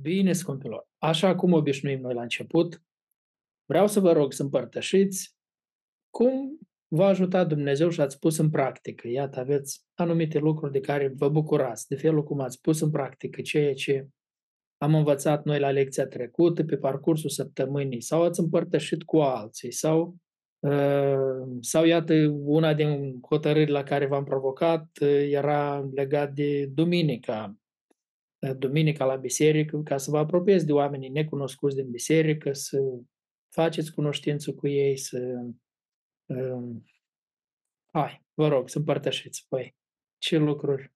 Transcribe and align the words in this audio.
Bine, 0.00 0.32
scumpilor. 0.32 0.88
Așa 0.98 1.34
cum 1.34 1.52
obișnuim 1.52 2.00
noi 2.00 2.14
la 2.14 2.22
început, 2.22 2.82
vreau 3.64 3.86
să 3.86 4.00
vă 4.00 4.12
rog 4.12 4.32
să 4.32 4.42
împărtășiți 4.42 5.36
cum 6.10 6.58
v-a 6.88 7.06
ajutat 7.06 7.48
Dumnezeu 7.48 7.88
și 7.88 8.00
ați 8.00 8.18
pus 8.18 8.38
în 8.38 8.50
practică. 8.50 9.08
Iată, 9.08 9.40
aveți 9.40 9.84
anumite 9.94 10.38
lucruri 10.38 10.72
de 10.72 10.80
care 10.80 11.12
vă 11.16 11.28
bucurați, 11.28 11.88
de 11.88 11.96
felul 11.96 12.22
cum 12.22 12.40
ați 12.40 12.60
pus 12.60 12.80
în 12.80 12.90
practică 12.90 13.40
ceea 13.40 13.74
ce 13.74 14.08
am 14.78 14.94
învățat 14.94 15.44
noi 15.44 15.58
la 15.58 15.70
lecția 15.70 16.06
trecută, 16.06 16.64
pe 16.64 16.76
parcursul 16.76 17.30
săptămânii, 17.30 18.00
sau 18.00 18.22
ați 18.22 18.40
împărtășit 18.40 19.02
cu 19.02 19.18
alții, 19.18 19.72
sau, 19.72 20.16
uh, 20.58 21.58
sau 21.60 21.84
iată, 21.84 22.14
una 22.44 22.74
din 22.74 23.20
hotărâri 23.28 23.70
la 23.70 23.82
care 23.82 24.06
v-am 24.06 24.24
provocat 24.24 24.88
uh, 25.00 25.08
era 25.30 25.88
legat 25.94 26.32
de 26.32 26.66
duminica, 26.66 27.56
duminica 28.50 29.04
la 29.04 29.16
biserică, 29.16 29.82
ca 29.84 29.96
să 29.96 30.10
vă 30.10 30.18
apropiați 30.18 30.66
de 30.66 30.72
oamenii 30.72 31.08
necunoscuți 31.08 31.76
din 31.76 31.90
biserică, 31.90 32.52
să 32.52 32.78
faceți 33.54 33.94
cunoștință 33.94 34.54
cu 34.54 34.68
ei, 34.68 34.96
să... 34.96 35.18
Um, 36.26 36.84
hai, 37.92 38.22
vă 38.34 38.48
rog, 38.48 38.68
să 38.68 38.78
împărtășiți 38.78 39.46
păi 39.48 39.76
ce 40.18 40.36
lucruri 40.38 40.92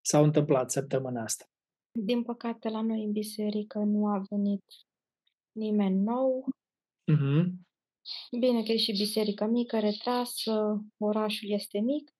s-au 0.00 0.24
întâmplat 0.24 0.70
săptămâna 0.70 1.22
asta. 1.22 1.44
Din 1.90 2.22
păcate, 2.22 2.68
la 2.68 2.82
noi 2.82 3.04
în 3.04 3.12
biserică 3.12 3.78
nu 3.78 4.06
a 4.06 4.22
venit 4.30 4.64
nimeni 5.52 6.00
nou. 6.00 6.48
Uh-huh. 7.12 7.44
Bine 8.38 8.62
că 8.62 8.72
e 8.72 8.76
și 8.76 8.92
biserică 8.92 9.44
mică, 9.44 9.78
retrasă, 9.78 10.84
orașul 10.98 11.50
este 11.50 11.78
mic. 11.78 12.10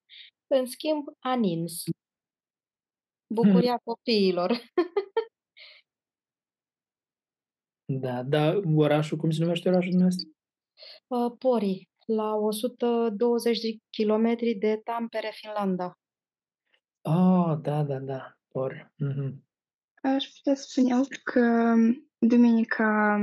În 0.46 0.66
schimb, 0.66 1.04
a 1.18 1.36
nins. 1.36 1.82
Bucuria 3.34 3.70
hmm. 3.70 3.80
copiilor. 3.84 4.52
da, 8.02 8.22
da, 8.22 8.60
orașul, 8.74 9.18
cum 9.18 9.30
se 9.30 9.42
numește 9.42 9.68
orașul 9.68 9.90
dumneavoastră? 9.90 10.28
Uh, 11.06 11.32
Pori, 11.38 11.88
la 12.06 12.34
120 12.34 13.60
de 13.60 13.76
kilometri 13.90 14.54
de 14.54 14.80
Tampere, 14.84 15.30
Finlanda. 15.32 15.98
Oh, 17.02 17.58
da, 17.60 17.82
da, 17.82 17.98
da, 17.98 18.36
Pori. 18.48 18.92
Mm-hmm. 19.04 19.46
Aș 20.02 20.26
putea 20.26 20.54
spune 20.54 21.00
că 21.24 21.74
duminica 22.18 23.16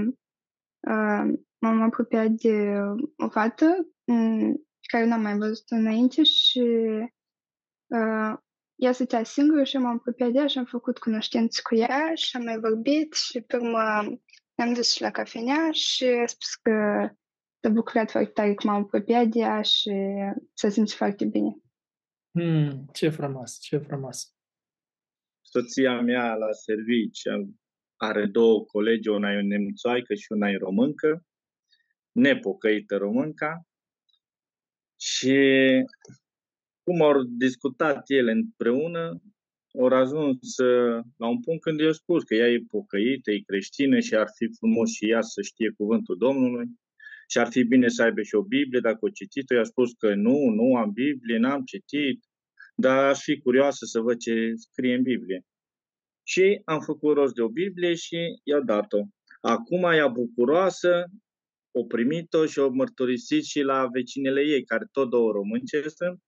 uh, 0.87 1.33
m-am 1.57 1.81
apropiat 1.81 2.29
de 2.29 2.77
o 3.17 3.29
fată 3.29 3.87
um, 4.05 4.65
care 4.81 5.05
n-am 5.05 5.21
mai 5.21 5.37
văzut 5.37 5.69
înainte 5.69 6.23
și 6.23 6.59
uh, 7.87 8.37
ea 8.75 8.91
stătea 8.91 9.23
singură 9.23 9.63
și 9.63 9.77
m-am 9.77 9.95
apropiat 9.95 10.31
de 10.31 10.37
ea 10.37 10.47
și 10.47 10.57
am 10.57 10.65
făcut 10.65 10.97
cunoștință 10.97 11.59
cu 11.63 11.75
ea 11.75 12.11
și 12.15 12.35
am 12.35 12.43
mai 12.43 12.59
vorbit 12.59 13.13
și 13.13 13.41
pe 13.41 13.55
urmă 13.55 13.79
ne-am 14.55 14.73
dus 14.73 14.93
și 14.93 15.01
la 15.01 15.11
cafenea 15.11 15.71
și 15.71 16.03
a 16.03 16.25
spus 16.25 16.55
că 16.61 16.71
s-a 17.59 17.69
bucurat 17.69 18.11
foarte 18.11 18.31
tare 18.31 18.53
că 18.53 18.67
m-am 18.67 18.81
apropiat 18.81 19.25
de 19.25 19.39
ea 19.39 19.61
și 19.61 19.91
s-a 20.53 20.69
simțit 20.69 20.97
foarte 20.97 21.25
bine. 21.25 21.55
Hmm, 22.31 22.85
ce 22.93 23.09
frumos, 23.09 23.59
ce 23.59 23.77
frumos. 23.77 24.33
Soția 25.41 26.01
mea 26.01 26.33
la 26.33 26.51
servici 26.51 27.21
are 27.95 28.25
două 28.25 28.65
colegi, 28.65 29.09
una 29.09 29.31
e 29.31 29.37
o 29.37 29.41
nemțoaică 29.41 30.13
și 30.13 30.31
una 30.31 30.49
e 30.49 30.57
româncă, 30.57 31.25
nepocăită 32.11 32.97
românca, 32.97 33.65
și 34.99 35.37
cum 36.85 37.01
au 37.01 37.23
discutat 37.23 38.03
ele 38.09 38.31
împreună, 38.31 39.21
au 39.79 39.85
ajuns 39.85 40.55
la 41.17 41.27
un 41.27 41.39
punct 41.39 41.61
când 41.61 41.79
i-au 41.79 41.91
spus 41.91 42.23
că 42.23 42.35
ea 42.35 42.49
e 42.49 42.65
pocăită, 42.67 43.31
e 43.31 43.39
creștină 43.39 43.99
și 43.99 44.15
ar 44.15 44.27
fi 44.37 44.45
frumos 44.57 44.89
și 44.91 45.09
ea 45.09 45.21
să 45.21 45.41
știe 45.41 45.73
cuvântul 45.77 46.17
Domnului 46.17 46.65
și 47.27 47.37
ar 47.37 47.47
fi 47.47 47.63
bine 47.63 47.87
să 47.87 48.03
aibă 48.03 48.21
și 48.21 48.35
o 48.35 48.41
Biblie 48.41 48.79
dacă 48.79 48.97
o 49.01 49.09
citit-o. 49.09 49.55
I-a 49.55 49.63
spus 49.63 49.91
că 49.93 50.15
nu, 50.15 50.37
nu 50.49 50.75
am 50.75 50.91
Biblie, 50.91 51.37
n-am 51.37 51.63
citit, 51.63 52.23
dar 52.75 52.97
aș 53.03 53.19
fi 53.21 53.39
curioasă 53.39 53.85
să 53.85 53.99
văd 53.99 54.17
ce 54.17 54.53
scrie 54.55 54.95
în 54.95 55.01
Biblie. 55.01 55.41
Și 56.23 56.61
am 56.65 56.79
făcut 56.79 57.15
rost 57.15 57.33
de 57.33 57.41
o 57.41 57.49
Biblie 57.49 57.93
și 57.93 58.17
i-a 58.43 58.61
dat-o. 58.61 59.01
Acum 59.41 59.83
ea 59.83 60.07
bucuroasă, 60.07 61.05
o 61.71 61.83
primit-o 61.83 62.45
și 62.45 62.59
o 62.59 62.69
mărturisit 62.69 63.43
și 63.43 63.61
la 63.61 63.87
vecinele 63.93 64.41
ei, 64.41 64.63
care 64.63 64.87
tot 64.91 65.09
două 65.09 65.31
românce 65.31 65.87
sunt, 65.87 66.19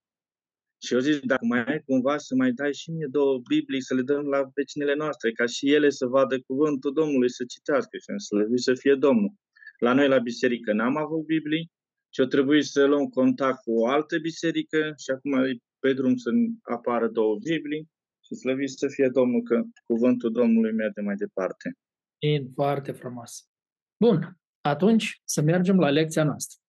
și 0.81 0.93
eu 0.93 0.99
zic, 0.99 1.25
dacă 1.25 1.45
mai 1.45 1.63
ai 1.63 1.81
cumva 1.85 2.17
să 2.17 2.35
mai 2.35 2.51
dai 2.51 2.73
și 2.73 2.91
mie 2.91 3.07
două 3.11 3.39
Biblii 3.47 3.81
să 3.81 3.93
le 3.93 4.01
dăm 4.01 4.25
la 4.25 4.49
vecinele 4.53 4.95
noastre, 4.95 5.31
ca 5.31 5.45
și 5.45 5.73
ele 5.73 5.89
să 5.89 6.05
vadă 6.05 6.39
cuvântul 6.39 6.93
Domnului, 6.93 7.29
să 7.29 7.43
citească 7.45 7.97
și 7.97 8.05
să 8.17 8.35
le 8.35 8.57
să 8.57 8.73
fie 8.73 8.95
Domnul. 8.95 9.33
La 9.77 9.93
noi 9.93 10.07
la 10.07 10.17
biserică 10.19 10.73
n-am 10.73 10.97
avut 10.97 11.25
Biblii 11.25 11.71
și 12.09 12.21
o 12.21 12.25
trebuie 12.25 12.61
să 12.61 12.85
luăm 12.85 13.05
contact 13.05 13.63
cu 13.63 13.71
o 13.71 13.87
altă 13.87 14.17
biserică 14.17 14.93
și 14.97 15.09
acum 15.11 15.33
e 15.33 15.57
pe 15.79 15.93
drum 15.93 16.15
să 16.15 16.29
apară 16.61 17.07
două 17.07 17.37
Biblii 17.37 17.89
și 18.25 18.35
slăvit 18.35 18.69
să 18.69 18.87
fie 18.87 19.09
Domnul 19.13 19.41
că 19.41 19.63
cuvântul 19.85 20.31
Domnului 20.31 20.71
merge 20.71 21.01
mai 21.01 21.15
departe. 21.15 21.77
E 22.17 22.43
foarte 22.53 22.91
frumos. 22.91 23.49
Bun, 23.97 24.37
atunci 24.61 25.21
să 25.23 25.41
mergem 25.41 25.79
la 25.79 25.89
lecția 25.89 26.23
noastră. 26.23 26.59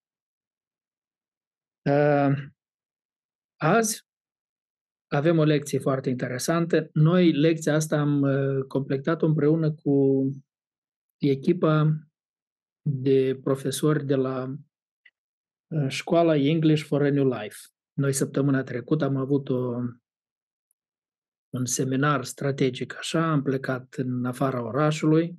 Uh, 1.90 2.36
Azi 3.60 4.06
avem 5.06 5.38
o 5.38 5.44
lecție 5.44 5.78
foarte 5.78 6.08
interesantă. 6.08 6.88
Noi 6.92 7.32
lecția 7.32 7.74
asta 7.74 8.00
am 8.00 8.20
uh, 8.20 8.64
completat-o 8.66 9.26
împreună 9.26 9.72
cu 9.72 10.26
echipa 11.16 11.98
de 12.82 13.40
profesori 13.42 14.06
de 14.06 14.14
la 14.14 14.54
uh, 15.66 15.88
școala 15.88 16.36
English 16.36 16.84
for 16.84 17.02
a 17.02 17.10
New 17.10 17.28
Life. 17.28 17.56
Noi 17.92 18.12
săptămâna 18.12 18.62
trecută 18.62 19.04
am 19.04 19.16
avut 19.16 19.48
o, 19.48 19.76
un 21.48 21.64
seminar 21.64 22.24
strategic 22.24 22.96
așa, 22.96 23.30
am 23.30 23.42
plecat 23.42 23.94
în 23.94 24.24
afara 24.24 24.62
orașului 24.62 25.38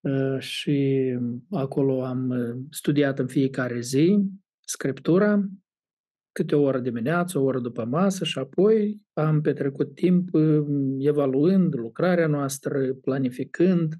uh, 0.00 0.38
și 0.38 1.08
acolo 1.50 2.04
am 2.04 2.32
studiat 2.70 3.18
în 3.18 3.26
fiecare 3.26 3.80
zi 3.80 4.18
scriptura 4.64 5.48
câte 6.32 6.54
o 6.54 6.62
oră 6.62 6.78
dimineață, 6.78 7.38
o 7.38 7.42
oră 7.42 7.58
după 7.58 7.84
masă 7.84 8.24
și 8.24 8.38
apoi 8.38 9.02
am 9.12 9.40
petrecut 9.40 9.94
timp 9.94 10.34
um, 10.34 11.00
evaluând 11.00 11.74
lucrarea 11.74 12.26
noastră, 12.26 12.94
planificând 12.94 13.94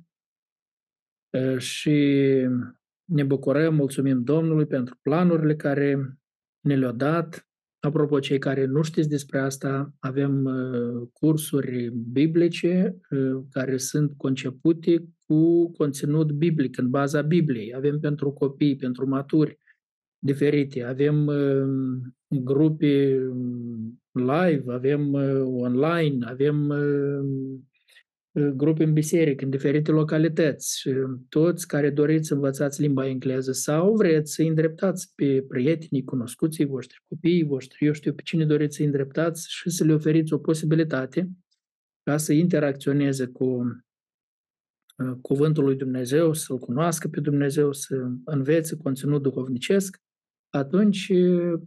uh, 1.30 1.58
și 1.58 2.28
ne 3.04 3.24
bucurăm, 3.24 3.74
mulțumim 3.74 4.22
Domnului 4.22 4.66
pentru 4.66 4.98
planurile 5.02 5.56
care 5.56 6.18
ne 6.60 6.76
le-a 6.76 6.92
dat. 6.92 7.46
Apropo, 7.80 8.20
cei 8.20 8.38
care 8.38 8.64
nu 8.64 8.82
știți 8.82 9.08
despre 9.08 9.38
asta, 9.38 9.94
avem 9.98 10.44
uh, 10.44 11.08
cursuri 11.12 11.90
biblice 11.90 12.98
uh, 13.10 13.42
care 13.50 13.76
sunt 13.76 14.12
concepute 14.16 15.08
cu 15.26 15.70
conținut 15.70 16.32
biblic, 16.32 16.78
în 16.78 16.90
baza 16.90 17.22
Bibliei. 17.22 17.74
Avem 17.74 17.98
pentru 18.00 18.32
copii, 18.32 18.76
pentru 18.76 19.08
maturi, 19.08 19.58
diferite. 20.18 20.82
Avem 20.82 21.26
uh, 21.26 21.64
grupe 22.40 23.18
um, 23.30 24.02
live, 24.12 24.72
avem 24.72 25.12
uh, 25.12 25.42
online, 25.44 26.26
avem 26.26 26.68
uh, 26.68 28.50
grupe 28.54 28.84
în 28.84 28.92
biserică, 28.92 29.44
în 29.44 29.50
diferite 29.50 29.90
localități. 29.90 30.88
Toți 31.28 31.66
care 31.66 31.90
doriți 31.90 32.26
să 32.26 32.34
învățați 32.34 32.80
limba 32.80 33.06
engleză 33.06 33.52
sau 33.52 33.94
vreți 33.94 34.32
să 34.32 34.42
îndreptați 34.42 35.12
pe 35.14 35.44
prietenii, 35.48 36.04
cunoscuții 36.04 36.64
voștri, 36.64 37.02
copiii 37.08 37.44
voștri, 37.44 37.86
eu 37.86 37.92
știu 37.92 38.12
pe 38.12 38.22
cine 38.24 38.44
doriți 38.44 38.76
să 38.76 38.82
îndreptați 38.82 39.46
și 39.50 39.70
să 39.70 39.84
le 39.84 39.92
oferiți 39.92 40.32
o 40.32 40.38
posibilitate 40.38 41.30
ca 42.02 42.16
să 42.16 42.32
interacționeze 42.32 43.26
cu 43.26 43.62
cuvântul 45.20 45.64
lui 45.64 45.76
Dumnezeu, 45.76 46.32
să-L 46.32 46.58
cunoască 46.58 47.08
pe 47.08 47.20
Dumnezeu, 47.20 47.72
să 47.72 48.10
învețe 48.24 48.76
conținut 48.76 49.22
duhovnicesc 49.22 50.00
atunci 50.54 51.12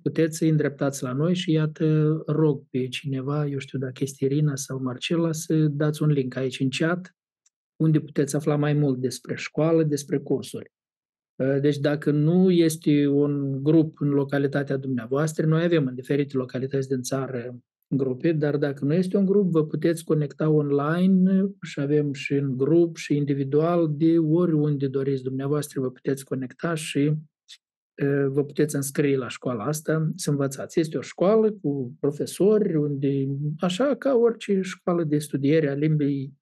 puteți 0.01 0.37
să 0.37 0.45
îndreptați 0.45 1.03
la 1.03 1.13
noi 1.13 1.35
și 1.35 1.51
iată, 1.51 2.23
rog 2.27 2.63
pe 2.69 2.87
cineva, 2.87 3.47
eu 3.47 3.57
știu 3.57 3.79
dacă 3.79 4.03
este 4.03 4.25
Irina 4.25 4.55
sau 4.55 4.81
Marcela, 4.81 5.31
să 5.31 5.55
dați 5.55 6.03
un 6.03 6.09
link 6.09 6.35
aici 6.35 6.59
în 6.59 6.69
chat, 6.69 7.15
unde 7.75 7.99
puteți 7.99 8.35
afla 8.35 8.55
mai 8.55 8.73
mult 8.73 8.97
despre 8.97 9.35
școală, 9.35 9.83
despre 9.83 10.17
cursuri. 10.17 10.71
Deci 11.61 11.77
dacă 11.77 12.11
nu 12.11 12.51
este 12.51 13.07
un 13.07 13.63
grup 13.63 13.99
în 13.99 14.09
localitatea 14.09 14.77
dumneavoastră, 14.77 15.45
noi 15.45 15.63
avem 15.63 15.85
în 15.85 15.95
diferite 15.95 16.37
localități 16.37 16.87
din 16.87 17.01
țară 17.01 17.59
grupe, 17.87 18.31
dar 18.31 18.57
dacă 18.57 18.85
nu 18.85 18.93
este 18.93 19.17
un 19.17 19.25
grup, 19.25 19.51
vă 19.51 19.65
puteți 19.65 20.03
conecta 20.03 20.49
online 20.49 21.45
și 21.61 21.79
avem 21.79 22.13
și 22.13 22.33
în 22.33 22.57
grup 22.57 22.95
și 22.95 23.15
individual, 23.15 23.93
de 23.97 24.17
oriunde 24.17 24.87
doriți 24.87 25.23
dumneavoastră, 25.23 25.81
vă 25.81 25.91
puteți 25.91 26.23
conecta 26.23 26.73
și 26.73 27.13
vă 28.27 28.43
puteți 28.43 28.75
înscrie 28.75 29.17
la 29.17 29.27
școala 29.27 29.63
asta 29.63 30.11
să 30.15 30.29
învățați. 30.29 30.79
Este 30.79 30.97
o 30.97 31.01
școală 31.01 31.51
cu 31.51 31.97
profesori, 31.99 32.75
unde, 32.75 33.25
așa 33.59 33.95
ca 33.95 34.15
orice 34.15 34.61
școală 34.61 35.03
de 35.03 35.17
studiere 35.17 35.69
a 35.69 35.73
limbii 35.73 36.33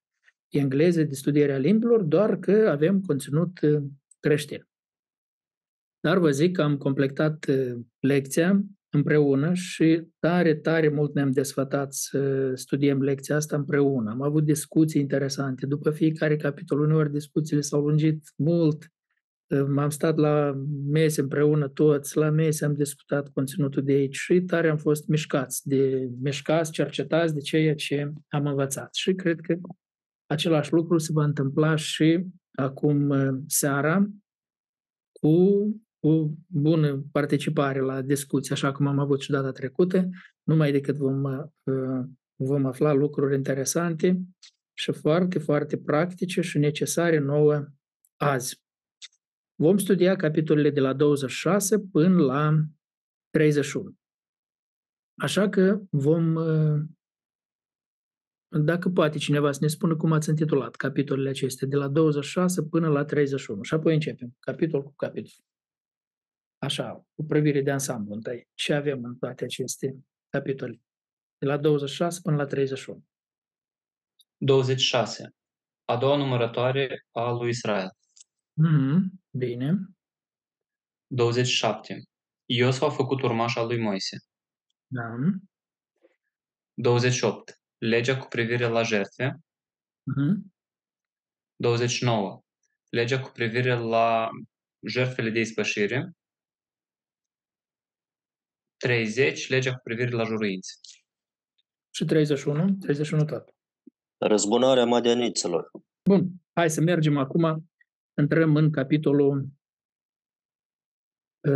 engleză, 0.50 1.04
de 1.04 1.14
studierea 1.14 1.58
limbilor, 1.58 2.02
doar 2.02 2.40
că 2.40 2.68
avem 2.70 3.02
conținut 3.02 3.62
uh, 3.62 3.84
creștin. 4.20 4.68
Dar 6.00 6.18
vă 6.18 6.32
zic 6.32 6.56
că 6.56 6.62
am 6.62 6.78
completat 6.78 7.46
uh, 7.48 7.80
lecția 8.00 8.64
împreună 8.90 9.54
și 9.54 10.08
tare, 10.20 10.56
tare 10.56 10.90
mult 10.90 11.14
ne-am 11.14 11.32
desfătat 11.32 11.94
să 11.94 12.52
studiem 12.56 13.02
lecția 13.02 13.36
asta 13.36 13.56
împreună. 13.56 14.10
Am 14.10 14.22
avut 14.22 14.44
discuții 14.44 15.02
interesante. 15.02 15.66
După 15.66 15.92
fiecare 15.92 16.36
capitol, 16.36 16.80
uneori 16.80 17.12
discuțiile 17.12 17.62
s-au 17.62 17.82
lungit 17.82 18.24
mult. 18.36 18.92
M-am 19.62 19.90
stat 19.90 20.18
la 20.18 20.64
mese 20.90 21.22
împreună 21.22 21.68
toți, 21.68 22.18
la 22.18 22.30
mese 22.30 22.66
am 22.66 22.74
discutat 22.74 23.30
conținutul 23.30 23.84
de 23.84 23.92
aici 23.92 24.16
și 24.16 24.42
tare 24.42 24.70
am 24.70 24.78
fost 24.78 25.08
mișcați, 25.08 25.68
de 25.68 26.10
mișcați, 26.22 26.72
cercetați 26.72 27.34
de 27.34 27.40
ceea 27.40 27.76
ce 27.76 28.12
am 28.28 28.46
învățat. 28.46 28.96
Și 28.96 29.14
cred 29.14 29.40
că 29.40 29.58
același 30.26 30.74
lucru 30.74 30.98
se 30.98 31.12
va 31.14 31.24
întâmpla 31.24 31.76
și 31.76 32.26
acum 32.52 33.14
seara 33.48 34.08
cu 35.12 35.38
o 36.00 36.30
bună 36.48 37.04
participare 37.12 37.80
la 37.80 38.02
discuții, 38.02 38.54
așa 38.54 38.72
cum 38.72 38.88
am 38.88 39.00
avut 39.00 39.22
și 39.22 39.32
data 39.32 39.52
trecută, 39.52 40.10
numai 40.44 40.72
decât 40.72 40.96
vom, 40.96 41.24
uh, 41.24 42.06
vom 42.36 42.66
afla 42.66 42.94
lucruri 42.94 43.36
interesante 43.36 44.22
și 44.74 44.92
foarte, 44.92 45.40
foarte 45.40 45.78
practice 45.78 46.42
și 46.42 46.58
necesare 46.58 47.20
nouă 47.20 47.68
azi. 48.18 48.63
Vom 49.56 49.78
studia 49.78 50.16
capitolele 50.16 50.70
de 50.70 50.80
la 50.80 50.94
26 50.94 51.80
până 51.80 52.24
la 52.24 52.64
31. 53.30 53.98
Așa 55.22 55.50
că 55.50 55.82
vom, 55.90 56.36
uh, 56.36 56.82
dacă 58.48 58.90
poate 58.90 59.18
cineva 59.18 59.52
să 59.52 59.60
ne 59.62 59.68
spună 59.68 59.96
cum 59.96 60.12
ați 60.12 60.30
intitulat 60.30 60.76
capitolele 60.76 61.30
acestea, 61.30 61.68
de 61.68 61.76
la 61.76 61.88
26 61.88 62.64
până 62.64 62.90
la 62.90 63.06
31. 63.06 63.64
Și 63.64 63.74
apoi 63.74 63.94
începem, 63.94 64.36
capitol 64.40 64.84
cu 64.84 64.94
capitol 64.96 65.44
așa, 66.64 67.06
cu 67.16 67.24
privire 67.26 67.62
de 67.62 67.72
ansamblu 67.72 68.14
întâi. 68.14 68.48
Ce 68.54 68.74
avem 68.74 69.04
în 69.04 69.16
toate 69.16 69.44
aceste 69.44 70.06
capitole? 70.30 70.82
De 71.38 71.46
la 71.46 71.58
26 71.58 72.22
până 72.22 72.36
la 72.36 72.46
31. 72.46 73.04
26. 74.38 75.36
A 75.86 75.98
doua 75.98 76.18
numărătoare 76.18 77.06
a 77.12 77.32
lui 77.32 77.50
Israel. 77.50 77.90
Mm-hmm. 78.62 79.00
Bine. 79.32 79.78
27. 81.08 82.04
Iosua 82.46 82.88
a 82.88 82.92
făcut 82.92 83.22
urmaș 83.22 83.56
al 83.56 83.68
lui 83.68 83.80
Moise. 83.80 84.18
Da. 84.88 85.02
28. 86.74 87.62
Legea 87.78 88.18
cu 88.18 88.28
privire 88.28 88.68
la 88.68 88.84
jertfe. 88.84 89.40
Mm-hmm. 90.12 90.52
29. 91.56 92.44
Legea 92.90 93.20
cu 93.20 93.30
privire 93.30 93.74
la 93.76 94.30
jertfele 94.88 95.30
de 95.30 95.40
ispășire. 95.40 96.12
30, 98.78 99.50
legea 99.50 99.74
cu 99.74 99.82
privire 99.84 100.10
la 100.10 100.24
juruințe. 100.24 100.74
Și 101.96 102.06
31, 102.06 102.76
31 102.80 103.26
tot. 103.26 103.50
Răzbunarea 104.18 104.86
madianiților. 104.86 105.72
Bun, 106.10 106.32
hai 106.54 106.70
să 106.70 106.82
mergem 106.82 107.18
acum, 107.18 107.72
intrăm 108.22 108.56
în 108.56 108.72
capitolul 108.72 109.48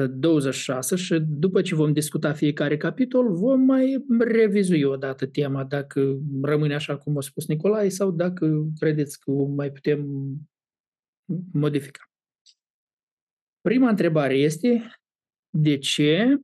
26 0.09 0.93
uh, 0.93 0.99
și 0.99 1.19
după 1.19 1.61
ce 1.61 1.75
vom 1.75 1.93
discuta 1.93 2.33
fiecare 2.33 2.77
capitol, 2.77 3.35
vom 3.35 3.61
mai 3.61 4.05
revizui 4.19 4.83
o 4.83 4.95
dată 4.95 5.25
tema, 5.27 5.63
dacă 5.63 6.19
rămâne 6.41 6.75
așa 6.75 6.97
cum 6.97 7.17
a 7.17 7.21
spus 7.21 7.47
Nicolae 7.47 7.89
sau 7.89 8.11
dacă 8.11 8.67
credeți 8.79 9.19
că 9.19 9.31
o 9.31 9.45
mai 9.45 9.71
putem 9.71 10.07
modifica. 11.53 12.01
Prima 13.61 13.89
întrebare 13.89 14.37
este 14.37 14.91
de 15.49 15.77
ce 15.77 16.41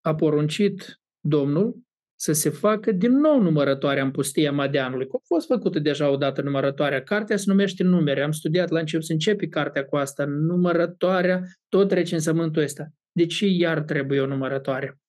a 0.00 0.14
poruncit 0.14 1.00
Domnul 1.20 1.82
să 2.20 2.32
se 2.32 2.50
facă 2.50 2.92
din 2.92 3.12
nou 3.12 3.42
numărătoarea 3.42 4.02
în 4.02 4.10
pustia 4.10 4.52
Madeanului. 4.52 5.06
Cum 5.06 5.20
a 5.22 5.26
fost 5.26 5.46
făcută 5.46 5.78
deja 5.78 6.10
odată 6.10 6.42
numărătoarea? 6.42 7.02
Cartea 7.02 7.36
se 7.36 7.44
numește 7.46 7.82
numere. 7.82 8.22
Am 8.22 8.32
studiat 8.32 8.70
la 8.70 8.78
început 8.78 9.04
să 9.04 9.12
începe 9.12 9.48
cartea 9.48 9.84
cu 9.84 9.96
asta. 9.96 10.24
Numărătoarea, 10.24 11.42
tot 11.68 11.90
recensământul 11.90 12.62
ăsta. 12.62 12.88
De 13.12 13.26
ce 13.26 13.46
iar 13.46 13.80
trebuie 13.82 14.20
o 14.20 14.26
numărătoare? 14.26 15.00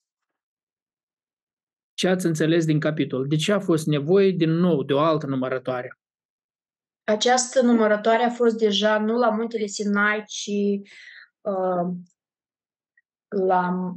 Ce 1.94 2.08
ați 2.08 2.26
înțeles 2.26 2.66
din 2.66 2.80
capitol? 2.80 3.28
De 3.28 3.36
ce 3.36 3.52
a 3.52 3.60
fost 3.60 3.88
nevoie 3.88 4.32
din 4.32 4.52
nou 4.52 4.84
de 4.84 4.94
o 4.94 5.00
altă 5.00 5.26
numărătoare? 5.26 6.00
Această 7.04 7.62
numărătoare 7.62 8.24
a 8.24 8.30
fost 8.30 8.58
deja 8.58 9.00
nu 9.00 9.18
la 9.18 9.30
muntele 9.30 9.66
Sinai, 9.66 10.24
ci 10.28 10.52
uh, 11.42 11.94
la 13.46 13.94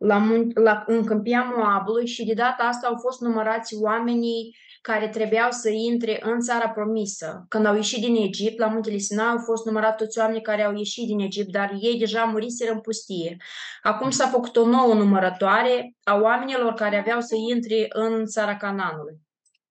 la, 0.00 0.26
la, 0.54 0.84
în 0.86 1.04
câmpia 1.04 1.54
Moabului 1.56 2.06
și 2.06 2.24
de 2.24 2.32
data 2.32 2.62
asta 2.62 2.86
au 2.86 2.96
fost 2.96 3.20
numărați 3.20 3.74
oamenii 3.74 4.56
care 4.82 5.08
trebuiau 5.08 5.50
să 5.50 5.68
intre 5.68 6.20
în 6.22 6.40
țara 6.40 6.68
promisă. 6.68 7.44
Când 7.48 7.66
au 7.66 7.74
ieșit 7.74 8.00
din 8.00 8.16
Egipt, 8.16 8.58
la 8.58 8.66
muntele 8.66 8.96
Sinai 8.96 9.26
au 9.26 9.38
fost 9.38 9.66
numărați 9.66 9.96
toți 9.96 10.18
oamenii 10.18 10.42
care 10.42 10.62
au 10.62 10.76
ieșit 10.76 11.06
din 11.06 11.20
Egipt, 11.20 11.52
dar 11.52 11.76
ei 11.80 11.98
deja 11.98 12.24
muriseră 12.24 12.72
în 12.72 12.80
pustie. 12.80 13.36
Acum 13.82 14.10
s-a 14.10 14.26
făcut 14.26 14.56
o 14.56 14.66
nouă 14.66 14.94
numărătoare 14.94 15.94
a 16.02 16.14
oamenilor 16.14 16.72
care 16.72 16.98
aveau 16.98 17.20
să 17.20 17.34
intre 17.50 17.86
în 17.88 18.26
țara 18.26 18.56
Cananului. 18.56 19.20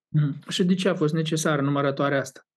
Mm. 0.07 0.35
Și 0.49 0.63
de 0.63 0.75
ce 0.75 0.89
a 0.89 0.95
fost 0.95 1.13
necesară 1.13 1.61
numărătoarea 1.61 2.19
asta? 2.19 2.48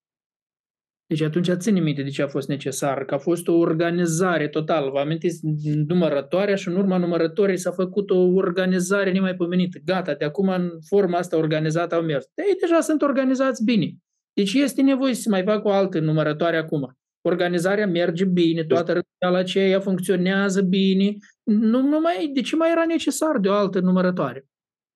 Deci 1.13 1.23
atunci 1.23 1.51
ține 1.51 1.81
minte 1.81 2.03
de 2.03 2.09
ce 2.09 2.23
a 2.23 2.27
fost 2.27 2.49
necesar, 2.49 3.05
că 3.05 3.15
a 3.15 3.19
fost 3.19 3.49
o 3.49 3.53
organizare 3.53 4.49
totală. 4.49 4.91
Vă 4.91 4.99
amintiți 4.99 5.41
numărătoarea 5.87 6.55
și 6.55 6.69
în 6.69 6.77
urma 6.77 6.97
numărătorii 6.97 7.57
s-a 7.57 7.71
făcut 7.71 8.11
o 8.11 8.19
organizare 8.19 9.13
nemaipomenită. 9.13 9.79
Gata, 9.85 10.15
de 10.15 10.25
acum 10.25 10.49
în 10.49 10.71
forma 10.87 11.19
asta 11.19 11.37
organizată 11.37 11.95
au 11.95 12.03
mers. 12.03 12.25
Ei 12.35 12.57
deja 12.61 12.81
sunt 12.81 13.03
organizați 13.03 13.65
bine. 13.65 13.91
Deci 14.33 14.53
este 14.55 14.83
nevoie 14.83 15.15
să 15.15 15.21
se 15.21 15.29
mai 15.29 15.43
facă 15.43 15.69
o 15.69 15.71
altă 15.71 16.01
numărătoare 16.01 16.57
acum. 16.57 16.97
Organizarea 17.21 17.87
merge 17.87 18.25
bine, 18.25 18.65
toată 18.65 18.93
războiala 18.93 19.45
aceea 19.45 19.81
funcționează 19.81 20.63
bine. 20.63 21.17
Nu, 21.43 21.83
nu 21.83 22.01
mai, 22.01 22.31
de 22.35 22.41
ce 22.41 22.57
mai 22.57 22.71
era 22.71 22.85
necesar 22.87 23.39
de 23.39 23.49
o 23.49 23.53
altă 23.53 23.81
numărătoare? 23.81 24.47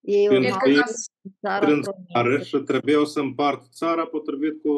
Ei 0.07 0.27
când 0.27 0.45
strâng 1.37 1.83
țară 2.13 2.41
și 2.41 2.57
trebuiau 2.57 3.05
să 3.05 3.19
împart 3.19 3.65
țara 3.71 4.05
potrivit 4.05 4.61
cu 4.61 4.71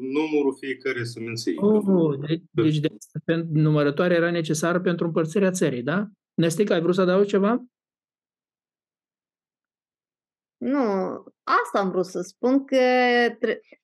numărul 0.00 0.56
fiecare 0.58 1.04
seminții. 1.04 1.56
Oh, 1.56 2.18
deci, 2.28 2.42
deci 2.50 2.78
de, 2.78 2.88
de, 3.24 3.46
numărătoarea 3.52 4.16
era 4.16 4.30
necesară 4.30 4.80
pentru 4.80 5.06
împărțirea 5.06 5.50
țării, 5.50 5.82
da? 5.82 6.06
Nestica, 6.34 6.74
ai 6.74 6.80
vrut 6.80 6.94
să 6.94 7.00
adaugi 7.00 7.28
ceva? 7.28 7.64
Nu, 10.56 10.80
asta 11.42 11.78
am 11.78 11.90
vrut 11.90 12.06
să 12.06 12.20
spun, 12.20 12.64
că 12.64 12.76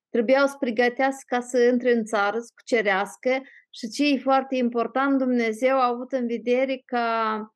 trebuiau 0.09 0.47
să 0.47 0.55
pregătească 0.59 1.35
ca 1.35 1.39
să 1.39 1.69
intre 1.71 1.93
în 1.93 2.05
țară, 2.05 2.39
să 2.39 2.51
cucerească 2.55 3.29
și 3.69 3.89
ce 3.89 4.13
e 4.13 4.17
foarte 4.17 4.55
important, 4.55 5.17
Dumnezeu 5.17 5.75
a 5.75 5.87
avut 5.87 6.11
în 6.11 6.27
vedere 6.27 6.81
ca 6.85 7.53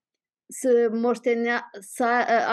să, 0.47 0.89
moștenea, 0.91 1.69
să 1.79 2.03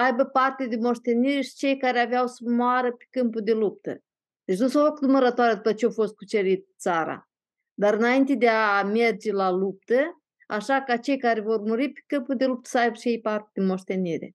aibă 0.05 0.25
parte 0.25 0.67
de 0.67 0.77
moștenire 0.77 1.41
și 1.41 1.55
cei 1.55 1.77
care 1.77 1.99
aveau 1.99 2.27
să 2.27 2.43
moară 2.47 2.93
pe 2.93 3.07
câmpul 3.11 3.41
de 3.41 3.53
luptă. 3.53 4.03
Deci 4.45 4.59
nu 4.59 4.69
s-au 4.69 4.85
făcut 4.85 5.01
numărătoare 5.01 5.55
după 5.55 5.73
ce 5.73 5.87
a 5.87 5.91
fost 5.91 6.15
cucerit 6.15 6.69
țara. 6.79 7.31
Dar 7.75 7.95
înainte 7.95 8.35
de 8.35 8.49
a 8.49 8.83
merge 8.83 9.33
la 9.33 9.51
luptă, 9.51 10.23
așa 10.47 10.83
ca 10.83 10.97
cei 10.97 11.19
care 11.19 11.41
vor 11.41 11.61
muri 11.61 11.93
pe 11.93 12.03
câmpul 12.07 12.37
de 12.37 12.47
luptă 12.47 12.69
să 12.69 12.79
aibă 12.79 12.95
și 12.95 13.09
ei 13.09 13.21
parte 13.21 13.51
de 13.53 13.67
moștenire. 13.67 14.35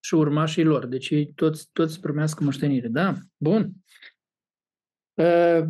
Și 0.00 0.14
urmașii 0.14 0.64
lor, 0.64 0.86
deci 0.86 1.10
ei 1.10 1.32
toți, 1.34 1.68
toți 1.72 2.00
primească 2.00 2.44
moștenire, 2.44 2.88
da? 2.88 3.12
Bun. 3.36 3.70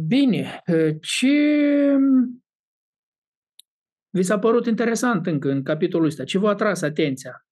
Bine, 0.06 0.62
ce 1.00 1.96
vi 4.16 4.22
s-a 4.22 4.38
părut 4.38 4.66
interesant 4.66 5.26
încă 5.26 5.50
în 5.50 5.62
capitolul 5.62 6.06
ăsta? 6.06 6.24
Ce 6.24 6.38
v-a 6.38 6.50
atras 6.50 6.82
atenția 6.82 7.46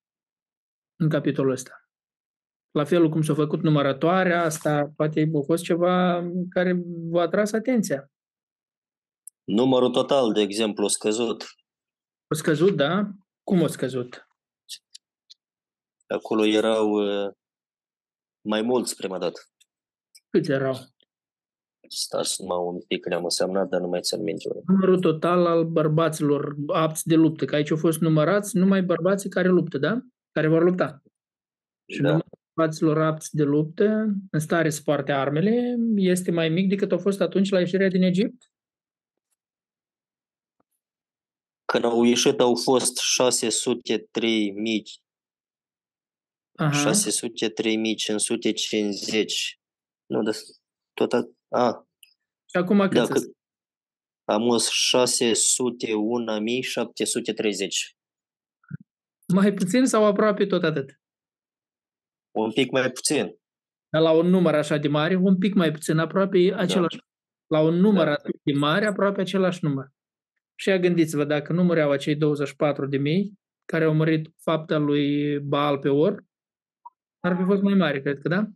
în 0.97 1.09
capitolul 1.09 1.53
ăsta? 1.53 1.89
La 2.71 2.85
felul 2.85 3.09
cum 3.09 3.23
s-a 3.23 3.35
făcut 3.35 3.63
numărătoarea 3.63 4.43
asta, 4.43 4.93
poate 4.97 5.31
a 5.35 5.41
fost 5.45 5.63
ceva 5.65 6.25
care 6.49 6.83
v-a 7.11 7.23
atras 7.23 7.53
atenția. 7.53 8.11
Numărul 9.45 9.91
total, 9.91 10.33
de 10.33 10.41
exemplu, 10.41 10.85
a 10.85 10.89
scăzut. 10.89 11.45
A 12.27 12.35
scăzut, 12.35 12.77
da? 12.77 13.11
Cum 13.43 13.63
a 13.63 13.67
scăzut? 13.67 14.29
Acolo 16.07 16.45
erau 16.45 16.91
uh, 16.91 17.33
mai 18.41 18.63
mulți 18.63 18.97
prima 18.97 19.19
dată. 19.19 19.41
Câți 20.31 20.51
erau? 20.51 20.75
Stați 21.89 22.43
numai 22.43 22.59
un 22.59 22.81
pic, 22.81 23.07
le-am 23.07 23.25
însemnat, 23.25 23.69
dar 23.69 23.81
nu 23.81 23.89
mai 23.89 24.01
țin 24.01 24.23
minte. 24.23 24.49
Numărul 24.67 24.99
total 24.99 25.47
al 25.47 25.65
bărbaților 25.65 26.55
apți 26.67 27.07
de 27.07 27.15
luptă, 27.15 27.45
că 27.45 27.55
aici 27.55 27.71
au 27.71 27.77
fost 27.77 28.01
numărați 28.01 28.57
numai 28.57 28.83
bărbații 28.83 29.31
care 29.31 29.49
luptă, 29.49 29.79
da? 29.79 30.01
Care 30.33 30.49
vor 30.49 30.63
lupta. 30.63 31.03
Și 31.87 32.01
da. 32.01 32.09
numărul 32.09 32.39
bărbaților 32.55 32.99
apți 33.01 33.35
de 33.37 33.43
luptă, 33.43 34.15
în 34.31 34.41
stare 34.41 34.71
să 34.71 34.81
poarte 34.85 35.13
armele, 35.13 35.77
este 35.97 36.31
mai 36.31 36.49
mic 36.49 36.69
decât 36.69 36.93
a 36.93 36.99
fost 36.99 37.21
atunci 37.21 37.51
la 37.51 37.59
ieșirea 37.59 37.89
din 37.89 38.03
Egipt? 38.03 38.53
Când 41.65 41.85
au 41.85 42.03
ieșit 42.03 42.41
au 42.41 42.55
fost 42.55 42.97
603 42.97 44.51
mii 44.51 44.83
Aha. 46.57 46.71
603 46.73 47.95
550. 47.97 49.61
Nu, 50.07 50.23
da, 50.23 50.31
tot 50.93 51.13
a, 51.55 51.67
a, 51.67 51.87
Și 52.51 52.57
acum 52.57 52.79
cât 52.79 52.91
da, 52.91 53.05
sunt? 53.05 53.19
cât, 53.19 53.37
am 54.25 54.43
fost 54.43 54.69
601 54.71 56.61
730. 56.61 57.97
Mai 59.35 59.53
puțin 59.53 59.87
sau 59.87 60.05
aproape 60.05 60.47
tot 60.47 60.63
atât? 60.63 61.01
Un 62.31 62.53
pic 62.53 62.71
mai 62.71 62.91
puțin. 62.91 63.39
Dar 63.89 64.03
la 64.03 64.11
un 64.11 64.27
număr 64.27 64.55
așa 64.55 64.77
de 64.77 64.89
mare, 64.89 65.15
un 65.15 65.39
pic 65.39 65.55
mai 65.55 65.71
puțin, 65.71 65.99
aproape 65.99 66.55
același. 66.57 66.99
La 67.47 67.61
un 67.61 67.75
număr 67.75 68.05
Da. 68.05 68.13
atât 68.13 68.41
de 68.43 68.53
mare, 68.53 68.87
aproape 68.87 69.21
același 69.21 69.65
număr. 69.65 69.89
Și 70.55 70.69
ia 70.69 70.79
gândiți-vă, 70.79 71.25
dacă 71.25 71.53
număreau 71.53 71.91
acei 71.91 72.17
24 72.17 72.87
de 72.87 72.97
mii 72.97 73.39
care 73.65 73.85
au 73.85 73.95
mărit 73.95 74.31
fapta 74.43 74.77
lui 74.77 75.39
Baal 75.41 75.79
pe 75.79 75.89
or, 75.89 76.25
ar 77.21 77.37
fi 77.37 77.43
fost 77.45 77.63
mai 77.63 77.75
mare, 77.75 78.01
cred 78.01 78.19
că, 78.19 78.29
da? 78.29 78.47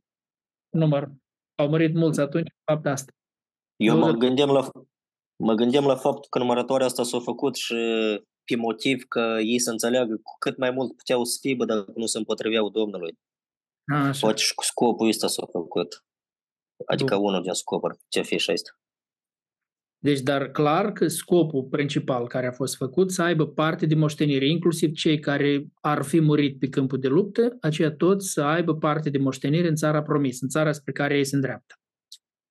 Număr. 0.68 1.08
Au 1.58 1.68
mărit 1.68 1.94
mulți 1.94 2.20
atunci 2.20 2.48
fapta 2.64 2.90
asta. 2.90 3.12
Eu 3.76 3.94
mă 3.94 4.00
20. 4.00 4.20
gândeam 4.20 4.50
la, 4.50 4.70
mă 5.36 5.54
gândeam 5.54 5.86
la 5.86 5.96
faptul 5.96 6.26
că 6.30 6.38
numărătoarea 6.38 6.86
asta 6.86 7.02
s-a 7.02 7.20
făcut 7.20 7.56
și 7.56 7.74
pe 8.44 8.56
motiv 8.56 9.04
că 9.08 9.36
ei 9.40 9.58
să 9.58 9.70
înțeleagă 9.70 10.14
cu 10.22 10.36
cât 10.38 10.56
mai 10.56 10.70
mult 10.70 10.96
puteau 10.96 11.24
să 11.24 11.38
fie, 11.40 11.54
bă, 11.54 11.64
dacă 11.64 11.92
nu 11.94 12.06
se 12.06 12.18
împotriveau 12.18 12.68
Domnului. 12.68 13.18
A, 13.92 14.06
așa. 14.06 14.20
Poate 14.20 14.40
și 14.40 14.54
cu 14.54 14.64
scopul 14.64 15.08
ăsta 15.08 15.26
s-a 15.26 15.46
făcut. 15.46 16.04
Adică 16.86 17.14
Bun. 17.16 17.24
unul 17.24 17.42
din 17.42 17.52
scopuri, 17.52 17.98
ce 18.08 18.22
fi 18.22 18.38
și 18.38 18.52
ăsta. 18.52 18.70
Deci, 20.00 20.20
dar 20.20 20.50
clar 20.50 20.92
că 20.92 21.08
scopul 21.08 21.62
principal 21.62 22.26
care 22.26 22.46
a 22.46 22.52
fost 22.52 22.76
făcut 22.76 23.12
să 23.12 23.22
aibă 23.22 23.46
parte 23.46 23.86
de 23.86 23.94
moștenire, 23.94 24.48
inclusiv 24.48 24.92
cei 24.92 25.18
care 25.18 25.64
ar 25.80 26.02
fi 26.02 26.20
murit 26.20 26.58
pe 26.58 26.68
câmpul 26.68 26.98
de 26.98 27.08
luptă, 27.08 27.56
aceia 27.60 27.90
toți 27.90 28.32
să 28.32 28.42
aibă 28.42 28.76
parte 28.76 29.10
de 29.10 29.18
moștenire 29.18 29.68
în 29.68 29.74
țara 29.74 30.02
promisă, 30.02 30.38
în 30.42 30.48
țara 30.48 30.72
spre 30.72 30.92
care 30.92 31.16
ei 31.16 31.24
se 31.24 31.34
îndreaptă. 31.34 31.74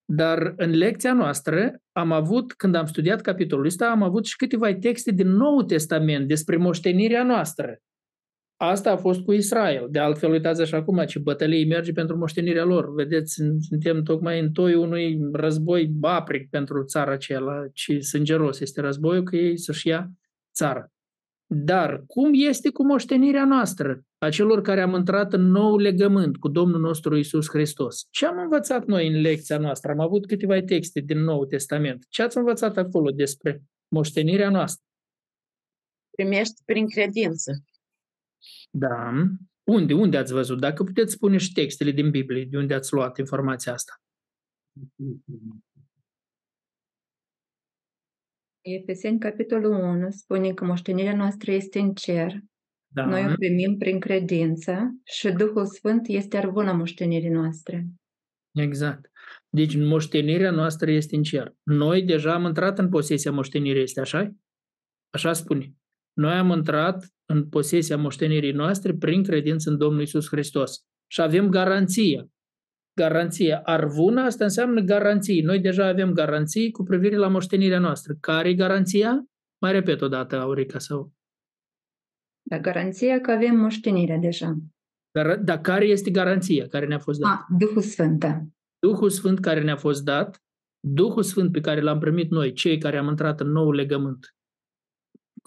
Dar 0.05 0.53
în 0.57 0.69
lecția 0.69 1.13
noastră 1.13 1.81
am 1.91 2.11
avut, 2.11 2.53
când 2.53 2.75
am 2.75 2.85
studiat 2.85 3.21
capitolul 3.21 3.65
ăsta, 3.65 3.89
am 3.89 4.03
avut 4.03 4.25
și 4.25 4.35
câteva 4.35 4.73
texte 4.73 5.11
din 5.11 5.27
Noul 5.27 5.63
Testament 5.63 6.27
despre 6.27 6.57
moștenirea 6.57 7.23
noastră. 7.23 7.77
Asta 8.57 8.91
a 8.91 8.97
fost 8.97 9.21
cu 9.21 9.31
Israel. 9.31 9.87
De 9.89 9.99
altfel, 9.99 10.31
uitați 10.31 10.61
așa 10.61 10.77
acum 10.77 11.05
ce 11.05 11.19
bătălie 11.19 11.65
merge 11.65 11.91
pentru 11.91 12.17
moștenirea 12.17 12.63
lor. 12.63 12.93
Vedeți, 12.93 13.33
suntem 13.59 14.03
tocmai 14.03 14.39
în 14.39 14.51
toi 14.51 14.73
unui 14.73 15.19
război 15.31 15.85
bapric 15.85 16.49
pentru 16.49 16.83
țara 16.83 17.11
aceea, 17.11 17.69
ci 17.73 17.91
sângeros 17.99 18.59
este 18.59 18.81
războiul 18.81 19.23
că 19.23 19.35
ei 19.35 19.57
să-și 19.57 19.87
ia 19.87 20.11
țara. 20.53 20.91
Dar 21.49 22.03
cum 22.07 22.31
este 22.33 22.69
cu 22.69 22.85
moștenirea 22.85 23.45
noastră, 23.45 24.01
a 24.17 24.29
celor 24.29 24.61
care 24.61 24.81
am 24.81 24.93
intrat 24.93 25.33
în 25.33 25.41
nou 25.41 25.77
legământ 25.77 26.37
cu 26.37 26.47
Domnul 26.47 26.79
nostru 26.79 27.17
Isus 27.17 27.49
Hristos? 27.49 28.07
Ce 28.09 28.25
am 28.25 28.37
învățat 28.39 28.85
noi 28.85 29.07
în 29.07 29.21
lecția 29.21 29.57
noastră? 29.57 29.91
Am 29.91 29.99
avut 29.99 30.25
câteva 30.25 30.61
texte 30.61 30.99
din 30.99 31.23
Noul 31.23 31.45
Testament. 31.45 32.05
Ce 32.09 32.21
ați 32.21 32.37
învățat 32.37 32.77
acolo 32.77 33.11
despre 33.11 33.63
moștenirea 33.87 34.49
noastră? 34.49 34.83
Primești 36.09 36.61
prin 36.65 36.89
credință. 36.89 37.51
Da. 38.69 39.13
Unde? 39.63 39.93
Unde 39.93 40.17
ați 40.17 40.33
văzut? 40.33 40.59
Dacă 40.59 40.83
puteți 40.83 41.13
spune 41.13 41.37
și 41.37 41.51
textele 41.51 41.91
din 41.91 42.09
Biblie, 42.09 42.45
de 42.45 42.57
unde 42.57 42.73
ați 42.73 42.93
luat 42.93 43.17
informația 43.17 43.73
asta. 43.73 44.01
Efeseni, 48.61 49.19
capitolul 49.19 49.71
1, 49.71 50.11
spune 50.11 50.53
că 50.53 50.65
moștenirea 50.65 51.15
noastră 51.15 51.51
este 51.51 51.79
în 51.79 51.93
cer. 51.93 52.39
Da. 52.87 53.05
Noi 53.05 53.31
o 53.31 53.33
primim 53.33 53.77
prin 53.77 53.99
credință 53.99 54.99
și 55.03 55.31
Duhul 55.31 55.65
Sfânt 55.65 56.07
este 56.07 56.37
arvuna 56.37 56.71
moștenirii 56.71 57.29
noastre. 57.29 57.87
Exact. 58.51 59.11
Deci 59.49 59.75
moștenirea 59.75 60.51
noastră 60.51 60.91
este 60.91 61.15
în 61.15 61.23
cer. 61.23 61.55
Noi 61.63 62.03
deja 62.03 62.33
am 62.33 62.45
intrat 62.45 62.79
în 62.79 62.89
posesia 62.89 63.31
moștenirii, 63.31 63.81
este 63.81 63.99
așa? 63.99 64.35
Așa 65.09 65.33
spune. 65.33 65.73
Noi 66.13 66.33
am 66.33 66.49
intrat 66.49 67.13
în 67.29 67.49
posesia 67.49 67.97
moștenirii 67.97 68.51
noastre 68.51 68.93
prin 68.93 69.23
credință 69.23 69.69
în 69.69 69.77
Domnul 69.77 70.01
Isus 70.01 70.27
Hristos. 70.27 70.85
Și 71.11 71.21
avem 71.21 71.49
garanție. 71.49 72.27
Garanție. 72.93 73.59
Arvuna 73.63 74.23
asta 74.23 74.43
înseamnă 74.43 74.81
garanții. 74.81 75.41
Noi 75.41 75.59
deja 75.59 75.87
avem 75.87 76.11
garanții 76.11 76.71
cu 76.71 76.83
privire 76.83 77.15
la 77.15 77.27
moștenirea 77.27 77.79
noastră. 77.79 78.15
Care 78.19 78.49
e 78.49 78.53
garanția? 78.53 79.25
Mai 79.61 79.71
repet 79.71 80.01
o 80.01 80.07
dată, 80.07 80.39
Aurica, 80.39 80.79
sau... 80.79 81.11
Dar 82.49 82.59
garanția 82.59 83.19
că 83.19 83.31
avem 83.31 83.55
moștenirea 83.55 84.17
deja. 84.17 84.57
Dar, 85.11 85.37
dar 85.37 85.61
care 85.61 85.85
este 85.85 86.11
garanția 86.11 86.67
care 86.67 86.85
ne-a 86.85 86.99
fost 86.99 87.19
dată? 87.19 87.33
A, 87.33 87.55
Duhul 87.57 87.81
Sfânt, 87.81 88.19
da. 88.19 88.41
Duhul 88.79 89.09
Sfânt 89.09 89.39
care 89.39 89.63
ne-a 89.63 89.75
fost 89.75 90.03
dat, 90.03 90.41
Duhul 90.79 91.23
Sfânt 91.23 91.51
pe 91.51 91.59
care 91.59 91.81
l-am 91.81 91.99
primit 91.99 92.29
noi, 92.29 92.53
cei 92.53 92.77
care 92.77 92.97
am 92.97 93.07
intrat 93.07 93.39
în 93.39 93.51
nou 93.51 93.71
legământ 93.71 94.36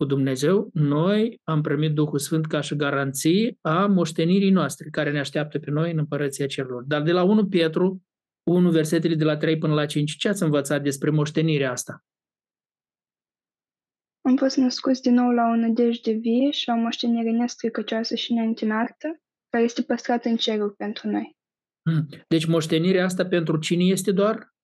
cu 0.00 0.06
Dumnezeu, 0.06 0.70
noi 0.72 1.40
am 1.44 1.60
primit 1.60 1.94
Duhul 1.94 2.18
Sfânt 2.18 2.46
ca 2.46 2.60
și 2.60 2.76
garanție 2.76 3.58
a 3.60 3.86
moștenirii 3.86 4.50
noastre, 4.50 4.88
care 4.90 5.10
ne 5.10 5.18
așteaptă 5.18 5.58
pe 5.58 5.70
noi 5.70 5.90
în 5.92 5.98
împărăția 5.98 6.46
cerurilor. 6.46 6.82
Dar 6.82 7.02
de 7.02 7.12
la 7.12 7.22
1 7.22 7.48
Petru, 7.48 8.02
1 8.42 8.70
versetele 8.70 9.14
de 9.14 9.24
la 9.24 9.36
3 9.36 9.58
până 9.58 9.74
la 9.74 9.86
5, 9.86 10.16
ce 10.16 10.28
ați 10.28 10.42
învățat 10.42 10.82
despre 10.82 11.10
moștenirea 11.10 11.70
asta? 11.70 12.04
Am 14.20 14.36
fost 14.36 14.56
născuți 14.56 15.02
din 15.02 15.14
nou 15.14 15.30
la 15.30 15.42
o 15.42 15.56
nădejde 15.56 16.12
vie 16.12 16.50
și 16.50 16.68
la 16.68 16.74
o 16.74 16.78
moștenire 16.78 17.30
nestricăcioasă 17.30 18.14
și 18.14 18.32
neîntinată, 18.32 19.20
care 19.48 19.64
este 19.64 19.82
păstrată 19.82 20.28
în 20.28 20.36
cerul 20.36 20.70
pentru 20.70 21.08
noi. 21.08 21.36
Hmm. 21.90 22.08
Deci 22.28 22.46
moștenirea 22.46 23.04
asta 23.04 23.26
pentru 23.26 23.58
cine 23.58 23.84
este 23.84 24.12
doar? 24.12 24.54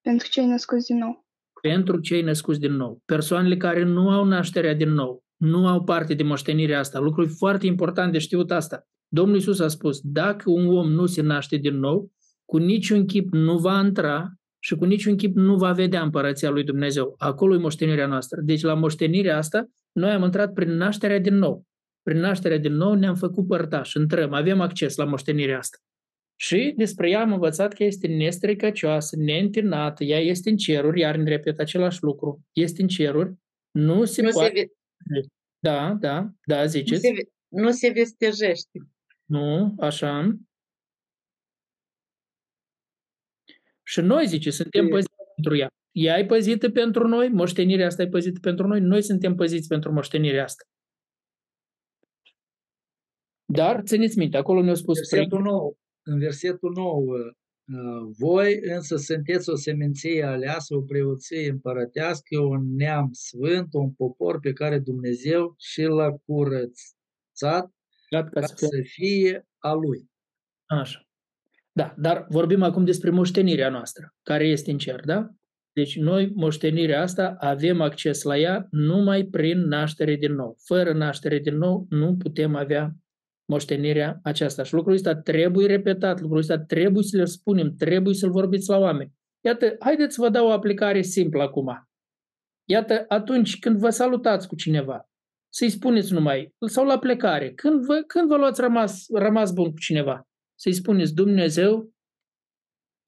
Pentru 0.00 0.28
cei 0.28 0.46
născuți 0.46 0.86
din 0.86 0.96
nou. 0.96 1.27
Pentru 1.60 2.00
cei 2.00 2.22
născuți 2.22 2.60
din 2.60 2.72
nou. 2.72 3.02
Persoanele 3.04 3.56
care 3.56 3.84
nu 3.84 4.10
au 4.10 4.24
nașterea 4.24 4.74
din 4.74 4.92
nou, 4.92 5.24
nu 5.36 5.66
au 5.66 5.84
parte 5.84 6.14
de 6.14 6.22
moștenirea 6.22 6.78
asta. 6.78 6.98
Lucru 6.98 7.26
foarte 7.26 7.66
important 7.66 8.12
de 8.12 8.18
știut 8.18 8.50
asta. 8.50 8.86
Domnul 9.08 9.36
Isus 9.36 9.60
a 9.60 9.68
spus, 9.68 10.00
dacă 10.02 10.50
un 10.50 10.76
om 10.76 10.90
nu 10.90 11.06
se 11.06 11.22
naște 11.22 11.56
din 11.56 11.78
nou, 11.78 12.10
cu 12.44 12.56
niciun 12.56 13.06
chip 13.06 13.32
nu 13.32 13.58
va 13.58 13.80
intra 13.84 14.32
și 14.58 14.74
cu 14.74 14.84
niciun 14.84 15.16
chip 15.16 15.36
nu 15.36 15.56
va 15.56 15.72
vedea 15.72 16.02
împărăția 16.02 16.50
lui 16.50 16.64
Dumnezeu. 16.64 17.14
Acolo 17.18 17.54
e 17.54 17.58
moștenirea 17.58 18.06
noastră. 18.06 18.40
Deci 18.44 18.62
la 18.62 18.74
moștenirea 18.74 19.36
asta, 19.36 19.66
noi 19.92 20.10
am 20.10 20.22
intrat 20.22 20.52
prin 20.52 20.70
nașterea 20.70 21.18
din 21.18 21.34
nou. 21.34 21.64
Prin 22.02 22.20
nașterea 22.20 22.58
din 22.58 22.74
nou 22.74 22.94
ne-am 22.94 23.14
făcut 23.14 23.46
părtași, 23.46 23.98
intrăm, 23.98 24.32
avem 24.32 24.60
acces 24.60 24.96
la 24.96 25.04
moștenirea 25.04 25.58
asta. 25.58 25.78
Și 26.40 26.72
despre 26.76 27.10
ea 27.10 27.20
am 27.20 27.32
învățat 27.32 27.72
că 27.72 27.84
este 27.84 28.06
nestricăcioasă, 28.06 29.16
neîntinată, 29.16 30.04
ea 30.04 30.18
este 30.20 30.50
în 30.50 30.56
ceruri, 30.56 31.00
iar 31.00 31.16
ne 31.16 31.28
repet 31.28 31.58
același 31.58 32.02
lucru, 32.02 32.40
este 32.52 32.82
în 32.82 32.88
ceruri, 32.88 33.34
nu 33.70 34.04
se 34.04 34.22
Nu 34.22 34.30
poate... 34.30 34.54
se, 34.54 34.60
ve- 35.04 35.26
Da, 35.58 35.94
da, 35.94 36.30
da, 36.46 36.60
nu, 36.62 36.66
ziceți. 36.68 37.00
se, 37.00 37.12
ve- 37.12 37.30
nu 37.48 37.70
se 37.70 37.88
vestejește. 37.90 38.78
Nu, 39.24 39.74
așa. 39.78 40.38
Și 43.82 44.00
noi, 44.00 44.26
zice, 44.26 44.50
suntem 44.50 44.86
E- 44.86 44.88
păziți 44.88 45.12
pentru 45.34 45.56
ea. 45.56 45.68
Ea 45.92 46.18
e 46.18 46.26
păzită 46.26 46.70
pentru 46.70 47.08
noi, 47.08 47.28
moștenirea 47.28 47.86
asta 47.86 48.02
e 48.02 48.08
păzită 48.08 48.38
pentru 48.40 48.66
noi, 48.66 48.80
noi 48.80 49.02
suntem 49.02 49.34
păziți 49.34 49.68
pentru 49.68 49.92
moștenirea 49.92 50.42
asta. 50.44 50.64
Dar, 53.44 53.82
țineți 53.82 54.18
minte, 54.18 54.36
acolo 54.36 54.62
ne-au 54.62 54.74
spus 54.74 54.96
Versetul 54.98 55.40
9, 55.42 55.72
în 56.08 56.18
versetul 56.18 56.72
9, 56.74 57.02
uh, 57.02 58.14
voi 58.18 58.58
însă 58.62 58.96
sunteți 58.96 59.50
o 59.50 59.56
seminție 59.56 60.24
aleasă, 60.24 60.74
o 60.74 60.80
preoție 60.80 61.50
împărătească, 61.50 62.38
un 62.38 62.74
neam 62.76 63.08
sfânt, 63.12 63.68
un 63.70 63.90
popor 63.90 64.40
pe 64.40 64.52
care 64.52 64.78
Dumnezeu 64.78 65.54
și 65.58 65.82
l-a 65.82 66.10
curățat 66.24 67.72
Gata 68.10 68.28
ca 68.30 68.40
ca 68.40 68.46
să 68.46 68.54
fie 68.56 68.68
să 68.68 68.80
fie 68.82 69.46
a 69.58 69.72
Lui. 69.72 70.10
Așa. 70.66 71.02
Da, 71.72 71.94
dar 71.98 72.26
vorbim 72.28 72.62
acum 72.62 72.84
despre 72.84 73.10
moștenirea 73.10 73.70
noastră, 73.70 74.14
care 74.22 74.46
este 74.46 74.70
în 74.70 74.78
cer, 74.78 75.00
da? 75.04 75.28
Deci 75.72 75.96
noi, 75.96 76.32
moștenirea 76.34 77.02
asta, 77.02 77.36
avem 77.38 77.80
acces 77.80 78.22
la 78.22 78.38
ea 78.38 78.66
numai 78.70 79.24
prin 79.24 79.58
naștere 79.58 80.16
din 80.16 80.32
nou. 80.32 80.56
Fără 80.64 80.92
naștere 80.92 81.38
din 81.38 81.56
nou 81.56 81.86
nu 81.88 82.16
putem 82.16 82.54
avea 82.54 82.96
moștenirea 83.48 84.20
aceasta. 84.22 84.62
Și 84.62 84.74
lucrul 84.74 84.94
ăsta 84.94 85.14
trebuie 85.14 85.66
repetat, 85.66 86.20
lucrul 86.20 86.38
ăsta 86.38 86.58
trebuie 86.58 87.02
să 87.02 87.16
le 87.16 87.24
spunem, 87.24 87.74
trebuie 87.74 88.14
să-l 88.14 88.30
vorbiți 88.30 88.68
la 88.68 88.78
oameni. 88.78 89.12
Iată, 89.44 89.76
haideți 89.78 90.14
să 90.14 90.20
vă 90.20 90.28
dau 90.28 90.46
o 90.46 90.50
aplicare 90.50 91.02
simplă 91.02 91.42
acum. 91.42 91.88
Iată, 92.64 93.04
atunci 93.08 93.58
când 93.58 93.78
vă 93.78 93.90
salutați 93.90 94.48
cu 94.48 94.54
cineva, 94.54 95.08
să-i 95.48 95.70
spuneți 95.70 96.12
numai, 96.12 96.54
sau 96.66 96.86
la 96.86 96.98
plecare, 96.98 97.52
când 97.52 97.84
vă, 97.84 98.02
când 98.06 98.28
vă 98.28 98.36
luați 98.36 98.60
rămas, 98.60 99.06
rămas 99.12 99.52
bun 99.52 99.70
cu 99.70 99.78
cineva, 99.78 100.28
să-i 100.54 100.72
spuneți 100.72 101.14
Dumnezeu 101.14 101.92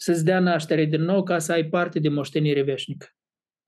să-ți 0.01 0.25
dea 0.25 0.41
naștere 0.41 0.85
din 0.85 1.03
nou 1.03 1.23
ca 1.23 1.39
să 1.39 1.53
ai 1.53 1.65
parte 1.65 1.99
de 1.99 2.09
moștenire 2.09 2.63
veșnică. 2.63 3.07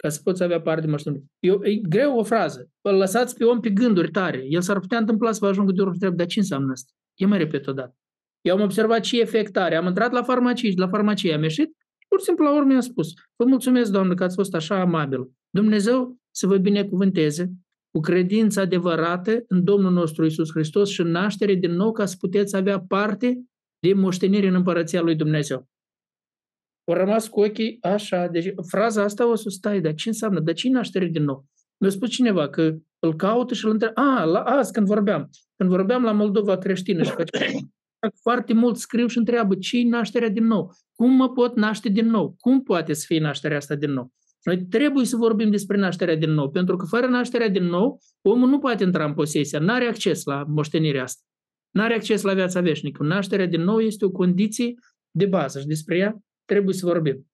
Ca 0.02 0.08
să 0.08 0.20
poți 0.24 0.42
avea 0.42 0.60
parte 0.60 0.80
de 0.80 0.90
moștenire. 0.90 1.24
E, 1.38 1.50
e 1.50 1.74
greu 1.74 2.18
o 2.18 2.22
frază. 2.22 2.70
Îl 2.80 2.94
lăsați 2.94 3.36
pe 3.36 3.44
om 3.44 3.60
pe 3.60 3.70
gânduri 3.70 4.10
tare. 4.10 4.44
El 4.48 4.60
s-ar 4.60 4.78
putea 4.80 4.98
întâmpla 4.98 5.32
să 5.32 5.38
vă 5.42 5.48
ajungă 5.48 5.72
de 5.72 5.82
ori 5.82 5.98
trebuie, 5.98 6.18
dar 6.18 6.26
ce 6.26 6.38
înseamnă 6.38 6.72
asta? 6.72 6.92
E 7.14 7.26
mai 7.26 7.38
repet 7.38 7.66
odată. 7.66 7.96
Eu 8.40 8.54
am 8.54 8.62
observat 8.62 9.00
ce 9.00 9.20
efect 9.20 9.56
are. 9.56 9.76
Am 9.76 9.86
intrat 9.86 10.12
la 10.12 10.22
farmacie 10.22 10.70
și 10.70 10.76
la 10.76 10.88
farmacie 10.88 11.34
am 11.34 11.42
ieșit 11.42 11.76
pur 12.12 12.20
și 12.20 12.26
simplu 12.26 12.44
la 12.44 12.54
urmă 12.56 12.72
mi-a 12.72 12.80
spus, 12.80 13.12
vă 13.36 13.44
mulțumesc, 13.44 13.90
Doamne, 13.90 14.14
că 14.14 14.24
ați 14.24 14.34
fost 14.34 14.54
așa 14.54 14.80
amabil. 14.80 15.30
Dumnezeu 15.50 16.16
să 16.30 16.46
vă 16.46 16.56
binecuvânteze 16.56 17.52
cu 17.90 18.00
credință 18.00 18.60
adevărată 18.60 19.44
în 19.48 19.64
Domnul 19.64 19.92
nostru 19.92 20.24
Isus 20.24 20.50
Hristos 20.50 20.90
și 20.90 21.00
în 21.00 21.08
naștere 21.08 21.54
din 21.54 21.72
nou 21.72 21.92
ca 21.92 22.06
să 22.06 22.16
puteți 22.18 22.56
avea 22.56 22.80
parte 22.80 23.44
de 23.78 23.92
moștenire 23.94 24.46
în 24.46 24.54
împărăția 24.54 25.00
lui 25.00 25.14
Dumnezeu. 25.14 25.68
Au 26.84 26.94
rămas 26.94 27.28
cu 27.28 27.40
ochii 27.40 27.78
așa. 27.80 28.26
Deci 28.26 28.52
fraza 28.68 29.02
asta 29.02 29.30
o 29.30 29.34
să 29.34 29.48
stai, 29.48 29.80
dar 29.80 29.94
ce 29.94 30.08
înseamnă? 30.08 30.40
Dar 30.40 30.54
ce 30.54 30.68
naștere 30.68 31.06
din 31.06 31.24
nou? 31.24 31.44
Mi-a 31.76 31.90
spus 31.90 32.08
cineva 32.08 32.48
că 32.48 32.74
îl 32.98 33.16
caută 33.16 33.54
și 33.54 33.64
îl 33.64 33.70
întreabă. 33.70 34.00
A, 34.00 34.24
la, 34.24 34.40
azi 34.40 34.72
când 34.72 34.86
vorbeam. 34.86 35.30
Când 35.56 35.70
vorbeam 35.70 36.02
la 36.02 36.12
Moldova 36.12 36.58
creștină 36.58 37.02
și 37.02 37.10
făceam 37.10 37.72
foarte 38.22 38.52
mult 38.52 38.76
scriu 38.76 39.06
și 39.06 39.18
întreabă 39.18 39.54
ce 39.54 39.78
e 39.78 39.88
nașterea 39.88 40.28
din 40.28 40.46
nou? 40.46 40.72
Cum 40.94 41.10
mă 41.10 41.30
pot 41.30 41.56
naște 41.56 41.88
din 41.88 42.06
nou? 42.06 42.36
Cum 42.38 42.62
poate 42.62 42.92
să 42.92 43.04
fie 43.06 43.20
nașterea 43.20 43.56
asta 43.56 43.74
din 43.74 43.90
nou? 43.90 44.12
Noi 44.42 44.66
trebuie 44.66 45.04
să 45.04 45.16
vorbim 45.16 45.50
despre 45.50 45.76
nașterea 45.76 46.16
din 46.16 46.30
nou, 46.30 46.50
pentru 46.50 46.76
că 46.76 46.86
fără 46.86 47.06
nașterea 47.06 47.48
din 47.48 47.64
nou, 47.64 47.98
omul 48.22 48.48
nu 48.48 48.58
poate 48.58 48.84
intra 48.84 49.04
în 49.04 49.14
posesia, 49.14 49.58
nu 49.58 49.72
are 49.72 49.84
acces 49.84 50.24
la 50.24 50.44
moștenirea 50.48 51.02
asta. 51.02 51.22
Nu 51.70 51.82
are 51.82 51.94
acces 51.94 52.22
la 52.22 52.34
viața 52.34 52.60
veșnică. 52.60 53.02
Nașterea 53.02 53.46
din 53.46 53.62
nou 53.62 53.80
este 53.80 54.04
o 54.04 54.10
condiție 54.10 54.74
de 55.10 55.26
bază 55.26 55.60
și 55.60 55.66
despre 55.66 55.96
ea 55.96 56.22
trebuie 56.44 56.74
să 56.74 56.86
vorbim. 56.86 57.26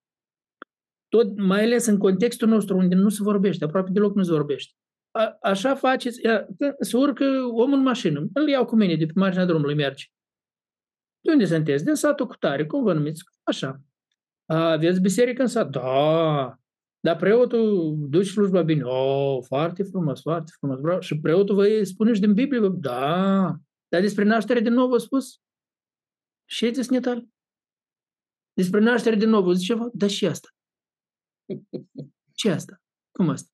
Tot, 1.08 1.38
mai 1.38 1.62
ales 1.62 1.86
în 1.86 1.98
contextul 1.98 2.48
nostru 2.48 2.76
unde 2.76 2.94
nu 2.94 3.08
se 3.08 3.22
vorbește, 3.22 3.64
aproape 3.64 3.90
deloc 3.90 4.14
nu 4.14 4.22
se 4.22 4.32
vorbește. 4.32 4.72
A, 5.10 5.36
așa 5.40 5.74
faceți, 5.74 6.20
se 6.80 6.96
urcă 6.96 7.24
omul 7.52 7.76
în 7.78 7.82
mașină, 7.82 8.26
îl 8.32 8.48
iau 8.48 8.64
cu 8.64 8.76
mine 8.76 8.96
de 8.96 9.06
pe 9.06 9.12
marginea 9.14 9.46
drumului, 9.46 9.74
merge. 9.74 10.04
De 11.20 11.30
unde 11.30 11.44
sunteți? 11.44 11.84
Din 11.84 11.94
satul 11.94 12.26
cu 12.26 12.36
tare. 12.36 12.66
Cum 12.66 12.82
vă 12.82 12.92
numiți? 12.92 13.22
Așa. 13.42 13.80
A, 14.46 14.70
aveți 14.70 15.00
biserică 15.00 15.42
în 15.42 15.48
sat? 15.48 15.70
Da. 15.70 16.58
Dar 17.00 17.16
preotul 17.16 17.96
duce 18.08 18.30
slujba 18.30 18.62
bine. 18.62 18.82
Oh, 18.84 19.38
foarte 19.46 19.82
frumos, 19.82 20.20
foarte 20.20 20.52
frumos. 20.58 20.80
Bravo. 20.80 21.00
Și 21.00 21.20
preotul 21.20 21.54
vă 21.54 21.82
spune 21.82 22.12
și 22.12 22.20
din 22.20 22.34
Biblie? 22.34 22.68
Da. 22.72 23.54
Dar 23.88 24.00
despre 24.00 24.24
naștere 24.24 24.60
din 24.60 24.72
nou 24.72 24.88
vă 24.88 24.98
spus? 24.98 25.40
Și 26.44 26.66
e 26.66 26.70
desnetal. 26.70 27.26
Despre 28.60 28.80
naștere 28.80 29.16
din 29.16 29.28
nou 29.28 29.42
vă 29.42 29.52
zice 29.52 29.72
ceva? 29.72 29.88
Da 29.92 30.06
și 30.06 30.26
asta. 30.26 30.48
Ce 32.40 32.50
asta? 32.50 32.80
Cum 33.10 33.28
asta? 33.28 33.50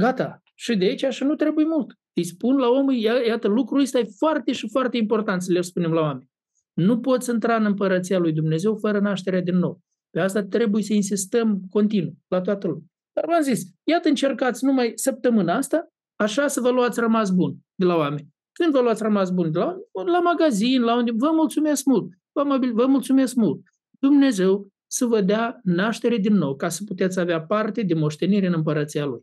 Gata. 0.00 0.42
Și 0.54 0.76
de 0.76 0.84
aici 0.84 1.04
și 1.04 1.24
nu 1.24 1.34
trebuie 1.34 1.64
mult. 1.64 1.98
Îi 2.12 2.24
spun 2.24 2.56
la 2.56 2.68
om, 2.68 2.90
iată, 2.90 3.48
lucrul 3.48 3.80
ăsta 3.80 3.98
e 3.98 4.04
foarte 4.16 4.52
și 4.52 4.68
foarte 4.70 4.96
important 4.96 5.42
să 5.42 5.52
le 5.52 5.60
spunem 5.60 5.92
la 5.92 6.00
oameni. 6.00 6.30
Nu 6.72 7.00
poți 7.00 7.30
intra 7.30 7.56
în 7.56 7.64
împărăția 7.64 8.18
lui 8.18 8.32
Dumnezeu 8.32 8.76
fără 8.76 9.00
nașterea 9.00 9.40
din 9.40 9.56
nou. 9.56 9.80
Pe 10.10 10.20
asta 10.20 10.44
trebuie 10.44 10.82
să 10.82 10.92
insistăm 10.92 11.60
continuu 11.70 12.14
la 12.28 12.40
toată 12.40 12.66
lumea. 12.66 12.84
Dar 13.12 13.24
v-am 13.26 13.42
zis, 13.42 13.62
iată 13.82 14.08
încercați 14.08 14.64
numai 14.64 14.92
săptămâna 14.94 15.56
asta, 15.56 15.88
așa 16.16 16.48
să 16.48 16.60
vă 16.60 16.70
luați 16.70 17.00
rămas 17.00 17.30
bun 17.30 17.56
de 17.74 17.84
la 17.84 17.96
oameni. 17.96 18.28
Când 18.52 18.72
vă 18.72 18.80
luați 18.80 19.02
rămas 19.02 19.30
bun 19.30 19.50
de 19.50 19.58
la 19.58 19.76
oameni? 19.92 20.16
La 20.16 20.20
magazin, 20.20 20.82
la 20.82 20.96
unde... 20.96 21.10
Vă 21.14 21.30
mulțumesc 21.32 21.84
mult. 21.84 22.12
Vă, 22.32 22.58
vă 22.72 22.86
mulțumesc 22.86 23.34
mult. 23.34 23.60
Dumnezeu 24.08 24.68
să 24.86 25.04
vă 25.04 25.20
dea 25.20 25.60
naștere 25.62 26.16
din 26.16 26.34
nou, 26.34 26.56
ca 26.56 26.68
să 26.68 26.84
puteți 26.84 27.20
avea 27.20 27.40
parte 27.42 27.82
de 27.82 27.94
moștenire 27.94 28.46
în 28.46 28.52
împărăția 28.52 29.04
Lui. 29.04 29.22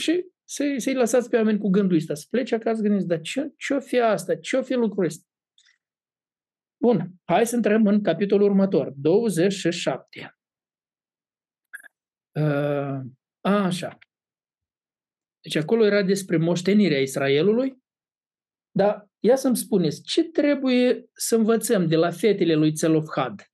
Și 0.00 0.26
să-i, 0.48 0.80
să 0.80 0.92
lăsați 0.92 1.28
pe 1.28 1.36
oameni 1.36 1.58
cu 1.58 1.68
gândul 1.68 1.96
ăsta, 1.96 2.14
să 2.14 2.26
plece 2.30 2.54
acasă, 2.54 2.82
gândiți, 2.82 3.06
dar 3.06 3.20
ce, 3.20 3.52
ce-o 3.56 3.80
fi 3.80 4.00
asta? 4.00 4.36
Ce-o 4.36 4.62
fi 4.62 4.74
lucrul 4.74 5.04
ăsta? 5.04 5.26
Bun, 6.82 7.14
hai 7.24 7.46
să 7.46 7.56
intrăm 7.56 7.86
în 7.86 8.02
capitolul 8.02 8.48
următor, 8.48 8.92
27. 8.96 10.36
Uh, 12.34 13.00
așa. 13.40 13.98
Deci 15.40 15.56
acolo 15.56 15.84
era 15.84 16.02
despre 16.02 16.36
moștenirea 16.36 17.00
Israelului, 17.00 17.82
dar 18.70 19.11
ia 19.24 19.36
să-mi 19.36 19.56
spuneți, 19.56 20.02
ce 20.02 20.24
trebuie 20.24 21.10
să 21.12 21.36
învățăm 21.36 21.86
de 21.86 21.96
la 21.96 22.10
fetele 22.10 22.54
lui 22.54 22.72
Țelofhad? 22.72 23.52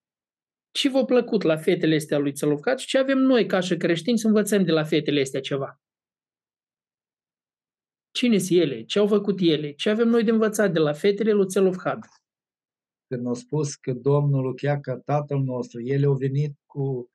Ce 0.71 0.89
v-a 0.89 1.05
plăcut 1.05 1.43
la 1.43 1.57
fetele 1.57 1.95
astea 1.95 2.19
lui 2.19 2.33
Țelofhad 2.33 2.79
și 2.79 2.87
ce 2.87 2.99
avem 2.99 3.19
noi 3.19 3.47
ca 3.47 3.61
și 3.61 3.77
creștini 3.77 4.19
să 4.19 4.27
învățăm 4.27 4.65
de 4.65 4.73
la 4.73 4.85
fetele 4.85 5.21
astea 5.21 5.41
ceva? 5.41 5.81
Cine 8.11 8.39
sunt 8.39 8.61
ele? 8.61 8.85
Ce 8.85 8.99
au 8.99 9.07
făcut 9.07 9.39
ele? 9.41 9.73
Ce 9.73 9.91
avem 9.91 10.09
noi 10.09 10.25
de 10.25 10.31
învățat 10.31 10.73
de 10.73 10.79
la 10.79 10.93
fetele 10.93 11.33
lui 11.33 11.47
Țelofhad? 11.47 11.99
când 13.09 13.27
a 13.27 13.35
spus 13.35 13.75
că 13.75 13.93
Domnul 13.93 14.55
chiar 14.55 14.81
ca 14.81 14.97
Tatăl 14.97 15.41
nostru, 15.41 15.83
el 15.83 16.11
a 16.11 16.15
venit 16.15 16.57
cu 16.67 17.11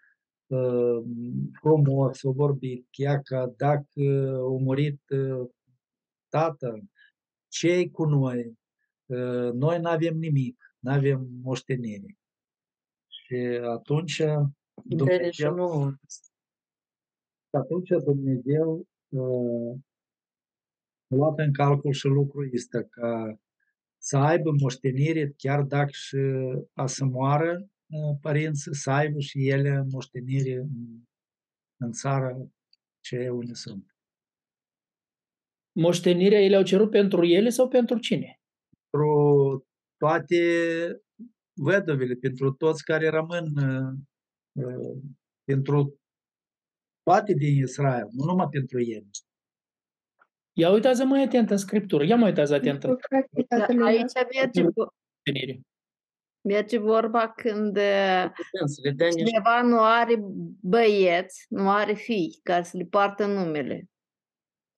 uh, 0.48 1.04
frumos, 1.62 2.24
a 2.24 2.30
vorbit, 2.30 2.88
chiar 2.92 3.20
că 3.24 3.54
dacă 3.58 4.02
a 4.38 4.58
murit 4.60 5.02
uh, 5.10 5.50
Tatăl, 6.30 6.84
cei 7.54 7.92
cu 7.92 8.04
noi, 8.04 8.58
uh, 9.06 9.52
noi 9.54 9.80
nu 9.80 9.90
avem 9.90 10.18
nimic, 10.18 10.76
nu 10.80 10.92
avem 10.92 11.28
moștenire. 11.42 12.18
Și 13.08 13.36
atunci 13.64 14.22
Dumnezeu, 14.84 15.94
atunci 17.50 17.90
Dumnezeu 18.04 18.88
uh, 19.10 19.78
a 21.08 21.16
luat 21.16 21.40
în 21.40 21.54
calcul 21.54 21.92
și 21.92 22.06
lucrul 22.06 22.50
ăsta, 22.54 22.84
că 22.84 23.38
să 23.98 24.18
aibă 24.18 24.52
moștenire, 24.62 25.34
chiar 25.38 25.62
dacă 25.62 25.92
și 25.92 26.18
a 26.74 26.86
să 26.86 27.06
moară 27.06 27.70
părinții, 28.22 28.76
să 28.76 28.92
aibă 28.92 29.20
și 29.20 29.50
ele 29.50 29.86
moștenire 29.92 30.56
în, 30.56 31.04
în 31.78 31.92
țara 31.92 32.48
ce 33.00 33.30
unde 33.30 33.54
sunt. 33.54 33.93
Moștenirea 35.76 36.42
ele 36.42 36.56
au 36.56 36.64
cerut 36.64 36.90
pentru 36.90 37.26
ele 37.26 37.50
sau 37.50 37.68
pentru 37.68 37.98
cine? 37.98 38.40
Pentru 38.90 39.68
toate 39.98 40.38
văduvele, 41.54 42.14
pentru 42.14 42.52
toți 42.52 42.84
care 42.84 43.10
rămân, 43.10 43.46
pentru 45.44 46.00
toate 47.04 47.34
din 47.34 47.58
Israel, 47.64 48.08
nu 48.12 48.26
numai 48.26 48.48
pentru 48.50 48.82
ei. 48.82 49.08
Ia 50.58 50.72
uitați 50.72 51.04
mai 51.04 51.24
atent 51.24 51.50
în 51.50 51.58
Scriptură. 51.58 52.04
Ia 52.04 52.16
mai 52.16 52.30
uitați 52.30 52.54
atent. 52.54 52.86
Da, 53.48 53.66
aici 53.86 54.12
merge, 54.34 54.66
merge 56.42 56.78
vorba 56.78 57.30
când 57.30 57.78
cineva 59.16 59.62
nu 59.62 59.80
are 59.80 60.16
băieți, 60.62 61.46
nu 61.50 61.70
are 61.70 61.94
fii 61.94 62.40
care 62.44 62.64
să 62.64 62.78
le 62.78 62.84
poartă 62.84 63.26
numele. 63.26 63.88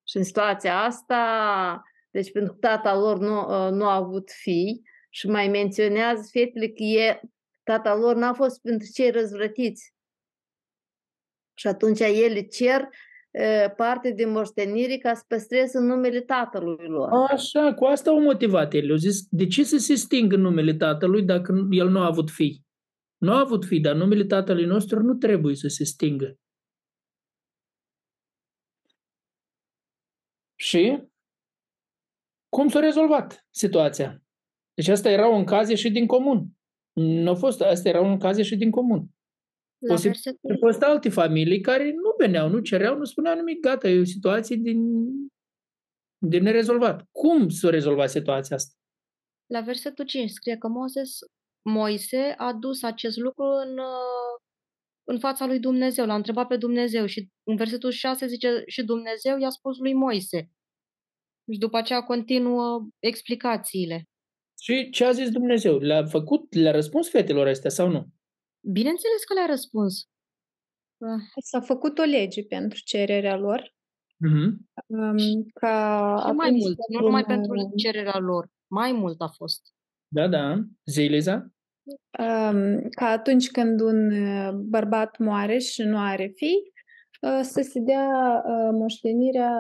Și 0.07 0.17
în 0.17 0.23
situația 0.23 0.79
asta, 0.79 1.83
deci 2.11 2.31
pentru 2.31 2.53
că 2.53 2.59
tata 2.59 2.99
lor 2.99 3.19
nu, 3.19 3.69
nu 3.69 3.85
a 3.85 3.95
avut 3.95 4.29
fii 4.29 4.81
și 5.09 5.27
mai 5.27 5.47
menționează 5.47 6.29
fetele 6.31 6.67
că 6.67 6.83
e, 6.83 7.21
tata 7.63 7.95
lor 7.95 8.15
n-a 8.15 8.33
fost 8.33 8.61
pentru 8.61 8.87
cei 8.93 9.11
răzvrătiți. 9.11 9.93
Și 11.57 11.67
atunci 11.67 11.99
ele 11.99 12.41
cer 12.41 12.89
parte 13.75 14.11
de 14.11 14.25
moștenire 14.25 14.97
ca 14.97 15.13
să 15.13 15.23
păstreze 15.27 15.79
numele 15.79 16.21
tatălui 16.21 16.87
lor. 16.87 17.09
Așa, 17.29 17.73
cu 17.73 17.85
asta 17.85 18.09
au 18.09 18.21
motivat 18.21 18.73
el. 18.73 18.91
Au 18.91 18.95
zis, 18.95 19.27
de 19.29 19.47
ce 19.47 19.63
să 19.63 19.77
se 19.77 19.95
stingă 19.95 20.35
numele 20.35 20.73
tatălui 20.73 21.23
dacă 21.23 21.67
el 21.69 21.89
nu 21.89 21.99
a 21.99 22.05
avut 22.05 22.29
fii? 22.29 22.63
Nu 23.17 23.31
a 23.31 23.39
avut 23.39 23.65
fii, 23.65 23.79
dar 23.79 23.95
numele 23.95 24.23
tatălui 24.23 24.65
nostru 24.65 24.99
nu 24.99 25.13
trebuie 25.13 25.55
să 25.55 25.67
se 25.67 25.83
stingă. 25.83 26.35
Și 30.65 31.04
cum 32.49 32.67
s-a 32.67 32.80
rezolvat 32.80 33.47
situația? 33.49 34.23
Deci 34.73 34.88
asta 34.88 35.10
era 35.10 35.28
un 35.28 35.43
caz 35.43 35.69
și 35.69 35.89
din 35.89 36.06
comun. 36.06 36.47
Nu 36.93 37.30
a 37.30 37.36
fost, 37.36 37.62
asta 37.62 37.89
era 37.89 38.01
un 38.01 38.19
caz 38.19 38.39
și 38.39 38.56
din 38.56 38.71
comun. 38.71 39.10
La 39.78 39.93
Posibil 39.93 40.12
versetul... 40.12 40.51
Au 40.51 40.58
fost 40.60 40.82
alte 40.82 41.10
familii 41.10 41.62
care 41.62 41.91
nu 41.91 42.13
veneau, 42.17 42.49
nu 42.49 42.60
cereau, 42.60 42.97
nu 42.97 43.04
spuneau 43.04 43.36
nimic, 43.36 43.60
gata, 43.60 43.88
e 43.88 43.99
o 43.99 44.04
situație 44.04 44.56
din, 44.56 44.80
din 46.17 46.43
nerezolvat. 46.43 47.08
Cum 47.12 47.49
s-a 47.49 47.69
rezolvat 47.69 48.10
situația 48.10 48.56
asta? 48.56 48.75
La 49.45 49.62
versetul 49.62 50.06
5 50.06 50.30
scrie 50.30 50.58
că 50.58 50.67
Moses, 50.67 51.17
Moise 51.62 52.34
a 52.38 52.54
dus 52.54 52.84
acest 52.84 53.17
lucru 53.17 53.43
în, 53.43 53.80
în 55.04 55.19
fața 55.19 55.45
lui 55.45 55.60
Dumnezeu, 55.60 56.06
l-a 56.06 56.15
întrebat 56.15 56.47
pe 56.47 56.58
Dumnezeu 56.58 57.06
și 57.06 57.30
în 57.43 57.56
versetul 57.56 57.91
6 57.91 58.28
zice 58.28 58.63
și 58.65 58.84
Dumnezeu 58.84 59.38
i-a 59.38 59.49
spus 59.49 59.78
lui 59.78 59.93
Moise, 59.93 60.49
Și 61.51 61.60
după 61.60 61.77
aceea 61.77 62.01
continuă 62.01 62.88
explicațiile. 62.99 64.03
Și 64.62 64.89
ce 64.89 65.05
a 65.05 65.12
zis 65.12 65.29
Dumnezeu? 65.29 65.77
Le-a 65.77 66.05
făcut, 66.05 66.53
le-a 66.53 66.71
răspuns 66.71 67.10
fetelor 67.10 67.47
astea 67.47 67.69
sau 67.69 67.89
nu? 67.89 68.08
Bineînțeles 68.71 69.23
că 69.23 69.34
le-a 69.34 69.45
răspuns. 69.45 70.08
S-a 71.43 71.62
făcut 71.62 71.97
o 71.97 72.03
lege 72.03 72.43
pentru 72.43 72.79
cererea 72.84 73.38
lor. 73.38 73.73
Mhm. 74.17 74.69
um, 74.86 75.43
Ca 75.53 76.15
Și 76.27 76.34
mai 76.34 76.47
atunci 76.47 76.62
mult, 76.62 76.75
când 76.75 76.99
nu 76.99 77.05
numai 77.05 77.23
un, 77.27 77.27
pentru 77.27 77.73
cererea 77.75 78.19
lor. 78.19 78.49
Mai 78.67 78.91
mult 78.91 79.21
a 79.21 79.27
fost. 79.27 79.62
Da, 80.08 80.27
da. 80.27 80.60
Zi, 80.86 81.01
Liza? 81.01 81.49
um, 82.19 82.89
ca 82.89 83.05
atunci 83.05 83.51
când 83.51 83.79
un 83.79 84.12
uh, 84.12 84.51
bărbat 84.53 85.17
moare 85.17 85.58
și 85.58 85.81
nu 85.81 85.97
are 85.99 86.31
fii, 86.36 86.73
uh, 87.21 87.39
să 87.41 87.62
se 87.62 87.79
dea 87.79 88.08
uh, 88.45 88.69
moștenirea 88.71 89.51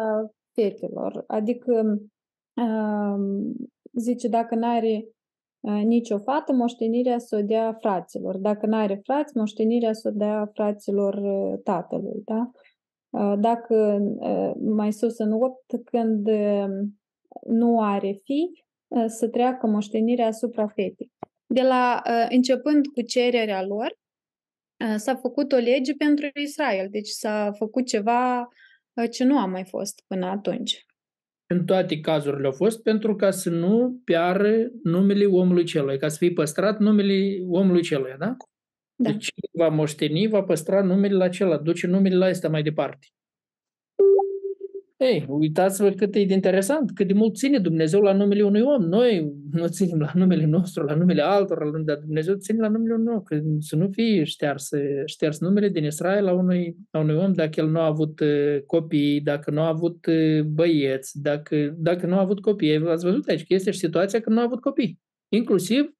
fetelor. 0.55 1.23
Adică 1.27 1.99
um, 2.53 3.55
zice, 3.93 4.27
dacă 4.27 4.55
n-are 4.55 5.07
uh, 5.59 5.81
nicio 5.83 6.17
fată, 6.17 6.53
moștenirea 6.53 7.17
să 7.17 7.35
o 7.35 7.41
dea 7.41 7.77
fraților. 7.79 8.37
Dacă 8.37 8.65
n-are 8.65 8.99
frați, 9.03 9.37
moștenirea 9.37 9.93
să 9.93 10.07
o 10.07 10.17
dea 10.17 10.49
fraților 10.53 11.13
uh, 11.13 11.59
tatălui. 11.63 12.21
Da? 12.25 12.51
Uh, 13.09 13.39
Dacă 13.39 13.99
uh, 14.19 14.51
mai 14.59 14.93
sus 14.93 15.17
în 15.17 15.31
8, 15.31 15.59
când 15.83 16.27
uh, 16.27 16.67
nu 17.47 17.81
are 17.81 18.19
fii, 18.23 18.65
uh, 18.87 19.05
să 19.07 19.27
treacă 19.27 19.67
moștenirea 19.67 20.27
asupra 20.27 20.67
fetei. 20.67 21.11
De 21.45 21.61
la 21.61 22.01
uh, 22.09 22.27
începând 22.29 22.85
cu 22.87 23.01
cererea 23.01 23.65
lor, 23.65 23.97
uh, 24.85 24.95
s-a 24.95 25.15
făcut 25.15 25.51
o 25.51 25.57
lege 25.57 25.93
pentru 25.93 26.29
Israel, 26.33 26.87
deci 26.91 27.07
s-a 27.07 27.51
făcut 27.51 27.85
ceva 27.85 28.39
uh, 28.39 28.47
ce 29.11 29.23
nu 29.23 29.37
a 29.37 29.45
mai 29.45 29.63
fost 29.63 30.03
până 30.07 30.25
atunci. 30.25 30.85
În 31.47 31.65
toate 31.65 31.99
cazurile 31.99 32.45
au 32.45 32.51
fost 32.51 32.81
pentru 32.81 33.15
ca 33.15 33.31
să 33.31 33.49
nu 33.49 34.01
piară 34.03 34.53
numele 34.83 35.25
omului 35.25 35.63
celui, 35.63 35.97
ca 35.97 36.07
să 36.07 36.17
fie 36.17 36.31
păstrat 36.31 36.79
numele 36.79 37.43
omului 37.47 37.81
celui, 37.81 38.15
da? 38.17 38.35
Da. 38.95 39.09
Deci 39.09 39.23
cine 39.23 39.65
va 39.65 39.75
moșteni, 39.75 40.27
va 40.27 40.43
păstra 40.43 40.83
numele 40.83 41.15
la 41.15 41.23
acela, 41.23 41.57
duce 41.57 41.87
numele 41.87 42.15
la 42.15 42.29
ăsta 42.29 42.49
mai 42.49 42.63
departe. 42.63 43.07
Ei, 44.97 45.25
uitați-vă 45.27 45.89
cât 45.89 46.15
e 46.15 46.25
de 46.25 46.33
interesant, 46.33 46.91
cât 46.91 47.07
de 47.07 47.13
mult 47.13 47.35
ține 47.35 47.59
Dumnezeu 47.59 48.01
la 48.01 48.13
numele 48.13 48.43
unui 48.43 48.61
om. 48.61 48.83
Noi 48.83 49.33
nu 49.51 49.67
ținem 49.67 49.99
la 49.99 50.11
numele 50.13 50.45
nostru, 50.45 50.83
la 50.83 50.95
numele 50.95 51.21
altora, 51.21 51.69
dar 51.85 51.97
Dumnezeu 51.97 52.35
ține 52.35 52.59
la 52.59 52.67
numele 52.67 52.93
unui 52.93 53.13
om, 53.13 53.21
că 53.21 53.41
să 53.59 53.75
nu 53.75 53.89
fie 53.91 54.23
șters, 54.23 54.69
șters 55.05 55.39
numele 55.39 55.69
din 55.69 55.83
Israel 55.83 56.23
la 56.23 56.33
unui, 56.33 56.75
la 56.91 56.99
unui 56.99 57.15
om 57.15 57.33
dacă 57.33 57.59
el 57.59 57.69
nu 57.69 57.79
a 57.79 57.85
avut 57.85 58.19
uh, 58.19 58.61
copii, 58.65 59.21
dacă 59.21 59.51
nu 59.51 59.61
a 59.61 59.67
avut 59.67 60.05
uh, 60.05 60.41
băieți, 60.41 61.21
dacă, 61.21 61.75
dacă 61.77 62.05
nu 62.05 62.15
a 62.15 62.19
avut 62.19 62.41
copii. 62.41 62.75
Ați 62.75 63.05
văzut 63.05 63.27
aici 63.27 63.45
că 63.47 63.53
este 63.53 63.71
și 63.71 63.79
situația 63.79 64.21
când 64.21 64.35
nu 64.35 64.41
a 64.41 64.45
avut 64.45 64.61
copii. 64.61 64.99
Inclusiv 65.29 65.93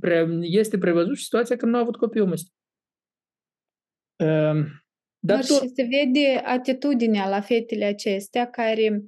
pre, 0.00 0.28
este 0.40 0.78
prevăzut 0.78 1.16
și 1.16 1.24
situația 1.24 1.56
când 1.56 1.72
nu 1.72 1.78
a 1.78 1.80
avut 1.80 1.96
copii 1.96 2.20
omul 2.20 2.32
ăsta. 2.32 2.50
Uh, 4.24 4.66
Dar 5.26 5.36
dar 5.36 5.44
și 5.44 5.50
tot, 5.50 5.74
se 5.74 5.82
vede 5.82 6.40
atitudinea 6.44 7.28
la 7.28 7.40
fetele 7.40 7.84
acestea 7.84 8.50
care 8.50 9.02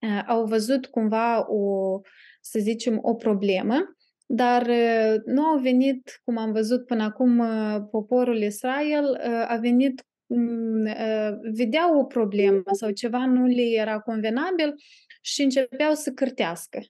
uh, 0.00 0.22
au 0.26 0.44
văzut 0.44 0.86
cumva 0.86 1.52
o, 1.52 2.00
să 2.40 2.58
zicem, 2.58 2.98
o 3.02 3.14
problemă, 3.14 3.96
dar 4.26 4.66
uh, 4.66 5.14
nu 5.24 5.42
au 5.42 5.58
venit, 5.58 6.20
cum 6.24 6.36
am 6.36 6.52
văzut 6.52 6.86
până 6.86 7.02
acum, 7.02 7.38
uh, 7.38 7.76
poporul 7.90 8.42
Israel 8.42 9.04
uh, 9.04 9.44
a 9.48 9.56
venit, 9.56 10.06
um, 10.26 10.84
uh, 10.84 11.30
vedeau 11.52 11.98
o 11.98 12.04
problemă 12.04 12.62
sau 12.72 12.90
ceva 12.90 13.26
nu 13.26 13.46
le 13.46 13.62
era 13.62 13.98
convenabil 14.00 14.74
și 15.20 15.42
începeau 15.42 15.94
să 15.94 16.10
cârtească. 16.10 16.80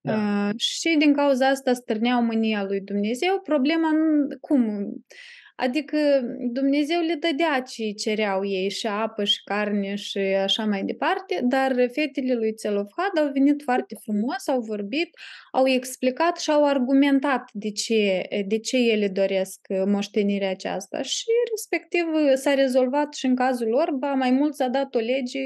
Da. 0.00 0.14
Uh, 0.14 0.54
și 0.56 0.96
din 0.98 1.12
cauza 1.12 1.48
asta 1.48 1.72
stârneau 1.72 2.22
mânia 2.22 2.64
lui 2.64 2.80
Dumnezeu. 2.80 3.40
Problema, 3.40 3.90
nu- 3.90 4.38
cum? 4.40 4.92
Adică 5.56 5.98
Dumnezeu 6.52 7.00
le 7.00 7.14
dădea 7.14 7.60
ce 7.60 7.90
cereau 7.90 8.44
ei, 8.44 8.70
și 8.70 8.86
apă, 8.86 9.24
și 9.24 9.42
carne, 9.44 9.94
și 9.94 10.18
așa 10.18 10.64
mai 10.64 10.82
departe, 10.84 11.40
dar 11.42 11.72
fetele 11.92 12.34
lui 12.34 12.54
Țelofhad 12.54 13.18
au 13.18 13.30
venit 13.32 13.62
foarte 13.62 13.96
frumos, 14.02 14.48
au 14.48 14.60
vorbit, 14.60 15.10
au 15.52 15.68
explicat 15.68 16.38
și 16.38 16.50
au 16.50 16.64
argumentat 16.64 17.48
de 17.52 17.70
ce, 17.70 18.22
de 18.46 18.58
ce 18.58 18.76
ele 18.76 19.08
doresc 19.08 19.60
moștenirea 19.86 20.50
aceasta. 20.50 21.02
Și 21.02 21.24
respectiv 21.50 22.04
s-a 22.34 22.54
rezolvat 22.54 23.14
și 23.14 23.26
în 23.26 23.34
cazul 23.34 23.68
lor, 23.68 23.92
ba 23.92 24.12
mai 24.12 24.30
mult 24.30 24.54
s-a 24.54 24.68
dat 24.68 24.94
o 24.94 24.98
lege 24.98 25.40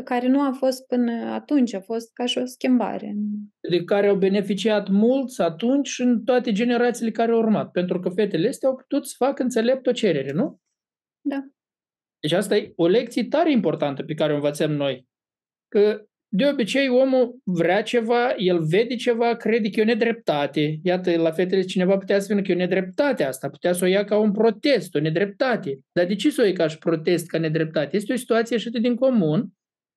care 0.00 0.28
nu 0.28 0.40
a 0.40 0.52
fost 0.52 0.86
până 0.86 1.12
atunci, 1.12 1.74
a 1.74 1.80
fost 1.80 2.12
ca 2.12 2.26
și 2.26 2.38
o 2.38 2.44
schimbare. 2.44 3.14
de 3.68 3.84
care 3.84 4.06
au 4.06 4.16
beneficiat 4.16 4.88
mulți 4.88 5.40
atunci 5.40 5.88
și 5.88 6.02
în 6.02 6.24
toate 6.24 6.52
generațiile 6.52 7.10
care 7.10 7.32
au 7.32 7.38
urmat, 7.38 7.70
pentru 7.70 8.00
că 8.00 8.08
fetele 8.08 8.48
astea 8.48 8.68
au 8.68 8.76
putut 8.76 9.06
să 9.06 9.14
facă 9.16 9.42
înțelept 9.42 9.86
o 9.86 9.92
cerere, 9.92 10.32
nu? 10.32 10.60
Da. 11.20 11.44
Deci 12.20 12.32
asta 12.32 12.56
e 12.56 12.72
o 12.76 12.86
lecție 12.86 13.24
tare 13.24 13.52
importantă 13.52 14.02
pe 14.02 14.14
care 14.14 14.32
o 14.32 14.34
învățăm 14.34 14.72
noi. 14.72 15.06
Că 15.68 16.04
de 16.34 16.46
obicei 16.46 16.88
omul 16.88 17.40
vrea 17.44 17.82
ceva, 17.82 18.34
el 18.36 18.64
vede 18.64 18.94
ceva, 18.94 19.36
crede 19.36 19.70
că 19.70 19.80
e 19.80 19.82
o 19.82 19.86
nedreptate. 19.86 20.78
Iată, 20.82 21.16
la 21.16 21.30
fetele 21.30 21.62
cineva 21.62 21.96
putea 21.96 22.18
să 22.18 22.26
vină 22.28 22.42
că 22.42 22.50
e 22.50 22.54
o 22.54 22.58
nedreptate 22.58 23.24
asta, 23.24 23.48
putea 23.48 23.72
să 23.72 23.84
o 23.84 23.86
ia 23.86 24.04
ca 24.04 24.18
un 24.18 24.32
protest, 24.32 24.94
o 24.94 25.00
nedreptate. 25.00 25.78
Dar 25.92 26.06
de 26.06 26.14
ce 26.14 26.30
să 26.30 26.40
o 26.40 26.44
iei 26.44 26.54
ca 26.54 26.66
și 26.66 26.78
protest, 26.78 27.26
ca 27.26 27.38
nedreptate? 27.38 27.96
Este 27.96 28.12
o 28.12 28.16
situație 28.16 28.56
ieșită 28.56 28.78
din 28.78 28.94
comun. 28.94 29.48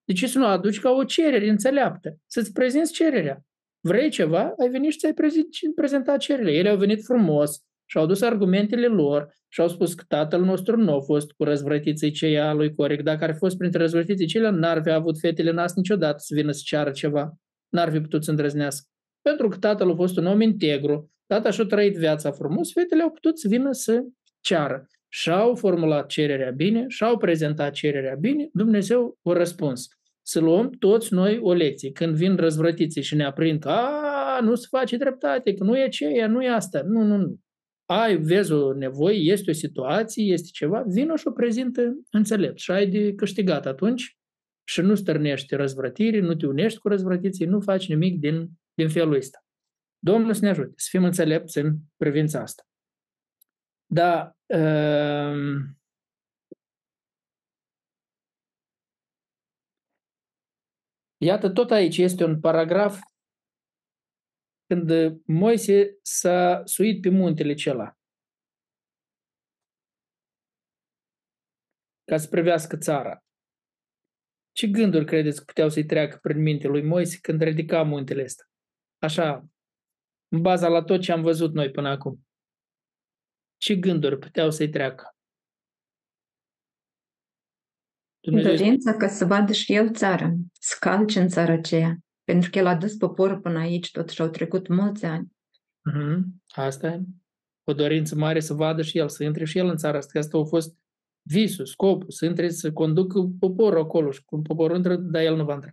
De 0.05 0.13
ce 0.13 0.27
să 0.27 0.37
nu 0.37 0.45
o 0.45 0.47
aduci 0.47 0.79
ca 0.79 0.91
o 0.91 1.03
cerere 1.03 1.49
înțeleaptă? 1.49 2.17
Să-ți 2.25 2.51
prezinți 2.51 2.93
cererea. 2.93 3.41
Vrei 3.79 4.09
ceva, 4.09 4.53
ai 4.59 4.69
venit 4.69 4.91
și 4.91 4.97
ți-ai 4.97 5.13
prezi- 5.13 5.73
prezentat 5.75 6.17
cererea. 6.17 6.53
Ele 6.53 6.69
au 6.69 6.77
venit 6.77 7.03
frumos 7.03 7.63
și 7.85 7.97
au 7.97 8.05
dus 8.05 8.21
argumentele 8.21 8.87
lor 8.87 9.33
și 9.47 9.61
au 9.61 9.67
spus 9.67 9.93
că 9.93 10.03
tatăl 10.07 10.41
nostru 10.41 10.77
nu 10.77 10.93
a 10.93 11.01
fost 11.01 11.31
cu 11.31 11.43
răzvrătiții 11.43 12.11
ceia 12.11 12.53
lui 12.53 12.73
Corec. 12.73 13.01
Dacă 13.01 13.23
ar 13.23 13.31
fi 13.31 13.37
fost 13.37 13.57
printre 13.57 13.79
răzvrătiții 13.79 14.25
ceia, 14.25 14.49
n-ar 14.49 14.81
fi 14.83 14.89
avut 14.89 15.19
fetele 15.19 15.51
nas 15.51 15.73
niciodată 15.75 16.17
să 16.17 16.33
vină 16.35 16.51
să 16.51 16.61
ceară 16.65 16.91
ceva. 16.91 17.33
N-ar 17.69 17.91
fi 17.91 17.99
putut 17.99 18.23
să 18.23 18.29
îndrăznească. 18.29 18.87
Pentru 19.21 19.47
că 19.47 19.57
tatăl 19.57 19.91
a 19.91 19.95
fost 19.95 20.17
un 20.17 20.25
om 20.25 20.41
integru, 20.41 21.11
tata 21.25 21.51
și-a 21.51 21.65
trăit 21.65 21.95
viața 21.95 22.31
frumos, 22.31 22.71
fetele 22.71 23.01
au 23.01 23.11
putut 23.11 23.39
să 23.39 23.47
vină 23.47 23.71
să 23.71 24.03
ceară. 24.39 24.87
Și-au 25.17 25.55
formulat 25.55 26.07
cererea 26.07 26.51
bine, 26.51 26.85
și-au 26.87 27.17
prezentat 27.17 27.73
cererea 27.73 28.15
bine, 28.15 28.49
Dumnezeu 28.53 29.17
a 29.23 29.33
răspuns. 29.33 29.87
Să 30.21 30.39
luăm 30.39 30.69
toți 30.69 31.13
noi 31.13 31.39
o 31.41 31.53
lecție. 31.53 31.91
Când 31.91 32.15
vin 32.15 32.35
răzvrătiții 32.35 33.01
și 33.01 33.15
ne 33.15 33.23
aprind 33.23 33.59
că 33.59 33.69
a, 33.69 34.39
nu 34.41 34.55
se 34.55 34.67
face 34.69 34.97
dreptate, 34.97 35.53
că 35.53 35.63
nu 35.63 35.77
e 35.77 35.83
aceea, 35.83 36.27
nu 36.27 36.43
e 36.43 36.49
asta. 36.49 36.81
Nu, 36.81 37.01
nu, 37.01 37.17
nu. 37.17 37.39
Ai, 37.85 38.17
vezi 38.17 38.51
o 38.51 38.73
nevoie, 38.73 39.17
este 39.17 39.49
o 39.49 39.53
situație, 39.53 40.33
este 40.33 40.49
ceva, 40.51 40.83
vină 40.87 41.15
și 41.15 41.27
o 41.27 41.31
prezintă 41.31 41.95
înțelept 42.11 42.59
și 42.59 42.71
ai 42.71 42.87
de 42.87 43.13
câștigat 43.13 43.65
atunci 43.65 44.17
și 44.63 44.81
nu 44.81 44.95
stărnești 44.95 45.55
răzvrătire, 45.55 46.19
nu 46.19 46.35
te 46.35 46.45
unești 46.45 46.79
cu 46.79 46.87
răzvrătiții, 46.87 47.45
nu 47.45 47.59
faci 47.59 47.87
nimic 47.87 48.19
din, 48.19 48.49
din 48.73 48.89
felul 48.89 49.15
ăsta. 49.15 49.45
Domnul 49.99 50.33
să 50.33 50.43
ne 50.43 50.49
ajute 50.49 50.73
să 50.75 50.87
fim 50.89 51.03
înțelepți 51.03 51.57
în 51.57 51.75
privința 51.97 52.41
asta. 52.41 52.63
Da, 53.85 54.34
um, 54.47 55.77
Iată, 61.17 61.49
tot 61.49 61.71
aici 61.71 61.97
este 61.97 62.23
un 62.23 62.39
paragraf 62.39 62.99
când 64.67 64.89
Moise 65.25 65.97
s-a 66.01 66.61
suit 66.65 67.01
pe 67.01 67.09
muntele 67.09 67.53
cela 67.53 67.97
ca 72.05 72.17
să 72.17 72.27
privească 72.27 72.77
țara. 72.77 73.23
Ce 74.51 74.67
gânduri 74.67 75.05
credeți 75.05 75.37
că 75.37 75.43
puteau 75.43 75.69
să-i 75.69 75.85
treacă 75.85 76.17
prin 76.21 76.41
minte 76.41 76.67
lui 76.67 76.83
Moise 76.83 77.17
când 77.21 77.41
ridica 77.41 77.83
muntele 77.83 78.23
ăsta? 78.23 78.43
Așa, 78.97 79.45
în 80.27 80.41
baza 80.41 80.67
la 80.67 80.83
tot 80.83 81.01
ce 81.01 81.11
am 81.11 81.21
văzut 81.21 81.53
noi 81.53 81.71
până 81.71 81.89
acum. 81.89 82.24
Ce 83.57 83.75
gânduri 83.75 84.17
puteau 84.19 84.51
să-i 84.51 84.69
treacă? 84.69 85.15
Dumnezeu 88.19 88.55
Dorința 88.55 88.93
ca 88.93 89.07
să 89.07 89.25
vadă 89.25 89.51
și 89.53 89.73
el 89.73 89.93
țara, 89.93 90.33
să 90.59 90.75
calce 90.79 91.19
în 91.19 91.27
țara 91.27 91.53
aceea. 91.53 91.97
Pentru 92.23 92.49
că 92.49 92.57
el 92.57 92.65
a 92.65 92.75
dus 92.75 92.95
poporul 92.95 93.39
până 93.39 93.59
aici, 93.59 93.91
totuși 93.91 94.21
au 94.21 94.27
trecut 94.27 94.67
mulți 94.67 95.05
ani. 95.05 95.27
Mhm, 95.85 96.41
Asta 96.47 96.87
e. 96.87 97.01
O 97.63 97.73
dorință 97.73 98.15
mare 98.15 98.39
să 98.39 98.53
vadă 98.53 98.81
și 98.81 98.97
el, 98.97 99.09
să 99.09 99.23
intre 99.23 99.45
și 99.45 99.57
el 99.57 99.67
în 99.67 99.77
țara 99.77 99.97
asta. 99.97 100.11
Că 100.11 100.17
Asta 100.17 100.37
a 100.37 100.43
fost 100.43 100.75
visul, 101.21 101.65
scopul, 101.65 102.11
să 102.11 102.25
intre, 102.25 102.49
să 102.49 102.71
conducă 102.71 103.29
poporul 103.39 103.79
acolo 103.79 104.11
și 104.11 104.23
cum 104.23 104.41
poporul 104.41 104.75
intră, 104.75 104.95
dar 104.95 105.21
el 105.21 105.35
nu 105.35 105.43
va 105.45 105.53
intra. 105.53 105.71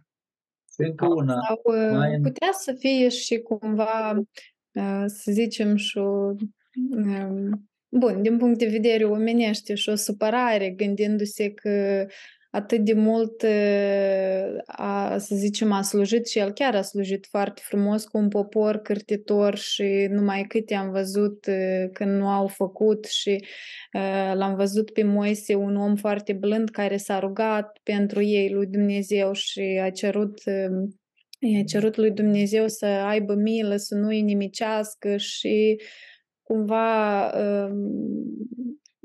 Și 0.74 0.80
încă 0.88 1.06
una. 1.06 1.34
Sau 1.46 1.60
uh, 1.64 1.90
Mai 1.96 2.14
în- 2.14 2.22
putea 2.22 2.48
să 2.52 2.72
fie 2.78 3.08
și 3.08 3.38
cumva, 3.38 4.10
uh, 4.72 5.04
să 5.06 5.30
zicem, 5.32 5.76
și 5.76 5.98
o, 5.98 6.34
um, 6.96 7.70
bun, 7.94 8.22
din 8.22 8.36
punct 8.36 8.58
de 8.58 8.66
vedere 8.66 9.04
omenește 9.04 9.74
și 9.74 9.88
o 9.88 9.94
supărare, 9.94 10.70
gândindu-se 10.70 11.50
că 11.50 12.06
atât 12.50 12.84
de 12.84 12.92
mult, 12.92 13.42
a, 14.66 15.18
să 15.18 15.34
zicem, 15.34 15.72
a 15.72 15.82
slujit 15.82 16.28
și 16.28 16.38
el 16.38 16.52
chiar 16.52 16.74
a 16.74 16.82
slujit 16.82 17.26
foarte 17.26 17.60
frumos 17.64 18.04
cu 18.04 18.18
un 18.18 18.28
popor 18.28 18.76
cârtitor 18.76 19.56
și 19.56 20.06
numai 20.10 20.44
câte 20.48 20.74
am 20.74 20.90
văzut 20.90 21.46
când 21.92 22.18
nu 22.18 22.28
au 22.28 22.46
făcut 22.46 23.04
și 23.04 23.44
l-am 24.34 24.54
văzut 24.54 24.90
pe 24.90 25.02
Moise, 25.02 25.54
un 25.54 25.76
om 25.76 25.96
foarte 25.96 26.32
blând 26.32 26.70
care 26.70 26.96
s-a 26.96 27.18
rugat 27.18 27.78
pentru 27.82 28.22
ei 28.22 28.50
lui 28.50 28.66
Dumnezeu 28.66 29.32
și 29.32 29.80
a 29.82 29.90
cerut 29.90 30.38
i-a 31.38 31.64
cerut 31.64 31.96
lui 31.96 32.10
Dumnezeu 32.10 32.68
să 32.68 32.86
aibă 32.86 33.34
milă, 33.34 33.76
să 33.76 33.94
nu-i 33.94 34.20
nimicească 34.20 35.16
și 35.16 35.80
cumva 36.52 37.30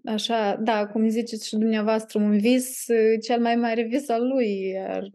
așa, 0.05 0.55
da, 0.55 0.87
cum 0.87 1.09
ziceți 1.09 1.47
și 1.47 1.55
dumneavoastră, 1.55 2.19
un 2.19 2.37
vis, 2.37 2.85
cel 3.21 3.41
mai 3.41 3.55
mare 3.55 3.83
vis 3.83 4.09
al 4.09 4.27
lui, 4.27 4.69
iar, 4.69 5.09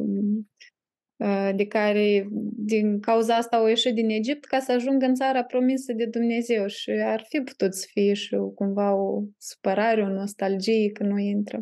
de 1.56 1.66
care 1.66 2.28
din 2.56 3.00
cauza 3.00 3.36
asta 3.36 3.56
au 3.56 3.66
ieșit 3.66 3.94
din 3.94 4.08
Egipt 4.10 4.44
ca 4.44 4.58
să 4.58 4.72
ajungă 4.72 5.06
în 5.06 5.14
țara 5.14 5.44
promisă 5.44 5.92
de 5.92 6.06
Dumnezeu 6.06 6.66
și 6.66 6.90
ar 6.90 7.24
fi 7.28 7.40
putut 7.40 7.74
să 7.74 7.86
fie 7.90 8.14
și 8.14 8.36
cumva 8.54 8.94
o 8.94 9.22
supărare, 9.38 10.02
o 10.02 10.08
nostalgie 10.08 10.90
că 10.90 11.02
nu 11.02 11.18
intră. 11.18 11.60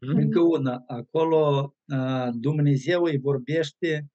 Mhm. 0.00 0.16
Încă 0.16 0.40
una, 0.40 0.84
acolo 0.86 1.74
Dumnezeu 2.32 3.02
îi 3.02 3.18
vorbește 3.18 4.06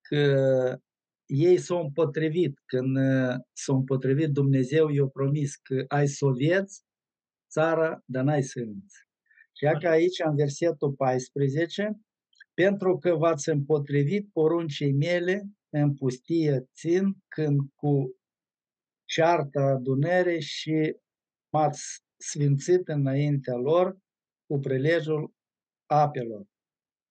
că 0.00 0.78
ei 1.26 1.58
s-au 1.58 1.82
împotrivit. 1.82 2.58
Când 2.64 2.96
s-au 3.52 3.76
împotrivit, 3.76 4.28
Dumnezeu 4.28 4.88
i-a 4.88 5.06
promis 5.06 5.56
că 5.56 5.84
ai 5.88 6.08
să 6.08 6.24
o 6.24 6.32
vieți, 6.32 6.84
țara, 7.50 8.02
dar 8.04 8.24
n-ai 8.24 8.42
să 8.42 8.60
Și 9.52 9.78
că 9.80 9.88
aici, 9.88 10.18
în 10.24 10.36
versetul 10.36 10.92
14, 10.92 12.00
pentru 12.54 12.98
că 12.98 13.14
v-ați 13.14 13.48
împotrivit 13.48 14.28
poruncii 14.32 14.92
mele 14.92 15.42
în 15.68 15.94
pustie 15.94 16.68
țin 16.74 17.16
când 17.28 17.60
cu 17.74 18.16
cearta 19.04 19.62
adunere 19.62 20.38
și 20.38 20.96
m-ați 21.52 22.04
sfințit 22.16 22.88
înaintea 22.88 23.54
lor 23.54 23.98
cu 24.46 24.58
prilejul 24.58 25.32
apelor. 25.86 26.46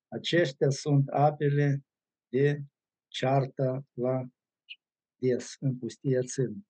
Aceștia 0.07 0.69
sunt 0.69 1.07
apele 1.07 1.83
de 2.31 2.61
ceartă 3.15 3.85
la 3.93 4.23
des, 5.15 5.55
în 5.59 5.77
pustie 5.77 6.19
țin. 6.19 6.65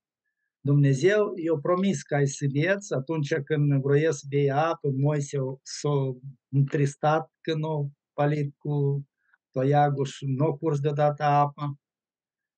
Dumnezeu 0.59 1.33
i-a 1.35 1.57
promis 1.61 2.01
că 2.03 2.15
ai 2.15 2.27
să 2.27 2.45
vieți 2.49 2.93
atunci 2.93 3.33
când 3.33 3.81
vroia 3.81 4.11
să 4.11 4.25
bei 4.29 4.51
apă, 4.51 4.89
Moise 4.89 5.37
s-a 5.63 6.17
întristat 6.49 7.31
când 7.41 7.59
nu 7.59 7.91
palit 8.13 8.55
cu 8.57 9.05
toiagul 9.51 10.05
și 10.05 10.25
nu 10.25 10.45
a 10.45 10.57
curs 10.57 10.79
deodată 10.79 11.23
apă. 11.23 11.79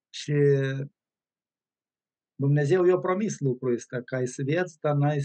Și 0.09 0.33
Dumnezeu 2.35 2.85
i-a 2.85 2.97
promis 2.97 3.39
lucrul 3.39 3.73
ăsta, 3.73 4.01
că 4.01 4.15
ai 4.15 4.27
să 4.27 4.41
vieți, 4.43 4.79
dar 4.79 4.95
n-ai, 4.95 5.19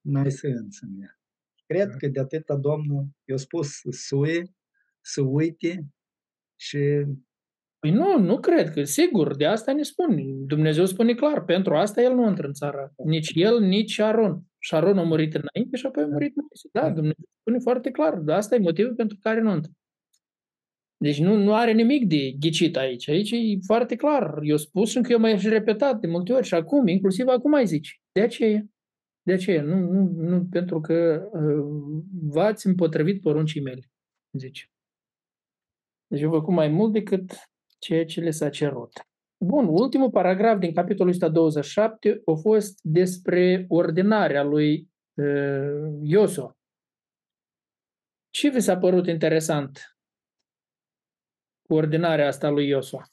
n-ai 0.00 0.30
să 0.30 0.46
înțeleg. 0.46 1.18
Cred 1.66 1.94
că 1.98 2.08
de 2.08 2.20
atâta 2.20 2.56
Domnul 2.56 3.06
i-a 3.24 3.36
spus 3.36 3.68
să 3.90 4.16
uite, 4.16 4.54
să 5.00 5.20
uite 5.20 5.86
și 6.56 7.04
Păi 7.78 7.90
nu, 7.90 8.18
nu 8.18 8.40
cred 8.40 8.70
că, 8.70 8.84
sigur, 8.84 9.36
de 9.36 9.46
asta 9.46 9.72
ne 9.72 9.82
spun. 9.82 10.46
Dumnezeu 10.46 10.84
spune 10.84 11.14
clar, 11.14 11.44
pentru 11.44 11.74
asta 11.74 12.02
el 12.02 12.14
nu 12.14 12.28
intră 12.28 12.46
în 12.46 12.52
țara. 12.52 12.92
Nici 13.04 13.30
el, 13.34 13.60
nici 13.60 13.98
Aron. 13.98 14.42
Și 14.58 14.74
Aron 14.74 14.98
a 14.98 15.02
murit 15.02 15.34
înainte 15.34 15.76
și 15.76 15.86
apoi 15.86 16.02
a 16.02 16.06
murit 16.06 16.34
Moise. 16.34 16.68
Da, 16.72 16.90
Dumnezeu 16.90 17.24
spune 17.40 17.58
foarte 17.58 17.90
clar, 17.90 18.14
dar 18.14 18.36
asta 18.36 18.54
e 18.54 18.58
motivul 18.58 18.94
pentru 18.94 19.16
care 19.20 19.40
nu 19.40 19.54
intră. 19.54 19.70
Deci 20.98 21.18
nu, 21.18 21.36
nu 21.36 21.54
are 21.54 21.72
nimic 21.72 22.08
de 22.08 22.30
ghicit 22.30 22.76
aici. 22.76 23.08
Aici 23.08 23.30
e 23.30 23.58
foarte 23.66 23.96
clar. 23.96 24.38
Eu 24.42 24.56
spus 24.56 24.90
și 24.90 24.96
încă 24.96 25.12
eu 25.12 25.18
mai 25.18 25.38
și 25.38 25.48
repetat 25.48 26.00
de 26.00 26.06
multe 26.06 26.32
ori 26.32 26.46
și 26.46 26.54
acum, 26.54 26.86
inclusiv 26.86 27.26
acum 27.26 27.50
mai 27.50 27.66
zici. 27.66 28.00
De 28.12 28.20
aceea. 28.20 28.66
De 29.22 29.32
aceea. 29.32 29.62
Nu, 29.62 29.78
nu, 29.78 30.10
nu 30.28 30.46
pentru 30.50 30.80
că 30.80 31.28
uh, 31.32 32.02
v-ați 32.22 32.66
împotrivit 32.66 33.20
poruncii 33.20 33.62
mele, 33.62 33.90
zice. 34.38 34.70
Deci 36.06 36.20
eu 36.20 36.30
făcut 36.30 36.54
mai 36.54 36.68
mult 36.68 36.92
decât 36.92 37.32
ceea 37.86 38.04
ce 38.04 38.20
le 38.20 38.30
s-a 38.30 38.48
cerut. 38.48 38.92
Bun, 39.44 39.66
ultimul 39.66 40.10
paragraf 40.10 40.58
din 40.58 40.74
capitolul 40.74 41.12
127 41.12 42.22
a 42.24 42.34
fost 42.34 42.78
despre 42.82 43.64
ordinarea 43.68 44.42
lui 44.42 44.90
uh, 45.14 45.98
Iosua. 46.02 46.56
Ce 48.30 48.48
vi 48.48 48.60
s-a 48.60 48.76
părut 48.76 49.06
interesant 49.06 49.98
cu 51.62 51.74
ordinarea 51.74 52.26
asta 52.26 52.48
lui 52.48 52.68
Iosua? 52.68 53.06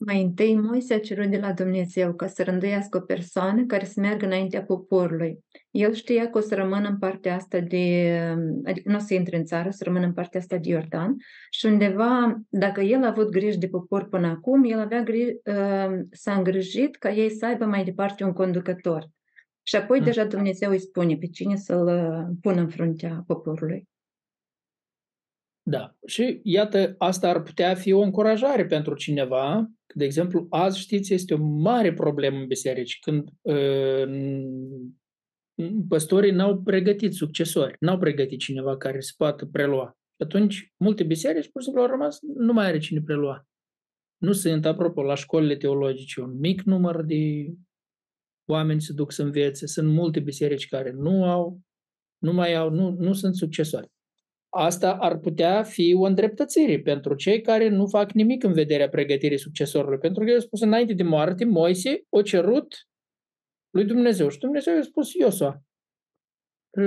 Mai 0.00 0.22
întâi, 0.22 0.54
Moise 0.54 0.94
a 0.94 1.00
cerut 1.00 1.30
de 1.30 1.38
la 1.38 1.52
Dumnezeu 1.52 2.14
ca 2.14 2.26
să 2.26 2.42
rânduiască 2.42 2.96
o 2.96 3.00
persoană 3.00 3.64
care 3.64 3.84
să 3.84 4.00
meargă 4.00 4.26
înaintea 4.26 4.62
poporului. 4.62 5.44
El 5.70 5.92
știa 5.92 6.30
că 6.30 6.38
o 6.38 6.40
să 6.40 6.54
rămână 6.54 6.88
în 6.88 6.98
partea 6.98 7.34
asta 7.34 7.60
de, 7.60 8.18
adică 8.64 8.90
nu 8.90 8.96
o 8.96 8.98
să 8.98 9.14
intre 9.14 9.36
în 9.36 9.44
țară, 9.44 9.70
să 9.70 9.84
rămână 9.84 10.04
în 10.04 10.12
partea 10.12 10.40
asta 10.40 10.56
de 10.56 10.68
Iordan 10.68 11.16
și 11.50 11.66
undeva, 11.66 12.40
dacă 12.48 12.80
el 12.80 13.02
a 13.04 13.08
avut 13.08 13.30
grijă 13.30 13.58
de 13.58 13.68
popor 13.68 14.08
până 14.08 14.26
acum, 14.26 14.64
el 14.64 14.80
avea 14.80 15.02
grijă, 15.02 15.32
uh, 15.44 16.00
s-a 16.10 16.34
îngrijit 16.34 16.96
ca 16.96 17.10
ei 17.10 17.30
să 17.30 17.46
aibă 17.46 17.64
mai 17.64 17.84
departe 17.84 18.24
un 18.24 18.32
conducător. 18.32 19.06
Și 19.62 19.76
apoi 19.76 19.98
mm. 19.98 20.04
deja 20.04 20.24
Dumnezeu 20.24 20.70
îi 20.70 20.80
spune 20.80 21.16
pe 21.16 21.26
cine 21.26 21.56
să-l 21.56 21.86
uh, 21.86 22.36
pună 22.40 22.60
în 22.60 22.68
fruntea 22.68 23.24
poporului. 23.26 23.88
Da. 25.68 25.96
Și 26.06 26.40
iată, 26.42 26.94
asta 26.98 27.28
ar 27.28 27.42
putea 27.42 27.74
fi 27.74 27.92
o 27.92 28.00
încurajare 28.00 28.66
pentru 28.66 28.94
cineva. 28.94 29.70
De 29.94 30.04
exemplu, 30.04 30.46
azi, 30.50 30.78
știți, 30.78 31.14
este 31.14 31.34
o 31.34 31.42
mare 31.42 31.92
problemă 31.92 32.38
în 32.38 32.46
biserici, 32.46 32.98
când 33.00 33.28
uh, 33.40 34.04
păstorii 35.88 36.30
n-au 36.30 36.62
pregătit 36.62 37.14
succesori, 37.14 37.76
n-au 37.80 37.98
pregătit 37.98 38.38
cineva 38.38 38.76
care 38.76 39.00
să 39.00 39.12
poată 39.16 39.46
prelua. 39.46 39.98
Și 40.16 40.22
atunci, 40.24 40.72
multe 40.76 41.04
biserici, 41.04 41.50
pur 41.50 41.60
și 41.60 41.66
simplu, 41.66 41.82
au 41.82 41.88
rămas, 41.88 42.18
nu 42.36 42.52
mai 42.52 42.66
are 42.66 42.78
cine 42.78 43.00
prelua. 43.00 43.46
Nu 44.16 44.32
sunt, 44.32 44.66
apropo, 44.66 45.02
la 45.02 45.14
școlile 45.14 45.56
teologice 45.56 46.20
un 46.20 46.38
mic 46.38 46.62
număr 46.62 47.04
de 47.04 47.52
oameni 48.50 48.80
se 48.80 48.92
duc 48.92 49.12
să 49.12 49.22
învețe. 49.22 49.66
Sunt 49.66 49.88
multe 49.88 50.20
biserici 50.20 50.68
care 50.68 50.90
nu 50.90 51.24
au, 51.24 51.60
nu 52.18 52.32
mai 52.32 52.54
au, 52.54 52.70
nu, 52.70 52.90
nu 52.90 53.12
sunt 53.12 53.34
succesori 53.34 53.90
asta 54.48 54.94
ar 54.94 55.18
putea 55.18 55.62
fi 55.62 55.94
o 55.98 56.02
îndreptățire 56.02 56.80
pentru 56.80 57.14
cei 57.14 57.40
care 57.40 57.68
nu 57.68 57.86
fac 57.86 58.12
nimic 58.12 58.42
în 58.44 58.52
vederea 58.52 58.88
pregătirii 58.88 59.38
succesorului. 59.38 59.98
Pentru 59.98 60.24
că 60.24 60.30
eu 60.30 60.38
spus 60.38 60.60
înainte 60.60 60.92
de 60.92 61.02
moarte, 61.02 61.44
Moise 61.44 62.04
o 62.08 62.22
cerut 62.22 62.74
lui 63.70 63.84
Dumnezeu 63.84 64.28
și 64.28 64.38
Dumnezeu 64.38 64.74
i-a 64.74 64.82
spus 64.82 65.12
Iosua. 65.12 65.62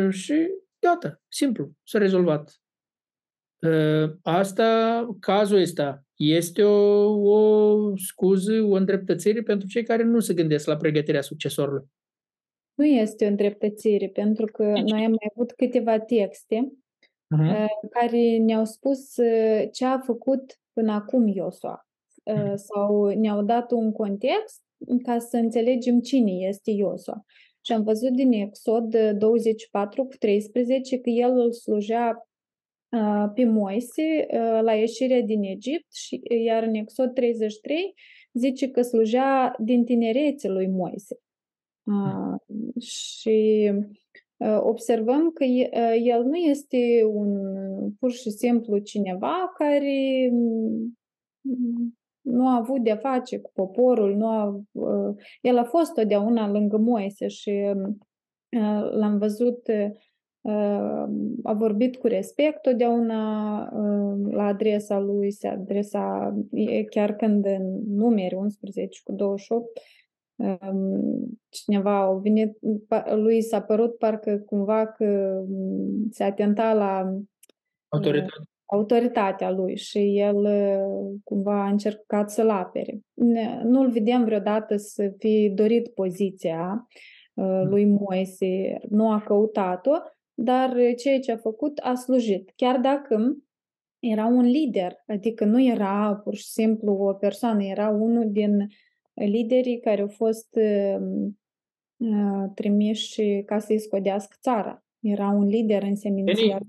Și 0.09 0.47
iată, 0.83 1.21
simplu, 1.27 1.71
s-a 1.83 1.97
rezolvat. 1.97 2.61
Asta, 4.21 5.07
cazul 5.19 5.59
ăsta, 5.59 6.05
este 6.15 6.63
o, 6.63 7.03
o 7.31 7.97
scuză, 7.97 8.61
o 8.61 8.75
îndreptățire 8.75 9.41
pentru 9.41 9.67
cei 9.67 9.83
care 9.83 10.03
nu 10.03 10.19
se 10.19 10.33
gândesc 10.33 10.67
la 10.67 10.77
pregătirea 10.77 11.21
succesorului. 11.21 11.85
Nu 12.73 12.85
este 12.85 13.25
o 13.25 13.27
îndreptățire, 13.27 14.09
pentru 14.09 14.45
că 14.45 14.63
noi 14.63 15.03
am 15.03 15.09
mai 15.09 15.31
avut 15.35 15.51
câteva 15.51 15.99
texte 15.99 16.73
uh-huh. 17.37 17.67
care 17.89 18.37
ne-au 18.37 18.65
spus 18.65 19.15
ce 19.71 19.85
a 19.85 19.99
făcut 19.99 20.59
până 20.73 20.91
acum 20.91 21.27
Iosua 21.27 21.87
uh-huh. 22.31 22.53
sau 22.55 23.07
ne-au 23.07 23.43
dat 23.43 23.71
un 23.71 23.91
context 23.91 24.61
ca 25.03 25.19
să 25.19 25.37
înțelegem 25.37 25.99
cine 25.99 26.31
este 26.31 26.71
Iosua. 26.71 27.25
Și 27.61 27.71
am 27.71 27.83
văzut 27.83 28.11
din 28.11 28.31
Exod 28.31 28.95
24 29.11 30.03
cu 30.05 30.15
13 30.19 30.99
că 30.99 31.09
el 31.09 31.31
îl 31.31 31.51
slujea 31.51 32.25
pe 33.33 33.45
Moise 33.45 34.27
la 34.61 34.73
ieșirea 34.73 35.21
din 35.21 35.43
Egipt, 35.43 35.93
și, 35.93 36.21
iar 36.45 36.63
în 36.63 36.73
Exod 36.73 37.13
33 37.13 37.93
zice 38.33 38.69
că 38.69 38.81
slujea 38.81 39.55
din 39.57 39.85
tinerețe 39.85 40.47
lui 40.47 40.67
Moise. 40.67 41.19
Uh, 41.83 42.81
și 42.81 43.71
observăm 44.59 45.31
că 45.31 45.43
el 46.03 46.23
nu 46.23 46.35
este 46.35 46.77
un 47.13 47.37
pur 47.99 48.11
și 48.11 48.29
simplu 48.29 48.77
cineva 48.77 49.51
care 49.57 50.31
nu 52.21 52.47
a 52.47 52.55
avut 52.55 52.83
de-a 52.83 52.95
face 52.95 53.39
cu 53.39 53.51
poporul, 53.53 54.15
nu 54.15 54.27
a, 54.27 54.61
el 55.41 55.57
a 55.57 55.63
fost 55.63 55.93
totdeauna 55.93 56.51
lângă 56.51 56.77
Moise 56.77 57.27
și 57.27 57.51
l-am 58.91 59.17
văzut, 59.17 59.67
a 61.43 61.53
vorbit 61.53 61.95
cu 61.95 62.07
respect 62.07 62.61
totdeauna 62.61 63.59
la 64.29 64.45
adresa 64.45 64.99
lui, 64.99 65.31
se 65.31 65.47
adresa, 65.47 66.35
chiar 66.89 67.15
când 67.15 67.45
în 67.45 67.95
numeri 67.95 68.35
11 68.35 69.01
cu 69.03 69.11
28, 69.11 69.79
cineva 71.49 71.97
a 71.97 72.11
venit, 72.13 72.57
lui 73.15 73.41
s-a 73.41 73.61
părut 73.61 73.97
parcă 73.97 74.37
cumva 74.37 74.87
că 74.87 75.39
se 76.09 76.23
atenta 76.23 76.73
la 76.73 77.13
Autoritate. 77.87 78.31
autoritatea 78.65 79.51
lui 79.51 79.75
și 79.77 80.19
el 80.19 80.35
uh, 80.35 81.19
cumva 81.23 81.63
a 81.63 81.69
încercat 81.69 82.31
să-l 82.31 82.49
apere. 82.49 82.99
Ne- 83.13 83.61
Nu-l 83.63 83.89
vedem 83.89 84.23
vreodată 84.23 84.75
să 84.77 85.13
fi 85.17 85.51
dorit 85.55 85.87
poziția 85.87 86.87
uh, 87.33 87.61
lui 87.63 87.85
Moise, 87.85 88.79
nu 88.89 89.11
a 89.11 89.21
căutat-o, 89.21 89.91
dar 90.33 90.75
ceea 90.97 91.19
ce 91.19 91.31
a 91.31 91.37
făcut 91.37 91.79
a 91.83 91.93
slujit. 91.95 92.51
Chiar 92.55 92.79
dacă 92.79 93.37
era 93.99 94.25
un 94.25 94.41
lider, 94.45 94.95
adică 95.07 95.45
nu 95.45 95.63
era 95.63 96.21
pur 96.23 96.35
și 96.35 96.45
simplu 96.47 96.93
o 96.93 97.13
persoană, 97.13 97.63
era 97.63 97.89
unul 97.89 98.31
din 98.31 98.67
liderii 99.25 99.79
care 99.79 100.01
au 100.01 100.07
fost 100.07 100.55
uh, 100.55 100.97
uh, 101.97 102.49
trimiși 102.55 103.43
ca 103.45 103.59
să-i 103.59 103.79
scodească 103.79 104.37
țara. 104.41 104.85
Era 104.99 105.27
un 105.27 105.47
lider 105.47 105.83
în 105.83 105.95
seminția 105.95 106.59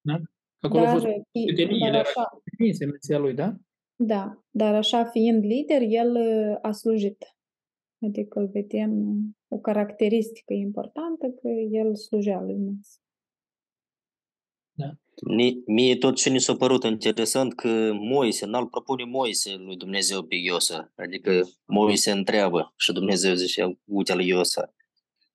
Da? 0.00 0.20
Acolo 0.60 0.82
a 0.82 0.84
dar, 0.84 0.92
fost 0.92 1.04
fi- 1.04 1.22
prietenie, 1.30 1.78
dar 1.78 1.88
el 1.88 1.94
era 1.94 2.00
așa, 2.00 2.42
în 2.58 2.72
seminția 2.72 3.18
lui, 3.18 3.34
da? 3.34 3.56
da, 3.96 4.44
dar 4.50 4.74
așa 4.74 5.04
fiind 5.04 5.44
lider, 5.44 5.82
el 5.82 6.14
uh, 6.14 6.58
a 6.62 6.70
slujit. 6.70 7.36
Adică 8.06 8.38
îl 8.38 8.48
vedem 8.48 9.08
uh, 9.08 9.16
o 9.48 9.58
caracteristică 9.58 10.52
importantă 10.52 11.26
că 11.26 11.48
el 11.48 11.94
slujea 11.94 12.40
lui 12.40 12.56
Moise. 12.56 12.98
Mie, 15.24 15.62
mie 15.66 15.96
tot 15.96 16.16
ce 16.16 16.30
ni 16.30 16.40
s-a 16.40 16.56
părut 16.56 16.84
interesant 16.84 17.54
că 17.54 17.92
Moise, 17.92 18.46
n-al 18.46 18.66
propune 18.66 19.04
Moise 19.04 19.54
lui 19.54 19.76
Dumnezeu 19.76 20.22
pe 20.22 20.34
Iosa. 20.34 20.92
Adică 20.96 21.48
Moise 21.64 22.10
întreabă 22.10 22.72
și 22.76 22.92
Dumnezeu 22.92 23.34
zice, 23.34 23.78
uite 23.84 24.14
lui 24.14 24.26
Iosa. 24.26 24.74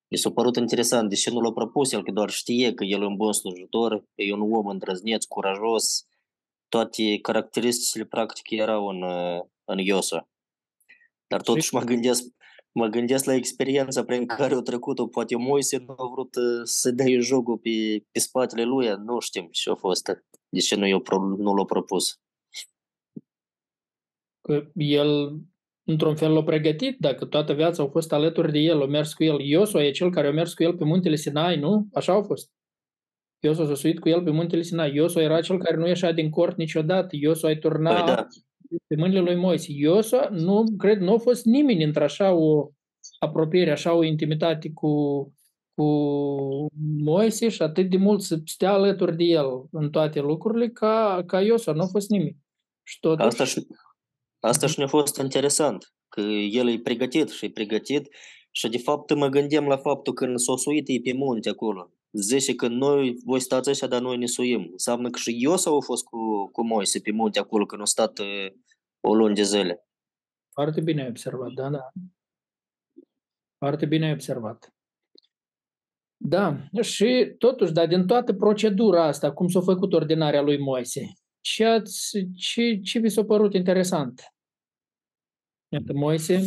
Mi 0.09 0.17
s-a 0.17 0.31
părut 0.31 0.55
interesant, 0.55 1.09
deși 1.09 1.29
nu 1.29 1.39
l-a 1.39 1.51
propus 1.51 1.91
el, 1.91 2.03
că 2.03 2.11
doar 2.11 2.29
știe 2.29 2.73
că 2.73 2.83
el 2.83 3.01
e 3.01 3.05
un 3.05 3.15
bun 3.15 3.33
slujitor, 3.33 4.03
e 4.15 4.33
un 4.33 4.53
om 4.53 4.67
îndrăzneț, 4.67 5.25
curajos, 5.25 6.07
toate 6.69 7.19
caracteristicile 7.21 8.05
practic 8.05 8.49
erau 8.49 8.87
în, 8.87 9.01
uh, 9.01 9.41
în 9.65 9.77
Iosa. 9.77 10.29
Dar 11.27 11.41
totuși 11.41 11.73
mă 11.73 11.81
gândesc, 11.81 12.23
mă 12.77 12.87
gândesc 12.87 13.25
la 13.25 13.33
experiența 13.33 14.03
prin 14.03 14.25
care 14.25 14.53
a 14.53 14.61
trecut-o. 14.61 15.07
Poate 15.07 15.35
Moise 15.35 15.77
nu 15.77 15.95
a 15.97 16.09
vrut 16.11 16.35
uh, 16.35 16.61
să 16.63 16.91
dea 16.91 17.19
jocul 17.19 17.57
pe, 17.57 17.69
pe 18.11 18.19
spatele 18.19 18.63
lui, 18.63 18.87
nu 19.05 19.19
știm 19.19 19.47
ce 19.51 19.69
a 19.69 19.75
fost. 19.75 20.05
De 20.49 20.59
ce 20.59 20.75
nu, 20.75 20.87
i-a 20.87 20.99
pro- 20.99 21.35
nu 21.37 21.53
l-a 21.53 21.65
propus. 21.65 22.19
Că 24.41 24.71
el, 24.73 25.39
într-un 25.83 26.15
fel, 26.15 26.31
l-a 26.31 26.43
pregătit, 26.43 26.97
dacă 26.99 27.25
toată 27.25 27.53
viața 27.53 27.83
au 27.83 27.89
fost 27.89 28.11
alături 28.11 28.51
de 28.51 28.59
el, 28.59 28.81
a 28.81 28.85
mers 28.85 29.13
cu 29.13 29.23
el. 29.23 29.39
Iosua 29.39 29.83
e 29.83 29.91
cel 29.91 30.11
care 30.11 30.27
a 30.27 30.31
mers 30.31 30.53
cu 30.53 30.63
el 30.63 30.77
pe 30.77 30.83
muntele 30.83 31.15
Sinai, 31.15 31.57
nu? 31.59 31.87
Așa 31.93 32.13
au 32.13 32.23
fost. 32.23 32.51
Iosua 33.39 33.65
s-a 33.65 33.75
suit 33.75 33.99
cu 33.99 34.09
el 34.09 34.23
pe 34.23 34.29
muntele 34.29 34.61
Sinai. 34.61 34.93
Iosua 34.93 35.21
era 35.21 35.41
cel 35.41 35.57
care 35.57 35.75
nu 35.75 35.87
ieșea 35.87 36.11
din 36.11 36.29
cort 36.29 36.57
niciodată. 36.57 37.15
Iosua 37.19 37.49
îi 37.49 37.59
turna 37.59 37.93
Păi 37.93 38.05
da. 38.05 38.27
Pe 38.87 38.95
mâinile 38.95 39.19
lui 39.19 39.35
Moise. 39.35 39.71
Iosua, 39.71 40.29
nu, 40.31 40.63
cred, 40.77 40.99
nu 40.99 41.13
a 41.13 41.17
fost 41.17 41.45
nimeni 41.45 41.83
între 41.83 42.03
așa 42.03 42.33
o 42.33 42.69
apropiere, 43.19 43.71
așa 43.71 43.93
o 43.93 44.03
intimitate 44.03 44.71
cu, 44.73 44.91
cu 45.73 45.85
Moise 47.03 47.49
și 47.49 47.61
atât 47.61 47.89
de 47.89 47.97
mult 47.97 48.21
să 48.21 48.39
stea 48.45 48.71
alături 48.71 49.17
de 49.17 49.23
el 49.23 49.67
în 49.71 49.89
toate 49.89 50.19
lucrurile 50.19 50.69
ca, 50.69 51.23
ca 51.27 51.41
Iosua. 51.41 51.73
Nu 51.73 51.81
a 51.81 51.87
fost 51.87 52.09
nimeni. 52.09 52.37
Și 52.83 52.99
totuși, 52.99 53.27
Asta 53.27 53.43
și, 53.43 53.67
asta 54.39 54.67
și 54.67 54.79
ne-a 54.79 54.87
fost 54.87 55.17
interesant, 55.17 55.93
că 56.09 56.21
el 56.51 56.69
e 56.69 56.79
pregătit 56.79 57.29
și 57.29 57.45
e 57.45 57.49
pregătit 57.49 58.07
și 58.51 58.69
de 58.69 58.77
fapt 58.77 59.15
mă 59.15 59.27
gândeam 59.27 59.65
la 59.65 59.77
faptul 59.77 60.13
că 60.13 60.31
s-o 60.35 60.57
suit 60.57 60.87
ei 60.87 61.01
pe 61.01 61.13
munte 61.13 61.49
acolo. 61.49 61.91
Zice 62.11 62.55
că 62.55 62.67
noi, 62.67 63.17
voi 63.25 63.39
stați 63.39 63.69
așa, 63.69 63.87
dar 63.87 64.01
noi 64.01 64.17
ne 64.17 64.25
suim. 64.25 64.67
Înseamnă 64.71 65.09
că 65.09 65.19
și 65.19 65.41
Iosa 65.41 65.69
au 65.69 65.81
fost 65.81 66.03
cu, 66.03 66.49
cu 66.51 66.65
Moise 66.65 66.99
pe 66.99 67.11
munte 67.11 67.39
acolo, 67.39 67.65
când 67.65 67.79
au 67.79 67.85
stat 67.85 68.19
uh, 68.19 68.47
o 68.99 69.15
lună 69.15 69.33
de 69.33 69.43
zile. 69.43 69.87
Foarte 70.53 70.81
bine 70.81 71.01
ai 71.01 71.07
observat, 71.07 71.51
da, 71.51 71.69
da. 71.69 71.91
Foarte 73.57 73.85
bine 73.85 74.05
ai 74.05 74.11
observat. 74.11 74.71
Da, 76.19 76.67
și 76.81 77.35
totuși, 77.37 77.71
dar 77.71 77.87
din 77.87 78.07
toată 78.07 78.33
procedura 78.33 79.03
asta, 79.03 79.33
cum 79.33 79.47
s-a 79.47 79.61
făcut 79.61 79.93
ordinarea 79.93 80.41
lui 80.41 80.57
Moise, 80.57 81.01
ce, 81.41 81.65
ați, 81.65 82.17
ce, 82.35 82.79
ce 82.79 82.99
vi 82.99 83.09
s-a 83.09 83.23
părut 83.23 83.53
interesant? 83.53 84.21
Iată, 85.69 85.93
Moise, 85.93 86.43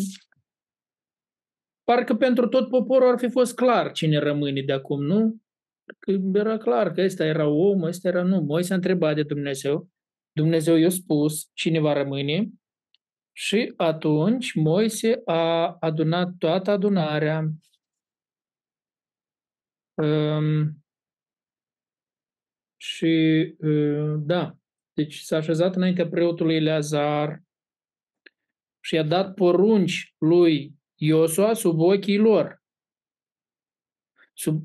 parcă 1.84 2.14
pentru 2.14 2.48
tot 2.48 2.68
poporul 2.68 3.08
ar 3.08 3.18
fi 3.18 3.30
fost 3.30 3.54
clar 3.54 3.92
cine 3.92 4.18
rămâne 4.18 4.62
de 4.62 4.72
acum, 4.72 5.02
nu? 5.02 5.40
Că 5.98 6.10
era 6.34 6.56
clar 6.56 6.92
că 6.92 7.00
ăsta 7.00 7.24
era 7.24 7.46
om, 7.46 7.82
ăsta 7.82 8.08
era 8.08 8.22
nu. 8.22 8.40
Moise 8.40 8.72
a 8.72 8.76
întrebat 8.76 9.14
de 9.14 9.22
Dumnezeu, 9.22 9.88
Dumnezeu 10.32 10.76
i-a 10.76 10.88
spus 10.88 11.50
cine 11.52 11.80
va 11.80 11.92
rămâne 11.92 12.48
și 13.32 13.72
atunci 13.76 14.54
Moise 14.54 15.20
a 15.24 15.76
adunat 15.80 16.36
toată 16.38 16.70
adunarea. 16.70 17.50
Um, 19.94 20.84
și 22.76 23.54
uh, 23.58 24.14
da, 24.18 24.56
deci 24.92 25.18
s-a 25.18 25.36
așezat 25.36 25.74
înaintea 25.76 26.08
preotului 26.08 26.54
Eleazar 26.54 27.42
și 28.80 28.94
i-a 28.94 29.02
dat 29.02 29.34
porunci 29.34 30.14
lui 30.18 30.74
Iosua 30.94 31.52
sub 31.52 31.80
ochii 31.80 32.18
lor. 32.18 32.62
Sub, 34.32 34.62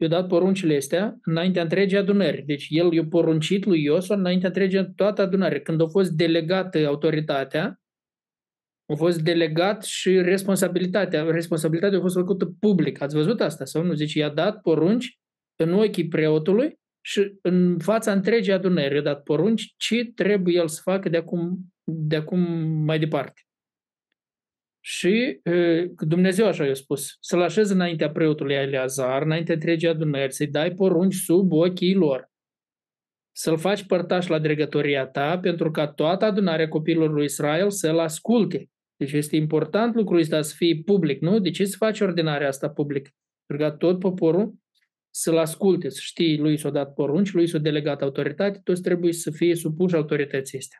i-a 0.00 0.08
dat 0.08 0.26
poruncile 0.28 0.76
astea 0.76 1.18
înaintea 1.22 1.62
întregii 1.62 1.98
adunări. 1.98 2.42
Deci 2.42 2.66
el 2.70 2.92
i-a 2.92 3.04
poruncit 3.04 3.64
lui 3.64 3.82
Iosua 3.82 4.16
înaintea 4.16 4.48
întregii 4.48 4.92
toată 4.94 5.22
adunarea. 5.22 5.60
Când 5.60 5.80
a 5.80 5.86
fost 5.86 6.10
delegată 6.10 6.86
autoritatea, 6.86 7.80
a 8.86 8.94
fost 8.94 9.20
delegat 9.20 9.84
și 9.84 10.20
responsabilitatea. 10.20 11.30
Responsabilitatea 11.30 11.98
a 11.98 12.00
fost 12.00 12.14
făcută 12.14 12.46
public. 12.60 13.00
Ați 13.00 13.14
văzut 13.14 13.40
asta 13.40 13.64
sau 13.64 13.82
nu? 13.82 13.92
Zice, 13.92 14.18
i-a 14.18 14.28
dat 14.28 14.60
porunci 14.60 15.18
în 15.56 15.72
ochii 15.72 16.08
preotului 16.08 16.78
și 17.00 17.38
în 17.42 17.78
fața 17.78 18.12
întregii 18.12 18.52
adunări 18.52 18.94
i-a 18.94 19.02
dat 19.02 19.22
porunci 19.22 19.74
ce 19.76 20.04
trebuie 20.14 20.56
el 20.56 20.68
să 20.68 20.80
facă 20.82 21.08
de 21.08 21.16
acum, 21.16 21.58
de 21.84 22.16
acum 22.16 22.40
mai 22.84 22.98
departe. 22.98 23.40
Și 24.80 25.40
e, 25.42 25.86
Dumnezeu 25.98 26.46
așa 26.46 26.66
i-a 26.66 26.74
spus, 26.74 27.16
să-l 27.20 27.42
așezi 27.42 27.72
înaintea 27.72 28.10
preotului 28.10 28.54
Eleazar, 28.54 29.22
înaintea 29.22 29.54
întregii 29.54 29.88
adunări, 29.88 30.32
să-i 30.32 30.46
dai 30.46 30.70
porunci 30.70 31.14
sub 31.14 31.52
ochii 31.52 31.94
lor, 31.94 32.30
să-l 33.32 33.58
faci 33.58 33.82
părtaș 33.82 34.26
la 34.26 34.38
dregătoria 34.38 35.06
ta, 35.06 35.38
pentru 35.38 35.70
ca 35.70 35.88
toată 35.88 36.24
adunarea 36.24 36.68
copiilor 36.68 37.10
lui 37.10 37.24
Israel 37.24 37.70
să-l 37.70 37.98
asculte. 37.98 38.70
Deci 38.96 39.12
este 39.12 39.36
important 39.36 39.94
lucrul 39.94 40.18
ăsta 40.18 40.42
să 40.42 40.54
fie 40.56 40.82
public, 40.84 41.20
nu? 41.20 41.38
De 41.38 41.50
ce 41.50 41.64
să 41.64 41.76
faci 41.78 42.00
ordinarea 42.00 42.48
asta 42.48 42.70
public? 42.70 43.14
Pentru 43.46 43.66
ca 43.66 43.76
tot 43.76 43.98
poporul 43.98 44.54
să-l 45.10 45.38
asculte, 45.38 45.88
să 45.88 45.98
știi, 46.02 46.38
lui 46.38 46.56
s-a 46.56 46.70
dat 46.70 46.94
porunci, 46.94 47.32
lui 47.32 47.46
s-a 47.46 47.58
delegat 47.58 48.02
autoritate, 48.02 48.60
toți 48.64 48.82
trebuie 48.82 49.12
să 49.12 49.30
fie 49.30 49.54
supuși 49.54 49.94
autorității 49.94 50.58
astea. 50.58 50.78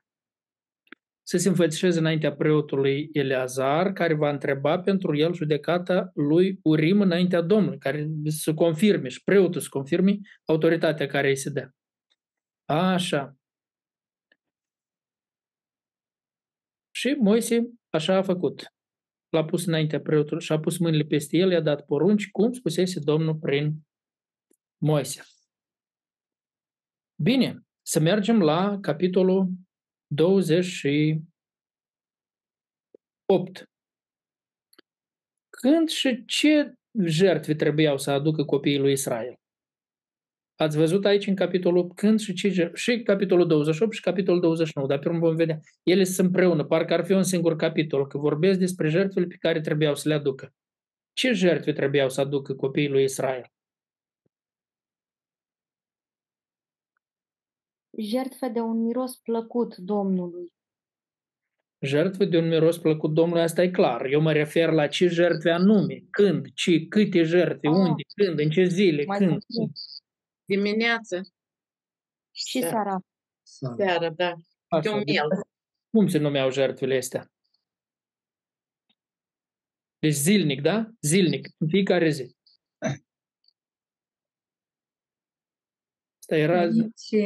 Să 1.30 1.36
se 1.36 1.48
înfățișeze 1.48 1.98
înaintea 1.98 2.34
preotului 2.36 3.08
Eleazar, 3.12 3.92
care 3.92 4.14
va 4.14 4.30
întreba 4.30 4.80
pentru 4.80 5.16
el 5.16 5.34
judecata 5.34 6.10
lui 6.14 6.58
Urim 6.62 7.00
înaintea 7.00 7.40
Domnului, 7.40 7.78
care 7.78 8.08
să 8.24 8.54
confirme 8.54 9.08
și 9.08 9.22
preotul 9.22 9.60
să 9.60 9.66
confirme 9.70 10.18
autoritatea 10.44 11.06
care 11.06 11.28
îi 11.28 11.36
se 11.36 11.50
dă. 11.50 11.70
Așa. 12.64 13.36
Și 16.90 17.16
Moise 17.18 17.70
așa 17.90 18.16
a 18.16 18.22
făcut. 18.22 18.74
L-a 19.28 19.44
pus 19.44 19.66
înaintea 19.66 20.00
preotului 20.00 20.42
și 20.42 20.52
a 20.52 20.60
pus 20.60 20.78
mâinile 20.78 21.04
peste 21.04 21.36
el, 21.36 21.50
i-a 21.50 21.60
dat 21.60 21.84
porunci, 21.84 22.30
cum 22.30 22.52
spusese 22.52 23.00
Domnul 23.00 23.34
prin 23.34 23.86
Moise. 24.76 25.22
Bine, 27.22 27.66
să 27.82 28.00
mergem 28.00 28.42
la 28.42 28.78
capitolul 28.80 29.48
28. 33.30 33.64
Când 35.50 35.88
și 35.88 36.24
ce 36.24 36.72
jertfe 37.04 37.54
trebuiau 37.54 37.98
să 37.98 38.10
aducă 38.10 38.44
copiii 38.44 38.78
lui 38.78 38.92
Israel? 38.92 39.34
Ați 40.56 40.76
văzut 40.76 41.04
aici 41.04 41.26
în 41.26 41.34
capitolul 41.34 41.92
când 41.94 42.20
și 42.20 42.32
ce 42.32 42.48
jertfe? 42.48 42.76
Și 42.76 43.02
capitolul 43.02 43.46
28 43.46 43.92
și 43.92 44.00
capitolul 44.00 44.40
29, 44.40 44.88
dar 44.88 44.98
pe 44.98 45.08
urmă 45.08 45.20
vom 45.20 45.36
vedea. 45.36 45.60
Ele 45.82 46.04
sunt 46.04 46.26
împreună, 46.26 46.64
parcă 46.64 46.92
ar 46.92 47.04
fi 47.04 47.12
un 47.12 47.22
singur 47.22 47.56
capitol, 47.56 48.06
că 48.06 48.18
vorbesc 48.18 48.58
despre 48.58 48.88
jertfele 48.88 49.26
pe 49.26 49.36
care 49.36 49.60
trebuiau 49.60 49.94
să 49.94 50.08
le 50.08 50.14
aducă. 50.14 50.52
Ce 51.12 51.32
jertfe 51.32 51.72
trebuiau 51.72 52.08
să 52.08 52.20
aducă 52.20 52.54
copiii 52.54 52.88
lui 52.88 53.02
Israel? 53.02 53.52
Jertfe 57.98 58.48
de 58.48 58.60
un 58.60 58.82
miros 58.82 59.16
plăcut 59.16 59.76
Domnului. 59.76 60.52
Jertfe 61.82 62.24
de 62.24 62.38
un 62.38 62.48
miros 62.48 62.78
plăcut 62.78 63.14
Domnului, 63.14 63.42
asta 63.42 63.62
e 63.62 63.70
clar. 63.70 64.04
Eu 64.04 64.20
mă 64.20 64.32
refer 64.32 64.70
la 64.70 64.86
ce 64.86 65.08
jertfe 65.08 65.50
anume, 65.50 66.02
când, 66.10 66.46
ce, 66.54 66.86
câte 66.88 67.22
jertfe, 67.22 67.66
Ah. 67.66 67.72
unde, 67.72 68.02
când, 68.14 68.38
în 68.38 68.50
ce 68.50 68.64
zile, 68.64 69.04
Mai 69.04 69.18
când. 69.18 69.30
puțin. 69.32 69.72
Dimineață. 70.44 71.20
Și 72.30 72.60
seara. 72.60 73.00
Seara, 73.76 74.10
da. 74.10 74.34
De 74.82 74.88
un 74.88 75.02
miel. 75.06 75.28
Cum 75.90 76.08
se 76.08 76.18
numeau 76.18 76.50
jertfele 76.50 76.96
astea? 76.96 77.30
Deci 79.98 80.12
zilnic, 80.12 80.60
da? 80.60 80.90
Zilnic, 81.00 81.48
în 81.58 81.68
fiecare 81.68 82.10
zi. 82.10 82.36
Asta 86.18 86.36
era... 86.36 86.66
Deci, 86.66 87.22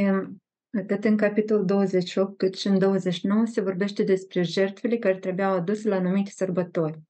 atât 0.76 1.04
în 1.04 1.16
capitolul 1.16 1.64
28 1.64 2.36
cât 2.36 2.54
și 2.54 2.66
în 2.66 2.78
29 2.78 3.46
se 3.46 3.60
vorbește 3.60 4.02
despre 4.02 4.42
jertfele 4.42 4.98
care 4.98 5.18
trebuiau 5.18 5.52
aduse 5.52 5.88
la 5.88 5.96
anumite 5.96 6.30
sărbători. 6.30 7.00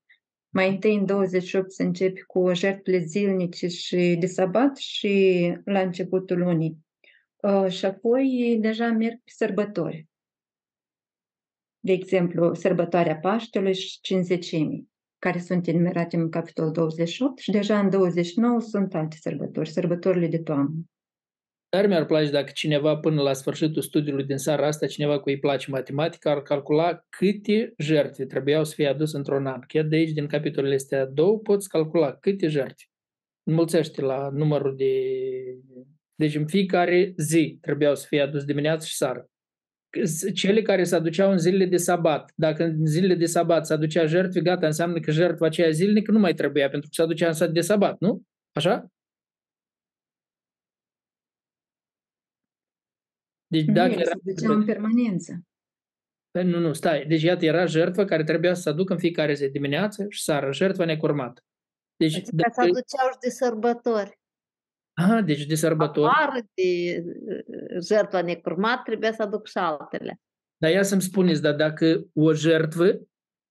Mai 0.48 0.70
întâi 0.70 0.94
în 0.94 1.06
28 1.06 1.72
se 1.72 1.82
începe 1.82 2.20
cu 2.26 2.52
jertfele 2.52 2.98
zilnice 2.98 3.66
și 3.66 4.16
de 4.20 4.26
sabat 4.26 4.76
și 4.76 5.56
la 5.64 5.80
începutul 5.80 6.38
lunii. 6.38 6.78
Uh, 7.36 7.68
și 7.68 7.84
apoi 7.84 8.56
deja 8.60 8.90
merg 8.90 9.16
pe 9.24 9.32
sărbători. 9.36 10.06
De 11.78 11.92
exemplu, 11.92 12.54
sărbătoarea 12.54 13.16
Paștelui 13.16 13.74
și 13.74 14.00
Cinzecimii, 14.00 14.88
care 15.18 15.38
sunt 15.38 15.66
enumerate 15.66 16.16
în 16.16 16.30
capitolul 16.30 16.72
28 16.72 17.38
și 17.38 17.50
deja 17.50 17.78
în 17.78 17.90
29 17.90 18.60
sunt 18.60 18.94
alte 18.94 19.16
sărbători, 19.20 19.70
sărbătorile 19.70 20.26
de 20.26 20.38
toamnă. 20.38 20.88
Dar 21.74 21.86
mi-ar 21.86 22.04
place 22.04 22.30
dacă 22.30 22.50
cineva 22.54 22.96
până 22.96 23.22
la 23.22 23.32
sfârșitul 23.32 23.82
studiului 23.82 24.24
din 24.24 24.36
seara 24.36 24.66
asta, 24.66 24.86
cineva 24.86 25.20
cu 25.20 25.28
îi 25.28 25.38
place 25.38 25.70
matematica, 25.70 26.30
ar 26.30 26.42
calcula 26.42 27.04
câte 27.08 27.72
jertfe 27.78 28.24
trebuiau 28.24 28.64
să 28.64 28.72
fie 28.74 28.86
aduse 28.86 29.16
într-un 29.16 29.46
an. 29.46 29.60
Chiar 29.66 29.84
de 29.84 29.96
aici, 29.96 30.10
din 30.10 30.26
capitolele 30.26 30.74
astea 30.74 31.06
două, 31.06 31.38
poți 31.38 31.68
calcula 31.68 32.12
câte 32.12 32.48
jertfe. 32.48 32.84
Înmulțește 33.42 34.00
la 34.00 34.28
numărul 34.32 34.76
de... 34.76 34.92
Deci 36.14 36.34
în 36.34 36.46
fiecare 36.46 37.12
zi 37.16 37.58
trebuiau 37.60 37.94
să 37.94 38.06
fie 38.08 38.20
adus 38.20 38.44
dimineață 38.44 38.86
și 38.86 38.96
seara. 38.96 39.24
Cele 40.34 40.62
care 40.62 40.84
se 40.84 40.94
aduceau 40.94 41.30
în 41.30 41.38
zilele 41.38 41.66
de 41.66 41.76
sabat, 41.76 42.32
dacă 42.34 42.64
în 42.64 42.86
zilele 42.86 43.14
de 43.14 43.26
sabat 43.26 43.66
se 43.66 43.72
aducea 43.72 44.06
jertfe, 44.06 44.40
gata, 44.40 44.66
înseamnă 44.66 45.00
că 45.00 45.10
jertfa 45.10 45.46
aceea 45.46 45.70
zilnică 45.70 46.12
nu 46.12 46.18
mai 46.18 46.34
trebuia, 46.34 46.68
pentru 46.68 46.88
că 46.88 46.94
se 46.94 47.02
aducea 47.02 47.30
în 47.40 47.52
de 47.52 47.60
sabat, 47.60 47.96
nu? 47.98 48.22
Așa? 48.52 48.88
Deci 53.46 53.64
dacă 53.64 53.94
nu, 53.94 54.00
era... 54.00 54.10
se 54.10 54.32
ducea 54.32 54.52
în 54.52 54.64
permanență. 54.64 55.42
Păi 56.30 56.44
nu, 56.44 56.58
nu, 56.58 56.72
stai. 56.72 57.06
Deci 57.06 57.22
iată, 57.22 57.44
era 57.44 57.66
jertfă 57.66 58.04
care 58.04 58.24
trebuia 58.24 58.54
să 58.54 58.60
se 58.60 58.68
aducă 58.68 58.92
în 58.92 58.98
fiecare 58.98 59.34
zi, 59.34 59.48
dimineață 59.48 60.06
și 60.08 60.22
seară, 60.22 60.52
jertfa 60.52 60.84
necurmată. 60.84 61.42
Deci, 61.96 62.12
deci 62.12 62.28
dacă... 62.32 62.52
se 62.52 62.60
aduceau 62.60 63.08
și 63.12 63.18
de 63.20 63.28
sărbători. 63.28 64.18
Aha, 64.92 65.20
deci 65.20 65.46
de 65.46 65.54
sărbători. 65.54 66.12
Afară 66.14 66.46
de 66.54 67.02
uh, 67.04 67.86
jertfa 67.88 68.22
necurmat, 68.22 68.82
trebuia 68.82 69.12
să 69.12 69.22
aduc 69.22 69.46
și 69.46 69.58
altele. 69.58 70.20
Dar 70.56 70.70
ia 70.70 70.82
să-mi 70.82 71.02
spuneți, 71.02 71.42
dar 71.42 71.54
dacă 71.54 72.06
o 72.12 72.32
jertvă, 72.32 73.00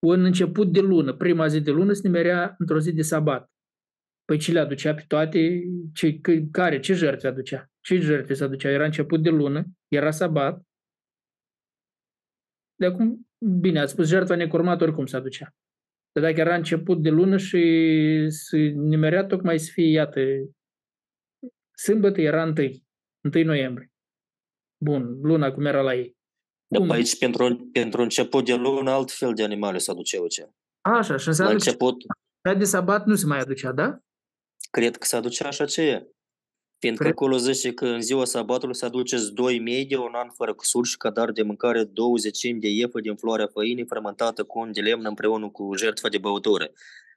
un 0.06 0.24
început 0.24 0.72
de 0.72 0.80
lună, 0.80 1.14
prima 1.14 1.46
zi 1.46 1.60
de 1.60 1.70
lună, 1.70 1.92
se 1.92 2.00
nimerea 2.04 2.54
într-o 2.58 2.80
zi 2.80 2.92
de 2.92 3.02
sabat. 3.02 3.50
Păi 4.24 4.38
ce 4.38 4.52
le 4.52 4.58
aducea 4.58 4.94
pe 4.94 5.04
toate? 5.06 5.62
Ce, 5.92 6.20
care? 6.50 6.80
Ce 6.80 6.94
jertfe 6.94 7.26
aducea? 7.26 7.70
Ce 7.84 7.98
jertfe 7.98 8.34
se 8.34 8.44
aducea? 8.44 8.68
Era 8.70 8.84
început 8.84 9.22
de 9.22 9.30
lună, 9.30 9.64
era 9.88 10.10
sabat. 10.10 10.62
De 12.74 12.86
acum, 12.86 13.28
bine, 13.60 13.80
ați 13.80 13.92
spus 13.92 14.08
jertfa 14.08 14.34
necurmată 14.34 14.84
oricum 14.84 15.06
se 15.06 15.16
aducea. 15.16 15.54
Dar 16.12 16.22
dacă 16.22 16.40
era 16.40 16.54
început 16.54 17.02
de 17.02 17.10
lună 17.10 17.36
și 17.36 17.60
se 18.28 18.58
nimerea 18.58 19.24
tocmai 19.24 19.58
să 19.58 19.70
fie, 19.72 19.90
iată, 19.90 20.20
sâmbătă 21.76 22.20
era 22.20 22.42
întâi, 22.42 22.84
1 23.34 23.44
noiembrie. 23.44 23.92
Bun, 24.84 25.20
luna 25.22 25.52
cum 25.52 25.64
era 25.64 25.80
la 25.80 25.94
ei. 25.94 26.16
Da, 26.66 26.78
Cum? 26.78 26.90
aici, 26.90 27.18
pentru, 27.18 27.68
pentru 27.72 28.02
început 28.02 28.44
de 28.44 28.54
lună, 28.54 28.90
alt 28.90 29.10
fel 29.10 29.34
de 29.34 29.42
animale 29.44 29.78
se 29.78 29.90
aduceau 29.90 30.26
ce. 30.26 30.48
Așa, 30.80 31.16
și 31.16 31.28
înseamnă 31.28 31.54
la 31.54 31.58
început... 31.64 31.94
că 32.40 32.54
de 32.54 32.64
sabat 32.64 33.06
nu 33.06 33.14
se 33.14 33.26
mai 33.26 33.38
aducea, 33.38 33.72
da? 33.72 33.98
Cred 34.70 34.96
că 34.96 35.04
se 35.04 35.16
aducea 35.16 35.48
așa 35.48 35.64
ce 35.64 35.82
e. 35.82 36.13
Fiindcă 36.84 37.06
acolo 37.08 37.36
zice 37.36 37.72
că 37.72 37.86
în 37.86 38.00
ziua 38.00 38.24
sabatului 38.24 38.74
se 38.74 38.84
aduceți 38.84 39.32
doi 39.32 39.58
medii, 39.58 39.96
un 39.96 40.12
an 40.12 40.28
fără 40.30 40.54
cusur 40.54 40.86
și 40.86 40.96
cadar 40.96 41.32
de 41.32 41.42
mâncare, 41.42 41.84
două 41.84 42.16
zecimi 42.16 42.60
de 42.60 42.68
iefă 42.68 43.00
din 43.00 43.14
floarea 43.14 43.46
făinii 43.46 43.86
fermentată 43.86 44.42
cu 44.42 44.58
un 44.58 44.72
de 44.72 44.80
lemn 44.80 45.04
împreună 45.04 45.48
cu 45.48 45.74
jertfa 45.76 46.08
de 46.08 46.18
băutură. 46.18 46.70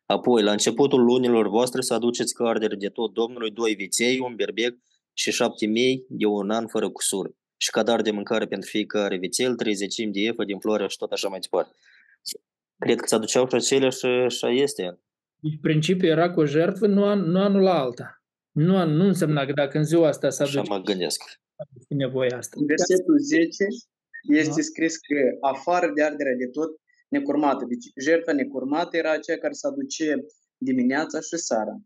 Apoi, 0.05 0.43
la 0.43 0.51
începutul 0.51 1.03
lunilor 1.03 1.47
voastre 1.47 1.81
să 1.81 1.93
aduceți 1.93 2.33
ca 2.33 2.47
ardere 2.47 2.75
de 2.75 2.87
tot 2.87 3.13
Domnului 3.13 3.51
doi 3.51 3.73
viței, 3.75 4.19
un 4.19 4.35
berbec 4.35 4.77
și 5.13 5.31
șapte 5.31 5.65
mii 5.65 6.05
de 6.09 6.25
un 6.25 6.49
an 6.49 6.67
fără 6.67 6.89
cusur. 6.89 7.35
Și 7.57 7.69
cadar 7.69 8.01
de 8.01 8.11
mâncare 8.11 8.45
pentru 8.45 8.69
fiecare 8.69 9.17
vițel, 9.17 9.55
trei 9.55 9.73
zecimi 9.73 10.11
de 10.11 10.19
iefă 10.19 10.43
din 10.43 10.59
floarea 10.59 10.87
și 10.87 10.97
tot 10.97 11.11
așa 11.11 11.27
mai 11.27 11.39
departe. 11.39 11.75
Cred 12.79 12.99
că 12.99 13.07
se 13.07 13.15
aduceau 13.15 13.47
și 13.49 13.55
acelea 13.55 13.89
și 13.89 14.05
așa 14.05 14.49
este. 14.49 14.99
Deci 15.39 15.57
principiul 15.61 16.11
era 16.11 16.31
cu 16.31 16.39
o 16.39 16.45
jertfă, 16.45 16.87
nu, 16.87 17.05
an, 17.05 17.19
nu 17.19 17.39
anul 17.39 17.61
la 17.61 17.79
alta. 17.79 18.21
Nu, 18.57 18.85
nu 18.85 19.05
însemna 19.05 19.45
că 19.45 19.51
dacă 19.51 19.77
în 19.77 19.83
ziua 19.83 20.07
asta 20.07 20.29
s-a 20.29 20.43
Așa 20.43 20.61
mă 20.61 20.81
gândesc. 20.81 21.23
nevoia 21.89 22.37
asta. 22.37 22.57
În 22.59 22.65
versetul 22.65 23.17
10 23.19 23.47
este 24.29 24.55
da. 24.55 24.61
scris 24.61 24.97
că 24.97 25.15
afară 25.41 25.91
de 25.95 26.03
arderea 26.03 26.35
de 26.35 26.47
tot 26.47 26.69
necurmată. 27.07 27.65
Deci 27.65 27.85
jertfa 28.01 28.31
necurmată 28.31 28.97
era 28.97 29.11
aceea 29.11 29.37
care 29.37 29.53
se 29.53 29.67
aduce 29.67 30.25
dimineața 30.57 31.19
și 31.19 31.37
seara. 31.37 31.77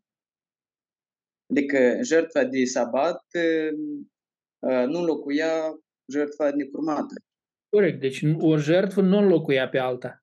Adică 1.50 2.00
jertfa 2.04 2.44
de 2.44 2.64
sabat 2.64 3.24
uh, 3.34 4.86
nu 4.88 5.00
înlocuia 5.00 5.80
jertfa 6.12 6.52
necurmată. 6.56 7.14
Corect, 7.70 8.00
deci 8.00 8.22
o 8.40 8.58
jertfă 8.58 9.02
nu 9.02 9.18
înlocuia 9.18 9.70
pe 9.70 9.78
alta 9.78 10.21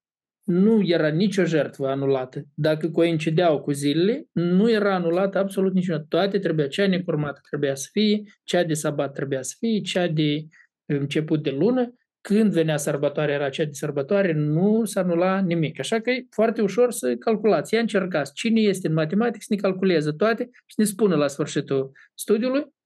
nu 0.48 0.82
era 0.84 1.08
nicio 1.08 1.44
jertvă 1.44 1.88
anulată. 1.88 2.44
Dacă 2.54 2.90
coincideau 2.90 3.60
cu 3.60 3.72
zilele, 3.72 4.26
nu 4.32 4.70
era 4.70 4.94
anulată 4.94 5.38
absolut 5.38 5.74
niciuna. 5.74 6.04
Toate 6.08 6.38
trebuia, 6.38 6.66
cea 6.66 6.86
necurmată 6.86 7.40
trebuia 7.48 7.74
să 7.74 7.88
fie, 7.92 8.22
cea 8.44 8.64
de 8.64 8.74
sabat 8.74 9.12
trebuia 9.12 9.42
să 9.42 9.54
fie, 9.58 9.80
cea 9.80 10.06
de 10.06 10.46
început 10.86 11.42
de 11.42 11.50
lună, 11.50 11.94
când 12.20 12.52
venea 12.52 12.76
sărbătoarea, 12.76 13.34
era 13.34 13.48
cea 13.48 13.64
de 13.64 13.72
sărbătoare, 13.72 14.32
nu 14.32 14.84
s-a 14.84 15.00
anula 15.00 15.40
nimic. 15.40 15.78
Așa 15.78 16.00
că 16.00 16.10
e 16.10 16.26
foarte 16.30 16.62
ușor 16.62 16.92
să 16.92 17.14
calculați. 17.16 17.74
Ia 17.74 17.80
încercați 17.80 18.32
cine 18.32 18.60
este 18.60 18.86
în 18.86 18.92
matematică 18.92 19.38
să 19.40 19.54
ne 19.54 19.60
calculeze 19.60 20.10
toate 20.10 20.50
și 20.52 20.74
ne 20.76 20.84
spună 20.84 21.16
la 21.16 21.26
sfârșitul 21.26 21.92
studiului 22.14 22.76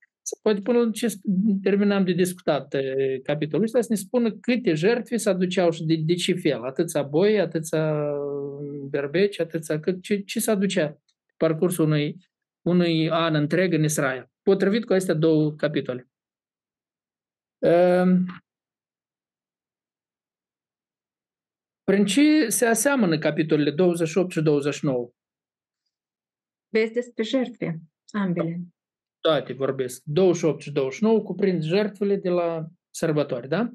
poate 0.42 0.60
până 0.60 0.90
ce 0.90 1.14
terminam 1.62 2.04
de 2.04 2.12
discutat 2.12 2.74
capitolul 3.22 3.64
ăsta, 3.64 3.80
să 3.80 3.86
ne 3.90 3.96
spună 3.96 4.32
câte 4.32 4.74
jertfe 4.74 5.16
se 5.16 5.28
aduceau 5.28 5.70
și 5.70 5.84
de, 5.84 5.96
de 5.96 6.14
ce 6.14 6.34
fel. 6.34 6.62
Atâția 6.62 7.02
boi, 7.02 7.40
atâția 7.40 8.04
berbeci, 8.90 9.40
atâția 9.40 9.80
cât, 9.80 10.02
ce, 10.02 10.20
ce 10.20 10.40
se 10.40 10.50
aducea 10.50 10.98
parcursul 11.36 11.84
unui, 11.84 12.16
unui 12.62 13.10
an 13.10 13.34
întreg 13.34 13.72
în 13.72 13.82
Israel. 13.82 14.30
Potrivit 14.42 14.84
cu 14.84 14.92
acestea 14.92 15.14
două 15.14 15.52
capitole. 15.52 16.10
Ehm, 17.58 18.26
prin 21.84 22.04
ce 22.04 22.48
se 22.48 22.66
aseamănă 22.66 23.18
capitolele 23.18 23.70
28 23.70 24.30
și 24.30 24.40
29? 24.40 25.10
Vezi 26.68 26.92
despre 26.92 27.22
jertfe, 27.22 27.80
ambele 28.10 28.60
toate 29.22 29.52
vorbesc, 29.52 30.02
28 30.04 30.60
și 30.60 30.72
29 30.72 31.22
cuprind 31.22 31.62
jertfele 31.62 32.16
de 32.16 32.28
la 32.28 32.66
sărbători, 32.90 33.48
da? 33.48 33.70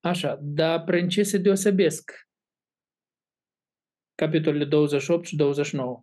Așa, 0.00 0.38
dar 0.42 0.84
prin 0.84 1.08
ce 1.08 1.22
se 1.22 1.38
deosebesc 1.38 2.12
capitolele 4.14 4.64
28 4.64 5.24
și 5.24 5.36
29? 5.36 6.00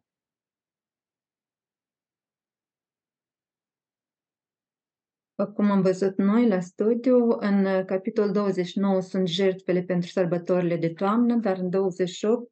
Cum 5.54 5.72
am 5.72 5.82
văzut 5.82 6.18
noi 6.18 6.48
la 6.48 6.60
studiu, 6.60 7.28
în 7.40 7.86
capitolul 7.86 8.32
29 8.32 9.02
sunt 9.02 9.28
jertfele 9.28 9.82
pentru 9.82 10.10
sărbătorile 10.10 10.78
de 10.78 10.90
toamnă, 10.90 11.36
dar 11.36 11.58
în 11.58 11.70
28 11.70 12.52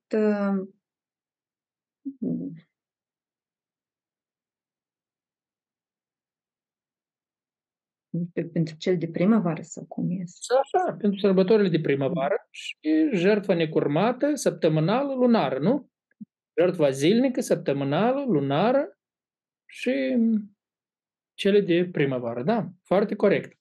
pentru 8.53 8.76
cel 8.78 8.97
de 8.97 9.07
primăvară 9.07 9.62
sau 9.62 9.86
cum 9.86 10.07
este? 10.09 10.53
Așa, 10.62 10.93
pentru 10.93 11.20
sărbătorile 11.20 11.70
de 11.70 11.80
primăvară 11.80 12.47
și 12.49 13.09
jertfa 13.14 13.53
necurmată, 13.53 14.36
săptămânală, 14.36 15.14
lunară, 15.14 15.59
nu? 15.59 15.89
Jertfa 16.59 16.89
zilnică, 16.89 17.41
săptămânală, 17.41 18.26
lunară 18.28 18.99
și 19.66 20.18
cele 21.34 21.62
de 21.62 21.89
primăvară, 21.91 22.43
da? 22.43 22.70
Foarte 22.84 23.16
corect. 23.16 23.59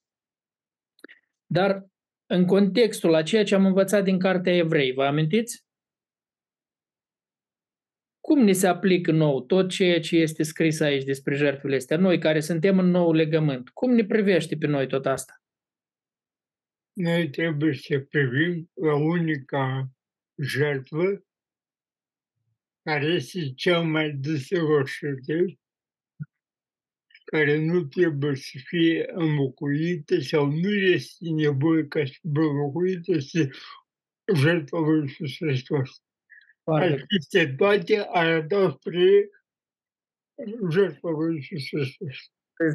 Dar 1.46 1.86
în 2.26 2.46
contextul 2.46 3.14
a 3.14 3.22
ceea 3.22 3.44
ce 3.44 3.54
am 3.54 3.66
învățat 3.66 4.04
din 4.04 4.18
Cartea 4.18 4.56
Evrei, 4.56 4.92
vă 4.92 5.04
amintiți? 5.04 5.64
Cum 8.20 8.42
ni 8.42 8.54
se 8.54 8.66
aplică 8.66 9.12
nou 9.12 9.40
tot 9.40 9.70
ceea 9.70 10.00
ce 10.00 10.16
este 10.16 10.42
scris 10.42 10.80
aici 10.80 11.04
despre 11.04 11.34
jertfele 11.34 11.76
astea, 11.76 11.96
noi 11.96 12.18
care 12.18 12.40
suntem 12.40 12.78
în 12.78 12.86
nou 12.86 13.12
legământ? 13.12 13.68
Cum 13.68 13.90
ne 13.94 14.04
privește 14.04 14.56
pe 14.56 14.66
noi 14.66 14.88
tot 14.88 15.06
asta? 15.06 15.42
Noi 16.92 17.30
trebuie 17.30 17.74
să 17.74 17.98
privim 17.98 18.70
la 18.74 18.94
unica 18.94 19.90
jertfă 20.42 21.24
care 22.82 23.06
este 23.06 23.52
cel 23.54 23.82
mai 23.82 24.10
desăvârșită, 24.10 25.58
care 27.24 27.64
nu 27.64 27.84
trebuie 27.84 28.34
să 28.34 28.58
fie 28.64 29.10
înlocuită 29.12 30.20
sau 30.20 30.46
nu 30.46 30.70
este 30.70 31.30
nevoie 31.30 31.86
ca 31.86 32.04
să 32.04 32.12
fie 32.20 32.30
înlocuită, 32.32 33.18
să 33.18 33.48
jertfa 34.34 34.78
lui 34.78 35.00
Iisus 35.00 35.36
Hristos. 35.36 36.02
Aceste 36.64 37.54
toate 37.56 38.06
arătau 38.10 38.70
spre 38.70 39.28
jertfa 40.70 41.08
lui 41.08 41.34
Iisus 41.34 41.68
Hristos. 41.70 42.16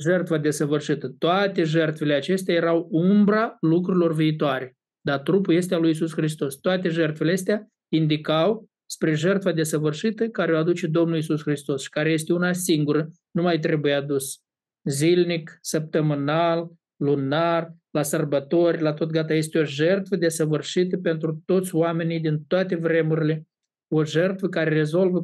Jertfa 0.02 0.38
desăvârșită. 0.38 1.16
Toate 1.18 1.64
jertfele 1.64 2.14
acestea 2.14 2.56
erau 2.56 2.88
umbra 2.92 3.58
lucrurilor 3.60 4.14
viitoare. 4.14 4.78
Dar 5.02 5.20
trupul 5.20 5.54
este 5.54 5.74
al 5.74 5.80
lui 5.80 5.90
Iisus 5.90 6.14
Hristos. 6.14 6.56
Toate 6.56 6.90
jertfele 6.90 7.32
astea 7.32 7.68
indicau 7.94 8.70
spre 8.86 9.14
jertfa 9.14 9.52
desăvârșită 9.52 10.28
care 10.28 10.54
o 10.54 10.58
aduce 10.58 10.88
Domnul 10.88 11.16
Iisus 11.16 11.42
Hristos 11.42 11.82
și 11.82 11.90
care 11.90 12.12
este 12.12 12.34
una 12.34 12.54
singură, 12.54 13.08
nu 13.32 13.42
mai 13.42 13.60
trebuie 13.60 13.94
adus 13.94 14.40
zilnic, 14.84 15.58
săptămânal, 15.62 16.72
lunar, 16.96 17.74
la 17.92 18.04
sărbători, 18.04 18.82
la 18.82 18.94
tot 18.94 19.12
gata. 19.12 19.34
Este 19.34 19.60
o 19.60 19.64
jertfă 19.64 20.16
desăvârșită 20.16 20.98
pentru 20.98 21.42
toți 21.46 21.76
oamenii 21.76 22.20
din 22.20 22.44
toate 22.48 22.76
vremurile, 22.76 23.48
o 23.88 24.04
jertfă 24.04 24.48
care 24.48 24.70
rezolvă 24.70 25.24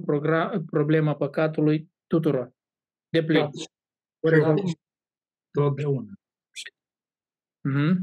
problema 0.66 1.16
păcatului 1.16 1.92
tuturor. 2.08 2.52
De 3.10 3.24
plin. 3.24 3.50
Totdeauna. 5.52 6.12
Mm-hmm. 7.70 7.96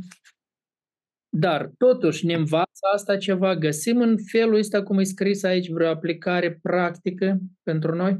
Dar, 1.37 1.71
totuși, 1.77 2.27
ne 2.27 2.35
învață 2.35 2.87
asta 2.95 3.17
ceva? 3.17 3.55
Găsim 3.55 4.01
în 4.01 4.17
felul 4.31 4.55
ăsta, 4.55 4.83
cum 4.83 4.99
e 4.99 5.03
scris 5.03 5.43
aici, 5.43 5.71
vreo 5.71 5.89
aplicare 5.89 6.59
practică 6.63 7.39
pentru 7.63 7.95
noi? 7.95 8.19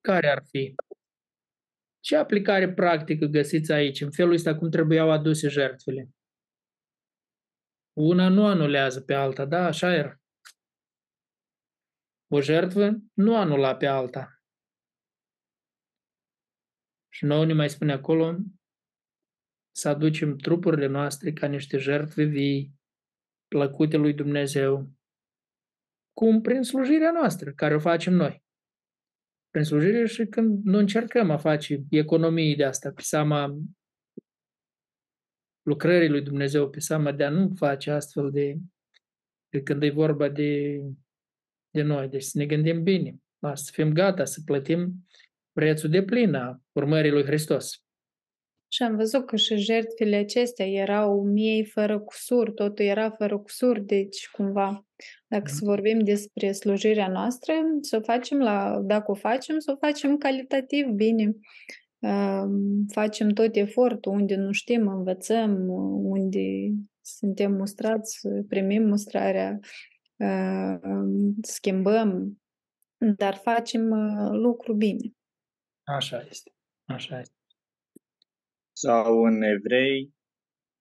Care 0.00 0.30
ar 0.30 0.42
fi? 0.50 0.74
Ce 2.00 2.16
aplicare 2.16 2.72
practică 2.72 3.26
găsiți 3.26 3.72
aici, 3.72 4.00
în 4.00 4.10
felul 4.10 4.32
ăsta, 4.32 4.54
cum 4.54 4.70
trebuiau 4.70 5.10
aduse 5.10 5.48
jertfele? 5.48 6.08
Una 7.92 8.28
nu 8.28 8.46
anulează 8.46 9.00
pe 9.00 9.14
alta, 9.14 9.44
da, 9.44 9.66
așa 9.66 9.94
era. 9.94 10.20
O 12.30 12.40
jertvă 12.40 12.90
nu 13.12 13.36
anula 13.36 13.76
pe 13.76 13.86
alta. 13.86 14.42
Și 17.12 17.24
nouă 17.24 17.44
ne 17.44 17.52
mai 17.52 17.70
spune 17.70 17.92
acolo 17.92 18.38
să 19.74 19.88
aducem 19.88 20.36
trupurile 20.36 20.86
noastre 20.86 21.32
ca 21.32 21.46
niște 21.46 21.78
jertve 21.78 22.24
vii, 22.24 22.74
plăcute 23.48 23.96
lui 23.96 24.14
Dumnezeu, 24.14 24.90
cum 26.12 26.40
prin 26.40 26.62
slujirea 26.62 27.10
noastră, 27.10 27.52
care 27.52 27.74
o 27.74 27.78
facem 27.78 28.14
noi. 28.14 28.44
Prin 29.50 29.64
slujire 29.64 30.06
și 30.06 30.24
când 30.24 30.64
nu 30.64 30.78
încercăm 30.78 31.30
a 31.30 31.36
face 31.36 31.84
economii 31.90 32.56
de 32.56 32.64
asta, 32.64 32.92
pe 32.92 33.02
seama 33.02 33.58
lucrării 35.62 36.08
lui 36.08 36.22
Dumnezeu, 36.22 36.70
pe 36.70 36.80
seama 36.80 37.12
de 37.12 37.24
a 37.24 37.30
nu 37.30 37.50
face 37.56 37.90
astfel 37.90 38.30
de, 38.30 38.56
de 39.48 39.62
când 39.62 39.82
e 39.82 39.90
vorba 39.90 40.28
de, 40.28 40.80
de 41.70 41.82
noi. 41.82 42.08
Deci 42.08 42.22
să 42.22 42.38
ne 42.38 42.46
gândim 42.46 42.82
bine, 42.82 43.16
să 43.52 43.70
fim 43.72 43.92
gata 43.92 44.24
să 44.24 44.40
plătim 44.44 45.06
prețul 45.52 45.90
de 45.90 46.02
plin 46.02 46.34
a 46.34 46.60
urmării 46.72 47.10
lui 47.10 47.24
Hristos. 47.24 47.82
Și 48.72 48.82
am 48.82 48.96
văzut 48.96 49.26
că 49.26 49.36
și 49.36 49.56
jertfele 49.56 50.16
acestea 50.16 50.66
erau 50.66 51.22
miei 51.22 51.64
fără 51.64 51.98
cusur, 51.98 52.50
totul 52.50 52.84
era 52.84 53.10
fără 53.10 53.38
cusur, 53.38 53.80
deci 53.80 54.28
cumva, 54.30 54.86
dacă 55.26 55.50
să 55.50 55.60
vorbim 55.64 55.98
despre 55.98 56.52
slujirea 56.52 57.08
noastră, 57.08 57.52
să 57.80 57.96
o 57.96 58.00
facem 58.00 58.38
la, 58.38 58.80
dacă 58.82 59.10
o 59.10 59.14
facem, 59.14 59.58
să 59.58 59.72
o 59.72 59.86
facem 59.86 60.16
calitativ 60.16 60.86
bine. 60.86 61.32
Facem 62.92 63.28
tot 63.28 63.56
efortul, 63.56 64.12
unde 64.12 64.36
nu 64.36 64.52
știm, 64.52 64.88
învățăm, 64.88 65.68
unde 66.04 66.40
suntem 67.00 67.52
mustrați, 67.52 68.20
primim 68.48 68.82
mustrarea, 68.82 69.58
schimbăm, 71.42 72.40
dar 73.16 73.34
facem 73.34 73.94
lucru 74.32 74.74
bine. 74.74 75.12
Așa 75.82 76.26
este. 76.30 76.52
Așa 76.84 77.20
este. 77.20 77.34
Sau 78.72 79.22
în 79.24 79.42
evrei 79.42 80.14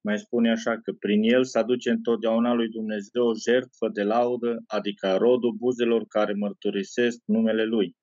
mai 0.02 0.20
spune 0.20 0.52
așa 0.52 0.80
că 0.82 0.92
prin 1.00 1.24
el 1.24 1.44
se 1.44 1.58
aduce 1.58 1.90
întotdeauna 1.90 2.54
lui 2.54 2.70
Dumnezeu 2.70 3.26
o 3.26 3.36
jertfă 3.50 3.90
de 3.94 4.04
laudă, 4.04 4.64
adică 4.68 5.16
rodul 5.16 5.52
buzelor 5.52 6.06
care 6.08 6.34
mărturisesc 6.34 7.20
numele 7.26 7.64
lui 7.64 7.96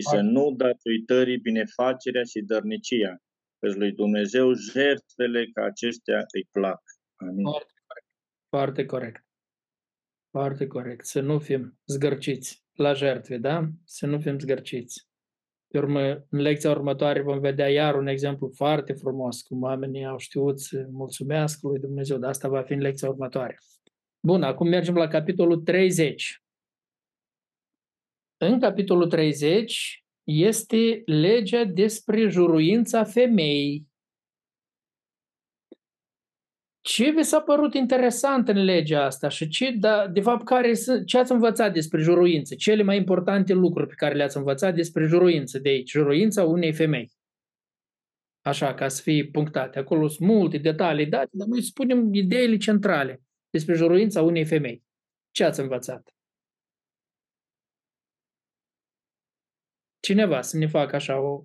și 0.00 0.08
să 0.08 0.20
nu 0.20 0.54
dați 0.56 0.88
uitării 0.88 1.38
binefacerea 1.38 2.22
și 2.22 2.40
dărnicia, 2.40 3.16
căci 3.58 3.74
lui 3.74 3.92
Dumnezeu 3.92 4.52
jertfele 4.52 5.46
ca 5.52 5.62
acestea 5.64 6.24
îi 6.34 6.48
plac. 6.50 6.82
Amin. 7.16 7.44
Foarte 7.44 7.74
corect. 7.86 8.06
Foarte 8.48 8.86
corect. 8.86 9.26
Foarte 10.30 10.66
corect. 10.66 11.06
Să 11.06 11.20
nu 11.20 11.38
fim 11.38 11.78
zgărciți 11.86 12.64
la 12.72 12.92
jertfe, 12.92 13.36
da? 13.36 13.68
Să 13.84 14.06
nu 14.06 14.20
fim 14.20 14.38
zgărciți. 14.38 15.06
Pe 15.68 15.78
urmă, 15.78 16.00
în 16.30 16.40
lecția 16.40 16.70
următoare 16.70 17.22
vom 17.22 17.40
vedea 17.40 17.68
iar 17.68 17.94
un 17.94 18.06
exemplu 18.06 18.50
foarte 18.54 18.92
frumos, 18.92 19.42
cum 19.42 19.62
oamenii 19.62 20.04
au 20.04 20.18
știut 20.18 20.60
să 20.60 20.86
mulțumească 20.90 21.68
lui 21.68 21.78
Dumnezeu, 21.78 22.18
dar 22.18 22.30
asta 22.30 22.48
va 22.48 22.62
fi 22.62 22.72
în 22.72 22.80
lecția 22.80 23.08
următoare. 23.08 23.58
Bun, 24.26 24.42
acum 24.42 24.68
mergem 24.68 24.94
la 24.94 25.08
capitolul 25.08 25.60
30. 25.60 26.42
În 28.40 28.60
capitolul 28.60 29.06
30 29.06 30.04
este 30.24 31.02
legea 31.04 31.64
despre 31.64 32.28
juruința 32.28 33.04
femeii. 33.04 33.86
Ce 36.80 37.10
vi 37.10 37.22
s-a 37.22 37.40
părut 37.40 37.74
interesant 37.74 38.48
în 38.48 38.64
legea 38.64 39.04
asta 39.04 39.28
și 39.28 39.48
ce, 39.48 39.70
da, 39.70 40.08
de 40.08 40.20
fapt, 40.20 40.44
care, 40.44 40.72
ce 41.06 41.18
ați 41.18 41.32
învățat 41.32 41.72
despre 41.72 42.00
juruință? 42.00 42.54
Cele 42.54 42.82
mai 42.82 42.96
importante 42.96 43.52
lucruri 43.52 43.88
pe 43.88 43.94
care 43.94 44.14
le-ați 44.14 44.36
învățat 44.36 44.74
despre 44.74 45.06
juruință 45.06 45.58
de 45.58 45.68
aici, 45.68 45.90
juruința 45.90 46.44
unei 46.44 46.72
femei. 46.72 47.10
Așa, 48.40 48.74
ca 48.74 48.88
să 48.88 49.02
fie 49.02 49.26
punctate. 49.26 49.78
Acolo 49.78 50.08
sunt 50.08 50.28
multe 50.28 50.58
detalii 50.58 51.06
date, 51.06 51.30
dar 51.32 51.46
noi 51.46 51.62
spunem 51.62 52.14
ideile 52.14 52.56
centrale 52.56 53.22
despre 53.50 53.74
juruința 53.74 54.22
unei 54.22 54.44
femei. 54.44 54.82
Ce 55.30 55.44
ați 55.44 55.60
învățat? 55.60 56.17
Cineva 60.08 60.42
să 60.42 60.56
ne 60.56 60.66
facă 60.66 60.96
așa 60.96 61.20
o 61.20 61.44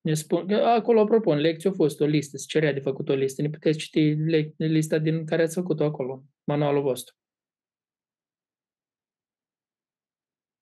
ne 0.00 0.14
spun, 0.14 0.52
acolo, 0.52 1.00
apropo, 1.00 1.30
în 1.30 1.38
lecție 1.38 1.70
a 1.70 1.72
fost 1.72 2.00
o 2.00 2.04
listă, 2.04 2.36
se 2.36 2.44
cerea 2.48 2.72
de 2.72 2.80
făcut 2.80 3.08
o 3.08 3.14
listă. 3.14 3.42
Ne 3.42 3.50
puteți 3.50 3.78
citi 3.78 4.00
lista 4.56 4.98
din 4.98 5.26
care 5.26 5.42
ați 5.42 5.54
făcut-o 5.54 5.84
acolo, 5.84 6.22
manualul 6.44 6.82
vostru. 6.82 7.14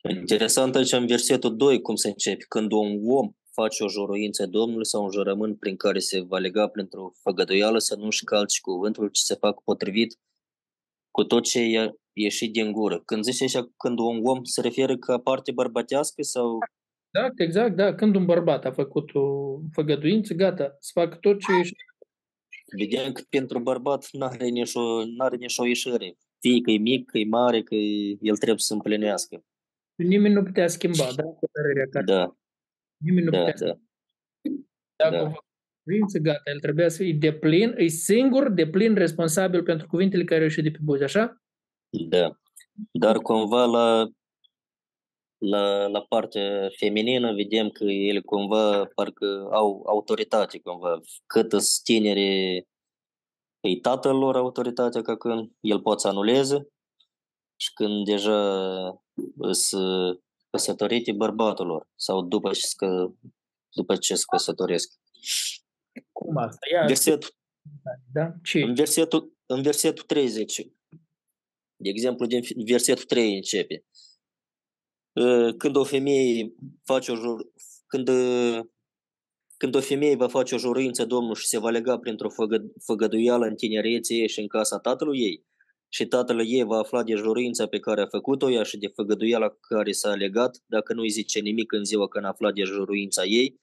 Interesant 0.09 0.75
aici 0.75 0.93
în 0.93 1.07
versetul 1.07 1.57
2 1.57 1.81
cum 1.81 1.95
se 1.95 2.09
începe. 2.09 2.45
Când 2.49 2.73
un 2.73 3.01
om 3.07 3.33
face 3.51 3.83
o 3.83 3.89
juruință 3.89 4.47
Domnului 4.47 4.87
sau 4.87 5.03
un 5.03 5.11
jurământ 5.11 5.59
prin 5.59 5.77
care 5.77 5.99
se 5.99 6.21
va 6.21 6.39
lega 6.39 6.69
printr-o 6.69 7.13
făgăduială 7.23 7.79
să 7.79 7.97
nu-și 7.97 8.25
calci 8.25 8.61
cuvântul, 8.61 9.09
ci 9.09 9.19
se 9.19 9.35
facă 9.35 9.61
potrivit 9.65 10.19
cu 11.11 11.25
tot 11.25 11.43
ce 11.43 11.61
e 11.61 11.91
ieșit 12.13 12.53
din 12.53 12.73
gură. 12.73 13.03
Când 13.05 13.25
zice 13.25 13.45
așa, 13.45 13.71
când 13.77 13.99
un 13.99 14.21
om 14.25 14.45
se 14.45 14.61
referă 14.61 14.97
ca 14.97 15.19
parte 15.19 15.53
bărbătească 15.53 16.23
sau 16.23 16.59
Exact, 17.13 17.41
exact, 17.41 17.77
da. 17.77 17.95
Când 17.95 18.15
un 18.15 18.25
bărbat 18.25 18.65
a 18.65 18.73
făcut 18.73 19.15
o 19.15 19.59
făgăduință, 19.73 20.35
gata, 20.35 20.77
să 20.79 20.91
facă 20.95 21.17
tot 21.17 21.41
ce 21.41 21.53
ești. 21.61 21.77
Vedem 22.79 23.13
că 23.13 23.23
pentru 23.29 23.61
bărbat 23.61 24.09
nu 24.13 24.27
are 24.27 24.49
nicio, 24.49 25.05
n-are 25.05 25.37
nicio 25.37 25.65
ieșire. 25.65 26.17
Fie 26.39 26.61
că 26.61 26.71
e 26.71 26.79
mic, 26.79 27.11
că 27.11 27.19
e 27.19 27.25
mare, 27.25 27.63
că 27.63 27.75
el 28.21 28.37
trebuie 28.37 28.59
să 28.59 28.73
împlinească. 28.73 29.45
Nimeni 29.95 30.35
nu 30.35 30.43
putea 30.43 30.67
schimba, 30.67 31.09
da? 31.17 31.23
Care... 31.53 32.05
Da. 32.05 32.37
Nimeni 32.97 33.25
nu 33.25 33.31
da, 33.31 33.45
putea 33.45 33.67
da. 33.67 33.79
Dacă 34.97 35.25
da. 35.25 35.33
Cuvinte, 35.83 36.19
gata, 36.19 36.51
el 36.53 36.61
trebuia 36.61 36.89
să 36.89 37.03
fie 37.03 37.13
de 37.13 37.33
plin, 37.33 37.75
e 37.77 37.87
singur, 37.87 38.51
de 38.51 38.67
plin 38.67 38.95
responsabil 38.95 39.63
pentru 39.63 39.87
cuvintele 39.87 40.25
care 40.25 40.41
au 40.41 40.47
ieșit 40.47 40.63
de 40.63 40.71
pe 40.71 40.79
buze, 40.83 41.05
așa? 41.05 41.43
Da. 42.09 42.41
Dar 42.93 43.17
cumva 43.17 43.65
la 43.65 44.11
la, 45.41 45.87
la 45.87 46.01
partea 46.01 46.69
feminină 46.77 47.33
vedem 47.33 47.69
că 47.69 47.85
ele 47.85 48.21
cumva 48.21 48.85
parcă 48.95 49.49
au 49.53 49.83
autoritate 49.87 50.61
cumva. 50.61 51.01
Cât 51.27 51.53
tineri, 51.83 52.57
e 53.61 53.81
tatăl 53.83 54.17
lor 54.17 54.37
autoritatea 54.37 55.03
ca 55.03 55.17
când 55.17 55.51
el 55.61 55.81
poate 55.81 56.01
să 56.01 56.09
anuleze 56.09 56.69
și 57.57 57.73
când 57.73 58.05
deja 58.05 59.03
sunt 59.51 60.21
căsătorite 60.51 61.13
bărbatul 61.13 61.67
lor 61.67 61.89
sau 61.97 62.23
după 62.23 62.51
ce, 62.53 62.67
că, 62.77 63.11
după 63.75 63.97
ce 63.97 64.15
se 64.15 64.25
căsătoresc. 64.31 64.93
Cum 66.31 66.43
asta? 66.43 66.67
Ia 66.73 66.85
versetul, 66.87 67.31
da? 68.13 68.33
Ce? 68.43 68.63
În 68.63 68.75
versetul, 68.75 69.37
în 69.47 69.63
versetul 69.63 70.05
30, 70.05 70.57
de 71.77 71.89
exemplu, 71.89 72.27
din 72.27 72.43
versetul 72.65 73.05
3 73.05 73.35
începe. 73.35 73.85
Când 75.57 75.77
o 75.77 75.85
femeie 75.85 76.55
face 76.85 77.11
o 77.13 77.15
jur, 77.15 77.47
când, 77.87 78.09
când 79.57 79.75
o 79.75 79.81
femeie 79.81 80.17
va 80.17 80.29
face 80.29 80.55
o 80.55 80.59
jurință 80.59 81.05
Domnul 81.05 81.35
și 81.35 81.47
se 81.47 81.59
va 81.59 81.71
lega 81.71 81.99
printr-o 81.99 82.29
făgă, 82.29 82.73
făgăduială 82.85 83.47
în 83.47 83.55
tinerețe 83.55 84.15
ei 84.15 84.29
și 84.29 84.41
în 84.41 84.49
casa 84.49 84.79
tatălui 84.79 85.21
ei, 85.21 85.45
și 85.89 86.07
tatăl 86.07 86.47
ei 86.47 86.63
va 86.63 86.79
afla 86.79 87.03
de 87.03 87.15
jurința 87.15 87.67
pe 87.67 87.79
care 87.79 88.01
a 88.01 88.07
făcut-o 88.07 88.51
ea 88.51 88.63
și 88.63 88.79
de 88.79 88.87
făgăduiala 88.87 89.57
care 89.61 89.93
s-a 89.93 90.15
legat, 90.15 90.63
dacă 90.67 90.93
nu 90.93 91.01
îi 91.01 91.09
zice 91.09 91.41
nimic 91.41 91.73
în 91.73 91.85
ziua 91.85 92.09
când 92.09 92.25
a 92.25 92.29
aflat 92.29 92.55
de 92.55 92.63
juruința 92.63 93.25
ei, 93.25 93.61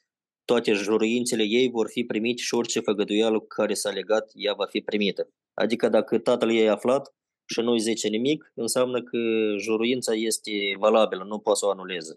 toate 0.50 0.72
juruințele 0.72 1.44
ei 1.44 1.70
vor 1.70 1.88
fi 1.90 2.04
primite 2.04 2.42
și 2.42 2.54
orice 2.54 2.80
făgăduială 2.80 3.40
care 3.40 3.74
s-a 3.74 3.90
legat, 3.90 4.32
ea 4.34 4.54
va 4.54 4.66
fi 4.66 4.82
primită. 4.82 5.30
Adică 5.54 5.90
dacă 5.90 6.18
tatăl 6.18 6.52
ei 6.52 6.70
a 6.70 6.72
aflat 6.72 7.16
și 7.46 7.60
nu 7.60 7.72
îi 7.72 7.80
zice 7.80 8.08
nimic, 8.08 8.52
înseamnă 8.56 9.04
că 9.04 9.18
juruința 9.60 10.14
este 10.14 10.52
valabilă, 10.80 11.24
nu 11.24 11.40
poate 11.40 11.60
să 11.60 11.66
o 11.66 11.70
anuleze. 11.70 12.14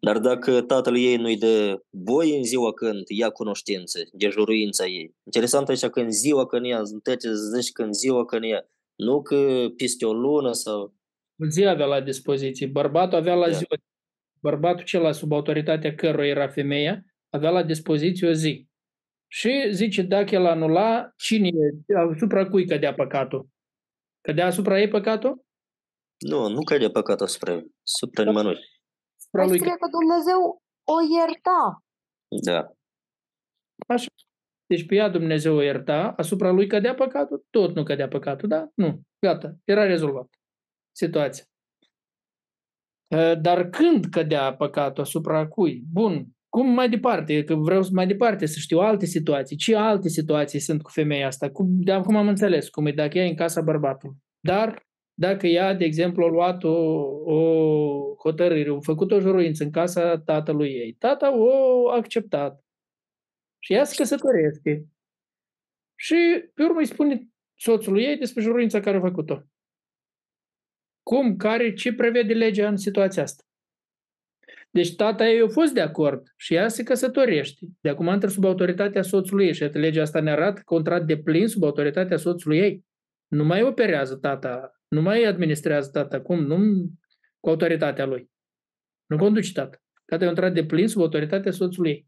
Dar 0.00 0.18
dacă 0.18 0.60
tatăl 0.60 0.96
ei 0.96 1.16
nu-i 1.16 1.38
dă 1.38 1.82
voie 1.90 2.36
în 2.36 2.44
ziua 2.44 2.72
când 2.72 3.02
ia 3.08 3.30
cunoștință 3.30 3.98
de 4.12 4.28
juruința 4.28 4.86
ei, 4.86 5.14
interesant 5.24 5.68
aici 5.68 5.86
că 5.86 6.00
în 6.00 6.10
ziua 6.10 6.46
când 6.46 6.66
ea, 6.66 6.82
zici 7.54 7.72
că 7.72 7.82
în 7.82 7.92
ziua 7.92 8.24
când 8.24 8.44
ea, 8.44 8.68
nu 8.96 9.22
că 9.22 9.68
peste 9.76 10.06
o 10.06 10.12
lună 10.12 10.52
sau... 10.52 10.94
Zi 11.50 11.64
avea 11.64 11.86
la 11.86 12.00
dispoziție. 12.00 12.66
Bărbatul 12.66 13.18
avea 13.18 13.34
la 13.34 13.46
da. 13.46 13.52
ziua. 13.52 13.76
Bărbatul 14.42 14.84
cel 14.84 15.12
sub 15.12 15.32
autoritatea 15.32 15.94
căruia 15.94 16.28
era 16.28 16.48
femeia, 16.48 17.04
avea 17.28 17.50
la 17.50 17.62
dispoziție 17.62 18.28
o 18.28 18.32
zi. 18.32 18.68
Și 19.32 19.68
zice, 19.70 20.02
dacă 20.02 20.34
el 20.34 20.46
anula, 20.46 21.12
cine, 21.16 21.50
asupra 22.12 22.48
cui 22.48 22.66
cădea 22.66 22.94
păcatul? 22.94 23.48
Cădea 24.20 24.46
asupra 24.46 24.80
ei 24.80 24.88
păcatul? 24.88 25.44
Nu, 26.18 26.48
nu 26.48 26.62
cădea 26.62 26.90
păcatul 26.90 27.26
asupra 27.26 27.52
ei, 27.52 27.66
asupra 27.82 28.24
nimănui. 28.24 28.58
Asupra 29.18 29.46
lui... 29.46 29.58
că 29.58 29.88
Dumnezeu 29.98 30.62
o 30.84 30.96
ierta. 31.18 31.82
Da. 32.44 32.72
Așa. 33.94 34.06
Deci 34.66 34.86
pe 34.86 34.94
ea 34.94 35.08
Dumnezeu 35.08 35.56
o 35.56 35.62
ierta, 35.62 36.12
asupra 36.16 36.50
lui 36.50 36.66
cădea 36.66 36.94
păcatul? 36.94 37.46
Tot 37.50 37.74
nu 37.74 37.82
cădea 37.82 38.08
păcatul, 38.08 38.48
da? 38.48 38.68
Nu. 38.74 39.00
Gata, 39.26 39.56
era 39.64 39.84
rezolvat 39.86 40.28
situația. 40.92 41.44
Ă, 43.12 43.34
dar 43.34 43.68
când 43.68 44.04
cădea 44.04 44.54
păcatul 44.54 45.02
asupra 45.02 45.46
cui? 45.46 45.82
Bun, 45.92 46.26
cum 46.48 46.70
mai 46.70 46.88
departe? 46.88 47.44
Că 47.44 47.54
vreau 47.54 47.82
mai 47.92 48.06
departe 48.06 48.46
să 48.46 48.58
știu 48.58 48.78
alte 48.78 49.06
situații. 49.06 49.56
Ce 49.56 49.76
alte 49.76 50.08
situații 50.08 50.58
sunt 50.58 50.82
cu 50.82 50.90
femeia 50.90 51.26
asta? 51.26 51.50
Cum, 51.50 51.66
de 51.70 51.92
acum 51.92 52.16
am 52.16 52.28
înțeles, 52.28 52.68
cum 52.68 52.86
e 52.86 52.92
dacă 52.92 53.18
ea 53.18 53.24
e 53.24 53.28
în 53.28 53.34
casa 53.34 53.60
bărbatului. 53.60 54.16
Dar 54.40 54.88
dacă 55.14 55.46
ea, 55.46 55.74
de 55.74 55.84
exemplu, 55.84 56.24
a 56.24 56.28
luat 56.28 56.64
o, 56.64 56.72
o 57.24 58.14
hotărâre, 58.22 58.70
a 58.70 58.78
făcut 58.80 59.12
o 59.12 59.20
juruință 59.20 59.64
în 59.64 59.70
casa 59.70 60.18
tatălui 60.18 60.68
ei, 60.68 60.92
tata 60.92 61.38
o 61.38 61.88
acceptat, 61.90 62.64
și 63.58 63.72
ea 63.72 63.84
se 63.84 63.94
căsătorește. 63.96 64.86
Și 65.94 66.16
pe 66.54 66.62
urmă 66.62 66.78
îi 66.78 66.86
spune 66.86 67.28
soțului 67.58 68.02
ei 68.02 68.16
despre 68.16 68.42
juruința 68.42 68.80
care 68.80 68.96
a 68.96 69.00
făcut-o. 69.00 69.42
Cum, 71.10 71.36
care, 71.36 71.72
ce 71.72 71.92
prevede 71.92 72.32
legea 72.32 72.68
în 72.68 72.76
situația 72.76 73.22
asta? 73.22 73.44
Deci 74.70 74.94
tata 74.94 75.28
ei 75.28 75.40
a 75.40 75.48
fost 75.48 75.72
de 75.72 75.80
acord 75.80 76.32
și 76.36 76.54
ea 76.54 76.68
se 76.68 76.82
căsătorește. 76.82 77.66
De 77.80 77.88
acum 77.88 78.06
intră 78.06 78.28
sub 78.28 78.44
autoritatea 78.44 79.02
soțului 79.02 79.46
ei 79.46 79.54
și 79.54 79.64
legea 79.64 80.02
asta 80.02 80.20
ne 80.20 80.30
arată 80.30 80.60
contrat 80.64 81.06
de 81.06 81.18
plin 81.18 81.48
sub 81.48 81.62
autoritatea 81.62 82.16
soțului 82.16 82.58
ei. 82.58 82.84
Nu 83.26 83.44
mai 83.44 83.62
operează 83.62 84.16
tata, 84.16 84.80
nu 84.88 85.02
mai 85.02 85.24
administrează 85.24 85.90
tata, 85.90 86.20
cum? 86.20 86.44
Nu 86.44 86.88
cu 87.40 87.48
autoritatea 87.48 88.06
lui. 88.06 88.30
Nu 89.06 89.16
conduce 89.16 89.52
tata. 89.52 89.82
Tata 90.04 90.24
e 90.24 90.26
un 90.26 90.32
intrat 90.32 90.52
de 90.52 90.64
plin 90.64 90.88
sub 90.88 91.00
autoritatea 91.00 91.52
soțului 91.52 91.90
ei. 91.90 92.06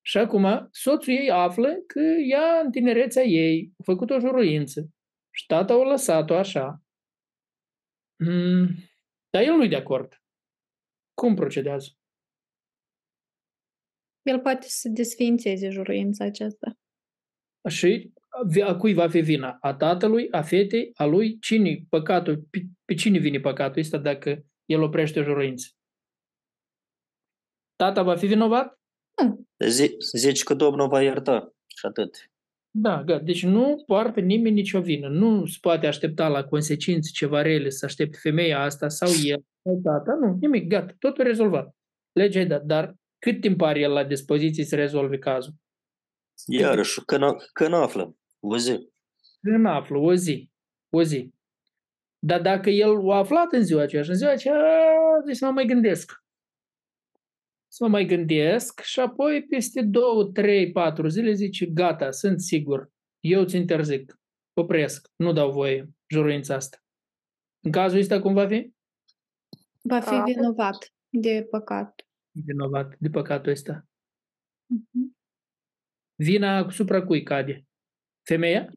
Și 0.00 0.18
acum 0.18 0.68
soțul 0.70 1.12
ei 1.12 1.30
află 1.30 1.68
că 1.86 2.00
ea 2.28 2.60
în 2.64 2.70
tinerețea 2.70 3.22
ei 3.22 3.72
a 3.78 3.82
făcut 3.82 4.10
o 4.10 4.18
juruință 4.18 4.88
și 5.30 5.46
tata 5.46 5.76
o 5.76 5.84
lăsat-o 5.84 6.34
așa. 6.34 6.83
Mm, 8.16 8.66
dar 9.30 9.42
el 9.42 9.54
nu-i 9.54 9.68
de 9.68 9.76
acord. 9.76 10.22
Cum 11.14 11.34
procedează? 11.34 11.88
El 14.22 14.40
poate 14.40 14.66
să 14.68 14.88
desfințeze 14.88 15.68
juruința 15.68 16.24
aceasta. 16.24 16.78
Și 17.68 18.12
a 18.64 18.76
cui 18.76 18.94
va 18.94 19.08
fi 19.08 19.20
vina? 19.20 19.56
A 19.60 19.74
tatălui, 19.74 20.30
a 20.30 20.42
fetei, 20.42 20.90
a 20.94 21.04
lui? 21.04 21.38
Cine 21.38 21.84
păcatul? 21.88 22.46
Pe, 22.50 22.58
pe 22.84 22.94
cine 22.94 23.18
vine 23.18 23.40
păcatul 23.40 23.80
ăsta 23.80 23.98
dacă 23.98 24.44
el 24.64 24.82
oprește 24.82 25.20
o 25.20 25.22
juruință? 25.22 25.68
Tata 27.76 28.02
va 28.02 28.16
fi 28.16 28.26
vinovat? 28.26 28.80
Zici 30.16 30.42
că 30.42 30.54
Domnul 30.54 30.88
va 30.88 31.02
ierta 31.02 31.54
și 31.66 31.86
atât. 31.86 32.33
Da, 32.76 33.02
gata. 33.04 33.22
Deci 33.24 33.44
nu 33.44 33.82
poartă 33.86 34.20
nimeni 34.20 34.54
nicio 34.54 34.80
vină. 34.80 35.08
Nu 35.08 35.46
se 35.46 35.58
poate 35.60 35.86
aștepta 35.86 36.28
la 36.28 36.44
consecințe 36.44 37.10
ceva 37.12 37.42
rele 37.42 37.68
să 37.68 37.84
aștepte 37.84 38.18
femeia 38.20 38.62
asta 38.62 38.88
sau 38.88 39.08
el 39.22 39.44
sau 39.62 39.80
tata. 39.82 40.18
Nu, 40.20 40.36
nimic, 40.40 40.68
gata. 40.68 40.94
Totul 40.98 41.24
rezolvat. 41.24 41.74
Legea 42.12 42.40
e 42.40 42.44
dat. 42.44 42.62
Dar 42.62 42.94
cât 43.18 43.40
timp 43.40 43.60
are 43.60 43.80
el 43.80 43.92
la 43.92 44.04
dispoziție 44.04 44.64
să 44.64 44.76
rezolve 44.76 45.18
cazul? 45.18 45.52
Iarăși, 46.46 47.04
când, 47.04 47.22
când 47.52 47.74
află, 47.74 48.16
o 48.40 48.56
zi. 48.56 48.88
Când 49.40 49.66
află, 49.66 49.98
o 49.98 50.14
zi. 50.14 50.50
O 50.90 51.02
zi. 51.02 51.32
Dar 52.18 52.40
dacă 52.40 52.70
el 52.70 52.90
o 52.90 53.12
aflat 53.12 53.52
în 53.52 53.62
ziua 53.62 53.82
aceea 53.82 54.02
și 54.02 54.10
în 54.10 54.16
ziua 54.16 54.30
aceea, 54.30 54.56
deci 55.26 55.40
mă 55.40 55.50
mai 55.50 55.66
gândesc 55.66 56.23
să 57.74 57.84
mă 57.84 57.90
mai 57.90 58.04
gândesc 58.04 58.80
și 58.80 59.00
apoi 59.00 59.46
peste 59.46 59.82
două, 59.82 60.24
trei, 60.24 60.72
patru 60.72 61.08
zile 61.08 61.32
zice, 61.32 61.66
gata, 61.66 62.10
sunt 62.10 62.40
sigur, 62.40 62.90
eu 63.20 63.44
ți 63.44 63.56
interzic, 63.56 64.20
opresc, 64.52 65.10
nu 65.16 65.32
dau 65.32 65.52
voie 65.52 65.88
juruința 66.06 66.54
asta. 66.54 66.78
În 67.60 67.70
cazul 67.70 67.98
ăsta 67.98 68.20
cum 68.20 68.34
va 68.34 68.46
fi? 68.46 68.72
Va 69.82 70.00
fi 70.00 70.32
vinovat 70.32 70.92
de 71.08 71.46
păcat. 71.50 72.06
Vinovat 72.30 72.96
de 72.98 73.08
păcatul 73.08 73.50
ăsta. 73.50 73.84
Uh-huh. 73.84 75.16
Vina 76.14 76.56
asupra 76.56 77.04
cui 77.04 77.22
cade? 77.22 77.66
Femeia? 78.22 78.72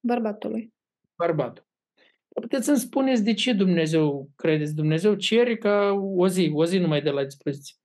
Bărbatului. 0.00 0.74
Bărbatul. 1.16 1.66
Puteți 2.40 2.64
să-mi 2.64 2.78
spuneți 2.78 3.24
de 3.24 3.34
ce 3.34 3.52
Dumnezeu, 3.52 4.30
credeți, 4.36 4.74
Dumnezeu 4.74 5.14
cere 5.14 5.56
ca 5.56 5.90
o 6.16 6.28
zi, 6.28 6.50
o 6.54 6.64
zi 6.64 6.78
numai 6.78 7.02
de 7.02 7.10
la 7.10 7.24
dispoziție. 7.24 7.76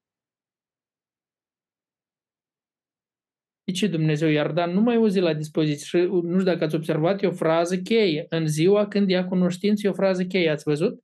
De 3.63 3.71
ce 3.71 3.87
Dumnezeu 3.87 4.29
i-ar 4.29 4.51
da 4.51 4.65
numai 4.65 4.97
o 4.97 5.07
zi 5.09 5.19
la 5.19 5.33
dispoziție? 5.33 5.85
Și 5.85 6.07
nu 6.07 6.39
știu 6.39 6.43
dacă 6.51 6.63
ați 6.63 6.75
observat, 6.75 7.21
e 7.21 7.27
o 7.27 7.31
frază 7.31 7.77
cheie. 7.77 8.25
În 8.29 8.47
ziua 8.47 8.87
când 8.87 9.09
ia 9.09 9.27
cunoștință, 9.27 9.87
e 9.87 9.89
o 9.89 9.93
frază 9.93 10.25
cheie. 10.25 10.49
Ați 10.49 10.63
văzut? 10.63 11.03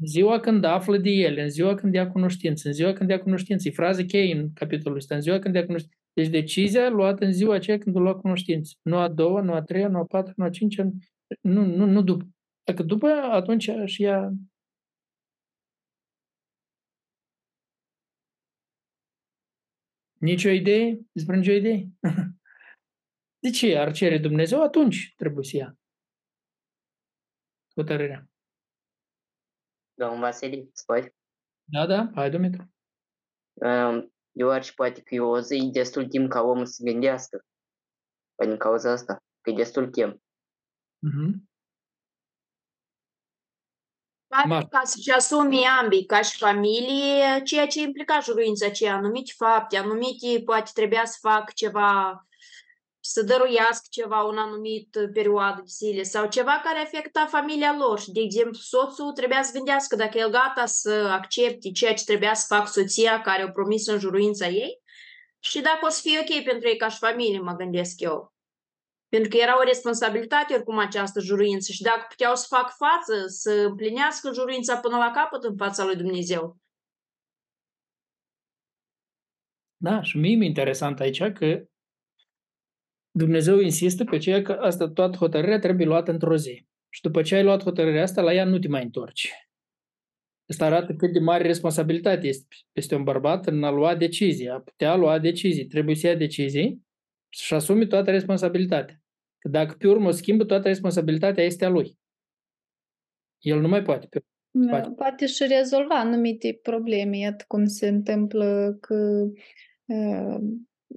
În 0.00 0.06
ziua 0.06 0.40
când 0.40 0.64
află 0.64 0.96
de 0.96 1.10
el, 1.10 1.38
în 1.38 1.48
ziua 1.48 1.74
când 1.74 1.94
ia 1.94 2.10
cunoștință, 2.10 2.68
în 2.68 2.74
ziua 2.74 2.92
când 2.92 3.10
ia 3.10 3.20
cunoștință. 3.20 3.68
E 3.68 3.70
frază 3.70 4.04
cheie 4.04 4.34
în 4.34 4.52
capitolul 4.52 4.98
ăsta, 4.98 5.14
în 5.14 5.20
ziua 5.20 5.38
când 5.38 5.54
ia 5.54 5.64
cunoștință. 5.64 5.98
Deci 6.12 6.28
decizia 6.28 6.88
luată 6.88 7.24
în 7.24 7.32
ziua 7.32 7.54
aceea 7.54 7.78
când 7.78 7.96
a 7.96 7.98
luat 7.98 8.20
cunoștință. 8.20 8.74
Nu 8.82 8.96
a 8.96 9.08
doua, 9.08 9.40
nu 9.40 9.52
a 9.52 9.62
treia, 9.62 9.88
nu 9.88 9.98
a 9.98 10.04
patra, 10.04 10.32
nu 10.36 10.44
a 10.44 10.50
cincea, 10.50 10.90
nu, 11.40 11.64
nu, 11.64 11.84
nu 11.86 12.02
după. 12.02 12.24
Dacă 12.64 12.82
după, 12.82 13.06
atunci 13.06 13.70
și 13.84 14.02
ea 14.02 14.30
Nicio 20.24 20.48
idee? 20.48 21.00
Despre 21.12 21.36
nicio 21.36 21.52
idee? 21.52 21.88
De 23.42 23.50
ce 23.50 23.76
ar 23.76 23.92
cere 23.92 24.18
Dumnezeu? 24.18 24.62
Atunci 24.62 25.14
trebuie 25.16 25.44
să 25.44 25.56
ia 25.56 25.78
hotărârea. 27.74 28.28
Domnul 29.94 30.20
Vasile, 30.20 30.68
spui? 30.72 31.14
Da, 31.64 31.86
da, 31.86 32.10
hai, 32.14 32.30
Dumitru. 32.30 32.72
Eu 34.32 34.50
aș 34.50 34.72
poate 34.72 35.02
că 35.02 35.14
e 35.14 35.20
o 35.20 35.40
zi 35.40 35.70
destul 35.72 36.08
timp 36.08 36.30
ca 36.30 36.40
omul 36.42 36.66
să 36.66 36.82
gândească. 36.84 37.44
Păi 38.34 38.46
din 38.46 38.56
cauza 38.56 38.90
asta, 38.90 39.18
că 39.40 39.50
e 39.50 39.54
destul 39.54 39.90
timp. 39.90 40.22
Mhm. 41.04 41.48
ca 44.70 44.80
să-și 44.84 45.10
asume 45.10 45.66
ambii, 45.80 46.04
ca 46.06 46.22
și 46.22 46.36
familie, 46.38 47.42
ceea 47.44 47.66
ce 47.66 47.80
implica 47.80 48.20
juruința 48.20 48.66
aceea, 48.66 48.94
anumite 48.94 49.32
fapte, 49.36 49.76
anumite, 49.76 50.42
poate 50.44 50.70
trebuia 50.74 51.04
să 51.04 51.16
fac 51.20 51.52
ceva 51.52 52.26
să 53.00 53.22
dăruiască 53.22 53.86
ceva 53.90 54.22
un 54.22 54.38
anumit 54.38 54.96
perioadă 55.12 55.60
de 55.60 55.66
zile 55.66 56.02
sau 56.02 56.28
ceva 56.28 56.60
care 56.64 56.78
afecta 56.78 57.26
familia 57.26 57.76
lor 57.78 58.00
și, 58.00 58.12
de 58.12 58.20
exemplu, 58.20 58.58
soțul 58.60 59.12
trebuia 59.12 59.42
să 59.42 59.52
gândească 59.52 59.96
dacă 59.96 60.18
el 60.18 60.30
gata 60.30 60.66
să 60.66 61.08
accepte 61.10 61.70
ceea 61.70 61.94
ce 61.94 62.04
trebuia 62.04 62.34
să 62.34 62.54
facă 62.54 62.70
soția 62.70 63.20
care 63.20 63.44
o 63.44 63.50
promis 63.50 63.86
în 63.86 63.98
juruința 63.98 64.48
ei 64.48 64.82
și 65.38 65.60
dacă 65.60 65.78
o 65.86 65.88
să 65.88 66.00
fie 66.02 66.18
ok 66.18 66.44
pentru 66.44 66.68
ei 66.68 66.76
ca 66.76 66.88
și 66.88 66.98
familie, 66.98 67.40
mă 67.40 67.52
gândesc 67.52 68.00
eu. 68.00 68.34
Pentru 69.14 69.32
că 69.32 69.36
era 69.36 69.58
o 69.58 69.62
responsabilitate 69.62 70.54
oricum 70.54 70.78
această 70.78 71.20
juruință 71.20 71.72
și 71.72 71.82
dacă 71.82 72.06
puteau 72.08 72.34
să 72.34 72.46
fac 72.48 72.76
față, 72.76 73.26
să 73.26 73.50
împlinească 73.52 74.32
juruința 74.32 74.76
până 74.76 74.96
la 74.96 75.10
capăt 75.14 75.42
în 75.44 75.56
fața 75.56 75.84
lui 75.84 75.96
Dumnezeu. 75.96 76.56
Da, 79.76 80.02
și 80.02 80.16
mie 80.16 80.36
mi 80.36 80.46
interesant 80.46 81.00
aici 81.00 81.22
că 81.22 81.64
Dumnezeu 83.10 83.58
insistă 83.58 84.04
pe 84.04 84.18
ceea 84.18 84.42
că 84.42 84.52
asta, 84.52 84.88
toată 84.88 85.16
hotărârea 85.16 85.58
trebuie 85.58 85.86
luată 85.86 86.10
într-o 86.10 86.36
zi. 86.36 86.66
Și 86.88 87.00
după 87.00 87.22
ce 87.22 87.34
ai 87.34 87.42
luat 87.42 87.62
hotărârea 87.62 88.02
asta, 88.02 88.22
la 88.22 88.32
ea 88.32 88.44
nu 88.44 88.58
te 88.58 88.68
mai 88.68 88.82
întorci. 88.82 89.32
Asta 90.48 90.64
arată 90.64 90.94
cât 90.94 91.12
de 91.12 91.18
mare 91.18 91.46
responsabilitate 91.46 92.26
este 92.26 92.56
peste 92.72 92.94
un 92.94 93.04
bărbat 93.04 93.46
în 93.46 93.64
a 93.64 93.70
lua 93.70 93.94
decizii, 93.94 94.48
a 94.48 94.60
putea 94.60 94.96
lua 94.96 95.18
decizii. 95.18 95.66
Trebuie 95.66 95.94
să 95.94 96.06
ia 96.06 96.14
decizii 96.14 96.86
și 97.28 97.54
asumi 97.54 97.86
toată 97.86 98.10
responsabilitatea. 98.10 99.03
Că 99.44 99.50
dacă 99.50 99.74
pe 99.78 99.88
urmă 99.88 100.08
o 100.08 100.10
schimbă, 100.10 100.44
toată 100.44 100.68
responsabilitatea 100.68 101.44
este 101.44 101.64
a 101.64 101.68
lui. 101.68 101.98
El 103.38 103.60
nu 103.60 103.68
mai 103.68 103.82
poate. 103.82 104.08
Poate, 104.68 104.90
poate 104.90 105.26
și 105.26 105.46
rezolva 105.46 105.94
anumite 105.94 106.58
probleme, 106.62 107.18
iată 107.18 107.44
cum 107.48 107.66
se 107.66 107.88
întâmplă 107.88 108.76
că 108.80 109.26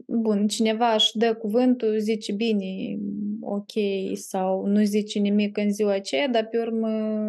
bun, 0.05 0.47
cineva 0.47 0.93
își 0.93 1.17
dă 1.17 1.35
cuvântul, 1.35 1.99
zice 1.99 2.33
bine, 2.33 2.97
ok, 3.41 3.71
sau 4.13 4.65
nu 4.65 4.83
zice 4.83 5.19
nimic 5.19 5.57
în 5.57 5.71
ziua 5.71 5.91
aceea, 5.91 6.27
dar 6.27 6.47
pe 6.47 6.59
urmă 6.59 6.87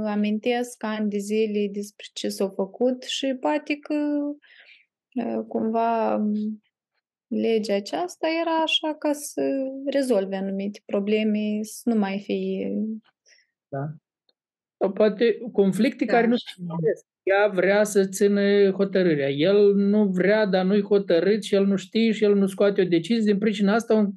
amintesc 0.09 0.85
ani 0.85 1.11
de 1.11 1.19
zile 1.19 1.69
despre 1.73 2.07
ce 2.13 2.29
s-a 2.29 2.49
făcut 2.49 3.03
și 3.03 3.37
poate 3.41 3.77
că 3.77 3.95
cumva 5.49 6.23
legea 7.29 7.75
aceasta 7.75 8.27
era 8.41 8.63
așa 8.63 8.95
ca 8.95 9.13
să 9.13 9.43
rezolve 9.87 10.37
anumite 10.37 10.81
probleme, 10.87 11.59
să 11.63 11.83
nu 11.85 11.99
mai 11.99 12.21
fie... 12.25 12.73
Da. 13.69 13.85
Sau 14.81 14.93
poate 14.93 15.39
conflicte 15.53 16.05
da. 16.05 16.13
care 16.13 16.27
nu 16.27 16.37
se 16.37 16.51
ea 17.29 17.49
vrea 17.49 17.85
să 17.85 18.05
țină 18.05 18.71
hotărârea. 18.71 19.29
El 19.29 19.75
nu 19.75 20.05
vrea, 20.05 20.47
dar 20.47 20.65
nu-i 20.65 20.83
hotărât 20.83 21.43
și 21.43 21.55
el 21.55 21.67
nu 21.67 21.77
știe 21.77 22.13
și 22.13 22.25
el 22.25 22.35
nu 22.35 22.47
scoate 22.47 22.81
o 22.81 22.85
decizie. 22.85 23.33
Din 23.33 23.39
pricina 23.39 23.75
asta 23.75 23.95
un, 23.95 24.11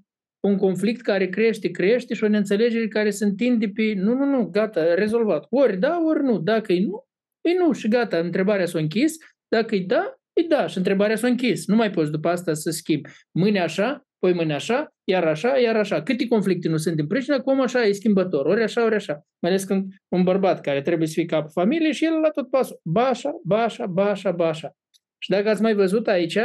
un 0.47 0.57
conflict 0.57 1.01
care 1.01 1.29
crește, 1.29 1.71
crește 1.71 2.13
și 2.13 2.23
o 2.23 2.27
neînțelegere 2.27 2.87
care 2.87 3.09
se 3.09 3.25
întinde 3.25 3.67
pe 3.67 3.93
nu, 3.93 4.13
nu, 4.13 4.25
nu, 4.25 4.49
gata, 4.49 4.93
rezolvat. 4.93 5.45
Ori 5.49 5.77
da, 5.77 5.99
ori 6.05 6.23
nu. 6.23 6.39
Dacă 6.39 6.73
e 6.73 6.79
nu, 6.79 7.05
e 7.41 7.57
nu 7.57 7.71
și 7.71 7.87
gata, 7.87 8.17
întrebarea 8.17 8.65
s-a 8.65 8.79
închis. 8.79 9.17
Dacă 9.47 9.75
e 9.75 9.83
da, 9.87 10.20
e 10.33 10.41
da 10.47 10.67
și 10.67 10.77
întrebarea 10.77 11.15
s-a 11.15 11.27
închis. 11.27 11.67
Nu 11.67 11.75
mai 11.75 11.89
poți 11.89 12.11
după 12.11 12.29
asta 12.29 12.53
să 12.53 12.69
schimbi. 12.69 13.09
Mâine 13.31 13.59
așa, 13.59 14.05
poi 14.19 14.33
mâine 14.33 14.53
așa, 14.53 14.93
iar 15.03 15.27
așa, 15.27 15.57
iar 15.57 15.75
așa. 15.75 16.03
Câte 16.03 16.27
conflicte 16.27 16.69
nu 16.69 16.77
sunt 16.77 16.95
din 16.95 17.07
pricina, 17.07 17.39
cum 17.39 17.61
așa 17.61 17.83
e 17.83 17.91
schimbător, 17.91 18.45
ori 18.45 18.63
așa, 18.63 18.83
ori 18.85 18.95
așa. 18.95 19.13
Mai 19.39 19.51
ales 19.51 19.63
când 19.63 19.93
un 20.07 20.23
bărbat 20.23 20.61
care 20.61 20.81
trebuie 20.81 21.07
să 21.07 21.13
fie 21.13 21.25
capul 21.25 21.49
familiei 21.53 21.93
și 21.93 22.05
el 22.05 22.13
la 22.13 22.29
tot 22.29 22.49
pasul, 22.49 22.79
ba 22.83 23.07
așa, 23.07 23.31
ba 23.43 23.63
așa, 23.63 23.85
ba 23.85 24.09
așa, 24.09 24.31
ba 24.31 24.47
așa. 24.47 24.71
Și 25.17 25.29
dacă 25.29 25.49
ați 25.49 25.61
mai 25.61 25.73
văzut 25.73 26.07
aici, 26.07 26.37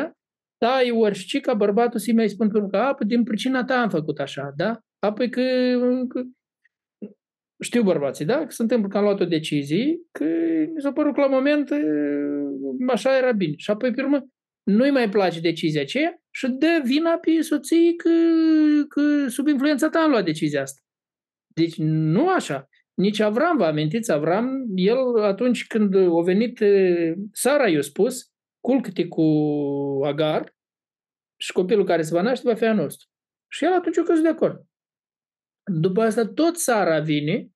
da, 0.58 0.82
e 0.82 0.90
orice 0.90 1.40
ca 1.40 1.54
bărbatul 1.54 2.00
să-i 2.00 2.14
mai 2.14 2.28
spun 2.28 2.48
că, 2.48 2.76
apă, 2.76 3.04
din 3.04 3.22
pricina 3.22 3.64
ta 3.64 3.80
am 3.80 3.88
făcut 3.88 4.18
așa, 4.18 4.52
da? 4.56 4.78
Apoi 4.98 5.30
că, 5.30 5.40
că 6.08 6.22
știu 7.60 7.82
bărbații, 7.82 8.24
da? 8.24 8.38
Că 8.38 8.50
se 8.50 8.62
întâmplă 8.62 8.88
că 8.88 8.96
am 8.96 9.02
luat 9.02 9.20
o 9.20 9.24
decizie, 9.24 9.98
că 10.12 10.24
mi 10.74 10.80
s-a 10.80 10.92
părut 10.92 11.14
că 11.14 11.20
la 11.20 11.26
moment 11.26 11.70
așa 12.88 13.16
era 13.16 13.32
bine. 13.32 13.54
Și 13.56 13.70
apoi, 13.70 13.92
pe 13.92 14.02
urmă, 14.02 14.26
nu-i 14.62 14.90
mai 14.90 15.08
place 15.08 15.40
decizia 15.40 15.80
aceea 15.80 16.20
și 16.30 16.48
dă 16.48 16.80
vina 16.84 17.16
pe 17.16 17.40
soție 17.40 17.94
că, 17.94 18.10
că 18.88 19.28
sub 19.28 19.46
influența 19.46 19.88
ta 19.88 19.98
am 19.98 20.10
luat 20.10 20.24
decizia 20.24 20.62
asta. 20.62 20.80
Deci 21.54 21.76
nu 21.78 22.28
așa. 22.28 22.68
Nici 22.94 23.20
Avram, 23.20 23.56
vă 23.56 23.64
amintiți, 23.64 24.12
Avram, 24.12 24.64
el 24.74 25.22
atunci 25.22 25.66
când 25.66 25.94
a 25.94 26.22
venit 26.24 26.58
Sara 27.32 27.68
i-a 27.68 27.80
spus, 27.80 28.30
culcă-te 28.60 29.06
cu 29.08 29.22
Agar 30.04 30.54
și 31.36 31.52
copilul 31.52 31.84
care 31.84 32.02
se 32.02 32.14
va 32.14 32.22
naște 32.22 32.48
va 32.48 32.54
fi 32.54 32.64
a 32.64 32.72
nostru. 32.72 33.08
Și 33.48 33.64
el 33.64 33.72
atunci 33.72 33.98
a 33.98 34.02
căzut 34.02 34.22
de 34.22 34.28
acord. 34.28 34.64
După 35.72 36.02
asta 36.02 36.26
tot 36.26 36.56
Sara 36.56 37.00
vine 37.00 37.48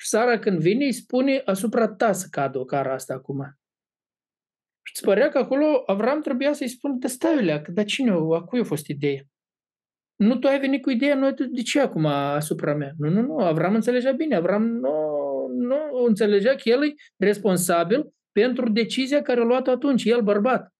și 0.00 0.08
Sara 0.08 0.38
când 0.38 0.60
vine 0.60 0.84
îi 0.84 0.92
spune 0.92 1.42
asupra 1.44 1.88
ta 1.88 2.12
să 2.12 2.26
cadă 2.30 2.58
o 2.58 2.64
cara 2.64 2.92
asta 2.92 3.14
acum. 3.14 3.58
Și 4.82 4.92
îți 4.94 5.04
părea 5.04 5.28
că 5.28 5.38
acolo 5.38 5.82
Avram 5.86 6.20
trebuia 6.20 6.52
să-i 6.52 6.68
spună, 6.68 6.94
de 6.98 7.06
stai 7.06 7.62
că 7.62 7.70
dar 7.70 7.84
cine, 7.84 8.10
a 8.10 8.40
cui 8.40 8.60
a 8.60 8.64
fost 8.64 8.86
ideea? 8.86 9.22
Nu 10.16 10.36
tu 10.36 10.46
ai 10.46 10.60
venit 10.60 10.82
cu 10.82 10.90
ideea, 10.90 11.14
nu, 11.14 11.30
de 11.30 11.62
ce 11.62 11.80
acum 11.80 12.06
asupra 12.06 12.74
mea? 12.74 12.92
Nu, 12.98 13.08
nu, 13.08 13.20
nu, 13.20 13.38
Avram 13.38 13.74
înțelegea 13.74 14.12
bine, 14.12 14.36
Avram 14.36 14.62
nu, 14.62 14.92
nu 15.48 16.04
înțelegea 16.06 16.54
că 16.54 16.68
el 16.68 16.82
e 16.82 16.94
responsabil 17.16 18.12
pentru 18.32 18.70
decizia 18.70 19.22
care 19.22 19.40
a 19.40 19.44
luat 19.44 19.68
atunci, 19.68 20.04
el 20.04 20.22
bărbat. 20.22 20.72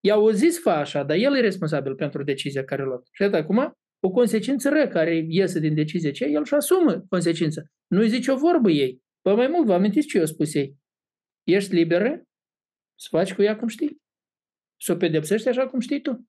I-au 0.00 0.28
zis 0.28 0.60
fa 0.60 0.76
așa, 0.76 1.02
dar 1.02 1.16
el 1.16 1.36
e 1.36 1.40
responsabil 1.40 1.94
pentru 1.94 2.22
decizia 2.22 2.64
care 2.64 2.82
a 2.82 2.84
luat. 2.84 3.08
Și 3.12 3.22
atât 3.22 3.34
acum, 3.34 3.72
o 4.00 4.10
consecință 4.10 4.68
rea 4.68 4.88
care 4.88 5.26
iese 5.28 5.58
din 5.58 5.74
decizia 5.74 6.10
ce 6.10 6.24
el 6.24 6.44
și 6.44 6.54
asumă 6.54 7.06
consecința. 7.08 7.62
Nu-i 7.86 8.08
zice 8.08 8.30
o 8.30 8.36
vorbă 8.36 8.70
ei. 8.70 9.02
Păi 9.20 9.34
mai 9.34 9.46
mult, 9.46 9.66
vă 9.66 9.72
amintiți 9.72 10.06
ce 10.06 10.18
i-a 10.18 10.24
spus 10.24 10.54
ei? 10.54 10.76
Ești 11.44 11.74
liberă 11.74 12.22
să 12.98 13.06
faci 13.10 13.34
cu 13.34 13.42
ea 13.42 13.56
cum 13.56 13.68
știi. 13.68 14.00
Să 14.80 14.92
o 14.92 14.96
pedepsești 14.96 15.48
așa 15.48 15.66
cum 15.66 15.80
știi 15.80 16.00
tu. 16.00 16.28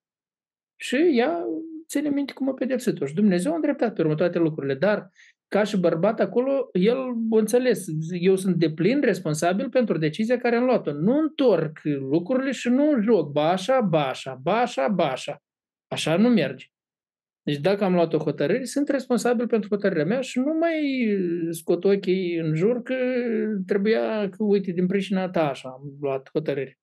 Și 0.79 0.95
ea 0.95 1.45
ține 1.87 2.09
minte 2.09 2.33
cum 2.33 2.47
o 2.47 2.53
pedepsit-o. 2.53 3.05
Și 3.05 3.13
Dumnezeu 3.13 3.51
a 3.51 3.55
îndreptat 3.55 3.93
pe 3.93 4.01
urmă 4.01 4.15
toate 4.15 4.37
lucrurile. 4.37 4.75
Dar 4.75 5.09
ca 5.47 5.63
și 5.63 5.77
bărbat 5.77 6.19
acolo, 6.19 6.69
el 6.73 6.97
a 6.97 7.37
înțeles, 7.37 7.85
eu 8.19 8.35
sunt 8.35 8.55
de 8.55 8.71
plin 8.71 9.01
responsabil 9.01 9.69
pentru 9.69 9.97
decizia 9.97 10.37
care 10.37 10.55
am 10.55 10.63
luat-o. 10.63 10.91
Nu 10.91 11.17
întorc 11.17 11.79
lucrurile 11.83 12.51
și 12.51 12.69
nu 12.69 13.01
joc 13.01 13.31
ba 13.31 13.49
așa, 13.49 13.81
ba 13.81 14.07
așa, 14.07 14.39
ba 14.43 14.61
așa, 14.61 14.87
ba 14.87 15.11
așa. 15.11 15.43
Așa 15.87 16.17
nu 16.17 16.29
merge. 16.29 16.65
Deci 17.43 17.57
dacă 17.57 17.83
am 17.83 17.93
luat 17.93 18.13
o 18.13 18.17
hotărâre, 18.17 18.65
sunt 18.65 18.89
responsabil 18.89 19.47
pentru 19.47 19.69
hotărârea 19.69 20.05
mea 20.05 20.21
și 20.21 20.39
nu 20.39 20.53
mai 20.53 21.07
scot 21.51 21.83
ochii 21.83 22.35
în 22.35 22.55
jur 22.55 22.81
că 22.81 22.95
trebuia 23.65 24.29
că, 24.29 24.43
uite, 24.43 24.71
din 24.71 24.87
pricina 24.87 25.29
ta 25.29 25.49
așa 25.49 25.69
am 25.69 25.97
luat 25.99 26.29
hotărâre. 26.33 26.79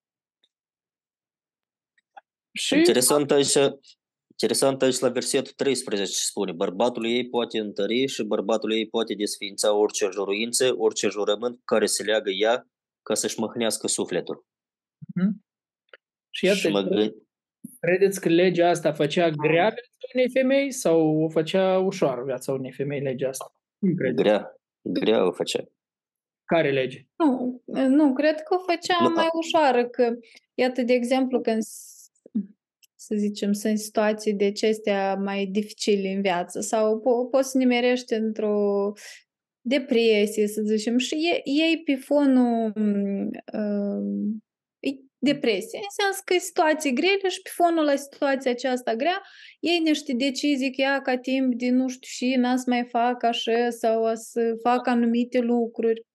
Și... 2.52 2.74
Interesant 2.74 3.30
aici, 3.30 3.56
interesant 4.30 4.82
aici 4.82 4.98
la 4.98 5.09
versetul 5.09 5.52
13 5.56 6.12
spune 6.12 6.52
bărbatul 6.52 7.06
ei 7.06 7.28
poate 7.28 7.59
întări 7.59 8.06
și 8.06 8.22
bărbatul 8.22 8.72
ei 8.72 8.88
poate 8.88 9.14
desființa 9.14 9.74
orice 9.74 10.09
juruință, 10.12 10.74
orice 10.76 11.09
jurământ 11.09 11.61
care 11.64 11.86
se 11.86 12.02
leagă 12.02 12.30
ea 12.30 12.68
ca 13.02 13.14
să-și 13.14 13.40
măhnească 13.40 13.86
sufletul. 13.86 14.46
Mm-hmm. 15.00 15.46
Și 16.30 16.44
iată, 16.44 16.59
și 16.59 16.68
mă 16.68 16.82
gând... 16.82 17.14
Credeți 17.80 18.20
că 18.20 18.28
legea 18.28 18.68
asta 18.68 18.92
făcea 18.92 19.28
grea 19.30 19.68
viața 19.68 20.08
unei 20.14 20.30
femei 20.32 20.72
sau 20.72 21.22
o 21.22 21.28
făcea 21.28 21.78
ușoară 21.78 22.22
viața 22.24 22.52
unei 22.52 22.72
femei 22.72 23.00
legea 23.00 23.28
asta? 23.28 23.52
Grea, 24.14 24.60
grea 24.82 25.26
o 25.26 25.32
făcea. 25.32 25.64
Care 26.44 26.70
lege? 26.72 27.06
Nu, 27.16 27.62
nu, 27.88 28.12
cred 28.12 28.40
că 28.40 28.54
o 28.54 28.58
făcea 28.58 28.96
nu. 29.02 29.08
mai 29.14 29.28
ușoară, 29.32 29.88
că 29.88 30.16
iată, 30.54 30.82
de 30.82 30.92
exemplu, 30.92 31.40
când 31.40 31.62
să 33.00 33.14
zicem, 33.16 33.52
sunt 33.52 33.78
situații 33.78 34.34
de 34.34 34.44
acestea 34.44 35.14
mai 35.14 35.46
dificile 35.46 36.08
în 36.08 36.20
viață 36.20 36.60
sau 36.60 37.00
po- 37.00 37.30
poți 37.30 37.50
să 37.50 37.58
nimerești 37.58 38.14
într-o 38.14 38.92
depresie, 39.60 40.46
să 40.46 40.62
zicem, 40.62 40.98
și 40.98 41.14
ei 41.44 41.82
pe 41.84 41.94
fonul 41.94 42.72
uh, 43.52 44.36
depresie. 45.18 45.80
Înseamnă 45.82 46.16
că 46.24 46.34
e 46.34 46.38
situații 46.38 46.92
grele 46.92 47.28
și 47.28 47.42
pe 47.42 47.50
fonul 47.52 47.84
la 47.84 47.96
situația 47.96 48.50
aceasta 48.50 48.94
grea, 48.94 49.22
ei 49.60 49.78
niște 49.78 50.12
decizii 50.12 50.74
că 50.74 50.80
ea 50.80 51.00
ca 51.00 51.16
timp 51.16 51.54
de 51.54 51.70
nu 51.70 51.88
știu 51.88 52.08
și 52.10 52.36
n 52.36 52.56
să 52.56 52.64
mai 52.66 52.84
fac 52.84 53.22
așa 53.22 53.70
sau 53.70 54.14
să 54.14 54.56
fac 54.62 54.86
anumite 54.86 55.38
lucruri. 55.38 56.06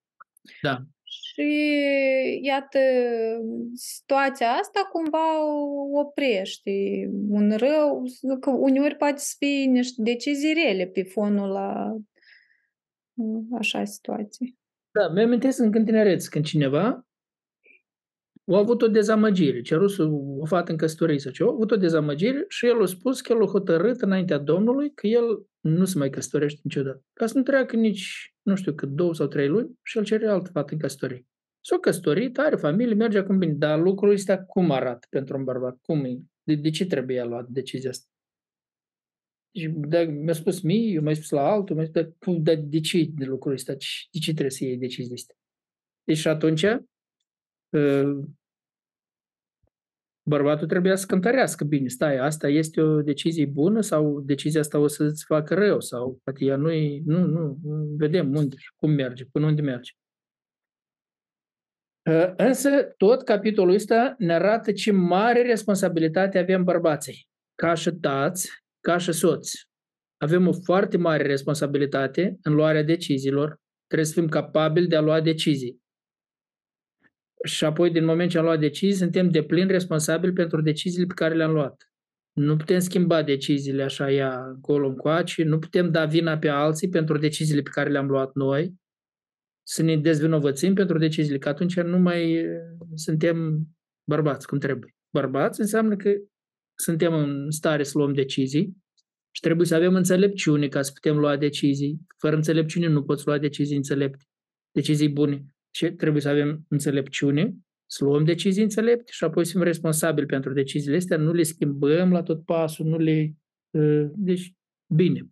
Da. 0.61 0.77
Și 1.03 1.49
iată, 2.41 2.79
situația 3.73 4.47
asta 4.47 4.89
cumva 4.91 5.45
oprește 5.91 6.71
un 7.29 7.55
rău, 7.57 8.03
că 8.39 8.49
uneori 8.49 8.95
poate 8.95 9.17
să 9.17 9.35
fie 9.37 9.65
niște 9.65 10.01
decizii 10.01 10.53
rele 10.53 10.85
pe 10.85 11.03
fonul 11.03 11.49
la 11.49 11.95
așa 13.57 13.83
situații. 13.83 14.57
Da, 14.91 15.09
mi-am 15.09 15.39
în 15.57 15.71
când 15.71 15.85
tinereț, 15.85 16.27
când 16.27 16.45
cineva 16.45 17.07
a 18.51 18.57
avut 18.57 18.81
o 18.81 18.87
dezamăgire, 18.87 19.61
cerut 19.61 19.91
o 20.39 20.45
fată 20.45 20.71
în 20.71 20.77
căsătorie 20.77 21.17
sau 21.17 21.31
ce, 21.31 21.43
a 21.43 21.47
avut 21.47 21.71
o 21.71 21.75
dezamăgire 21.75 22.45
și 22.47 22.65
el 22.65 22.81
a 22.81 22.85
spus 22.85 23.21
că 23.21 23.33
el 23.33 23.41
a 23.41 23.45
hotărât 23.45 24.01
înaintea 24.01 24.37
Domnului 24.37 24.93
că 24.93 25.07
el 25.07 25.45
nu 25.59 25.85
se 25.85 25.97
mai 25.97 26.09
căsătorește 26.09 26.59
niciodată. 26.63 27.03
Ca 27.13 27.25
să 27.25 27.37
nu 27.37 27.43
treacă 27.43 27.75
nici, 27.75 28.35
nu 28.41 28.55
știu 28.55 28.73
cât, 28.73 28.89
două 28.89 29.13
sau 29.13 29.27
trei 29.27 29.47
luni 29.47 29.79
și 29.81 29.97
el 29.97 30.03
cere 30.03 30.27
altă 30.27 30.49
fată 30.53 30.73
în 30.73 30.79
căsătorie. 30.79 31.27
S-a 31.65 31.77
căsătorit, 31.79 32.37
are 32.37 32.55
familie, 32.55 32.93
merge 32.93 33.17
acum 33.17 33.37
bine, 33.37 33.53
dar 33.53 33.79
lucrul 33.79 34.11
ăsta 34.11 34.43
cum 34.43 34.71
arată 34.71 35.07
pentru 35.09 35.37
un 35.37 35.43
bărbat? 35.43 35.77
Cum 35.81 36.05
e? 36.05 36.19
De, 36.43 36.55
de 36.55 36.69
ce 36.69 36.85
trebuie 36.85 37.17
el 37.17 37.27
luat 37.27 37.47
decizia 37.47 37.89
asta? 37.89 38.07
Și 39.55 39.67
de, 39.67 39.97
mi-a 39.97 40.33
spus 40.33 40.61
mie, 40.61 40.91
eu 40.91 41.03
mai 41.03 41.15
spus 41.15 41.29
la 41.29 41.51
altul, 41.51 41.75
mi-a 41.75 41.85
spus, 41.85 42.01
dar, 42.01 42.55
dar 42.55 42.55
de 42.55 42.79
ce 42.79 43.09
de 43.13 43.25
lucrul 43.25 43.53
ăsta? 43.53 43.73
De 44.11 44.19
ce 44.19 44.31
trebuie 44.31 44.49
să 44.49 44.63
iei 44.63 44.77
decizia 44.77 45.13
asta? 45.13 45.33
Deci 46.03 46.17
și 46.17 46.27
atunci 46.27 46.65
bărbatul 50.29 50.67
trebuia 50.67 50.95
să 50.95 51.05
cântărească 51.05 51.63
bine, 51.63 51.87
stai, 51.87 52.17
asta 52.17 52.47
este 52.47 52.81
o 52.81 53.01
decizie 53.01 53.45
bună 53.45 53.81
sau 53.81 54.21
decizia 54.21 54.59
asta 54.59 54.79
o 54.79 54.87
să-ți 54.87 55.25
facă 55.25 55.53
rău 55.53 55.79
sau 55.79 56.19
poate 56.23 56.45
ea 56.45 56.55
nu 56.55 56.69
nu, 57.05 57.25
nu, 57.25 57.57
vedem 57.97 58.35
unde, 58.35 58.55
cum 58.75 58.91
merge, 58.91 59.25
până 59.25 59.45
unde 59.45 59.61
merge. 59.61 59.91
Însă, 62.37 62.69
tot 62.97 63.23
capitolul 63.23 63.73
ăsta 63.73 64.15
ne 64.17 64.33
arată 64.33 64.71
ce 64.71 64.91
mare 64.91 65.41
responsabilitate 65.41 66.37
avem 66.37 66.63
bărbații, 66.63 67.27
ca 67.55 67.73
și 67.73 67.91
tați, 67.91 68.49
ca 68.79 68.97
și 68.97 69.11
soți. 69.11 69.67
Avem 70.17 70.47
o 70.47 70.53
foarte 70.53 70.97
mare 70.97 71.23
responsabilitate 71.23 72.37
în 72.41 72.53
luarea 72.53 72.83
deciziilor, 72.83 73.59
trebuie 73.87 74.07
să 74.07 74.19
fim 74.19 74.29
capabili 74.29 74.87
de 74.87 74.95
a 74.95 75.01
lua 75.01 75.21
decizii 75.21 75.82
și 77.43 77.65
apoi, 77.65 77.91
din 77.91 78.05
moment 78.05 78.29
ce 78.29 78.37
am 78.37 78.43
luat 78.43 78.59
decizii, 78.59 78.97
suntem 78.97 79.29
de 79.29 79.43
plin 79.43 79.67
responsabili 79.67 80.33
pentru 80.33 80.61
deciziile 80.61 81.05
pe 81.05 81.13
care 81.13 81.35
le-am 81.35 81.51
luat. 81.51 81.91
Nu 82.33 82.57
putem 82.57 82.79
schimba 82.79 83.23
deciziile 83.23 83.83
așa 83.83 84.11
ea 84.11 84.45
încolo 84.45 84.87
încoace, 84.87 85.43
nu 85.43 85.59
putem 85.59 85.91
da 85.91 86.05
vina 86.05 86.37
pe 86.37 86.47
alții 86.47 86.89
pentru 86.89 87.17
deciziile 87.17 87.61
pe 87.61 87.69
care 87.69 87.89
le-am 87.89 88.07
luat 88.07 88.33
noi, 88.33 88.73
să 89.67 89.83
ne 89.83 89.97
dezvinovățim 89.97 90.73
pentru 90.73 90.97
deciziile, 90.97 91.37
că 91.37 91.49
atunci 91.49 91.79
nu 91.79 91.97
mai 91.97 92.45
suntem 92.93 93.67
bărbați 94.09 94.47
cum 94.47 94.59
trebuie. 94.59 94.95
Bărbați 95.13 95.59
înseamnă 95.59 95.95
că 95.95 96.11
suntem 96.75 97.13
în 97.13 97.51
stare 97.51 97.83
să 97.83 97.97
luăm 97.97 98.13
decizii 98.13 98.77
și 99.31 99.41
trebuie 99.41 99.67
să 99.67 99.75
avem 99.75 99.95
înțelepciune 99.95 100.67
ca 100.67 100.81
să 100.81 100.91
putem 100.93 101.17
lua 101.17 101.37
decizii. 101.37 101.99
Fără 102.17 102.35
înțelepciune 102.35 102.87
nu 102.87 103.03
poți 103.03 103.27
lua 103.27 103.37
decizii 103.37 103.75
înțelepte, 103.75 104.23
decizii 104.71 105.09
bune 105.09 105.52
ce 105.73 105.91
trebuie 105.91 106.21
să 106.21 106.29
avem 106.29 106.65
înțelepciune, 106.67 107.53
să 107.85 108.03
luăm 108.03 108.23
decizii 108.23 108.63
înțelepte 108.63 109.11
și 109.11 109.23
apoi 109.23 109.45
să 109.45 109.51
fim 109.51 109.61
responsabili 109.61 110.25
pentru 110.25 110.53
deciziile 110.53 110.97
astea, 110.97 111.17
nu 111.17 111.31
le 111.31 111.43
schimbăm 111.43 112.11
la 112.11 112.23
tot 112.23 112.45
pasul, 112.45 112.85
nu 112.85 112.97
le... 112.97 113.33
Uh, 113.69 114.09
deci, 114.15 114.53
bine. 114.93 115.27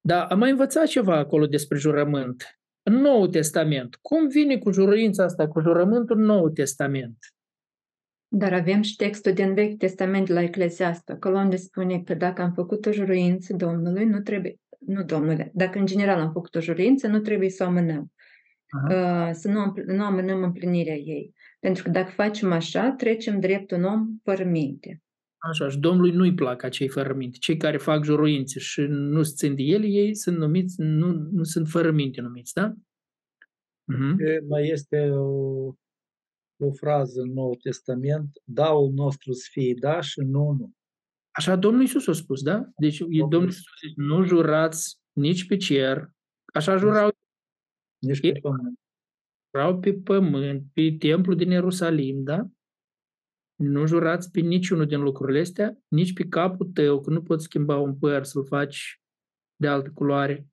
Dar 0.00 0.26
am 0.30 0.38
mai 0.38 0.50
învățat 0.50 0.86
ceva 0.86 1.16
acolo 1.16 1.46
despre 1.46 1.78
jurământ. 1.78 2.58
În 2.82 2.94
Noul 2.94 3.28
Testament. 3.28 3.94
Cum 3.94 4.28
vine 4.28 4.58
cu 4.58 4.70
juruința 4.70 5.24
asta, 5.24 5.48
cu 5.48 5.60
jurământul 5.60 6.16
în 6.16 6.24
Noul 6.24 6.50
Testament? 6.50 7.18
Dar 8.28 8.52
avem 8.52 8.82
și 8.82 8.96
textul 8.96 9.32
din 9.32 9.54
Vechi 9.54 9.78
Testament 9.78 10.28
la 10.28 10.42
Eclesiastă, 10.42 11.12
acolo 11.12 11.38
unde 11.38 11.56
spune 11.56 12.02
că 12.02 12.14
dacă 12.14 12.42
am 12.42 12.52
făcut 12.52 12.86
o 12.86 12.92
juruință 12.92 13.52
Domnului, 13.52 14.04
nu 14.04 14.20
trebuie, 14.20 14.56
nu 14.78 15.04
Domnule, 15.04 15.50
dacă 15.54 15.78
în 15.78 15.86
general 15.86 16.20
am 16.20 16.32
făcut 16.32 16.54
o 16.54 16.60
juruință, 16.60 17.06
nu 17.06 17.18
trebuie 17.18 17.50
să 17.50 17.64
o 17.64 17.66
amânăm. 17.66 18.12
Aha. 18.74 19.32
să 19.32 19.48
nu, 19.48 19.72
nu 19.86 20.04
amânăm 20.04 20.42
împlinirea 20.42 20.94
ei. 20.94 21.34
Pentru 21.60 21.82
că 21.82 21.90
dacă 21.90 22.10
facem 22.14 22.52
așa, 22.52 22.90
trecem 22.90 23.40
drept 23.40 23.70
un 23.70 23.84
om 23.84 24.06
fără 24.22 24.44
minte. 24.44 25.02
Așa, 25.50 25.68
și 25.68 25.78
Domnului 25.78 26.10
nu-i 26.10 26.34
plac 26.34 26.62
acei 26.62 26.88
fără 26.88 27.14
minte. 27.14 27.36
Cei 27.40 27.56
care 27.56 27.76
fac 27.76 28.04
juruințe 28.04 28.58
și 28.58 28.80
nu 28.88 29.22
se 29.22 29.32
țin 29.34 29.54
de 29.54 29.62
el, 29.62 29.84
ei 29.84 30.14
sunt 30.14 30.36
numiți, 30.36 30.74
nu, 30.78 31.28
nu 31.30 31.42
sunt 31.42 31.68
fără 31.68 31.90
minte 31.90 32.20
numiți, 32.20 32.52
da? 32.54 32.74
Uh-huh. 33.92 34.38
Mai 34.48 34.68
este 34.68 35.10
o, 35.10 35.66
o 36.56 36.72
frază 36.72 37.20
în 37.20 37.32
Noul 37.32 37.58
Testament, 37.62 38.30
daul 38.44 38.92
nostru 38.92 39.32
să 39.32 39.48
fie 39.50 39.74
daș 39.80 40.08
și 40.08 40.20
nu 40.20 40.50
nu. 40.58 40.72
Așa 41.30 41.56
Domnul 41.56 41.80
Iisus 41.80 42.06
a 42.06 42.12
spus, 42.12 42.42
da? 42.42 42.68
Deci 42.76 42.98
Domnul 43.28 43.44
Iisus 43.44 43.64
nu 43.96 44.24
jurați 44.24 44.98
nici 45.12 45.46
pe 45.46 45.56
cer. 45.56 46.10
Așa 46.52 46.76
jurau 46.76 47.10
nici 48.06 48.20
pe 48.20 48.38
pământ. 48.40 48.78
Erau 49.50 49.78
pe 49.78 49.94
pământ, 49.94 50.64
pe 50.72 50.96
templu 50.98 51.34
din 51.34 51.50
Ierusalim, 51.50 52.22
da? 52.22 52.48
Nu 53.56 53.86
jurați 53.86 54.30
pe 54.30 54.40
niciunul 54.40 54.86
din 54.86 55.00
lucrurile 55.00 55.40
astea, 55.40 55.78
nici 55.88 56.12
pe 56.12 56.24
capul 56.28 56.66
tău, 56.66 57.00
că 57.00 57.10
nu 57.10 57.22
poți 57.22 57.44
schimba 57.44 57.78
un 57.78 57.98
păr 57.98 58.24
să-l 58.24 58.44
faci 58.44 59.00
de 59.56 59.68
altă 59.68 59.90
culoare, 59.90 60.48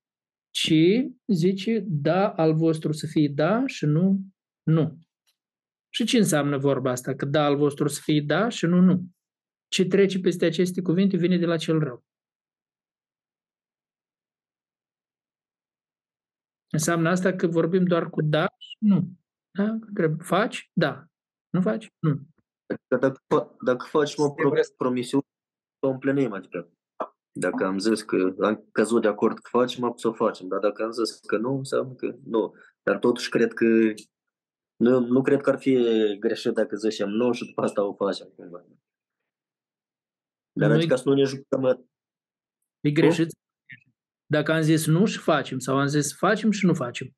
ci 0.50 0.74
zice 1.28 1.86
da 1.88 2.30
al 2.30 2.54
vostru 2.54 2.92
să 2.92 3.08
fie 3.08 3.28
da 3.28 3.64
și 3.66 3.86
nu 3.86 4.20
nu. 4.64 5.00
Și 5.94 6.06
ce 6.06 6.18
înseamnă 6.18 6.58
vorba 6.58 6.92
asta? 6.92 7.16
Că 7.16 7.26
da 7.26 7.46
al 7.46 7.56
vostru 7.56 7.88
să 7.88 8.00
fie 8.04 8.22
da 8.22 8.50
și 8.50 8.66
nu 8.66 8.80
nu. 8.80 9.06
Ce 9.68 9.86
trece 9.86 10.20
peste 10.20 10.46
aceste 10.46 10.82
cuvinte 10.82 11.18
vine 11.18 11.38
de 11.38 11.46
la 11.46 11.58
cel 11.58 11.80
rău. 11.80 12.06
Înseamnă 16.72 17.10
asta 17.10 17.34
că 17.34 17.48
vorbim 17.48 17.86
doar 17.86 18.10
cu 18.10 18.22
da 18.22 18.46
și 18.58 18.78
nu. 18.80 19.08
Da? 19.58 19.78
Trebuie, 19.94 20.26
faci? 20.26 20.70
Da. 20.74 21.06
Nu 21.50 21.62
faci? 21.62 21.88
Nu. 22.00 22.20
Dacă, 22.88 23.22
dacă 23.66 23.86
faci 23.90 24.14
o 24.16 24.34
promisiune, 24.78 25.24
o 25.80 25.90
împlinim, 25.90 26.34
adică 26.34 26.72
dacă 27.32 27.66
am 27.66 27.78
zis 27.80 28.02
că 28.02 28.36
am 28.40 28.68
căzut 28.72 29.02
de 29.02 29.08
acord 29.08 29.40
că 29.40 29.50
facem, 29.58 29.94
să 29.96 30.08
o 30.08 30.14
facem, 30.14 30.48
dar 30.48 30.60
dacă 30.60 30.84
am 30.84 30.92
zis 30.92 31.20
că 31.20 31.38
nu, 31.38 31.58
înseamnă 31.58 31.94
că 31.94 32.16
nu. 32.24 32.54
Dar 32.84 33.00
totuși 33.00 33.30
cred 33.30 33.54
că 33.54 33.66
nu, 34.76 35.00
nu 35.00 35.22
cred 35.22 35.42
că 35.42 35.50
ar 35.50 35.60
fi 35.60 35.74
greșit 36.20 36.54
dacă 36.54 36.76
zicem 36.76 37.10
nu 37.10 37.32
și 37.32 37.46
după 37.46 37.62
asta 37.62 37.84
o 37.84 37.94
facem 37.94 38.28
cumva. 38.36 38.66
Dar 40.60 40.70
nu 40.70 40.76
adică 40.76 40.96
să 40.96 41.10
nu 41.10 41.16
ne 41.16 41.24
jucăm... 41.24 41.88
E 42.80 42.92
greșit 42.92 43.30
dacă 44.32 44.52
am 44.52 44.62
zis 44.62 44.86
nu 44.86 45.06
și 45.06 45.18
facem, 45.18 45.60
sau 45.60 45.78
am 45.78 45.88
zis 45.88 46.18
facem 46.18 46.52
și 46.52 46.66
nu 46.66 46.74
facem. 46.74 47.16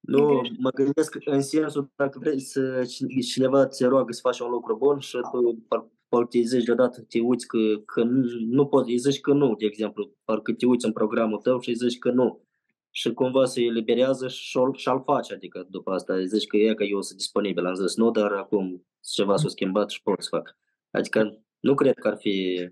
Nu, 0.00 0.42
mă 0.58 0.70
gândesc 0.70 1.16
în 1.24 1.40
sensul 1.40 1.92
dacă 1.96 2.18
vrei 2.18 2.40
să 2.40 2.84
cineva 3.32 3.66
te 3.66 3.86
roagă 3.86 4.12
să 4.12 4.20
faci 4.22 4.38
un 4.38 4.50
lucru 4.50 4.76
bun 4.76 4.98
și 4.98 5.18
tu 5.32 5.64
parcă 6.08 6.28
îi 6.30 6.44
zici 6.44 6.64
deodată, 6.64 7.00
te 7.00 7.20
uiți 7.20 7.46
că, 7.46 7.58
că 7.84 8.02
nu, 8.02 8.26
nu 8.40 8.66
poți, 8.66 8.90
îi 8.90 8.96
zici 8.96 9.20
că 9.20 9.32
nu, 9.32 9.54
de 9.54 9.64
exemplu, 9.64 10.16
parcă 10.24 10.52
te 10.52 10.66
uiți 10.66 10.86
în 10.86 10.92
programul 10.92 11.38
tău 11.38 11.60
și 11.60 11.68
îi 11.68 11.74
zici 11.74 11.98
că 11.98 12.10
nu. 12.10 12.46
Și 12.90 13.12
cumva 13.12 13.44
se 13.44 13.62
eliberează 13.62 14.28
și, 14.28 14.58
și-l 14.72 15.02
face, 15.04 15.34
adică 15.34 15.66
după 15.70 15.90
asta 15.90 16.14
îi 16.14 16.26
zici 16.26 16.46
că 16.46 16.56
e 16.56 16.74
că 16.74 16.84
eu 16.84 17.02
sunt 17.02 17.18
disponibil, 17.18 17.66
am 17.66 17.74
zis 17.74 17.96
nu, 17.96 18.10
dar 18.10 18.32
acum 18.32 18.86
ceva 19.00 19.36
s-a 19.36 19.48
schimbat 19.48 19.90
și 19.90 20.02
pot 20.02 20.22
să 20.22 20.28
fac. 20.30 20.56
Adică 20.90 21.42
nu 21.60 21.74
cred 21.74 21.94
că 21.94 22.08
ar 22.08 22.16
fi... 22.16 22.68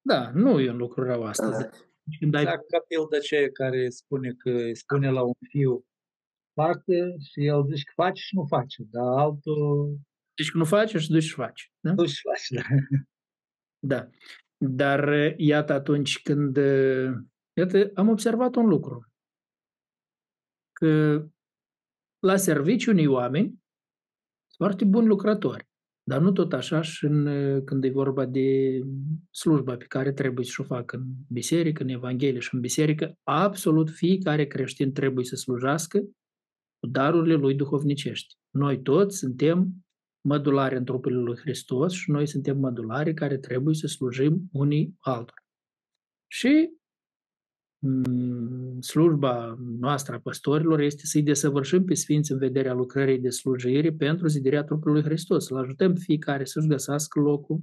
Da, 0.00 0.30
nu 0.34 0.60
e 0.60 0.70
un 0.70 0.76
lucru 0.76 1.02
rău 1.02 1.22
asta. 1.22 1.50
Da. 1.50 1.68
Când 2.18 2.34
exact 2.34 2.58
ai... 2.58 2.66
ca 2.68 2.84
pildă 2.88 3.16
aceea 3.16 3.50
care 3.52 3.88
spune 3.88 4.32
că 4.32 4.72
spune 4.72 5.10
la 5.10 5.22
un 5.22 5.32
fiu 5.48 5.84
parte 6.52 7.16
și 7.30 7.44
el 7.46 7.66
zice 7.66 7.82
că 7.84 7.92
face 8.02 8.20
și 8.20 8.34
nu 8.34 8.44
face, 8.44 8.82
dar 8.90 9.06
altul... 9.18 9.98
Deci 10.34 10.50
că 10.50 10.58
nu 10.58 10.64
face 10.64 10.98
și 10.98 11.10
duci 11.10 11.22
și 11.22 11.34
faci. 11.34 11.72
Da? 11.80 11.92
Duci 11.92 12.10
și 12.10 12.20
faci, 12.28 12.48
da. 12.48 12.62
Da. 13.92 14.08
Dar 14.56 15.08
iată 15.36 15.72
atunci 15.72 16.22
când... 16.22 16.56
Iată, 17.56 17.90
am 17.94 18.08
observat 18.08 18.54
un 18.54 18.66
lucru. 18.66 19.08
Că 20.72 21.24
la 22.18 22.36
serviciu 22.36 22.90
unii 22.90 23.06
oameni 23.06 23.46
sunt 23.46 24.56
foarte 24.56 24.84
buni 24.84 25.06
lucrători. 25.06 25.68
Dar 26.06 26.20
nu 26.20 26.32
tot 26.32 26.52
așa 26.52 26.80
și 26.80 27.04
în, 27.04 27.24
când 27.64 27.84
e 27.84 27.90
vorba 27.90 28.26
de 28.26 28.80
slujba 29.30 29.76
pe 29.76 29.84
care 29.84 30.12
trebuie 30.12 30.44
să 30.44 30.56
o 30.58 30.64
facă 30.64 30.96
în 30.96 31.04
biserică, 31.28 31.82
în 31.82 31.88
Evanghelie 31.88 32.40
și 32.40 32.54
în 32.54 32.60
biserică, 32.60 33.18
absolut 33.22 33.90
fiecare 33.90 34.46
creștin 34.46 34.92
trebuie 34.92 35.24
să 35.24 35.36
slujească 35.36 35.98
cu 36.78 36.86
darurile 36.86 37.34
lui 37.34 37.54
duhovnicești. 37.54 38.34
Noi 38.50 38.82
toți 38.82 39.18
suntem 39.18 39.84
mădulari 40.28 40.76
în 40.76 40.84
trupul 40.84 41.22
lui 41.22 41.36
Hristos 41.36 41.92
și 41.92 42.10
noi 42.10 42.26
suntem 42.26 42.58
mădulari 42.58 43.14
care 43.14 43.38
trebuie 43.38 43.74
să 43.74 43.86
slujim 43.86 44.48
unii 44.52 44.94
altora. 45.00 45.42
Și 46.26 46.68
Mm, 46.68 46.83
slujba 48.80 49.56
noastră 49.80 50.14
a 50.14 50.20
păstorilor 50.20 50.80
este 50.80 51.06
să-i 51.06 51.22
desăvârșim 51.22 51.84
pe 51.84 51.94
Sfinți 51.94 52.32
în 52.32 52.38
vederea 52.38 52.72
lucrării 52.72 53.18
de 53.18 53.30
slujire 53.30 53.92
pentru 53.92 54.26
zidirea 54.26 54.64
trupului 54.64 55.02
Hristos, 55.02 55.46
să-L 55.46 55.56
ajutăm 55.56 55.94
fiecare 55.94 56.44
să-și 56.44 56.66
găsească 56.66 57.20
locul, 57.20 57.60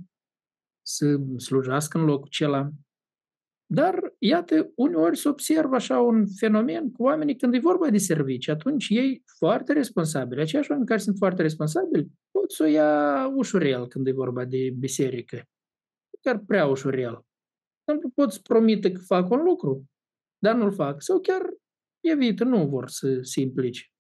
să 0.82 1.20
slujească 1.38 1.98
în 1.98 2.06
locul 2.06 2.28
acela. 2.28 2.70
Dar, 3.66 4.14
iată, 4.18 4.72
uneori 4.76 5.18
se 5.18 5.30
observă 5.30 5.76
așa 5.76 6.00
un 6.00 6.28
fenomen 6.28 6.92
cu 6.92 7.04
oamenii 7.04 7.36
când 7.36 7.54
e 7.54 7.60
vorba 7.60 7.90
de 7.90 7.98
servicii, 7.98 8.52
atunci 8.52 8.88
ei 8.90 9.24
foarte 9.38 9.74
responsabili, 9.74 10.42
aceiași 10.42 10.70
oameni 10.70 10.88
care 10.88 11.00
sunt 11.00 11.18
foarte 11.18 11.42
responsabili, 11.42 12.12
pot 12.32 12.52
să 12.52 12.64
o 12.64 12.66
ia 12.66 13.28
ușurel 13.36 13.88
când 13.88 14.08
e 14.08 14.12
vorba 14.12 14.46
de 14.46 14.74
biserică. 14.78 15.44
Chiar 16.22 16.38
prea 16.38 16.66
ușurel. 16.66 17.26
Nu 17.86 18.10
pot 18.10 18.32
să 18.32 18.40
promită 18.44 18.92
că 18.92 19.00
fac 19.00 19.32
un 19.32 19.44
lucru, 19.44 19.91
dar 20.42 20.56
nu-l 20.56 20.72
fac. 20.72 21.02
Sau 21.02 21.20
chiar 21.20 21.42
evită, 22.00 22.44
nu 22.44 22.68
vor 22.68 22.90
să 22.90 23.20
se 23.22 23.42
implice 23.42 23.92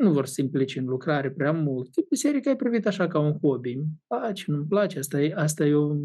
nu 0.00 0.12
vor 0.12 0.26
să 0.26 0.32
se 0.32 0.40
implice 0.40 0.78
în 0.78 0.84
lucrare 0.84 1.30
prea 1.30 1.52
mult. 1.52 2.08
Biserica 2.08 2.50
e 2.50 2.56
privit 2.56 2.86
așa 2.86 3.08
ca 3.08 3.18
un 3.18 3.38
hobby. 3.42 3.72
Îmi 3.72 3.86
place, 4.06 4.44
nu-mi 4.46 4.66
place, 4.66 4.98
asta 4.98 5.20
e, 5.20 5.32
asta 5.34 5.64
e, 5.64 5.74
un, 5.74 6.00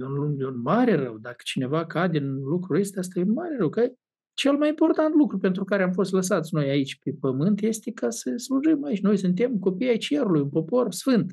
un, 0.00 0.42
un 0.42 0.60
mare 0.60 0.94
rău. 0.94 1.18
Dacă 1.18 1.40
cineva 1.44 1.86
cade 1.86 2.18
în 2.18 2.42
lucrul 2.42 2.80
ăsta, 2.80 3.00
asta 3.00 3.18
e 3.18 3.22
un 3.22 3.32
mare 3.32 3.56
rău. 3.56 3.68
Că 3.68 3.92
cel 4.34 4.56
mai 4.56 4.68
important 4.68 5.14
lucru 5.14 5.38
pentru 5.38 5.64
care 5.64 5.82
am 5.82 5.92
fost 5.92 6.12
lăsați 6.12 6.54
noi 6.54 6.68
aici 6.68 6.98
pe 6.98 7.16
pământ 7.20 7.60
este 7.62 7.92
ca 7.92 8.10
să 8.10 8.36
slujim 8.36 8.84
aici. 8.84 9.00
Noi 9.00 9.16
suntem 9.16 9.58
copii 9.58 9.88
ai 9.88 9.96
cerului, 9.96 10.40
un 10.40 10.48
popor 10.48 10.92
sfânt. 10.92 11.32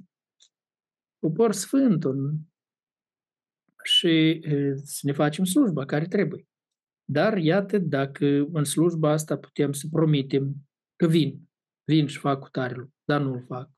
Popor 1.20 1.52
sfânt. 1.52 2.04
Un... 2.04 2.34
Și 3.84 4.42
să 4.84 5.00
ne 5.02 5.12
facem 5.12 5.44
slujba 5.44 5.86
care 5.86 6.06
trebuie. 6.06 6.48
Dar 7.10 7.38
iată, 7.38 7.78
dacă 7.78 8.26
în 8.52 8.64
slujba 8.64 9.12
asta 9.12 9.38
putem 9.38 9.72
să 9.72 9.88
promitem 9.92 10.56
că 10.96 11.08
vin, 11.08 11.50
vin 11.84 12.08
și 12.08 12.18
fac 12.18 12.40
cu 12.40 12.50
tare 12.50 12.74
lucru, 12.74 12.94
dar 13.06 13.22
nu-l 13.22 13.44
fac. 13.48 13.70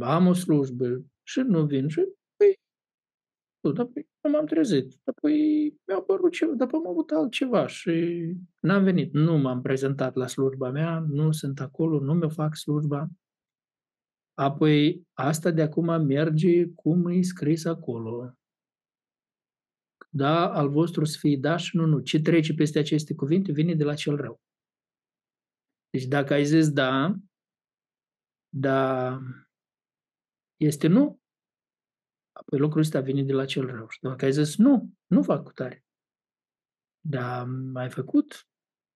Am 0.00 0.26
o 0.26 0.32
slujbă 0.32 1.04
și 1.22 1.40
nu 1.40 1.66
vin 1.66 1.88
și 1.88 2.00
păi, 2.36 2.60
nu, 3.60 3.72
dar 3.72 3.86
păi, 3.86 4.08
nu 4.20 4.30
m-am 4.30 4.46
trezit. 4.46 5.00
Apoi 5.04 5.32
mi-a 5.86 5.96
apărut 5.96 6.32
ceva, 6.32 6.52
dar 6.52 6.68
am 6.72 6.88
avut 6.88 7.10
altceva 7.10 7.66
și 7.66 7.90
n-am 8.60 8.84
venit. 8.84 9.12
Nu 9.12 9.36
m-am 9.36 9.60
prezentat 9.60 10.14
la 10.14 10.26
slujba 10.26 10.70
mea, 10.70 10.98
nu 10.98 11.32
sunt 11.32 11.60
acolo, 11.60 12.00
nu 12.00 12.14
mi-o 12.14 12.28
fac 12.28 12.56
slujba. 12.56 13.08
Apoi 14.34 15.06
asta 15.12 15.50
de 15.50 15.62
acum 15.62 16.06
merge 16.06 16.66
cum 16.66 17.06
e 17.06 17.22
scris 17.22 17.64
acolo. 17.64 18.32
Da, 20.08 20.52
al 20.52 20.68
vostru 20.68 21.04
să 21.04 21.18
fie 21.18 21.36
da 21.36 21.56
și 21.56 21.76
nu, 21.76 21.86
nu. 21.86 22.00
Ce 22.00 22.20
trece 22.20 22.54
peste 22.54 22.78
aceste 22.78 23.14
cuvinte 23.14 23.52
vine 23.52 23.74
de 23.74 23.84
la 23.84 23.94
cel 23.94 24.16
rău. 24.16 24.40
Deci 25.90 26.04
dacă 26.04 26.32
ai 26.32 26.44
zis 26.44 26.70
da, 26.70 27.14
da 28.48 29.18
este 30.56 30.86
nu, 30.86 31.20
apoi 32.32 32.58
lucrul 32.58 32.80
ăsta 32.80 33.00
vine 33.00 33.22
de 33.22 33.32
la 33.32 33.44
cel 33.44 33.66
rău. 33.66 33.88
Și 33.88 33.98
dacă 34.00 34.24
ai 34.24 34.32
zis 34.32 34.56
nu, 34.56 34.90
nu 35.06 35.22
fac 35.22 35.44
cu 35.44 35.52
tare, 35.52 35.84
dar 37.00 37.46
ai 37.74 37.90
făcut 37.90 38.48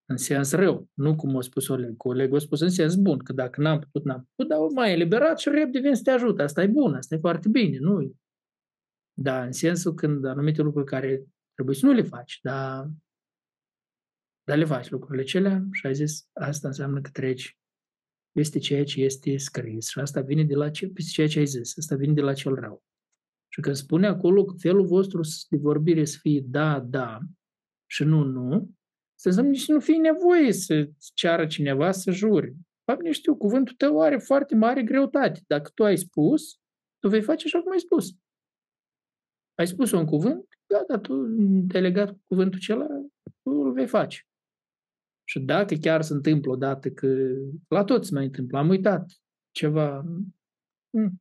în 0.05 0.17
sens 0.17 0.53
rău, 0.53 0.89
nu 0.95 1.17
cum 1.17 1.37
a 1.37 1.41
spus 1.41 1.69
Oleg. 1.69 2.05
Oleg 2.05 2.35
a 2.35 2.39
spus 2.39 2.61
în 2.61 2.71
sens 2.71 2.95
bun, 2.95 3.19
că 3.19 3.33
dacă 3.33 3.61
n-am 3.61 3.79
putut, 3.79 4.05
n-am 4.05 4.29
putut, 4.35 4.51
dar 4.51 4.59
mai 4.75 4.93
eliberat 4.93 5.39
și 5.39 5.49
repede 5.49 5.79
vin 5.79 5.95
să 5.95 6.03
te 6.03 6.11
ajut. 6.11 6.41
Asta 6.41 6.63
e 6.63 6.67
bun, 6.67 6.95
asta 6.95 7.15
e 7.15 7.19
foarte 7.19 7.49
bine, 7.49 7.79
nu 7.79 8.15
Da, 9.15 9.45
în 9.45 9.53
sensul 9.53 9.95
când 9.95 10.25
anumite 10.25 10.63
lucruri 10.63 10.87
care 10.87 11.27
trebuie 11.55 11.77
să 11.77 11.87
nu 11.87 11.93
le 11.93 12.03
faci, 12.03 12.39
dar 12.43 12.91
dar 14.45 14.57
le 14.57 14.65
faci 14.65 14.91
lucrurile 14.91 15.23
celea 15.23 15.67
și 15.73 15.87
ai 15.87 15.95
zis, 15.95 16.29
asta 16.33 16.69
înseamnă 16.69 17.01
că 17.01 17.11
treci 17.11 17.59
peste 18.33 18.59
ceea 18.59 18.85
ce 18.85 19.03
este 19.03 19.37
scris 19.37 19.89
și 19.89 19.99
asta 19.99 20.21
vine 20.21 20.45
de 20.45 20.55
la 20.55 20.71
ce, 20.71 20.89
peste 20.89 21.11
ceea 21.11 21.29
ce 21.29 21.39
ai 21.39 21.47
zis, 21.47 21.79
asta 21.79 21.97
vine 21.97 22.13
de 22.13 22.21
la 22.21 22.33
cel 22.33 22.55
rău. 22.55 22.83
Și 23.49 23.61
când 23.61 23.77
spune 23.77 24.07
acolo 24.07 24.45
că 24.45 24.55
felul 24.59 24.87
vostru 24.87 25.21
de 25.49 25.57
vorbire 25.57 26.05
să 26.05 26.19
fie 26.21 26.41
da, 26.45 26.81
da 26.81 27.19
și 27.87 28.05
nu, 28.05 28.25
nu, 28.25 28.71
să 29.15 29.29
înseamnă 29.29 29.51
nici 29.51 29.69
nu 29.69 29.81
fie 29.81 29.97
nevoie 29.97 30.53
să 30.53 30.91
ceară 31.15 31.47
cineva 31.47 31.91
să 31.91 32.11
juri. 32.11 32.55
Fapt, 32.85 33.03
nu 33.03 33.13
știu, 33.13 33.37
cuvântul 33.37 33.75
tău 33.75 34.01
are 34.01 34.19
foarte 34.19 34.55
mare 34.55 34.83
greutate. 34.83 35.41
Dacă 35.47 35.71
tu 35.75 35.85
ai 35.85 35.99
spus, 35.99 36.61
tu 36.99 37.09
vei 37.09 37.23
face 37.23 37.47
așa 37.47 37.61
cum 37.61 37.73
ai 37.73 37.79
spus. 37.79 38.17
Ai 39.63 39.69
spus 39.69 39.91
un 39.91 40.05
cuvânt, 40.05 40.49
gata, 40.67 40.99
tu 40.99 41.15
te-ai 41.69 41.83
legat 41.83 42.11
cu 42.11 42.21
cuvântul 42.27 42.59
acela, 42.59 42.87
tu 43.43 43.51
îl 43.51 43.73
vei 43.73 43.87
face. 43.87 44.21
Și 45.29 45.41
dacă 45.41 45.75
chiar 45.75 46.03
se 46.03 46.13
întâmplă 46.13 46.51
odată 46.51 46.91
că 46.91 47.07
la 47.69 47.85
toți 47.85 48.13
mai 48.13 48.25
întâmplă, 48.25 48.59
am 48.59 48.69
uitat 48.69 49.13
ceva, 49.51 50.05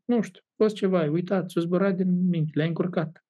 nu 0.06 0.22
știu, 0.22 0.42
a 0.46 0.64
fost 0.64 0.76
ceva, 0.76 1.00
ai 1.00 1.10
uitat, 1.10 1.52
s-a 1.52 1.62
zburat 1.62 1.96
din 1.96 2.28
minte, 2.28 2.52
le-ai 2.54 2.68
încurcat. 2.68 3.26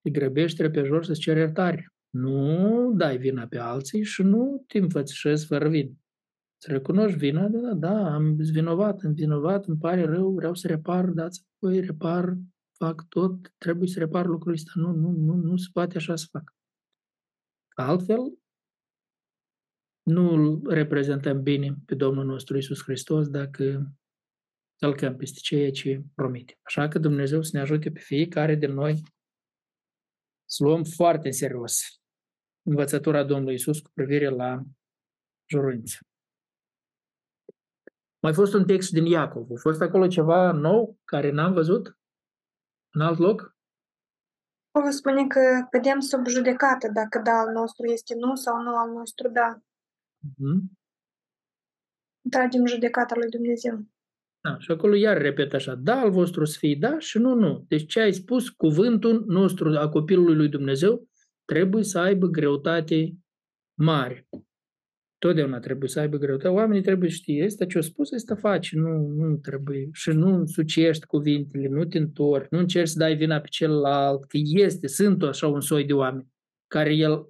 Te 0.00 0.10
grăbești 0.10 0.62
repejor 0.62 1.04
să-ți 1.04 1.20
ceri 1.20 1.38
iertare. 1.38 1.92
Nu 2.10 2.92
dai 2.96 3.18
vina 3.18 3.46
pe 3.46 3.58
alții 3.58 4.02
și 4.02 4.22
nu 4.22 4.64
te 4.66 4.78
înfățișezi 4.78 5.46
fără 5.46 5.68
vin. 5.68 5.98
Să 6.62 6.72
recunoști 6.72 7.18
vina, 7.18 7.48
da, 7.48 7.58
da, 7.58 7.74
da, 7.74 8.14
am 8.14 8.34
vinovat, 8.36 9.00
am 9.04 9.12
vinovat, 9.12 9.66
îmi 9.66 9.78
pare 9.78 10.04
rău, 10.04 10.30
vreau 10.30 10.54
să 10.54 10.66
repar, 10.66 11.04
dați 11.06 11.42
voi 11.58 11.80
repar, 11.80 12.36
fac 12.84 13.08
tot, 13.08 13.52
trebuie 13.58 13.88
să 13.88 13.98
repar 13.98 14.26
lucrul 14.26 14.52
ăsta. 14.52 14.70
Nu, 14.74 14.92
nu, 14.92 15.10
nu, 15.10 15.34
nu 15.34 15.56
se 15.56 15.68
poate 15.72 15.96
așa 15.96 16.16
să 16.16 16.26
fac. 16.30 16.54
Altfel, 17.76 18.38
nu 20.02 20.32
îl 20.32 20.62
reprezentăm 20.68 21.42
bine 21.42 21.74
pe 21.86 21.94
Domnul 21.94 22.24
nostru 22.24 22.56
Isus 22.56 22.82
Hristos 22.82 23.28
dacă 23.28 23.92
călcăm 24.78 25.16
peste 25.16 25.38
ceea 25.42 25.70
ce 25.70 26.04
promite. 26.14 26.58
Așa 26.62 26.88
că 26.88 26.98
Dumnezeu 26.98 27.42
să 27.42 27.50
ne 27.52 27.60
ajute 27.62 27.90
pe 27.90 27.98
fiecare 27.98 28.54
din 28.54 28.72
noi 28.72 29.02
să 30.44 30.64
luăm 30.64 30.84
foarte 30.84 31.26
în 31.26 31.32
serios 31.32 31.80
învățătura 32.62 33.24
Domnului 33.24 33.54
Isus 33.54 33.80
cu 33.80 33.90
privire 33.94 34.28
la 34.28 34.62
juruință. 35.50 35.98
Mai 38.22 38.34
fost 38.34 38.54
un 38.54 38.66
text 38.66 38.90
din 38.90 39.04
Iacov. 39.04 39.50
A 39.50 39.60
fost 39.60 39.80
acolo 39.80 40.06
ceva 40.06 40.52
nou 40.52 40.98
care 41.04 41.30
n-am 41.30 41.52
văzut 41.52 41.98
în 42.94 43.00
alt 43.00 43.18
loc? 43.18 43.56
Acolo 44.70 44.90
spune 44.90 45.26
că 45.26 45.66
cădem 45.70 46.00
sub 46.00 46.26
judecată 46.26 46.88
dacă 46.92 47.20
da 47.24 47.32
al 47.32 47.52
nostru 47.52 47.84
este 47.86 48.14
nu 48.14 48.34
sau 48.34 48.62
nu 48.62 48.76
al 48.76 48.90
nostru 48.90 49.28
da. 49.28 49.58
Mm-hmm. 50.26 50.58
Tragem 52.30 52.66
judecata 52.66 53.14
lui 53.16 53.28
Dumnezeu. 53.28 53.86
Da, 54.40 54.58
și 54.58 54.70
acolo 54.70 54.94
iar 54.94 55.18
repet 55.18 55.52
așa, 55.52 55.74
da 55.74 55.98
al 56.00 56.10
vostru 56.10 56.44
să 56.44 56.58
fie 56.58 56.76
da 56.80 56.98
și 56.98 57.18
nu, 57.18 57.34
nu. 57.34 57.64
Deci 57.68 57.86
ce 57.86 58.00
ai 58.00 58.12
spus, 58.12 58.48
cuvântul 58.48 59.24
nostru 59.26 59.78
a 59.78 59.88
copilului 59.88 60.36
lui 60.36 60.48
Dumnezeu 60.48 61.08
trebuie 61.44 61.82
să 61.82 61.98
aibă 61.98 62.26
greutate 62.26 63.16
mare. 63.74 64.28
Totdeauna 65.24 65.58
trebuie 65.58 65.88
să 65.88 66.00
aibă 66.00 66.16
greutate. 66.16 66.48
Oamenii 66.48 66.82
trebuie 66.82 67.10
să 67.10 67.16
știe, 67.16 67.42
este 67.42 67.66
ce 67.66 67.78
a 67.78 67.80
spus, 67.80 68.10
este 68.10 68.34
faci, 68.34 68.72
nu, 68.74 69.06
nu 69.06 69.36
trebuie. 69.36 69.88
Și 69.92 70.10
nu 70.10 70.46
sucești 70.46 71.06
cuvintele, 71.06 71.68
nu 71.68 71.84
te 71.84 71.98
întorci, 71.98 72.50
nu 72.50 72.58
încerci 72.58 72.88
să 72.88 72.98
dai 72.98 73.14
vina 73.14 73.40
pe 73.40 73.46
celălalt, 73.50 74.24
că 74.24 74.38
este, 74.40 74.86
sunt 74.86 75.22
așa 75.22 75.46
un 75.46 75.60
soi 75.60 75.84
de 75.84 75.92
oameni 75.92 76.28
care 76.66 76.94
el 76.94 77.28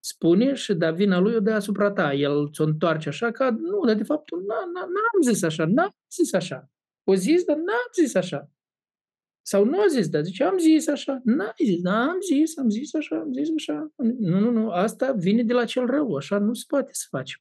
spune 0.00 0.54
și 0.54 0.74
da 0.74 0.90
vina 0.90 1.18
lui 1.18 1.34
o 1.34 1.40
de 1.40 1.50
asupra 1.50 1.90
ta. 1.90 2.12
El 2.12 2.50
ți-o 2.52 2.64
întoarce 2.64 3.08
așa 3.08 3.30
ca, 3.30 3.50
nu, 3.50 3.84
dar 3.86 3.96
de 3.96 4.04
fapt 4.04 4.30
n-am 4.30 5.32
zis 5.32 5.42
așa, 5.42 5.64
n-am 5.66 5.96
zis 6.10 6.32
așa. 6.32 6.70
O 7.04 7.14
zis, 7.14 7.44
dar 7.44 7.56
n-am 7.56 7.90
zis 7.94 8.14
așa. 8.14 8.50
Sau 9.48 9.64
nu 9.64 9.80
a 9.80 9.86
zis, 9.86 10.08
dar 10.08 10.22
zice, 10.22 10.44
am 10.44 10.58
zis 10.58 10.88
așa. 10.88 11.20
N-ai 11.24 11.52
zis, 11.64 11.80
da, 11.80 12.00
am 12.00 12.20
zis, 12.20 12.56
am 12.56 12.68
zis 12.68 12.94
așa, 12.94 13.16
am 13.16 13.32
zis 13.32 13.48
așa. 13.56 13.92
Nu, 13.96 14.38
nu, 14.38 14.50
nu, 14.50 14.70
asta 14.70 15.12
vine 15.12 15.42
de 15.42 15.52
la 15.52 15.64
cel 15.64 15.86
rău, 15.86 16.14
așa 16.14 16.38
nu 16.38 16.54
se 16.54 16.64
poate 16.66 16.90
să 16.92 17.06
facem. 17.10 17.40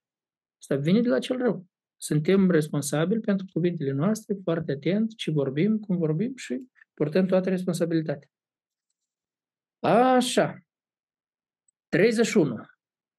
Asta 0.57 0.75
vine 0.75 1.01
de 1.01 1.09
la 1.09 1.19
cel 1.19 1.37
rău. 1.37 1.65
Suntem 1.97 2.51
responsabili 2.51 3.19
pentru 3.19 3.45
cuvintele 3.53 3.91
noastre, 3.91 4.37
foarte 4.43 4.71
atent 4.71 5.15
ce 5.15 5.31
vorbim, 5.31 5.79
cum 5.79 5.97
vorbim 5.97 6.35
și 6.35 6.67
purtăm 6.93 7.25
toată 7.25 7.49
responsabilitatea. 7.49 8.29
Așa. 9.79 10.59
31. 11.89 12.55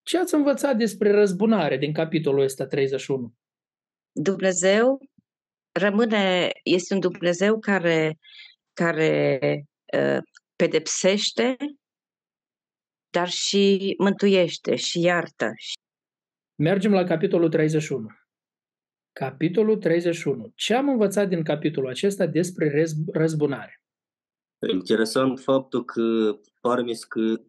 Ce 0.02 0.18
ați 0.18 0.34
învățat 0.34 0.76
despre 0.76 1.10
răzbunare 1.10 1.76
din 1.76 1.92
capitolul 1.92 2.42
ăsta 2.42 2.66
31? 2.66 3.34
Dumnezeu 4.12 5.00
rămâne, 5.72 6.50
este 6.62 6.94
un 6.94 7.00
Dumnezeu 7.00 7.58
care, 7.58 8.18
care 8.76 9.38
uh, 9.98 10.18
pedepsește, 10.56 11.56
dar 13.10 13.28
și 13.28 13.94
mântuiește 13.98 14.76
și 14.76 15.00
iartă. 15.00 15.50
Mergem 16.54 16.92
la 16.92 17.04
capitolul 17.04 17.48
31. 17.48 18.06
Capitolul 19.12 19.76
31. 19.76 20.52
Ce 20.54 20.74
am 20.74 20.88
învățat 20.88 21.28
din 21.28 21.42
capitolul 21.42 21.88
acesta 21.88 22.26
despre 22.26 22.84
răzbunare? 23.12 23.80
Interesant 24.72 25.40
faptul 25.40 25.84
că 25.84 26.38
parmi 26.60 26.94
că 27.08 27.40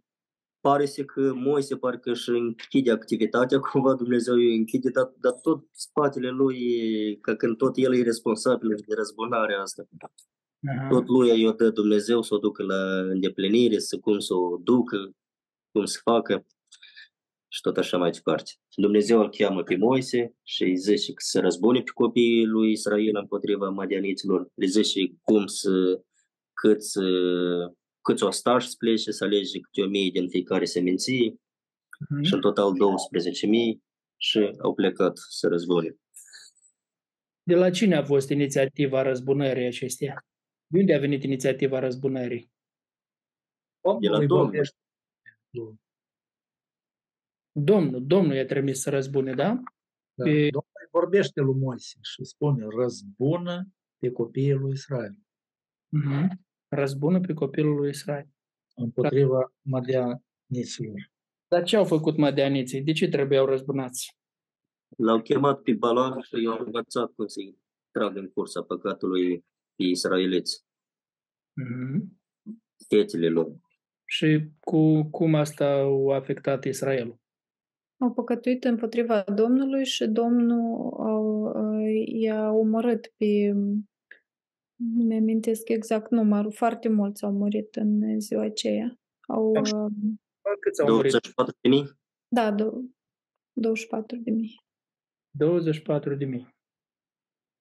pare 0.60 0.86
să 0.86 1.04
că 1.04 1.34
Moise 1.34 1.76
parcă 1.78 2.10
își 2.10 2.30
închide 2.30 2.92
activitatea, 2.92 3.60
cumva 3.60 3.94
Dumnezeu 3.94 4.36
îi 4.36 4.56
închide, 4.56 4.90
dar, 4.90 5.12
dar 5.20 5.32
tot 5.32 5.66
spatele 5.72 6.30
lui, 6.30 6.60
ca 7.22 7.36
când 7.36 7.58
tot 7.58 7.74
el 7.76 7.96
e 7.96 8.04
responsabil 8.04 8.76
de 8.88 8.96
răzbunarea 8.96 9.62
asta. 9.62 9.84
Aha. 10.66 10.88
Tot 10.89 11.08
lui 11.08 11.41
i-o 11.41 11.51
dă 11.51 11.70
Dumnezeu 11.70 12.22
să 12.22 12.34
o 12.34 12.38
ducă 12.38 12.64
la 12.64 12.99
îndeplinire, 12.99 13.80
să 13.80 13.97
cum 13.97 14.20
să 14.20 14.34
o 14.34 14.58
ducă, 14.58 15.12
cum 15.72 15.86
să 15.86 15.99
facă 16.03 16.45
și 17.47 17.62
tot 17.62 17.78
așa 17.78 17.97
mai 17.97 18.12
departe. 18.12 18.51
Dumnezeu 18.76 19.20
îl 19.20 19.30
cheamă 19.30 19.64
pe 19.64 19.76
Moise 19.76 20.36
și 20.43 20.64
îi 20.64 20.76
zice 20.76 21.14
că 21.14 21.24
să 21.24 21.39
răzbune 21.39 21.82
pe 21.82 21.91
copiii 21.93 22.45
lui 22.45 22.72
Israel 22.72 23.16
împotriva 23.16 23.70
madianiților, 23.70 24.47
le 24.53 24.66
zice 24.66 24.99
cum 25.22 25.45
să, 25.45 26.01
câți, 26.53 26.99
câți 28.01 28.24
ostași 28.24 28.68
să 28.68 28.76
plece, 28.78 29.12
să 29.12 29.24
alege 29.24 29.60
câte 29.60 29.82
o 29.82 29.88
mie 29.88 30.10
din 30.10 30.30
fiecare 30.30 30.66
seminție 30.66 31.32
mm-hmm. 31.32 32.22
și 32.22 32.34
în 32.34 32.41
total 32.41 32.72
12.000 32.72 33.78
și 34.18 34.51
au 34.60 34.74
plecat 34.74 35.18
să 35.30 35.47
răzbune. 35.47 35.95
De 37.43 37.55
la 37.55 37.70
cine 37.70 37.95
a 37.95 38.03
fost 38.03 38.30
inițiativa 38.30 39.01
răzbunării 39.01 39.66
acesteia? 39.66 40.27
De 40.68 40.80
unde 40.80 40.95
a 40.95 40.99
venit 40.99 41.24
inițiativa 41.24 41.80
răzbunării? 41.80 42.51
De 43.99 44.07
la 44.09 44.26
Domnul. 44.26 44.70
Domnul, 47.51 48.05
Domnul 48.05 48.36
i-a 48.36 48.45
trimis 48.45 48.82
să 48.82 48.89
răzbune, 48.89 49.34
da? 49.34 49.61
da. 50.13 50.24
Pe... 50.24 50.32
Domnul 50.32 50.78
vorbește 50.91 51.41
lui 51.41 51.55
Moise 51.55 51.97
și 52.01 52.24
spune, 52.24 52.65
răzbună 52.80 53.68
pe 53.97 54.11
copiii 54.11 54.53
lui 54.53 54.72
Israel. 54.72 55.18
Mm-hmm. 55.97 56.28
Răzbună 56.68 57.20
pe 57.20 57.34
copilul 57.34 57.76
lui 57.76 57.89
Israel. 57.89 58.28
Împotriva 58.76 59.39
da. 59.39 59.51
madianiților. 59.61 61.11
Dar 61.47 61.63
ce 61.63 61.76
au 61.76 61.86
făcut 61.86 62.18
madianiții? 62.18 62.82
De 62.82 62.91
ce 62.91 63.07
trebuiau 63.07 63.45
răzbunați? 63.45 64.18
L-au 64.97 65.22
chemat 65.22 65.61
pe 65.61 65.74
Balan 65.74 66.22
și 66.22 66.43
i-au 66.43 66.65
învățat 66.65 67.11
cum 67.11 67.28
să-i 67.28 67.57
tragă 67.91 68.20
în 68.20 68.30
cursa 68.30 68.61
păcatului 68.63 69.45
pe 69.78 69.84
israeliți. 69.84 70.66
Mm-hmm. 71.62 72.02
Fetele 72.88 73.30
lor. 73.30 73.56
Și 74.06 74.50
cu, 74.60 75.04
cum 75.04 75.36
asta 75.36 75.66
a 75.66 76.16
afectat 76.16 76.64
Israelul? 76.64 77.20
Au 77.98 78.14
păcătuit 78.14 78.64
împotriva 78.64 79.22
Domnului 79.22 79.86
și 79.86 80.06
Domnul 80.06 80.94
au, 81.00 81.54
i-a 82.06 82.52
omorât 82.52 83.14
pe... 83.18 83.52
Nu 84.76 85.04
mi-amintesc 85.04 85.70
exact 85.70 86.12
numărul, 86.12 86.52
foarte 86.52 86.90
mulți 86.90 87.24
au 87.24 87.32
murit 87.32 87.76
în 87.76 88.20
ziua 88.20 88.44
aceea. 88.44 89.00
Au, 89.28 89.52
Câți 90.60 90.82
au 90.82 90.88
24 90.88 91.58
de 91.62 91.70
mii? 91.70 91.92
Da, 92.28 92.56
24 93.54 94.18
de 94.18 94.32
mii. 94.32 94.66
24 95.38 96.16
de 96.16 96.26
mii. 96.26 96.56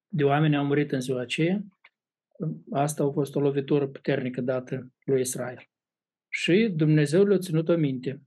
De 0.09 0.25
oameni 0.25 0.57
au 0.57 0.65
murit 0.65 0.93
în 0.93 1.01
ziua 1.01 1.21
aceea. 1.21 1.63
Asta 2.73 3.05
a 3.05 3.11
fost 3.11 3.35
o 3.35 3.41
lovitură 3.41 3.87
puternică 3.87 4.41
dată 4.41 4.93
lui 5.05 5.21
Israel. 5.21 5.69
Și 6.29 6.73
Dumnezeu 6.77 7.25
le-a 7.25 7.39
ținut 7.39 7.69
o 7.69 7.77
minte. 7.77 8.21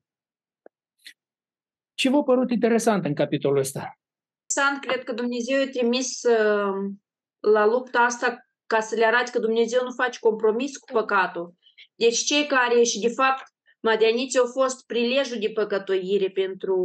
Ce 1.94 2.10
v-a 2.10 2.22
părut 2.22 2.52
interesant 2.52 3.06
în 3.06 3.14
capitolul 3.14 3.58
ăsta? 3.58 4.00
Interesant, 4.42 4.86
cred 4.86 5.04
că 5.04 5.14
Dumnezeu 5.14 5.62
a 5.62 5.70
trimis 5.70 6.24
uh, 6.24 6.92
la 7.40 7.66
lupta 7.66 8.00
asta 8.00 8.50
ca 8.66 8.80
să 8.80 8.96
le 8.96 9.06
arate 9.06 9.32
că 9.32 9.40
Dumnezeu 9.40 9.84
nu 9.84 9.92
face 9.92 10.20
compromis 10.20 10.78
cu 10.78 10.92
păcatul. 10.94 11.54
Deci 11.96 12.18
cei 12.18 12.46
care, 12.46 12.84
și 12.84 13.00
de 13.00 13.10
fapt, 13.10 13.44
madianiții 13.80 14.40
au 14.40 14.46
fost 14.46 14.86
prilejul 14.86 15.40
de 15.40 15.50
păcătoire 15.50 16.30
pentru 16.34 16.76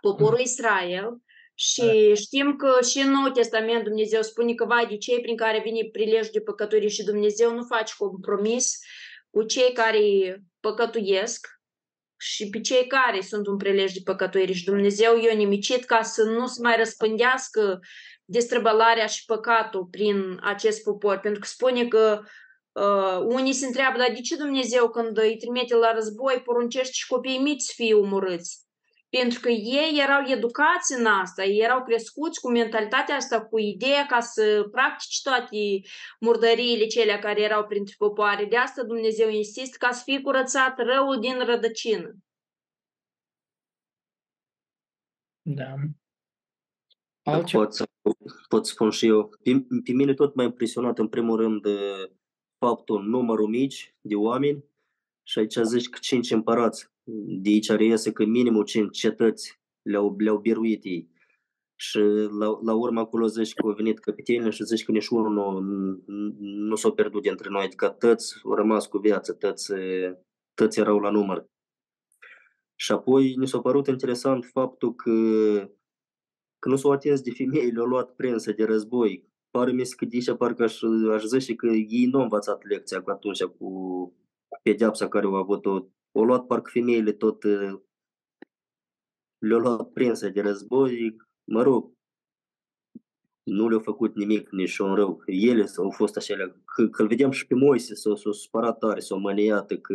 poporul 0.00 0.38
Israel 0.38 1.20
și 1.58 2.14
știm 2.14 2.56
că 2.56 2.78
și 2.88 2.98
în 2.98 3.10
Nou 3.10 3.30
Testament 3.30 3.84
Dumnezeu 3.84 4.22
spune 4.22 4.54
că 4.54 4.64
vai 4.64 4.86
de 4.86 4.96
cei 4.96 5.20
prin 5.20 5.36
care 5.36 5.60
vine 5.64 5.88
prilejul 5.92 6.30
de 6.32 6.40
păcătorie 6.40 6.88
și 6.88 7.04
Dumnezeu 7.04 7.54
nu 7.54 7.62
face 7.62 7.94
compromis 7.96 8.78
cu 9.30 9.42
cei 9.42 9.72
care 9.72 10.00
păcătuiesc 10.60 11.46
și 12.18 12.48
pe 12.48 12.60
cei 12.60 12.86
care 12.86 13.20
sunt 13.20 13.46
un 13.46 13.56
prilej 13.56 13.92
de 13.92 14.00
păcătoire 14.04 14.52
și 14.52 14.64
Dumnezeu 14.64 15.18
i-a 15.18 15.34
nimicit 15.34 15.84
ca 15.84 16.02
să 16.02 16.22
nu 16.22 16.46
se 16.46 16.60
mai 16.62 16.76
răspândească 16.76 17.80
destrăbălarea 18.24 19.06
și 19.06 19.24
păcatul 19.24 19.84
prin 19.90 20.38
acest 20.42 20.82
popor. 20.82 21.18
Pentru 21.18 21.40
că 21.40 21.46
spune 21.46 21.88
că 21.88 22.22
uh, 22.72 23.18
unii 23.24 23.52
se 23.52 23.66
întreabă, 23.66 23.98
dar 23.98 24.12
de 24.14 24.20
ce 24.20 24.36
Dumnezeu 24.36 24.90
când 24.90 25.18
îi 25.18 25.36
trimite 25.36 25.74
la 25.74 25.92
război 25.92 26.42
poruncește 26.44 26.92
și 26.92 27.06
copiii 27.06 27.38
mici 27.38 27.60
să 27.60 27.72
fie 27.74 27.94
omorâți? 27.94 28.65
Pentru 29.08 29.40
că 29.40 29.48
ei 29.48 30.00
erau 30.02 30.22
educați 30.26 30.92
în 30.98 31.06
asta, 31.06 31.44
ei 31.44 31.60
erau 31.62 31.84
crescuți 31.84 32.40
cu 32.40 32.50
mentalitatea 32.50 33.16
asta, 33.16 33.44
cu 33.44 33.58
ideea 33.58 34.06
ca 34.06 34.20
să 34.20 34.68
practici 34.70 35.22
toate 35.22 35.80
murdăriile 36.20 36.86
cele 36.86 37.18
care 37.18 37.42
erau 37.42 37.66
printre 37.66 37.94
popoare. 37.98 38.44
De 38.44 38.56
asta 38.56 38.82
Dumnezeu 38.84 39.28
insistă 39.28 39.76
ca 39.78 39.92
să 39.92 40.02
fie 40.04 40.20
curățat 40.20 40.78
răul 40.78 41.20
din 41.20 41.44
rădăcină. 41.44 42.16
Da. 45.42 45.74
Altceva? 47.22 47.62
Pot, 47.62 47.74
să, 47.74 47.84
pot 48.48 48.66
spun 48.66 48.90
și 48.90 49.06
eu. 49.06 49.28
Pe, 49.42 49.66
pe 49.84 49.92
mine 49.92 50.14
tot 50.14 50.34
m-a 50.34 50.42
impresionat 50.42 50.98
în 50.98 51.08
primul 51.08 51.36
rând 51.36 51.66
faptul 52.58 53.02
numărul 53.02 53.48
mici 53.48 53.94
de 54.00 54.14
oameni 54.14 54.64
și 55.28 55.38
aici 55.38 55.56
zici 55.62 55.88
că 55.88 55.98
cinci 56.00 56.30
împărați 56.30 56.90
de 57.42 57.48
aici 57.48 57.68
reiese 57.68 58.12
că 58.12 58.24
minimul 58.24 58.64
5 58.64 58.98
cetăți 58.98 59.60
le-au, 59.82 60.14
le-au 60.18 60.38
biruit 60.38 60.84
ei. 60.84 61.10
Și 61.74 61.98
la, 62.38 62.58
la 62.62 62.74
urmă 62.74 63.00
acolo 63.00 63.26
zici 63.26 63.54
că 63.54 63.66
au 63.66 63.72
venit 63.72 63.98
căpitenii 63.98 64.52
și 64.52 64.64
zici 64.64 64.84
că 64.84 64.92
nici 64.92 65.08
unul 65.08 65.32
nu, 65.32 65.60
nu 66.38 66.74
s-a 66.74 66.90
pierdut 66.90 67.22
dintre 67.22 67.48
noi, 67.50 67.64
adică 67.64 67.88
tăți 67.88 68.40
au 68.44 68.54
rămas 68.54 68.86
cu 68.86 68.98
viață, 68.98 69.32
tăți, 69.32 69.72
tăți 70.54 70.78
erau 70.78 70.98
la 70.98 71.10
număr. 71.10 71.46
Și 72.74 72.92
apoi 72.92 73.34
mi 73.36 73.48
s-a 73.48 73.60
părut 73.60 73.86
interesant 73.86 74.44
faptul 74.44 74.94
că, 74.94 75.12
că 76.58 76.68
nu 76.68 76.76
s-au 76.76 76.90
atins 76.90 77.20
de 77.20 77.30
femei, 77.30 77.70
le-au 77.70 77.86
luat 77.86 78.14
prensă 78.14 78.52
de 78.52 78.64
război. 78.64 79.28
Pare 79.50 79.72
mi 79.72 79.88
că 79.96 80.04
de 80.04 80.16
aici 80.16 80.36
parcă 80.38 80.62
aș, 80.62 80.82
aș 81.12 81.22
zice 81.22 81.54
că 81.54 81.66
ei 81.66 82.08
nu 82.10 82.16
au 82.16 82.22
învățat 82.22 82.64
lecția 82.64 83.02
cu 83.02 83.10
atunci 83.10 83.42
cu 83.42 83.66
pedeapsa 84.66 85.08
care 85.08 85.26
au 85.26 85.34
avut-o 85.34 85.88
au 86.12 86.24
luat 86.24 86.46
parcă 86.46 86.70
femeile 86.72 87.12
tot, 87.12 87.42
uh, 87.42 87.80
le-au 89.38 89.60
luat 89.60 89.92
prinsă 89.92 90.28
de 90.28 90.40
război, 90.40 91.16
mă 91.44 91.62
rog, 91.62 91.92
nu 93.42 93.68
le-au 93.68 93.80
făcut 93.80 94.14
nimic, 94.14 94.50
nici 94.50 94.78
un 94.78 94.94
rău. 94.94 95.22
Ele 95.26 95.64
au 95.76 95.90
fost 95.90 96.16
așa, 96.16 96.34
că, 96.74 96.88
că 96.88 97.02
îl 97.02 97.08
vedeam 97.08 97.30
și 97.30 97.46
pe 97.46 97.54
Moise, 97.54 97.94
s-au, 97.94 98.16
s-au 98.16 98.32
supărat 98.32 98.78
tare, 98.78 99.00
s-au 99.00 99.18
măniat, 99.18 99.72
că 99.80 99.94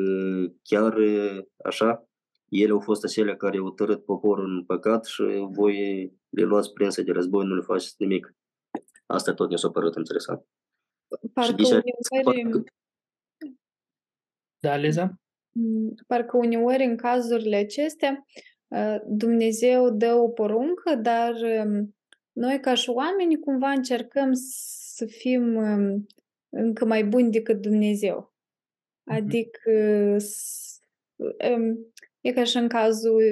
chiar 0.61 0.97
uh, 0.97 1.43
așa, 1.63 2.09
ele 2.49 2.71
au 2.71 2.79
fost 2.79 3.03
acelea 3.03 3.35
care 3.35 3.57
au 3.57 3.71
tărât 3.71 4.05
poporul 4.05 4.49
în 4.49 4.65
păcat 4.65 5.05
și 5.05 5.23
voi 5.51 5.75
le 6.29 6.43
luați 6.43 6.73
prinsă 6.73 7.01
de 7.01 7.11
război, 7.11 7.45
nu 7.45 7.55
le 7.55 7.61
faceți 7.61 7.95
nimic. 7.97 8.35
Asta 9.05 9.33
tot 9.33 9.49
mi 9.49 9.57
s-a 9.57 9.69
părut 9.69 9.95
interesant. 9.95 10.45
Parcă 11.33 11.63
și 11.63 11.71
uneori... 12.23 12.63
Da, 14.61 14.75
Liza? 14.75 15.21
Parcă 16.07 16.37
uneori 16.37 16.83
în 16.83 16.95
cazurile 16.95 17.55
acestea 17.55 18.25
Dumnezeu 19.07 19.89
dă 19.89 20.13
o 20.13 20.29
poruncă, 20.29 20.95
dar 20.95 21.33
noi 22.31 22.59
ca 22.59 22.73
și 22.73 22.89
oameni 22.89 23.39
cumva 23.39 23.69
încercăm 23.69 24.29
să 24.33 25.05
fim 25.05 25.57
încă 26.49 26.85
mai 26.85 27.03
buni 27.03 27.31
decât 27.31 27.61
Dumnezeu. 27.61 28.33
Adică 29.03 29.71
e 32.21 32.31
ca 32.33 32.43
și 32.43 32.57
în 32.57 32.67
cazul 32.67 33.23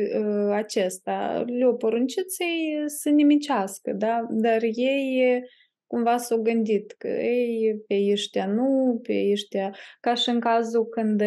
acesta. 0.52 1.44
Le-o 1.48 1.74
poruncit 1.74 2.32
să-i 2.32 2.84
să 2.86 3.10
nimicească, 3.10 3.91
da? 3.91 4.28
dar 4.30 4.62
ei 4.62 5.41
cumva 5.90 6.18
s-au 6.18 6.41
gândit 6.41 6.91
că 6.98 7.07
ei, 7.07 7.84
pe 7.88 7.95
ăștia 8.11 8.45
nu, 8.45 8.99
pe 9.03 9.30
ăștia, 9.32 9.76
ca 9.99 10.14
și 10.14 10.30
în 10.30 10.40
cazul 10.40 10.86
când 10.86 11.22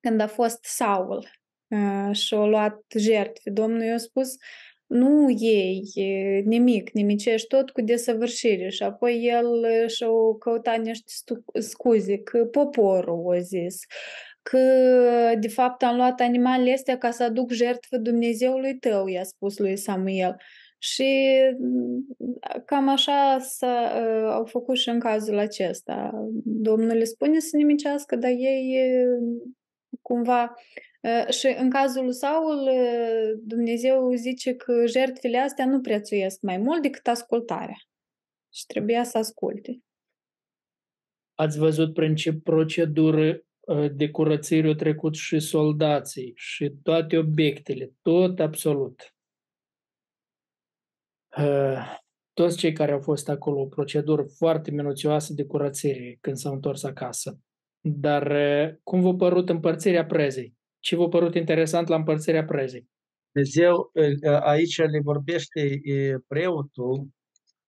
când 0.00 0.20
a 0.20 0.26
fost 0.26 0.58
Saul 0.64 1.28
uh, 1.68 2.16
și 2.16 2.34
a 2.34 2.44
luat 2.44 2.82
jertfe, 2.98 3.50
Domnul 3.50 3.82
i-a 3.82 3.98
spus 3.98 4.36
nu 4.86 5.30
ei 5.38 5.82
nimic, 6.44 6.90
nimicești 6.90 7.46
tot 7.46 7.70
cu 7.70 7.80
desăvârșire 7.80 8.68
și 8.68 8.82
apoi 8.82 9.24
el 9.24 9.66
și-a 9.88 10.08
căutat 10.38 10.78
niște 10.78 11.12
scuze 11.60 12.18
că 12.18 12.44
poporul 12.44 13.34
a 13.34 13.38
zis 13.38 13.78
că 14.42 14.58
de 15.40 15.48
fapt 15.48 15.82
am 15.82 15.96
luat 15.96 16.20
animalele 16.20 16.72
astea 16.72 16.98
ca 16.98 17.10
să 17.10 17.22
aduc 17.22 17.52
jertfă 17.52 17.96
Dumnezeului 17.96 18.78
tău, 18.78 19.06
i-a 19.06 19.22
spus 19.22 19.58
lui 19.58 19.76
Samuel. 19.76 20.36
Și 20.82 21.38
cam 22.64 22.88
așa 22.88 23.38
s-a, 23.38 23.88
au 24.34 24.44
făcut 24.44 24.76
și 24.76 24.88
în 24.88 25.00
cazul 25.00 25.38
acesta. 25.38 26.26
Domnul 26.44 26.96
le 26.96 27.04
spune 27.04 27.38
să 27.38 27.56
nimicească, 27.56 28.16
dar 28.16 28.30
ei 28.30 28.82
cumva 30.00 30.54
și 31.28 31.54
în 31.58 31.70
cazul 31.70 32.04
lui 32.04 32.14
Saul, 32.14 32.70
Dumnezeu 33.42 34.12
zice 34.14 34.54
că 34.54 34.86
jertfele 34.86 35.38
astea 35.38 35.66
nu 35.66 35.80
prețuiesc 35.80 36.40
mai 36.40 36.56
mult 36.56 36.82
decât 36.82 37.06
ascultarea. 37.06 37.76
Și 38.52 38.66
trebuia 38.66 39.04
să 39.04 39.18
asculte. 39.18 39.82
ați 41.34 41.58
văzut 41.58 41.94
prin 41.94 42.14
ce 42.14 42.32
procedură 42.32 43.44
uh, 43.60 43.90
de 43.94 44.10
curățire 44.10 44.66
au 44.66 44.74
trecut 44.74 45.14
și 45.14 45.38
soldații 45.38 46.32
și 46.36 46.72
toate 46.82 47.16
obiectele, 47.16 47.92
tot 48.02 48.40
absolut. 48.40 49.11
Uh, 51.38 52.00
toți 52.32 52.56
cei 52.56 52.72
care 52.72 52.92
au 52.92 53.00
fost 53.00 53.28
acolo, 53.28 53.60
o 53.60 53.66
procedură 53.66 54.22
foarte 54.22 54.70
minuțioasă 54.70 55.32
de 55.32 55.44
curățire 55.44 56.18
când 56.20 56.36
s-au 56.36 56.52
întors 56.52 56.82
acasă. 56.82 57.40
Dar 57.80 58.30
uh, 58.30 58.74
cum 58.82 59.00
v-a 59.00 59.14
părut 59.14 59.48
împărțirea 59.48 60.06
prezei? 60.06 60.54
Ce 60.78 60.96
v-a 60.96 61.08
părut 61.08 61.34
interesant 61.34 61.88
la 61.88 61.96
împărțirea 61.96 62.44
prezei? 62.44 62.90
Dumnezeu 63.32 63.92
aici 64.40 64.78
le 64.78 65.00
vorbește 65.02 65.80
preotul 66.26 67.08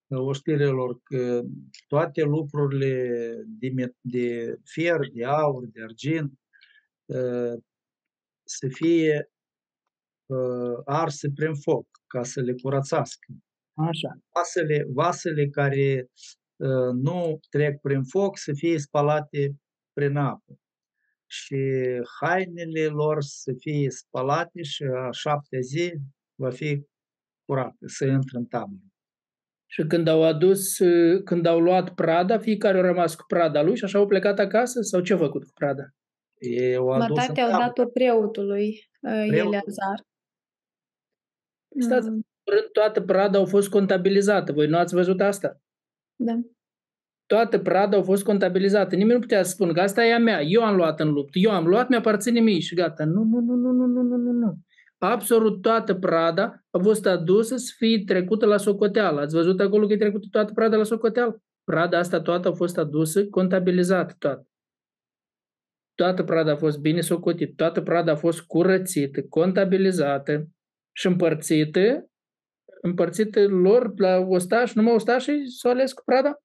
oștirilor 0.09 1.01
că 1.03 1.43
toate 1.89 2.23
lucrurile 2.23 3.09
de, 3.47 3.95
de 4.01 4.59
fier, 4.65 4.99
de 5.12 5.24
aur, 5.24 5.66
de 5.66 5.82
argint 5.82 6.32
să 8.45 8.69
fie 8.69 9.31
arse 10.85 11.31
prin 11.35 11.55
foc 11.55 11.86
ca 12.07 12.23
să 12.23 12.41
le 12.41 12.55
curățească. 12.62 13.32
Așa. 13.74 14.18
Vasele, 14.34 14.86
vasele 14.92 15.48
care 15.48 16.06
nu 16.92 17.38
trec 17.51 17.80
prin 17.80 18.02
foc 18.02 18.38
să 18.38 18.52
fie 18.56 18.78
spalate 18.78 19.55
prin 19.92 20.16
apă 20.16 20.59
și 21.26 21.56
hainele 22.20 22.86
lor 22.86 23.22
să 23.22 23.52
fie 23.59 23.90
spălate 23.90 24.62
și 24.62 24.82
a 24.82 25.10
șaptea 25.10 25.60
zi 25.60 25.92
va 26.34 26.51
fi 26.51 26.82
curată, 27.44 27.86
să 27.86 28.05
intre 28.05 28.38
în 28.38 28.44
tabără. 28.44 28.82
Și 29.66 29.82
când 29.82 30.09
au 30.09 30.22
adus, 30.22 30.76
când 31.24 31.46
au 31.46 31.60
luat 31.60 31.94
prada, 31.94 32.38
fiecare 32.38 32.78
a 32.78 32.80
rămas 32.80 33.14
cu 33.14 33.24
prada 33.26 33.62
lui 33.62 33.76
și 33.76 33.84
așa 33.84 33.98
au 33.98 34.06
plecat 34.06 34.38
acasă? 34.38 34.80
Sau 34.80 35.01
ce 35.01 35.12
au 35.12 35.18
făcut 35.18 35.44
cu 35.44 35.51
prada? 35.55 35.82
Ei 36.38 36.74
au 36.74 36.88
adus 36.88 37.09
Mătate 37.09 37.40
au 37.40 37.59
dat-o 37.59 37.86
preotului 37.86 38.90
Preotul. 39.01 39.34
Eleazar. 39.34 40.01
Stați, 41.78 42.09
mm. 42.53 42.69
toată 42.73 43.01
prada 43.01 43.39
au 43.39 43.47
fost 43.47 43.69
contabilizată. 43.69 44.53
Voi 44.53 44.66
nu 44.66 44.77
ați 44.77 44.95
văzut 44.95 45.21
asta? 45.21 45.61
Da 46.16 46.33
toată 47.27 47.59
prada 47.59 47.97
au 47.97 48.03
fost 48.03 48.25
contabilizate. 48.25 48.97
Nimeni 48.97 49.15
nu 49.15 49.21
putea 49.21 49.43
să 49.43 49.51
spună 49.51 49.73
că 49.73 49.81
asta 49.81 50.05
e 50.05 50.15
a 50.15 50.19
mea, 50.19 50.43
eu 50.43 50.65
am 50.65 50.77
luat 50.77 51.01
în 51.01 51.11
luptă, 51.11 51.39
eu 51.39 51.51
am 51.51 51.66
luat, 51.66 51.89
mi-aparține 51.89 52.41
mie 52.41 52.59
și 52.59 52.75
gata. 52.75 53.05
Nu, 53.05 53.23
nu, 53.23 53.41
nu, 53.41 53.55
nu, 53.55 53.73
nu, 53.73 53.87
nu, 53.87 54.03
nu, 54.03 54.16
nu, 54.16 54.33
nu. 54.33 54.59
Absolut 54.99 55.62
toată 55.62 55.95
prada 55.95 56.65
a 56.71 56.79
fost 56.79 57.07
adusă 57.07 57.57
să 57.57 57.73
fie 57.77 58.03
trecută 58.07 58.47
la 58.47 58.57
socoteală. 58.57 59.21
Ați 59.21 59.35
văzut 59.35 59.61
acolo 59.61 59.87
că 59.87 59.93
e 59.93 59.97
trecută 59.97 60.27
toată 60.31 60.53
prada 60.53 60.77
la 60.77 60.83
socoteală? 60.83 61.43
Prada 61.65 61.99
asta 61.99 62.21
toată 62.21 62.49
a 62.49 62.53
fost 62.53 62.79
adusă, 62.79 63.27
contabilizată 63.27 64.15
toată. 64.19 64.49
Toată 65.95 66.23
prada 66.23 66.53
a 66.53 66.57
fost 66.57 66.81
bine 66.81 67.01
socotită, 67.01 67.53
toată 67.57 67.81
prada 67.81 68.12
a 68.12 68.16
fost 68.16 68.41
curățită, 68.41 69.23
contabilizată 69.23 70.49
și 70.93 71.07
împărțită, 71.07 72.11
împărțită 72.85 73.48
lor 73.48 73.98
la 73.98 74.19
ostași, 74.19 74.77
numai 74.77 74.94
ostașii 74.94 75.51
s-au 75.51 75.70
ales 75.70 75.93
cu 75.93 76.02
prada? 76.05 76.39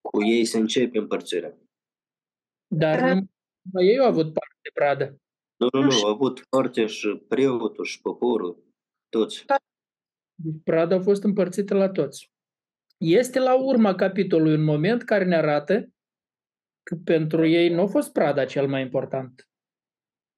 Cu 0.00 0.24
ei 0.24 0.44
se 0.44 0.58
începe 0.58 0.98
împărțirea. 0.98 1.58
Dar 2.66 3.12
nu, 3.72 3.82
ei 3.82 3.98
au 3.98 4.06
avut 4.06 4.32
parte 4.32 4.56
de 4.62 4.70
pradă. 4.74 5.20
Nu, 5.56 5.68
nu, 5.72 5.82
nu, 5.82 6.04
au 6.04 6.12
avut 6.12 6.44
parte 6.48 6.86
și 6.86 7.22
preotul 7.28 7.84
și 7.84 8.00
poporul, 8.00 8.64
toți. 9.08 9.44
Deci 10.34 10.62
prada 10.64 10.96
a 10.96 11.00
fost 11.00 11.22
împărțită 11.22 11.74
la 11.74 11.90
toți. 11.90 12.30
Este 12.96 13.38
la 13.38 13.64
urma 13.64 13.94
capitolului 13.94 14.54
un 14.54 14.64
moment 14.64 15.02
care 15.02 15.24
ne 15.24 15.36
arată 15.36 15.90
că 16.82 16.96
pentru 17.04 17.46
ei 17.46 17.68
nu 17.68 17.80
a 17.80 17.86
fost 17.86 18.12
prada 18.12 18.44
cel 18.44 18.68
mai 18.68 18.82
important. 18.82 19.48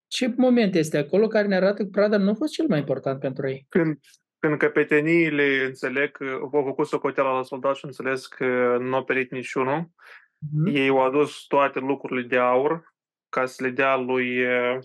Ce 0.07 0.35
moment 0.37 0.75
este 0.75 0.97
acolo 0.97 1.27
care 1.27 1.47
ne 1.47 1.57
arată 1.57 1.83
că 1.83 1.89
prada 1.91 2.17
nu 2.17 2.31
a 2.31 2.35
fost 2.35 2.53
cel 2.53 2.67
mai 2.69 2.79
important 2.79 3.21
pentru 3.21 3.49
ei? 3.49 3.67
Când 3.69 3.99
când 4.39 4.59
capeteniile 4.59 5.65
înțeleg 5.65 6.11
că 6.11 6.39
au 6.53 6.63
făcut 6.65 6.87
socoteala 6.87 7.33
la 7.33 7.43
soldat 7.43 7.77
și 7.77 7.85
înțeles 7.85 8.27
că 8.27 8.77
nu 8.81 8.97
a 8.97 9.05
perit 9.05 9.31
niciunul, 9.31 9.85
mm-hmm. 9.85 10.75
ei 10.75 10.89
au 10.89 11.05
adus 11.05 11.45
toate 11.47 11.79
lucrurile 11.79 12.27
de 12.27 12.37
aur 12.37 12.95
ca 13.29 13.47
să 13.47 13.63
le 13.63 13.71
dea 13.71 13.97
lui 13.97 14.45
uh, 14.47 14.79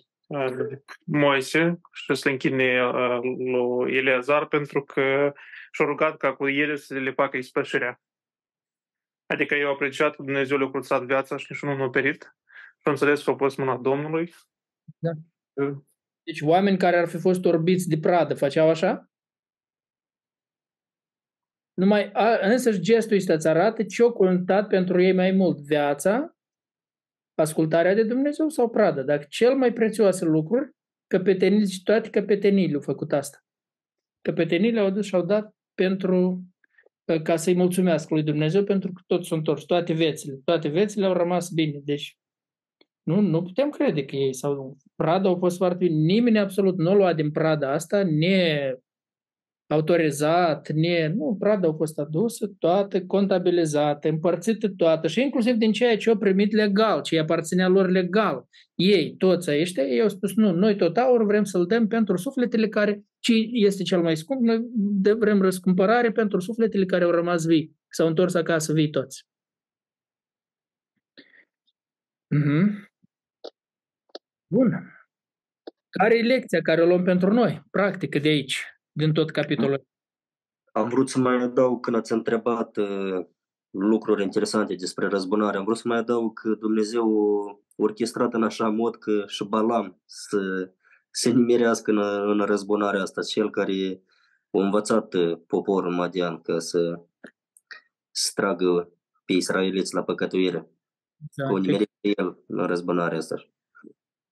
Moise 1.05 1.79
și 1.93 2.15
să 2.15 2.21
le 2.23 2.31
închine 2.31 2.85
uh, 2.85 3.19
lui 3.37 3.95
Eleazar 3.95 4.45
pentru 4.47 4.83
că 4.83 5.33
și-au 5.71 5.87
rugat 5.87 6.17
ca 6.17 6.33
cu 6.33 6.47
ele 6.47 6.75
să 6.75 6.93
le 6.93 7.11
facă 7.11 7.37
ispășirea. 7.37 8.01
Adică 9.25 9.55
eu 9.55 9.71
apreciat 9.71 10.15
că 10.15 10.23
Dumnezeu 10.23 10.57
le-a 10.57 10.67
curățat 10.67 11.03
viața 11.03 11.37
și 11.37 11.45
niciunul 11.49 11.77
nu 11.77 11.83
a 11.83 11.89
perit 11.89 12.35
și 12.77 12.83
au 12.83 12.91
înțeles 12.91 13.23
că 13.23 13.29
a 13.29 13.35
pus 13.35 13.55
mâna 13.55 13.77
Domnului. 13.77 14.33
Da. 14.97 15.11
Deci 16.23 16.41
oameni 16.41 16.77
care 16.77 16.97
ar 16.97 17.07
fi 17.07 17.17
fost 17.17 17.45
orbiți 17.45 17.89
de 17.89 17.97
pradă 17.97 18.33
făceau 18.33 18.69
așa? 18.69 19.12
Numai 21.73 22.11
a, 22.11 22.37
însăși 22.41 22.79
gestul 22.79 23.15
ăsta 23.17 23.33
îți 23.33 23.47
arată 23.47 23.83
ce-o 23.83 24.11
contat 24.11 24.67
pentru 24.67 25.01
ei 25.01 25.13
mai 25.13 25.31
mult, 25.31 25.57
viața, 25.57 26.35
ascultarea 27.35 27.93
de 27.93 28.03
Dumnezeu 28.03 28.49
sau 28.49 28.69
pradă. 28.69 29.01
Dacă 29.01 29.25
cel 29.29 29.55
mai 29.55 29.73
prețioase 29.73 30.25
lucruri, 30.25 30.71
căpetenile 31.07 31.65
și 31.65 31.83
toate 31.83 32.09
căpetenile 32.09 32.75
au 32.75 32.81
făcut 32.81 33.13
asta. 33.13 33.37
Căpetenile 34.21 34.79
au 34.79 34.89
dus 34.89 35.05
și 35.05 35.15
au 35.15 35.25
dat 35.25 35.55
pentru 35.73 36.43
ca 37.23 37.35
să-i 37.35 37.55
mulțumească 37.55 38.13
lui 38.13 38.23
Dumnezeu 38.23 38.63
pentru 38.63 38.91
că 38.91 39.01
toți 39.07 39.27
sunt 39.27 39.39
întors, 39.39 39.63
toate 39.63 39.93
vețile. 39.93 40.39
Toate 40.43 40.67
vețile 40.67 41.05
au 41.05 41.13
rămas 41.13 41.49
bine. 41.49 41.79
Deci 41.83 42.17
nu, 43.03 43.19
nu 43.19 43.41
putem 43.41 43.69
crede 43.69 44.05
că 44.05 44.15
ei 44.15 44.33
sau 44.33 44.77
Prada 44.95 45.29
au 45.29 45.37
fost 45.37 45.57
foarte 45.57 45.85
bine. 45.85 45.95
Nimeni 45.95 46.39
absolut 46.39 46.77
nu 46.77 46.95
lua 46.95 47.13
din 47.13 47.31
Prada 47.31 47.71
asta, 47.71 48.03
ne 48.03 48.73
autorizat, 49.73 50.69
ne, 50.69 51.07
nu, 51.07 51.35
Prada 51.39 51.67
au 51.67 51.73
fost 51.73 51.99
adusă, 51.99 52.47
toate 52.59 53.05
contabilizate, 53.05 54.07
împărțite 54.09 54.69
toate 54.69 55.07
și 55.07 55.21
inclusiv 55.21 55.55
din 55.55 55.71
ceea 55.71 55.97
ce 55.97 56.09
au 56.09 56.17
primit 56.17 56.53
legal, 56.53 57.01
ce 57.01 57.19
aparținea 57.19 57.67
lor 57.67 57.89
legal. 57.89 58.47
Ei, 58.75 59.15
toți 59.17 59.51
ăștia, 59.51 59.83
ei 59.83 60.01
au 60.01 60.09
spus, 60.09 60.35
nu, 60.35 60.51
noi 60.51 60.75
tot 60.75 60.97
aur 60.97 61.25
vrem 61.25 61.43
să-l 61.43 61.65
dăm 61.65 61.87
pentru 61.87 62.17
sufletele 62.17 62.67
care, 62.67 63.03
ce 63.19 63.33
este 63.51 63.83
cel 63.83 64.01
mai 64.01 64.17
scump, 64.17 64.41
noi 64.41 64.59
vrem 65.19 65.41
răscumpărare 65.41 66.11
pentru 66.11 66.39
sufletele 66.39 66.85
care 66.85 67.03
au 67.03 67.11
rămas 67.11 67.45
vii, 67.45 67.77
s-au 67.89 68.07
întors 68.07 68.33
acasă 68.33 68.73
vii 68.73 68.89
toți. 68.89 69.25
Mm-hmm. 72.35 72.91
Bun. 74.47 74.93
Care 75.89 76.17
e 76.17 76.21
lecția 76.21 76.61
care 76.61 76.81
o 76.81 76.85
luăm 76.85 77.03
pentru 77.03 77.33
noi, 77.33 77.63
practică 77.71 78.19
de 78.19 78.27
aici? 78.27 78.72
Din 78.93 79.13
tot 79.13 79.31
capitolul? 79.31 79.87
Am 80.71 80.89
vrut 80.89 81.09
să 81.09 81.19
mai 81.19 81.35
adaug 81.35 81.79
când 81.79 81.95
ați 81.95 82.11
întrebat 82.11 82.77
uh, 82.77 83.25
lucruri 83.69 84.23
interesante 84.23 84.75
despre 84.75 85.07
răzbunare. 85.07 85.57
Am 85.57 85.63
vrut 85.63 85.77
să 85.77 85.87
mai 85.87 85.97
adaug 85.97 86.39
că 86.39 86.49
Dumnezeu 86.49 87.07
orchestrat 87.75 88.33
în 88.33 88.43
așa 88.43 88.69
mod 88.69 88.95
că 88.95 89.23
și 89.27 89.43
Balam 89.43 90.01
să 90.05 90.71
se 91.11 91.29
nimerească 91.29 91.91
în, 91.91 91.97
în 92.29 92.45
răzbunarea 92.45 93.01
asta, 93.01 93.21
cel 93.21 93.49
care 93.49 94.01
a 94.51 94.59
învățat 94.59 95.13
uh, 95.13 95.39
poporul 95.47 95.93
madian 95.93 96.41
ca 96.41 96.59
să 96.59 96.99
stragă 98.11 98.93
pe 99.25 99.33
israeliți 99.33 99.93
la 99.93 100.03
păcătuire. 100.03 100.67
Exact. 101.25 101.51
O 101.53 101.57
nimerit 101.57 101.91
el 101.99 102.43
în 102.47 102.65
răzbunarea 102.65 103.17
asta. 103.17 103.35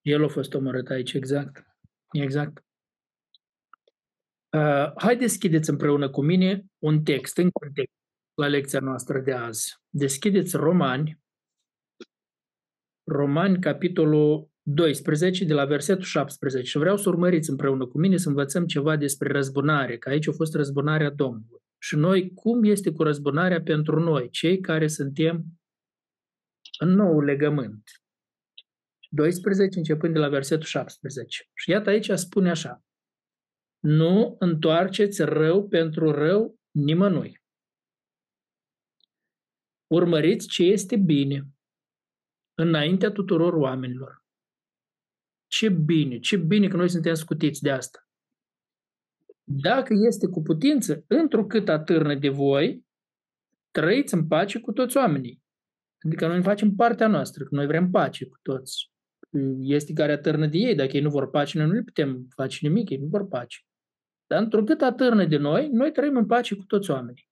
El 0.02 0.24
a 0.24 0.28
fost 0.28 0.54
omorât 0.54 0.90
aici, 0.90 1.14
exact. 1.14 1.66
Exact. 2.12 2.64
Uh, 4.58 4.92
hai 4.96 5.18
deschideți 5.18 5.70
împreună 5.70 6.10
cu 6.10 6.22
mine 6.22 6.66
un 6.78 7.04
text 7.04 7.38
în 7.38 7.50
context 7.50 7.96
la 8.34 8.48
lecția 8.48 8.80
noastră 8.80 9.20
de 9.20 9.32
azi. 9.32 9.76
Deschideți 9.90 10.56
Romani, 10.56 11.20
Romani, 13.04 13.60
capitolul 13.60 14.50
12, 14.62 15.46
de 15.46 15.54
la 15.54 15.66
versetul 15.66 16.04
17. 16.04 16.70
Și 16.70 16.78
vreau 16.78 16.98
să 16.98 17.10
urmăriți 17.10 17.50
împreună 17.50 17.88
cu 17.88 17.98
mine 17.98 18.18
să 18.18 18.30
învățăm 18.30 18.66
ceva 18.66 18.96
despre 18.96 19.32
răzbunare, 19.32 19.98
că 19.98 20.10
aici 20.10 20.28
a 20.28 20.32
fost 20.32 20.54
răzbunarea 20.54 21.10
Domnului. 21.10 21.62
Și 21.78 21.96
noi, 21.96 22.34
cum 22.34 22.64
este 22.64 22.92
cu 22.92 23.04
răzbunarea 23.04 23.62
pentru 23.62 24.00
noi, 24.00 24.30
cei 24.30 24.60
care 24.60 24.88
suntem 24.88 25.46
în 26.80 26.90
nou 26.90 27.20
legământ. 27.20 27.84
12, 29.10 29.78
începând 29.78 30.14
de 30.14 30.20
la 30.20 30.30
versetul 30.30 30.66
17. 30.66 31.50
Și 31.54 31.70
iată 31.70 31.90
aici 31.90 32.12
spune 32.12 32.50
așa 32.50 32.84
nu 33.82 34.36
întoarceți 34.40 35.24
rău 35.24 35.68
pentru 35.68 36.12
rău 36.12 36.60
nimănui. 36.72 37.42
Urmăriți 39.88 40.48
ce 40.48 40.64
este 40.64 40.98
bine 40.98 41.48
înaintea 42.54 43.12
tuturor 43.12 43.54
oamenilor. 43.54 44.24
Ce 45.48 45.70
bine, 45.70 46.20
ce 46.20 46.38
bine 46.38 46.68
că 46.68 46.76
noi 46.76 46.90
suntem 46.90 47.14
scutiți 47.14 47.62
de 47.62 47.72
asta. 47.72 48.00
Dacă 49.44 49.94
este 50.08 50.28
cu 50.28 50.42
putință, 50.42 51.04
întrucât 51.08 51.70
atârnă 51.70 52.16
de 52.16 52.30
voi, 52.30 52.86
trăiți 53.72 54.14
în 54.14 54.28
pace 54.28 54.60
cu 54.60 54.72
toți 54.72 54.98
oamenii. 54.98 55.42
Adică 56.06 56.28
noi 56.28 56.42
facem 56.42 56.76
partea 56.76 57.08
noastră, 57.08 57.44
că 57.44 57.56
noi 57.56 57.66
vrem 57.66 57.90
pace 57.90 58.26
cu 58.26 58.38
toți. 58.42 58.92
Este 59.60 59.94
care 59.94 60.12
atârnă 60.12 60.48
de 60.48 60.58
ei, 60.58 60.76
dacă 60.76 60.92
ei 60.98 61.02
nu 61.02 61.10
vor 61.10 61.30
pace, 61.30 61.58
noi 61.58 61.68
nu 61.68 61.74
le 61.74 61.82
putem 61.82 62.28
face 62.36 62.68
nimic, 62.68 62.90
ei 62.90 62.98
nu 62.98 63.08
vor 63.08 63.28
pace. 63.28 63.58
Dar 64.32 64.42
întrucât 64.42 64.82
atârnă 64.82 65.26
de 65.26 65.38
noi, 65.38 65.68
noi 65.68 65.92
trăim 65.92 66.18
în 66.18 66.26
pace 66.26 66.56
cu 66.56 66.64
toți 66.64 66.92
oamenii. 66.92 67.30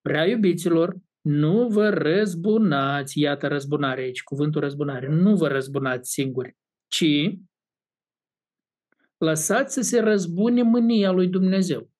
Prea 0.00 0.26
iubiților, 0.26 0.96
nu 1.20 1.68
vă 1.68 1.88
răzbunați, 1.88 3.20
iată 3.20 3.48
răzbunare 3.48 4.00
aici, 4.00 4.22
cuvântul 4.22 4.60
răzbunare, 4.60 5.08
nu 5.08 5.36
vă 5.36 5.48
răzbunați 5.48 6.10
singuri, 6.10 6.56
ci 6.86 7.04
lăsați 9.16 9.74
să 9.74 9.80
se 9.80 10.00
răzbune 10.00 10.62
mânia 10.62 11.10
lui 11.10 11.28
Dumnezeu. 11.28 11.90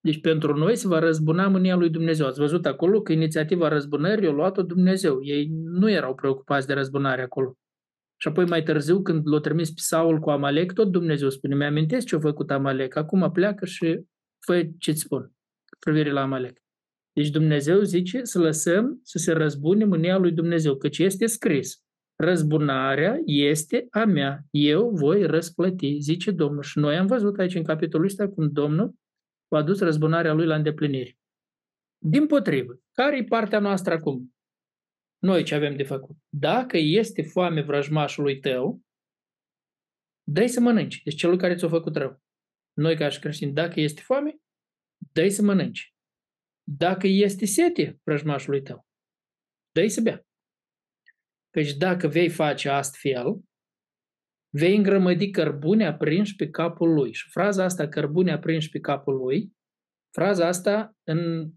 Deci 0.00 0.20
pentru 0.20 0.56
noi 0.56 0.76
se 0.76 0.88
va 0.88 0.98
răzbuna 0.98 1.48
mânia 1.48 1.76
lui 1.76 1.90
Dumnezeu. 1.90 2.26
Ați 2.26 2.38
văzut 2.38 2.66
acolo 2.66 3.02
că 3.02 3.12
inițiativa 3.12 3.68
răzbunării 3.68 4.28
o 4.28 4.32
luat-o 4.32 4.62
Dumnezeu. 4.62 5.24
Ei 5.24 5.48
nu 5.52 5.90
erau 5.90 6.14
preocupați 6.14 6.66
de 6.66 6.72
răzbunare 6.72 7.22
acolo. 7.22 7.56
Și 8.22 8.28
apoi 8.28 8.44
mai 8.44 8.62
târziu, 8.62 9.02
când 9.02 9.28
l-a 9.28 9.40
trimis 9.40 9.68
pe 9.68 9.80
Saul 9.80 10.18
cu 10.18 10.30
Amalek, 10.30 10.72
tot 10.72 10.90
Dumnezeu 10.90 11.30
spune, 11.30 11.54
mi-amintesc 11.54 12.06
ce 12.06 12.14
a 12.14 12.18
făcut 12.18 12.50
Amalek, 12.50 12.96
acum 12.96 13.30
pleacă 13.32 13.64
și 13.64 14.00
fă 14.46 14.68
ce-ți 14.78 15.00
spun 15.00 15.32
privire 15.78 16.10
la 16.10 16.20
Amalek. 16.20 16.62
Deci 17.12 17.30
Dumnezeu 17.30 17.80
zice 17.80 18.24
să 18.24 18.38
lăsăm 18.38 19.00
să 19.02 19.18
se 19.18 19.32
răzbune 19.32 19.84
mânia 19.84 20.18
lui 20.18 20.32
Dumnezeu, 20.32 20.76
căci 20.76 20.98
este 20.98 21.26
scris, 21.26 21.82
răzbunarea 22.16 23.20
este 23.24 23.86
a 23.90 24.04
mea, 24.04 24.44
eu 24.50 24.90
voi 24.90 25.26
răsplăti, 25.26 26.00
zice 26.00 26.30
Domnul. 26.30 26.62
Și 26.62 26.78
noi 26.78 26.96
am 26.96 27.06
văzut 27.06 27.38
aici 27.38 27.54
în 27.54 27.62
capitolul 27.62 28.06
ăsta 28.06 28.28
cum 28.28 28.52
Domnul 28.52 28.94
a 29.48 29.56
adus 29.56 29.80
răzbunarea 29.80 30.32
lui 30.32 30.46
la 30.46 30.54
îndeplinire. 30.54 31.16
Din 31.98 32.26
potrivă, 32.26 32.80
care 32.92 33.16
e 33.16 33.24
partea 33.24 33.58
noastră 33.58 33.94
acum? 33.94 34.31
Noi 35.22 35.44
ce 35.44 35.54
avem 35.54 35.76
de 35.76 35.82
făcut? 35.82 36.16
Dacă 36.28 36.76
este 36.76 37.22
foame 37.22 37.62
vrăjmașului 37.62 38.38
tău, 38.38 38.82
dă 40.22 40.46
să 40.46 40.60
mănânci. 40.60 41.02
Deci 41.02 41.14
celul 41.14 41.38
care 41.38 41.54
ți-a 41.54 41.68
făcut 41.68 41.96
rău. 41.96 42.22
Noi 42.72 42.96
ca 42.96 43.08
și 43.08 43.18
creștini, 43.18 43.52
dacă 43.52 43.80
este 43.80 44.00
foame, 44.00 44.36
dă 45.12 45.28
să 45.28 45.42
mănânci. 45.42 45.94
Dacă 46.62 47.06
este 47.06 47.46
sete 47.46 48.00
vrăjmașului 48.02 48.62
tău, 48.62 48.86
dă 49.72 49.86
să 49.86 50.00
bea. 50.00 50.26
Căci 51.50 51.76
dacă 51.76 52.08
vei 52.08 52.28
face 52.28 52.68
astfel, 52.68 53.42
vei 54.54 54.76
îngrămădi 54.76 55.30
cărbune 55.30 55.86
aprinși 55.86 56.36
pe 56.36 56.50
capul 56.50 56.92
lui. 56.92 57.12
Și 57.12 57.30
fraza 57.30 57.64
asta, 57.64 57.88
cărbune 57.88 58.32
aprinși 58.32 58.68
pe 58.68 58.80
capul 58.80 59.16
lui, 59.16 59.52
fraza 60.14 60.46
asta 60.46 60.96
în 61.02 61.50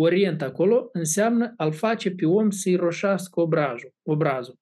Orient 0.00 0.42
acolo 0.42 0.88
înseamnă 0.92 1.52
al 1.56 1.72
face 1.72 2.10
pe 2.10 2.26
om 2.26 2.50
să-i 2.50 2.76
roșească 2.76 3.40
obrazul. 3.40 3.94
obrazul. 4.02 4.58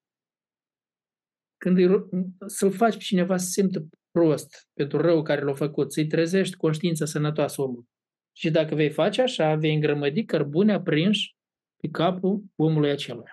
Când 1.56 1.76
îi, 1.78 2.08
să-l 2.46 2.70
faci 2.70 2.96
pe 2.96 3.02
cineva 3.02 3.36
să 3.36 3.48
simtă 3.48 3.88
prost 4.10 4.68
pentru 4.72 5.00
rău 5.00 5.22
care 5.22 5.40
l-a 5.40 5.54
făcut, 5.54 5.92
să-i 5.92 6.06
trezești 6.06 6.56
conștiința 6.56 7.04
sănătoasă 7.04 7.62
omului. 7.62 7.88
Și 8.36 8.50
dacă 8.50 8.74
vei 8.74 8.90
face 8.90 9.22
așa, 9.22 9.54
vei 9.54 9.74
îngrămădi 9.74 10.24
cărbune 10.24 10.72
aprinși 10.72 11.36
pe 11.76 11.88
capul 11.88 12.44
omului 12.56 12.90
acelui. 12.90 13.24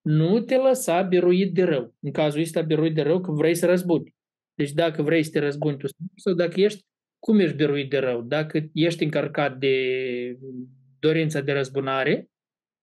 Nu 0.00 0.40
te 0.40 0.56
lăsa 0.56 1.02
biruit 1.02 1.54
de 1.54 1.62
rău. 1.62 1.94
În 2.00 2.12
cazul 2.12 2.40
ăsta 2.40 2.62
biruit 2.62 2.94
de 2.94 3.02
rău 3.02 3.20
că 3.20 3.32
vrei 3.32 3.54
să 3.54 3.66
răzbuni. 3.66 4.14
Deci 4.54 4.72
dacă 4.72 5.02
vrei 5.02 5.22
să 5.22 5.30
te 5.30 5.38
răzbuni 5.38 5.76
tu 5.76 5.86
sau 6.16 6.34
dacă 6.34 6.60
ești, 6.60 6.84
cum 7.18 7.38
ești 7.38 7.56
biruit 7.56 7.90
de 7.90 7.98
rău? 7.98 8.22
Dacă 8.22 8.68
ești 8.72 9.04
încărcat 9.04 9.58
de 9.58 9.76
dorința 11.00 11.40
de 11.40 11.52
răzbunare 11.52 12.30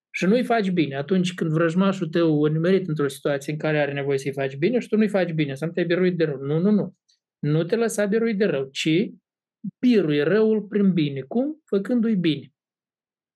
și 0.10 0.26
nu-i 0.26 0.44
faci 0.44 0.70
bine, 0.70 0.96
atunci 0.96 1.34
când 1.34 1.52
vrăjmașul 1.52 2.08
tău 2.08 2.44
a 2.44 2.50
nimerit 2.50 2.88
într-o 2.88 3.08
situație 3.08 3.54
în 3.54 3.60
care 3.60 3.80
are 3.82 3.94
nevoie 3.94 4.18
să-i 4.18 4.32
faci 4.32 4.58
bine 4.58 4.80
și 4.80 4.88
tu 4.88 4.98
nu-i 4.98 5.08
faci 5.08 5.32
bine, 5.32 5.56
să 5.56 5.66
nu 5.66 5.72
te-ai 5.72 5.86
biruit 5.86 6.18
de 6.18 6.24
rău. 6.24 6.38
Nu, 6.38 6.60
nu, 6.60 6.72
nu. 6.72 6.96
Nu 7.40 7.64
te 7.64 7.76
lăsa 7.76 8.06
biruit 8.06 8.38
de 8.38 8.46
rău, 8.46 8.70
ci 8.72 9.12
birui 9.80 10.24
răul 10.24 10.62
prin 10.62 10.94
bine. 10.94 11.22
Cum? 11.22 11.62
Făcându-i 11.66 12.16
bine. 12.16 12.54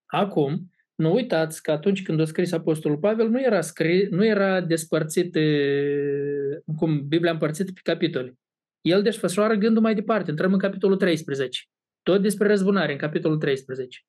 Acum, 0.05 0.69
nu 0.95 1.13
uitați 1.13 1.63
că 1.63 1.71
atunci 1.71 2.03
când 2.03 2.19
a 2.19 2.25
scris 2.25 2.51
Apostolul 2.51 2.97
Pavel, 2.97 3.29
nu 3.29 3.41
era, 3.41 3.61
scris, 3.61 4.09
nu 4.09 4.25
era 4.25 4.61
despărțit, 4.61 5.37
cum 6.77 7.07
Biblia 7.07 7.31
împărțită 7.31 7.71
pe 7.71 7.79
capitole. 7.83 8.33
El 8.81 9.01
desfășoară 9.01 9.53
gândul 9.55 9.81
mai 9.81 9.95
departe. 9.95 10.29
Intrăm 10.29 10.53
în 10.53 10.59
capitolul 10.59 10.97
13. 10.97 11.61
Tot 12.01 12.21
despre 12.21 12.47
răzbunare, 12.47 12.91
în 12.91 12.97
capitolul 12.97 13.37
13. 13.37 13.99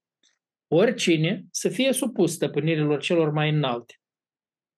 Oricine 0.72 1.46
să 1.50 1.68
fie 1.68 1.92
supus 1.92 2.32
stăpânirilor 2.32 3.00
celor 3.00 3.30
mai 3.30 3.50
înalte. 3.50 3.94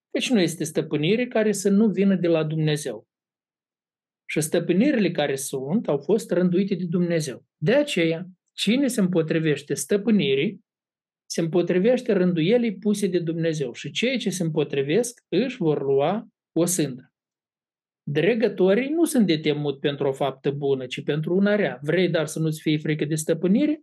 Deci 0.09 0.29
nu 0.29 0.39
este 0.39 0.63
stăpânire 0.63 1.27
care 1.27 1.51
să 1.51 1.69
nu 1.69 1.87
vină 1.87 2.15
de 2.15 2.27
la 2.27 2.43
Dumnezeu. 2.43 3.07
Și 4.25 4.41
stăpânirile 4.41 5.11
care 5.11 5.35
sunt 5.35 5.87
au 5.87 5.97
fost 5.97 6.31
rânduite 6.31 6.75
de 6.75 6.85
Dumnezeu. 6.85 7.45
De 7.57 7.73
aceea, 7.73 8.25
cine 8.53 8.87
se 8.87 8.99
împotrivește 8.99 9.73
stăpânirii, 9.73 10.65
se 11.25 11.41
împotrivește 11.41 12.13
rânduielii 12.13 12.77
puse 12.77 13.07
de 13.07 13.19
Dumnezeu 13.19 13.73
și 13.73 13.91
cei 13.91 14.17
ce 14.17 14.29
se 14.29 14.43
împotrivesc 14.43 15.23
își 15.29 15.57
vor 15.57 15.81
lua 15.81 16.27
o 16.51 16.65
sândă. 16.65 17.13
Dregătorii 18.03 18.89
nu 18.89 19.05
sunt 19.05 19.27
de 19.27 19.37
temut 19.37 19.79
pentru 19.79 20.07
o 20.07 20.11
faptă 20.11 20.51
bună, 20.51 20.85
ci 20.85 21.03
pentru 21.03 21.35
una 21.35 21.55
rea. 21.55 21.79
Vrei 21.81 22.09
dar 22.09 22.25
să 22.25 22.39
nu-ți 22.39 22.61
fie 22.61 22.77
frică 22.77 23.05
de 23.05 23.15
stăpânire? 23.15 23.81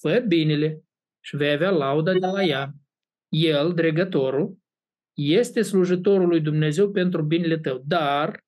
Fă 0.00 0.24
binele 0.28 0.84
și 1.24 1.36
vei 1.36 1.52
avea 1.52 1.70
lauda 1.70 2.12
de 2.12 2.26
la 2.26 2.42
ea. 2.42 2.74
El, 3.28 3.74
dregătorul, 3.74 4.58
este 5.16 5.62
slujitorul 5.62 6.28
lui 6.28 6.40
Dumnezeu 6.40 6.90
pentru 6.90 7.22
binele 7.22 7.58
tău, 7.58 7.82
dar 7.86 8.44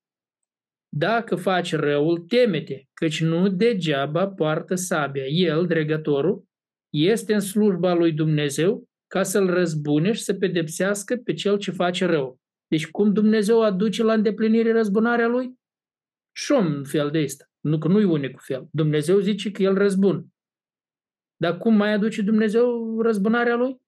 dacă 0.95 1.37
faci 1.37 1.75
răul, 1.75 2.19
temete, 2.19 2.89
căci 2.95 3.21
nu 3.21 3.49
degeaba 3.49 4.29
poartă 4.29 4.75
sabia. 4.75 5.25
El, 5.25 5.67
dregătorul, 5.67 6.45
este 6.95 7.35
în 7.35 7.41
slujba 7.41 7.95
lui 7.95 8.13
Dumnezeu 8.13 8.89
ca 9.07 9.23
să-l 9.23 9.47
răzbune 9.47 10.13
și 10.13 10.23
să 10.23 10.35
pedepsească 10.35 11.17
pe 11.17 11.33
cel 11.33 11.59
ce 11.59 11.71
face 11.71 12.05
rău. 12.05 12.41
Deci 12.67 12.91
cum 12.91 13.13
Dumnezeu 13.13 13.63
aduce 13.63 14.03
la 14.03 14.13
îndeplinire 14.13 14.73
răzbunarea 14.73 15.27
lui? 15.27 15.55
Și 16.37 16.53
un 16.53 16.85
fel 16.85 17.11
de 17.11 17.19
asta. 17.19 17.45
Nu 17.61 17.79
că 17.79 17.89
nu-i 17.89 18.05
unicul 18.05 18.43
fel. 18.45 18.69
Dumnezeu 18.71 19.19
zice 19.19 19.51
că 19.51 19.63
el 19.63 19.75
răzbun. 19.75 20.27
Dar 21.43 21.59
cum 21.59 21.75
mai 21.75 21.93
aduce 21.93 22.23
Dumnezeu 22.23 23.01
răzbunarea 23.01 23.55
lui? 23.55 23.81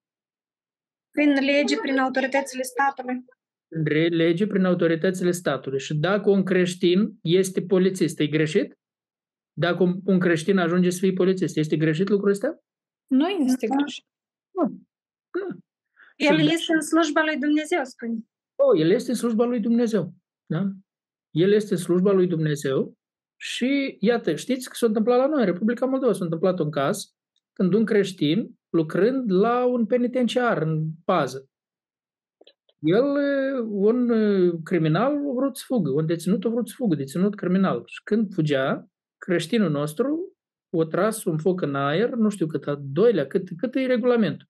Prin 1.11 1.33
lege, 1.33 1.77
prin 1.77 1.97
autoritățile 1.97 2.61
statului. 2.61 3.25
Prin 3.83 4.15
lege, 4.15 4.47
prin 4.47 4.65
autoritățile 4.65 5.31
statului. 5.31 5.79
Și 5.79 5.93
dacă 5.93 6.29
un 6.29 6.43
creștin 6.43 7.19
este 7.21 7.61
polițist, 7.61 8.19
e 8.19 8.27
greșit? 8.27 8.79
Dacă 9.53 9.83
un 10.05 10.19
creștin 10.19 10.57
ajunge 10.57 10.89
să 10.89 10.99
fie 10.99 11.13
polițist, 11.13 11.57
este 11.57 11.77
greșit 11.77 12.09
lucrul 12.09 12.29
ăsta? 12.29 12.59
Nu 13.07 13.29
este 13.29 13.67
greșit. 13.67 14.05
Nu. 14.51 14.63
nu. 15.39 15.59
El 16.15 16.39
este 16.39 16.73
în 16.73 16.81
slujba 16.81 17.23
lui 17.23 17.37
Dumnezeu, 17.37 17.83
spune. 17.83 18.17
Oh, 18.55 18.79
el 18.79 18.89
este 18.89 19.09
în 19.09 19.17
slujba 19.17 19.45
lui 19.45 19.59
Dumnezeu. 19.59 20.13
Da? 20.45 20.61
El 21.29 21.51
este 21.51 21.73
în 21.73 21.79
slujba 21.79 22.11
lui 22.11 22.27
Dumnezeu 22.27 22.97
și 23.39 23.97
iată, 23.99 24.35
știți 24.35 24.69
că 24.69 24.75
s-a 24.75 24.85
întâmplat 24.85 25.17
la 25.17 25.27
noi, 25.27 25.39
în 25.39 25.45
Republica 25.45 25.85
Moldova, 25.85 26.13
s-a 26.13 26.23
întâmplat 26.23 26.59
un 26.59 26.71
caz 26.71 27.15
când 27.57 27.73
un 27.73 27.85
creștin, 27.85 28.55
lucrând 28.69 29.31
la 29.31 29.65
un 29.65 29.85
penitenciar 29.85 30.61
în 30.61 30.85
pază, 31.05 31.49
el, 32.79 33.05
un 33.67 34.11
criminal, 34.63 35.13
a 35.13 35.33
vrut 35.35 35.57
să 35.57 35.63
fugă, 35.65 35.91
un 35.91 36.05
deținut 36.05 36.45
a 36.45 36.49
vrut 36.49 36.67
să 36.67 36.73
fugă, 36.77 36.95
deținut 36.95 37.35
criminal. 37.35 37.83
Și 37.85 38.03
când 38.03 38.33
fugea, 38.33 38.89
creștinul 39.17 39.69
nostru 39.69 40.37
o 40.69 40.83
tras 40.83 41.23
un 41.23 41.37
foc 41.37 41.61
în 41.61 41.75
aer, 41.75 42.09
nu 42.09 42.29
știu 42.29 42.47
cât, 42.47 42.67
a 42.67 42.81
doilea, 42.83 43.27
cât, 43.27 43.47
cât 43.57 43.75
e 43.75 43.85
regulamentul. 43.85 44.47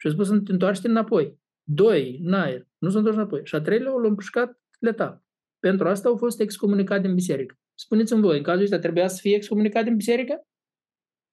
Și 0.00 0.06
a 0.06 0.10
spus 0.10 0.26
să 0.26 0.40
te 0.40 0.52
întoarce 0.52 0.88
înapoi. 0.88 1.40
Doi, 1.62 2.20
în 2.24 2.32
aer, 2.32 2.66
nu 2.78 2.90
s-a 2.90 2.98
întors 2.98 3.16
înapoi. 3.16 3.40
Și 3.44 3.54
a 3.54 3.60
treilea 3.60 3.92
l-a 3.92 4.08
împușcat 4.08 4.60
letal. 4.80 5.22
Pentru 5.58 5.88
asta 5.88 6.08
au 6.08 6.16
fost 6.16 6.40
excomunicat 6.40 7.00
din 7.02 7.14
biserică. 7.14 7.54
Spuneți-mi 7.74 8.20
voi, 8.20 8.36
în 8.36 8.42
cazul 8.42 8.62
ăsta 8.62 8.78
trebuia 8.78 9.08
să 9.08 9.18
fie 9.20 9.34
excomunicat 9.34 9.84
din 9.84 9.96
biserică? 9.96 10.42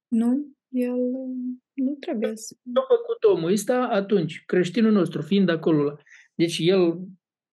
Nu, 0.07 0.57
el 0.69 0.97
nu 1.73 1.93
trebuie 1.99 2.35
să... 2.35 2.55
Ce 2.63 2.79
a 2.79 2.81
făcut 2.81 3.23
omul 3.37 3.51
ăsta 3.51 3.87
atunci, 3.87 4.43
creștinul 4.45 4.91
nostru, 4.91 5.21
fiind 5.21 5.49
acolo. 5.49 5.99
Deci 6.35 6.57
el 6.61 6.99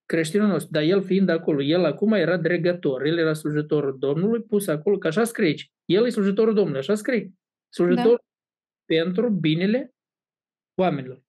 creștinul 0.06 0.46
nostru, 0.46 0.70
dar 0.72 0.82
el 0.82 1.02
fiind 1.02 1.28
acolo, 1.28 1.62
el 1.62 1.84
acum 1.84 2.12
era 2.12 2.36
dregător, 2.36 3.04
el 3.04 3.18
era 3.18 3.32
slujitorul 3.32 3.98
Domnului, 3.98 4.42
pus 4.42 4.66
acolo, 4.66 4.98
că 4.98 5.06
așa 5.06 5.24
scrie 5.24 5.46
aici. 5.46 5.72
El 5.84 6.06
e 6.06 6.08
slujitorul 6.08 6.54
Domnului, 6.54 6.78
așa 6.80 6.94
scrie. 6.94 7.32
Slujitor 7.68 8.04
da. 8.04 8.24
pentru 8.84 9.30
binele 9.30 9.94
oamenilor. 10.74 11.22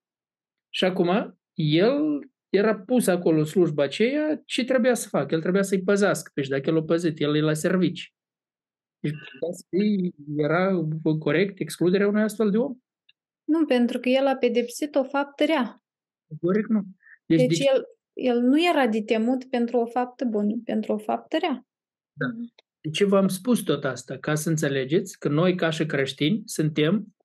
Și 0.70 0.86
acum, 0.86 1.40
el 1.54 2.30
era 2.50 2.76
pus 2.80 3.08
acolo 3.08 3.38
în 3.38 3.46
slujba 3.46 3.84
aceea, 3.84 4.42
ce 4.46 4.64
trebuia 4.64 4.94
să 4.94 5.08
facă? 5.08 5.34
El 5.34 5.42
trebuia 5.42 5.62
să-i 5.62 5.84
păzească. 5.84 6.32
Deci 6.36 6.48
dacă 6.48 6.70
el 6.70 6.76
o 6.76 6.82
păzit, 6.82 7.20
el 7.20 7.36
e 7.36 7.42
la 7.42 7.54
servici. 7.54 8.14
Deci 9.70 10.14
era 10.38 10.80
corect 11.20 11.60
excluderea 11.60 12.08
unui 12.08 12.22
astfel 12.22 12.50
de 12.50 12.58
om? 12.58 12.78
Nu, 13.44 13.66
pentru 13.66 14.00
că 14.00 14.10
el 14.10 14.28
a 14.28 14.36
pedepsit 14.36 14.96
o 14.96 15.04
faptă 15.04 15.44
rea. 15.46 15.84
Categoric 16.28 16.68
nu. 16.68 16.84
Deci, 17.26 17.48
deci 17.48 17.60
el, 17.60 17.84
el 18.14 18.40
nu 18.40 18.68
era 18.70 18.88
de 18.88 19.02
temut 19.02 19.44
pentru 19.44 19.78
o 19.78 19.86
faptă 19.86 20.26
bună, 20.26 20.56
pentru 20.64 20.94
o 20.94 20.98
faptă 20.98 21.38
rea. 21.38 21.66
Da. 22.14 22.26
Deci 22.82 23.04
v-am 23.04 23.28
spus 23.28 23.64
tot 23.64 23.86
asta, 23.86 24.18
ca 24.18 24.36
să 24.36 24.50
înțelegeți 24.50 25.20
că 25.20 25.30
noi, 25.30 25.56
ca 25.56 25.70
și 25.70 25.86
creștini, 25.86 26.42
suntem 26.46 27.16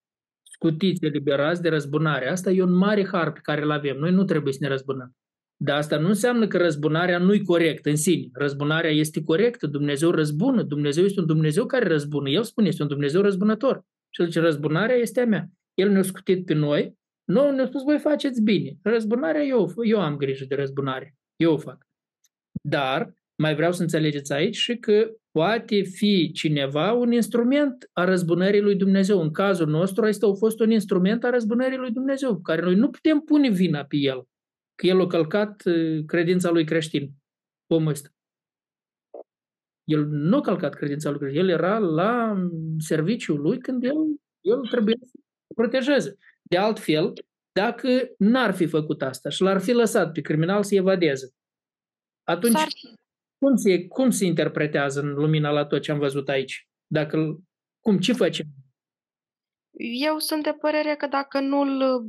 scutiți, 0.43 1.05
eliberați 1.05 1.63
de 1.63 1.69
răzbunare. 1.69 2.29
Asta 2.29 2.51
e 2.51 2.63
un 2.63 2.77
mare 2.77 3.07
har 3.07 3.33
pe 3.33 3.41
care 3.43 3.63
îl 3.63 3.71
avem. 3.71 3.97
Noi 3.97 4.11
nu 4.11 4.25
trebuie 4.25 4.53
să 4.53 4.59
ne 4.61 4.69
răzbunăm. 4.69 5.17
Dar 5.64 5.76
asta 5.76 5.98
nu 5.98 6.09
înseamnă 6.09 6.47
că 6.47 6.59
răzbunarea 6.59 7.18
nu 7.18 7.34
e 7.34 7.39
corectă 7.39 7.89
în 7.89 7.97
sine. 7.97 8.28
Răzbunarea 8.32 8.90
este 8.90 9.22
corectă, 9.22 9.66
Dumnezeu 9.66 10.10
răzbună, 10.10 10.62
Dumnezeu 10.62 11.05
este 11.05 11.20
un 11.20 11.26
Dumnezeu 11.26 11.66
care 11.66 11.89
răzbună. 11.89 12.28
El 12.28 12.43
spune, 12.43 12.68
este 12.68 12.82
un 12.82 12.89
Dumnezeu 12.89 13.20
răzbunător. 13.20 13.84
Și 14.10 14.20
el 14.20 14.26
zice, 14.26 14.40
răzbunarea 14.40 14.97
este 14.97 15.20
a 15.20 15.24
mea. 15.24 15.51
El 15.74 15.90
ne-a 15.90 16.02
scutit 16.02 16.44
pe 16.44 16.55
noi, 16.55 16.98
noi 17.24 17.55
ne-a 17.55 17.66
spus, 17.66 17.82
voi 17.82 17.98
faceți 17.98 18.43
bine. 18.43 18.76
Răzbunarea, 18.82 19.43
eu, 19.43 19.72
eu 19.84 20.01
am 20.01 20.16
grijă 20.16 20.44
de 20.48 20.55
răzbunare. 20.55 21.14
Eu 21.36 21.52
o 21.52 21.56
fac. 21.56 21.86
Dar 22.62 23.14
mai 23.43 23.55
vreau 23.55 23.72
să 23.72 23.82
înțelegeți 23.82 24.32
aici 24.32 24.56
și 24.56 24.76
că 24.76 25.10
poate 25.30 25.82
fi 25.82 26.30
cineva 26.32 26.93
un 26.93 27.12
instrument 27.12 27.90
a 27.93 28.05
răzbunării 28.05 28.60
lui 28.60 28.76
Dumnezeu. 28.76 29.20
În 29.20 29.30
cazul 29.30 29.68
nostru, 29.68 30.06
este 30.06 30.26
a 30.26 30.32
fost 30.32 30.60
un 30.60 30.70
instrument 30.70 31.24
a 31.24 31.30
răzbunării 31.30 31.78
lui 31.78 31.90
Dumnezeu, 31.90 32.40
care 32.40 32.62
noi 32.62 32.74
nu 32.74 32.90
putem 32.90 33.20
pune 33.20 33.51
vina 33.51 33.84
pe 33.84 33.97
el, 33.97 34.26
că 34.74 34.86
el 34.86 35.01
a 35.01 35.07
călcat 35.07 35.62
uh, 35.65 36.05
credința 36.07 36.51
lui 36.51 36.65
creștin, 36.65 37.11
omul 37.66 37.90
ăsta. 37.90 38.09
El 39.85 40.07
nu 40.07 40.36
a 40.36 40.40
călcat 40.40 40.74
credința 40.74 41.11
lui 41.11 41.19
creștin, 41.19 41.40
el 41.40 41.49
era 41.49 41.78
la 41.78 42.36
serviciul 42.78 43.40
lui 43.40 43.59
când 43.59 43.85
el, 43.85 43.97
el 44.40 44.61
trebuie 44.70 44.97
să 45.01 45.19
protejeze. 45.55 46.16
De 46.43 46.57
altfel, 46.57 47.12
dacă 47.53 47.89
n-ar 48.19 48.55
fi 48.55 48.66
făcut 48.66 49.03
asta 49.03 49.28
și 49.28 49.43
l-ar 49.43 49.61
fi 49.61 49.73
lăsat 49.73 50.12
pe 50.12 50.20
criminal 50.20 50.62
să 50.62 50.74
evadeze, 50.74 51.35
atunci 52.23 52.61
cum 53.39 53.57
se, 53.57 53.86
cum 53.86 54.11
se 54.11 54.24
interpretează 54.24 55.01
în 55.01 55.12
lumina 55.12 55.51
la 55.51 55.66
tot 55.66 55.82
ce 55.82 55.93
am 55.93 55.99
văzut 55.99 56.28
aici? 56.28 56.69
Dacă, 56.86 57.43
cum, 57.81 57.99
ce 57.99 58.12
facem? 58.12 58.47
Eu 60.01 60.19
sunt 60.19 60.43
de 60.43 60.57
părere 60.61 60.94
că 60.94 61.07
dacă 61.07 61.40
nu-l, 61.40 62.05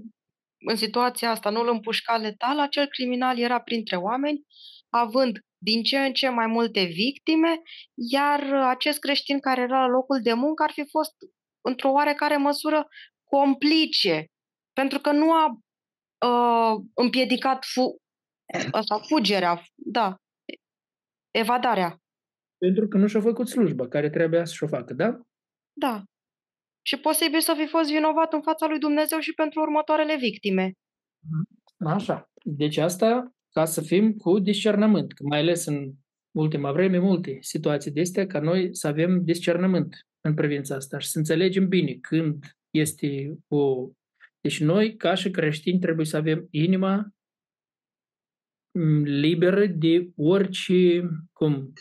în 0.65 0.75
situația 0.75 1.29
asta, 1.29 1.49
nu-l 1.49 1.69
împușca 1.69 2.17
letal, 2.17 2.59
acel 2.59 2.87
criminal 2.87 3.39
era 3.39 3.61
printre 3.61 3.95
oameni, 3.95 4.45
având 4.89 5.39
din 5.57 5.83
ce 5.83 5.99
în 5.99 6.13
ce 6.13 6.29
mai 6.29 6.47
multe 6.47 6.83
victime, 6.83 7.61
iar 8.11 8.53
acest 8.53 8.99
creștin 8.99 9.39
care 9.39 9.61
era 9.61 9.79
la 9.79 9.87
locul 9.87 10.21
de 10.21 10.33
muncă 10.33 10.63
ar 10.63 10.71
fi 10.71 10.89
fost 10.89 11.13
într-o 11.61 11.91
oarecare 11.91 12.37
măsură 12.37 12.87
complice, 13.23 14.25
pentru 14.73 14.99
că 14.99 15.11
nu 15.11 15.31
a 15.31 15.45
uh, 16.27 16.83
împiedicat 16.93 17.65
fu- 17.65 17.97
asta, 18.71 18.99
fugerea, 18.99 19.63
da, 19.75 20.15
evadarea. 21.31 21.97
Pentru 22.57 22.87
că 22.87 22.97
nu 22.97 23.07
și-a 23.07 23.21
făcut 23.21 23.47
slujba 23.47 23.87
care 23.87 24.09
trebuia 24.09 24.45
să-și 24.45 24.63
o 24.63 24.67
facă, 24.67 24.93
da? 24.93 25.19
Da. 25.73 26.03
Și 26.85 26.97
posibil 26.97 27.39
să 27.39 27.53
fi 27.57 27.67
fost 27.67 27.91
vinovat 27.91 28.33
în 28.33 28.41
fața 28.41 28.67
lui 28.67 28.79
Dumnezeu 28.79 29.19
și 29.19 29.33
pentru 29.33 29.59
următoarele 29.61 30.15
victime. 30.15 30.73
Mhm. 31.19 31.87
Așa. 31.89 32.31
Deci 32.43 32.77
asta 32.77 33.33
ca 33.51 33.65
să 33.65 33.81
fim 33.81 34.13
cu 34.13 34.39
discernământ, 34.39 35.13
că 35.13 35.23
mai 35.23 35.39
ales 35.39 35.65
în 35.65 35.91
ultima 36.31 36.71
vreme 36.71 36.97
multe 36.97 37.37
situații 37.41 37.91
de 37.91 38.01
astea, 38.01 38.27
ca 38.27 38.39
noi 38.39 38.75
să 38.75 38.87
avem 38.87 39.23
discernământ 39.23 40.07
în 40.21 40.33
privința 40.33 40.75
asta 40.75 40.99
și 40.99 41.09
să 41.09 41.17
înțelegem 41.17 41.67
bine 41.67 41.93
când 41.93 42.45
este 42.69 43.37
o... 43.47 43.89
Deci 44.41 44.59
noi, 44.59 44.95
ca 44.95 45.13
și 45.13 45.31
creștini, 45.31 45.79
trebuie 45.79 46.05
să 46.05 46.17
avem 46.17 46.47
inima 46.51 47.13
liberă 49.03 49.65
de 49.65 50.09
orice, 50.15 51.09
cum, 51.33 51.73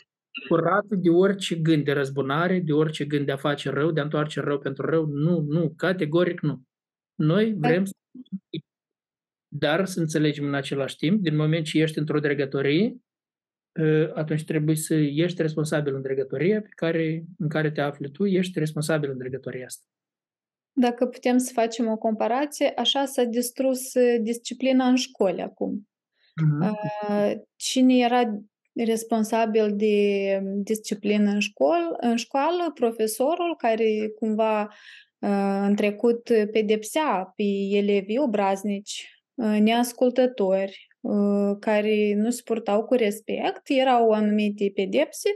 curată 0.47 0.95
de 0.95 1.09
orice 1.09 1.55
gând 1.55 1.83
de 1.83 1.91
răzbunare, 1.91 2.59
de 2.59 2.73
orice 2.73 3.05
gând 3.05 3.25
de 3.25 3.31
a 3.31 3.37
face 3.37 3.69
rău, 3.69 3.91
de 3.91 3.99
a 3.99 4.03
întoarce 4.03 4.39
rău 4.39 4.59
pentru 4.59 4.85
rău. 4.85 5.05
Nu, 5.05 5.39
nu, 5.39 5.73
categoric 5.75 6.41
nu. 6.41 6.61
Noi 7.15 7.53
vrem 7.57 7.85
să 7.85 7.93
dar 9.55 9.85
să 9.85 9.99
înțelegem 9.99 10.45
în 10.45 10.53
același 10.53 10.95
timp, 10.95 11.21
din 11.21 11.35
moment 11.35 11.65
ce 11.65 11.81
ești 11.81 11.97
într-o 11.97 12.19
dregătorie, 12.19 12.97
atunci 14.13 14.43
trebuie 14.43 14.75
să 14.75 14.95
ești 14.95 15.41
responsabil 15.41 15.95
în 15.95 16.01
dregătoria 16.01 16.61
pe 16.61 16.69
care, 16.75 17.23
în 17.37 17.49
care 17.49 17.71
te 17.71 17.81
afli 17.81 18.11
tu, 18.11 18.25
ești 18.25 18.59
responsabil 18.59 19.09
în 19.09 19.17
dregătoria 19.17 19.65
asta. 19.65 19.85
Dacă 20.71 21.05
putem 21.05 21.37
să 21.37 21.51
facem 21.53 21.87
o 21.87 21.97
comparație, 21.97 22.69
așa 22.75 23.05
s-a 23.05 23.23
distrus 23.23 23.91
disciplina 24.21 24.87
în 24.87 24.95
școli 24.95 25.41
acum. 25.41 25.87
Uh-huh. 26.41 26.71
Cine 27.55 27.97
era 27.97 28.21
responsabil 28.75 29.75
de 29.75 30.39
disciplină 30.55 31.31
în, 31.31 31.39
școl, 31.39 31.97
în 31.99 32.15
școală, 32.15 32.71
profesorul 32.73 33.55
care 33.57 34.11
cumva 34.19 34.73
în 35.67 35.75
trecut 35.75 36.29
pedepsea 36.51 37.33
pe 37.35 37.43
elevii 37.71 38.17
obraznici, 38.17 39.09
neascultători, 39.59 40.87
care 41.59 42.13
nu 42.15 42.29
se 42.29 42.41
purtau 42.45 42.83
cu 42.83 42.93
respect, 42.93 43.61
erau 43.63 44.09
anumite 44.09 44.71
pedepse 44.75 45.29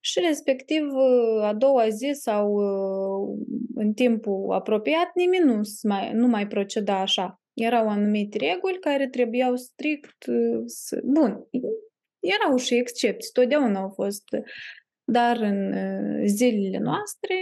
și 0.00 0.20
respectiv 0.20 0.82
a 1.42 1.54
doua 1.54 1.88
zi 1.88 2.10
sau 2.12 2.56
în 3.74 3.92
timpul 3.92 4.52
apropiat 4.52 5.10
nimeni 5.14 5.44
nu 5.44 5.60
mai, 5.82 6.12
nu 6.12 6.26
mai 6.26 6.46
proceda 6.46 7.00
așa. 7.00 7.40
Erau 7.54 7.88
anumite 7.88 8.38
reguli 8.38 8.78
care 8.78 9.08
trebuiau 9.08 9.56
strict 9.56 10.24
să... 10.66 11.00
Bun, 11.04 11.46
erau 12.40 12.56
și 12.56 12.74
excepții, 12.74 13.32
totdeauna 13.32 13.80
au 13.80 13.88
fost, 13.88 14.24
dar 15.04 15.36
în 15.36 15.74
zilele 16.26 16.78
noastre 16.78 17.34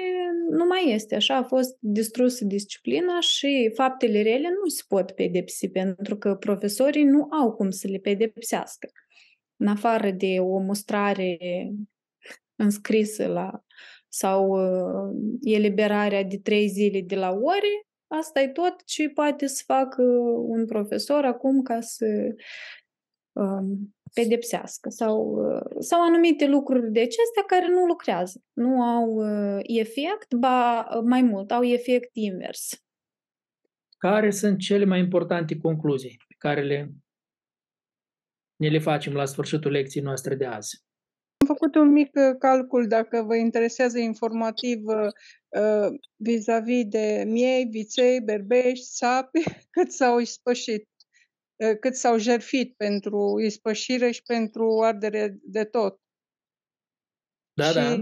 nu 0.51 0.65
mai 0.65 0.93
este 0.93 1.15
așa, 1.15 1.37
a 1.37 1.43
fost 1.43 1.77
distrusă 1.81 2.45
disciplina 2.45 3.21
și 3.21 3.73
faptele 3.75 4.23
rele 4.23 4.49
nu 4.49 4.69
se 4.69 4.83
pot 4.89 5.11
pedepsi 5.11 5.69
pentru 5.69 6.17
că 6.17 6.35
profesorii 6.35 7.05
nu 7.05 7.29
au 7.31 7.53
cum 7.53 7.71
să 7.71 7.89
le 7.89 7.99
pedepsească. 7.99 8.89
În 9.57 9.67
afară 9.67 10.11
de 10.11 10.37
o 10.41 10.59
mustrare 10.59 11.39
înscrisă 12.57 13.27
la 13.27 13.65
sau 14.09 14.57
eliberarea 15.43 16.23
de 16.23 16.39
trei 16.39 16.69
zile 16.69 17.01
de 17.01 17.15
la 17.15 17.31
ore, 17.31 17.87
Asta 18.19 18.41
e 18.41 18.49
tot 18.49 18.85
ce 18.85 19.09
poate 19.09 19.47
să 19.47 19.63
facă 19.67 20.03
un 20.37 20.67
profesor 20.67 21.25
acum 21.25 21.63
ca 21.63 21.81
să 21.81 22.07
um, 22.07 22.35
pedepsească 24.15 24.89
sau, 24.89 25.21
uh, 25.23 25.77
sau 25.79 26.03
anumite 26.03 26.47
lucruri 26.47 26.93
de 26.93 27.01
acestea 27.01 27.43
care 27.47 27.69
nu 27.69 27.85
lucrează, 27.85 28.43
nu 28.53 28.83
au 28.83 29.09
uh, 29.09 29.61
efect, 29.63 30.35
ba 30.35 30.83
mai 31.05 31.23
mult, 31.23 31.51
au 31.51 31.65
efect 31.65 32.11
invers. 32.13 32.83
Care 33.99 34.31
sunt 34.31 34.59
cele 34.59 34.85
mai 34.85 34.99
importante 34.99 35.57
concluzii 35.57 36.17
pe 36.29 36.35
care 36.39 36.63
le, 36.63 36.91
ne 38.57 38.69
le 38.69 38.79
facem 38.79 39.13
la 39.13 39.25
sfârșitul 39.25 39.71
lecției 39.71 40.05
noastre 40.05 40.35
de 40.35 40.45
azi? 40.45 40.83
Am 41.37 41.47
făcut 41.47 41.75
un 41.75 41.89
mic 41.89 42.11
uh, 42.15 42.37
calcul, 42.39 42.87
dacă 42.87 43.23
vă 43.23 43.37
interesează 43.37 43.99
informativ, 43.99 44.87
uh, 44.87 45.99
vis-a-vis 46.17 46.85
de 46.85 47.25
miei, 47.27 47.65
viței, 47.65 48.21
berbești, 48.21 48.87
sapi, 48.87 49.43
cât 49.75 49.91
s-au 49.91 50.19
ispășit, 50.19 50.89
uh, 50.89 50.94
cât 51.81 51.95
s-au 51.95 52.19
jerfit 52.19 52.77
pentru 52.77 53.41
ispășire 53.45 54.11
și 54.11 54.23
pentru 54.23 54.83
ardere 54.83 55.37
de 55.43 55.65
tot. 55.65 56.01
Da, 57.53 57.65
și, 57.65 57.75
da. 57.75 57.97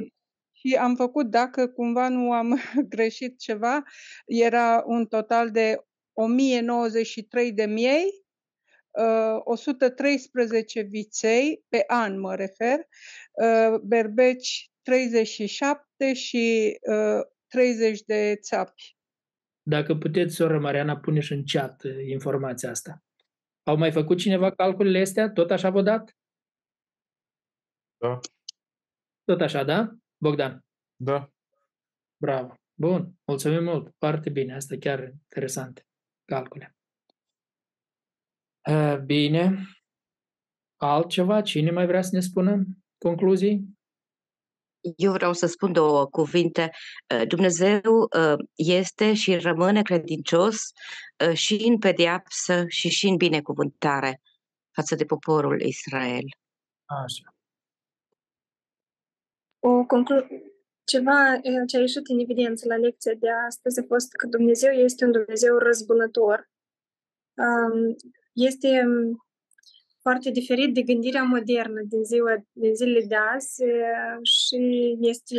Și 0.53 0.75
am 0.75 0.97
făcut, 0.97 1.27
dacă 1.31 1.69
cumva 1.69 2.09
nu 2.09 2.33
am 2.33 2.61
greșit 2.95 3.39
ceva, 3.39 3.83
era 4.27 4.83
un 4.87 5.07
total 5.07 5.51
de 5.51 5.85
1093 6.13 7.53
de 7.53 7.67
miei 7.67 8.23
113 9.45 10.81
uh, 10.81 10.87
viței, 10.87 11.65
pe 11.69 11.85
an 11.87 12.21
mă 12.21 12.35
refer, 12.35 12.79
uh, 13.33 13.81
berbeci 13.83 14.71
37 14.83 16.13
și 16.13 16.79
30 17.47 17.99
uh, 17.99 18.05
de 18.07 18.39
țapi. 18.41 18.97
Dacă 19.63 19.95
puteți, 19.95 20.35
soră 20.35 20.59
Mariana, 20.59 20.97
pune 20.97 21.21
și 21.21 21.33
în 21.33 21.43
chat 21.45 21.83
informația 22.09 22.71
asta. 22.71 23.03
Au 23.63 23.77
mai 23.77 23.93
făcut 23.93 24.19
cineva 24.19 24.51
calculele 24.51 25.01
astea? 25.01 25.31
Tot 25.31 25.51
așa 25.51 25.71
vă 25.71 25.83
dat? 25.83 26.17
Da. 27.97 28.19
Tot 29.25 29.41
așa, 29.41 29.65
da? 29.65 29.97
Bogdan? 30.23 30.65
Da. 30.97 31.31
Bravo. 32.17 32.55
Bun. 32.75 33.15
Mulțumim 33.27 33.65
mult. 33.65 33.95
Foarte 33.99 34.31
bine. 34.31 34.55
Asta 34.55 34.77
chiar 34.81 35.01
interesant. 35.09 35.87
Calcule. 36.25 36.77
Eh, 38.61 38.99
bine. 39.05 39.67
Altceva? 40.77 41.43
Cine 41.43 41.71
mai 41.71 41.87
vrea 41.87 42.03
să 42.03 42.11
ne 42.13 42.21
spună 42.21 42.65
concluzii? 42.99 43.79
Eu 44.97 45.13
vreau 45.13 45.33
să 45.33 45.47
spun 45.47 45.73
două 45.73 46.07
cuvinte. 46.07 46.71
Uh, 47.15 47.27
Dumnezeu 47.27 48.09
uh, 48.17 48.39
este 48.55 49.15
și 49.15 49.37
rămâne 49.37 49.83
credincios 49.83 50.57
uh, 51.27 51.35
și 51.35 51.65
în 51.69 51.79
pediapsă 51.79 52.65
și 52.69 52.89
și 52.89 53.07
în 53.09 53.17
binecuvântare 53.17 54.21
față 54.71 54.95
de 54.95 55.05
poporul 55.05 55.61
Israel. 55.61 56.25
Așa. 56.85 57.35
O 59.59 59.85
conclu- 59.85 60.27
ceva 60.85 61.41
ce 61.67 61.77
a 61.77 61.81
ieșit 61.81 62.09
în 62.09 62.19
evidență 62.19 62.67
la 62.69 62.77
lecția 62.77 63.15
de 63.15 63.31
astăzi 63.47 63.81
a 63.81 63.85
fost 63.87 64.13
că 64.13 64.27
Dumnezeu 64.27 64.71
este 64.71 65.05
un 65.05 65.13
Dumnezeu 65.13 65.57
răzbunător. 65.59 66.51
Um, 67.35 67.97
este 68.33 68.85
foarte 70.03 70.31
diferit 70.31 70.75
de 70.75 70.83
gândirea 70.83 71.23
modernă 71.23 71.81
din, 71.81 72.05
ziua, 72.05 72.45
din 72.53 72.75
zilele 72.75 73.05
de 73.07 73.15
azi 73.15 73.63
și 74.23 74.97
este 75.01 75.37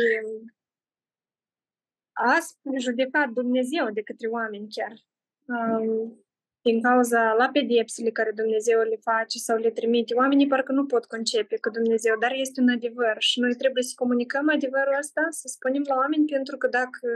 aspru 2.12 2.78
judecat 2.78 3.28
Dumnezeu 3.28 3.90
de 3.90 4.02
către 4.02 4.28
oameni 4.28 4.68
chiar. 4.68 4.94
Din 6.62 6.82
cauza 6.82 7.32
la 7.32 7.48
pedepsele 7.52 8.10
care 8.10 8.32
Dumnezeu 8.34 8.80
le 8.80 8.96
face 8.96 9.38
sau 9.38 9.56
le 9.56 9.70
trimite, 9.70 10.14
oamenii 10.14 10.46
parcă 10.46 10.72
nu 10.72 10.86
pot 10.86 11.04
concepe 11.04 11.56
că 11.56 11.70
Dumnezeu, 11.70 12.18
dar 12.18 12.32
este 12.32 12.60
un 12.60 12.68
adevăr 12.68 13.16
și 13.18 13.40
noi 13.40 13.54
trebuie 13.54 13.82
să 13.82 13.92
comunicăm 13.96 14.50
adevărul 14.50 14.96
ăsta, 14.98 15.26
să 15.30 15.48
spunem 15.48 15.82
la 15.86 15.94
oameni, 15.94 16.26
pentru 16.26 16.56
că 16.56 16.66
dacă 16.66 17.08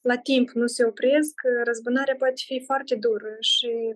la 0.00 0.18
timp 0.18 0.50
nu 0.50 0.66
se 0.66 0.84
opresc, 0.84 1.34
răzbunarea 1.64 2.16
poate 2.16 2.42
fi 2.46 2.62
foarte 2.64 2.94
dură 2.94 3.36
și 3.40 3.94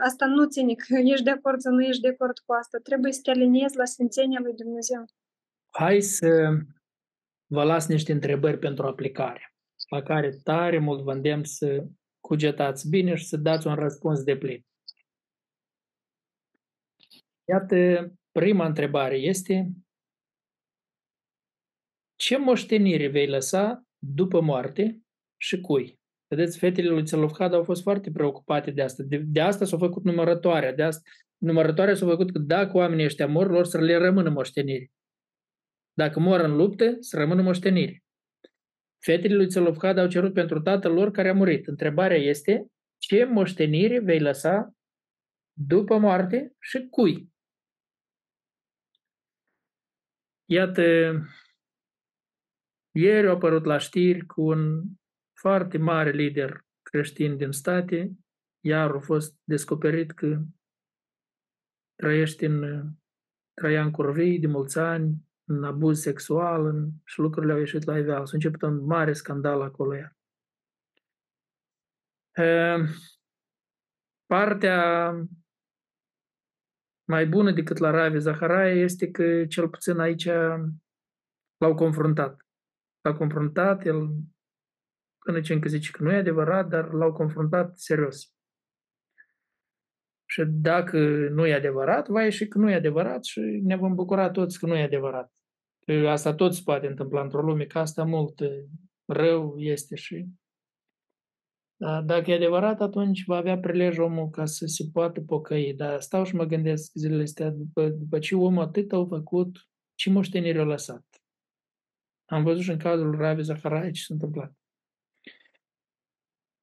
Asta 0.00 0.26
nu 0.26 0.48
ține 0.48 0.74
că 0.74 0.96
ești 0.98 1.24
de 1.24 1.30
acord 1.30 1.60
sau 1.60 1.72
nu 1.72 1.82
ești 1.82 2.00
de 2.00 2.08
acord 2.08 2.38
cu 2.38 2.52
asta. 2.52 2.78
Trebuie 2.78 3.12
să 3.12 3.20
te 3.22 3.30
aliniezi 3.30 3.76
la 3.76 3.84
sfințenia 3.84 4.40
lui 4.40 4.54
Dumnezeu. 4.54 5.04
Hai 5.70 6.00
să 6.00 6.58
vă 7.46 7.64
las 7.64 7.86
niște 7.86 8.12
întrebări 8.12 8.58
pentru 8.58 8.86
aplicare, 8.86 9.54
la 9.90 10.02
care 10.02 10.30
tare 10.42 10.78
mult 10.78 11.02
vă 11.02 11.12
îndemn 11.12 11.44
să 11.44 11.86
cugetați 12.20 12.88
bine 12.88 13.14
și 13.14 13.26
să 13.26 13.36
dați 13.36 13.66
un 13.66 13.74
răspuns 13.74 14.22
de 14.22 14.36
plin. 14.36 14.66
Iată, 17.48 18.12
prima 18.30 18.66
întrebare 18.66 19.16
este 19.16 19.70
ce 22.16 22.36
moștenire 22.36 23.08
vei 23.08 23.28
lăsa 23.28 23.86
după 23.98 24.40
moarte 24.40 25.02
și 25.36 25.60
cui? 25.60 26.01
Vedeți, 26.34 26.58
fetele 26.58 26.88
lui 26.88 27.04
Țelovhad 27.04 27.54
au 27.54 27.62
fost 27.62 27.82
foarte 27.82 28.10
preocupate 28.10 28.70
de 28.70 28.82
asta. 28.82 29.02
De, 29.02 29.16
de 29.16 29.40
asta 29.40 29.64
s-a 29.64 29.76
făcut 29.76 30.04
numărătoarea. 30.04 30.74
De 30.74 30.82
asta, 30.82 31.10
numărătoarea 31.36 31.94
s-a 31.94 32.06
făcut 32.06 32.32
că 32.32 32.38
dacă 32.38 32.76
oamenii 32.76 33.04
ăștia 33.04 33.26
mor, 33.26 33.50
lor 33.50 33.64
să 33.64 33.78
le 33.78 33.96
rămână 33.96 34.30
moștenire. 34.30 34.90
Dacă 35.92 36.20
mor 36.20 36.40
în 36.40 36.56
lupte, 36.56 36.96
să 37.00 37.16
rămână 37.16 37.42
moștenire. 37.42 38.02
Fetele 38.98 39.34
lui 39.34 39.48
Țelovhad 39.48 39.98
au 39.98 40.08
cerut 40.08 40.32
pentru 40.32 40.60
tatăl 40.60 40.92
lor 40.92 41.10
care 41.10 41.28
a 41.28 41.34
murit. 41.34 41.66
Întrebarea 41.66 42.16
este, 42.16 42.66
ce 42.98 43.24
moștenire 43.24 44.00
vei 44.00 44.20
lăsa 44.20 44.72
după 45.52 45.98
moarte 45.98 46.52
și 46.58 46.86
cui? 46.90 47.32
Iată, 50.44 50.82
ieri 52.90 53.26
au 53.26 53.34
apărut 53.34 53.64
la 53.64 53.78
știri 53.78 54.26
cu 54.26 54.42
un 54.42 54.82
foarte 55.42 55.78
mare 55.78 56.10
lider 56.10 56.64
creștin 56.82 57.36
din 57.36 57.50
state, 57.50 58.10
iar 58.60 58.90
a 58.90 58.98
fost 58.98 59.36
descoperit 59.44 60.12
că 60.12 60.40
trăiește 61.94 62.46
în 62.46 62.88
Traian 63.54 63.90
Curvei 63.90 64.38
de 64.38 64.46
mulți 64.46 64.78
ani, 64.78 65.14
în 65.44 65.64
abuz 65.64 66.00
sexual 66.00 66.66
în, 66.66 66.90
și 67.04 67.18
lucrurile 67.18 67.52
au 67.52 67.58
ieșit 67.58 67.84
la 67.84 67.98
iveală. 67.98 68.24
S-a 68.24 68.30
început 68.34 68.62
un 68.62 68.84
mare 68.84 69.12
scandal 69.12 69.60
acolo 69.60 69.94
iar. 69.94 70.16
E, 72.34 72.76
partea 74.26 75.12
mai 77.04 77.26
bună 77.26 77.52
decât 77.52 77.76
la 77.76 77.90
Ravi 77.90 78.18
Zaharaia 78.18 78.74
este 78.74 79.10
că 79.10 79.46
cel 79.46 79.68
puțin 79.68 79.98
aici 79.98 80.26
l-au 81.56 81.74
confruntat. 81.74 82.46
L-au 83.00 83.16
confruntat, 83.16 83.84
el 83.84 84.08
Până 85.24 85.40
ce 85.40 85.52
încă 85.52 85.68
zice 85.68 85.90
că 85.90 86.02
nu 86.02 86.12
e 86.12 86.16
adevărat, 86.16 86.68
dar 86.68 86.92
l-au 86.92 87.12
confruntat 87.12 87.78
serios. 87.78 88.34
Și 90.24 90.44
dacă 90.46 90.98
nu 91.28 91.46
e 91.46 91.54
adevărat, 91.54 92.08
va 92.08 92.22
ieși 92.22 92.48
că 92.48 92.58
nu 92.58 92.70
e 92.70 92.74
adevărat 92.74 93.24
și 93.24 93.40
ne 93.40 93.76
vom 93.76 93.94
bucura 93.94 94.30
toți 94.30 94.58
că 94.58 94.66
nu 94.66 94.74
e 94.74 94.82
adevărat. 94.82 95.32
Că 95.86 95.92
asta 95.92 96.34
tot 96.34 96.54
se 96.54 96.60
poate 96.64 96.86
întâmpla 96.86 97.22
într-o 97.22 97.42
lume, 97.42 97.64
că 97.64 97.78
asta 97.78 98.04
mult 98.04 98.40
rău 99.04 99.58
este 99.58 99.96
și 99.96 100.26
da, 101.82 102.02
dacă 102.02 102.30
e 102.30 102.34
adevărat, 102.34 102.80
atunci 102.80 103.24
va 103.24 103.36
avea 103.36 103.58
prilej 103.58 103.98
omul 103.98 104.30
ca 104.30 104.44
să 104.44 104.66
se 104.66 104.84
poată 104.92 105.20
pocăi. 105.20 105.74
Dar 105.74 106.00
stau 106.00 106.24
și 106.24 106.34
mă 106.34 106.44
gândesc 106.44 106.92
zilele 106.94 107.22
astea, 107.22 107.50
după, 107.50 107.88
după 107.88 108.18
ce 108.18 108.34
omul 108.34 108.62
atât 108.62 108.92
a 108.92 109.06
făcut, 109.08 109.56
ce 109.94 110.10
moștenire 110.10 110.60
a 110.60 110.64
lăsat. 110.64 111.06
Am 112.24 112.42
văzut 112.42 112.62
și 112.62 112.70
în 112.70 112.78
cazul 112.78 113.16
Ravi 113.16 113.42
Zaharai 113.42 113.90
ce 113.90 114.02
s-a 114.02 114.14
întâmplat. 114.14 114.61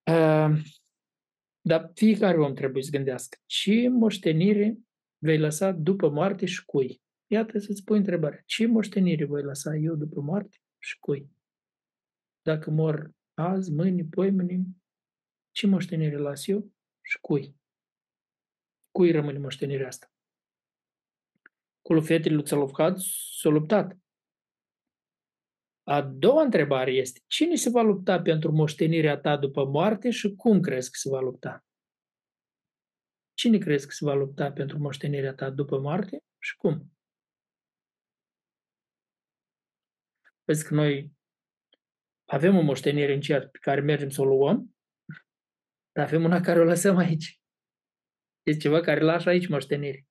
Ehm, 0.10 0.64
dar 1.62 1.92
fiecare 1.94 2.38
om 2.38 2.54
trebuie 2.54 2.84
să 2.84 2.90
gândească 2.90 3.38
ce 3.46 3.90
moștenire 3.90 4.78
vei 5.18 5.38
lăsa 5.38 5.72
după 5.72 6.10
moarte 6.10 6.46
și 6.46 6.66
cui. 6.66 7.02
Iată 7.28 7.60
să-ți 7.60 7.84
pui 7.84 7.98
întrebarea. 7.98 8.42
Ce 8.46 8.66
moștenire 8.66 9.26
voi 9.26 9.44
lăsa 9.44 9.76
eu 9.76 9.96
după 9.96 10.22
moarte 10.22 10.58
și 10.78 11.00
cui? 11.00 11.30
Dacă 12.42 12.72
mor 12.72 13.12
azi, 13.34 13.72
mâine, 13.72 14.04
poimâine, 14.04 14.66
ce 15.52 15.68
moștenire 15.68 16.18
las 16.18 16.48
eu 16.48 16.72
și 17.02 17.20
cui? 17.22 17.56
Cui 18.92 19.12
rămâne 19.12 19.38
moștenirea 19.38 19.88
asta? 19.88 20.12
Cu 21.82 22.00
fetele 22.00 22.36
lui 22.36 22.44
Țălovcad 22.44 22.98
s-a 23.40 23.50
luptat. 23.50 23.98
A 25.90 26.02
doua 26.02 26.44
întrebare 26.44 26.92
este, 26.92 27.22
cine 27.28 27.56
se 27.56 27.70
va 27.70 27.82
lupta 27.82 28.22
pentru 28.22 28.52
moștenirea 28.52 29.18
ta 29.18 29.38
după 29.38 29.66
moarte 29.66 30.10
și 30.10 30.36
cum 30.36 30.62
crezi 30.62 30.92
că 30.92 30.98
se 30.98 31.10
va 31.10 31.20
lupta? 31.20 31.66
Cine 33.34 33.58
crezi 33.58 33.86
că 33.86 33.92
se 33.92 34.06
va 34.06 34.14
lupta 34.14 34.52
pentru 34.52 34.78
moștenirea 34.78 35.34
ta 35.34 35.50
după 35.50 35.80
moarte 35.80 36.24
și 36.40 36.56
cum? 36.56 36.92
Vezi 40.44 40.68
că 40.68 40.74
noi 40.74 41.12
avem 42.26 42.56
o 42.58 42.62
moștenire 42.62 43.14
în 43.14 43.22
cer 43.22 43.48
pe 43.48 43.58
care 43.62 43.82
mergem 43.82 44.10
să 44.10 44.22
o 44.22 44.26
luăm, 44.26 44.76
dar 45.92 46.06
avem 46.06 46.24
una 46.24 46.42
care 46.42 46.60
o 46.60 46.64
lăsăm 46.64 46.98
aici. 46.98 47.42
Este 48.44 48.62
ceva 48.62 48.82
care 48.82 49.04
lași 49.04 49.28
aici 49.28 49.48
moștenire. 49.48 50.08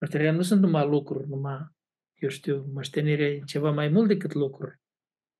Moștenirea 0.00 0.32
nu 0.32 0.42
sunt 0.42 0.60
numai 0.60 0.86
lucruri, 0.86 1.28
numai, 1.28 1.66
eu 2.14 2.28
știu, 2.28 2.64
moștenirea 2.72 3.26
e 3.26 3.42
ceva 3.44 3.70
mai 3.70 3.88
mult 3.88 4.08
decât 4.08 4.32
lucruri. 4.32 4.82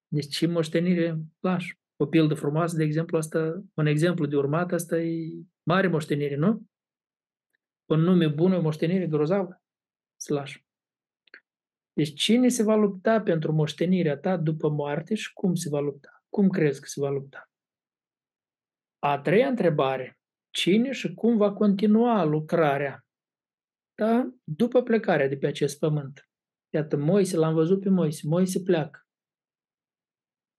Deci 0.08 0.36
ce 0.36 0.46
moștenire 0.46 1.18
lași. 1.40 1.78
O 1.96 2.06
pildă 2.06 2.34
frumoasă, 2.34 2.76
de 2.76 2.84
exemplu, 2.84 3.16
asta, 3.16 3.64
un 3.74 3.86
exemplu 3.86 4.26
de 4.26 4.36
urmat, 4.36 4.72
asta 4.72 4.98
e 4.98 5.32
mare 5.62 5.88
moștenire, 5.88 6.36
nu? 6.36 6.66
Un 7.84 8.00
nume 8.00 8.28
bun, 8.28 8.52
o 8.52 8.60
moștenire 8.60 9.06
grozavă 9.06 9.62
să 10.16 10.34
lași. 10.34 10.66
Deci 11.92 12.14
cine 12.14 12.48
se 12.48 12.62
va 12.62 12.74
lupta 12.74 13.20
pentru 13.20 13.52
moștenirea 13.52 14.16
ta 14.16 14.36
după 14.36 14.68
moarte 14.68 15.14
și 15.14 15.32
cum 15.32 15.54
se 15.54 15.68
va 15.68 15.80
lupta? 15.80 16.24
Cum 16.28 16.48
crezi 16.48 16.80
că 16.80 16.86
se 16.86 17.00
va 17.00 17.10
lupta? 17.10 17.50
A 18.98 19.18
treia 19.18 19.48
întrebare. 19.48 20.18
Cine 20.50 20.92
și 20.92 21.14
cum 21.14 21.36
va 21.36 21.52
continua 21.52 22.24
lucrarea 22.24 23.06
ta 23.94 24.34
după 24.44 24.82
plecarea 24.82 25.28
de 25.28 25.36
pe 25.36 25.46
acest 25.46 25.78
pământ? 25.78 26.28
Iată, 26.74 26.96
Moise, 26.96 27.36
l-am 27.36 27.54
văzut 27.54 27.80
pe 27.80 27.88
Moise. 27.88 28.28
Moise 28.28 28.62
pleacă. 28.62 29.03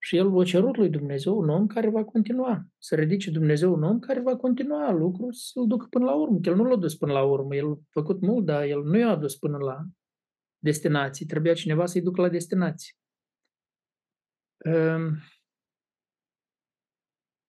Și 0.05 0.15
el 0.15 0.39
a 0.39 0.43
cerut 0.43 0.77
lui 0.77 0.89
Dumnezeu 0.89 1.37
un 1.37 1.49
om 1.49 1.67
care 1.67 1.89
va 1.89 2.03
continua. 2.03 2.65
Să 2.77 2.95
ridice 2.95 3.31
Dumnezeu 3.31 3.73
un 3.73 3.83
om 3.83 3.99
care 3.99 4.21
va 4.21 4.35
continua 4.35 4.91
lucrul 4.91 5.33
să-l 5.33 5.67
ducă 5.67 5.87
până 5.89 6.05
la 6.05 6.15
urmă. 6.15 6.39
El 6.41 6.55
nu 6.55 6.63
l-a 6.63 6.75
dus 6.75 6.95
până 6.95 7.13
la 7.13 7.23
urmă. 7.23 7.55
El 7.55 7.71
a 7.71 7.79
făcut 7.89 8.21
mult, 8.21 8.45
dar 8.45 8.63
el 8.63 8.83
nu 8.83 8.97
i-a 8.97 9.15
dus 9.15 9.35
până 9.35 9.57
la 9.57 9.85
destinație. 10.57 11.25
Trebuia 11.25 11.53
cineva 11.53 11.85
să-i 11.85 12.01
ducă 12.01 12.21
la 12.21 12.29
destinație. 12.29 12.93
Ehm, 14.57 15.17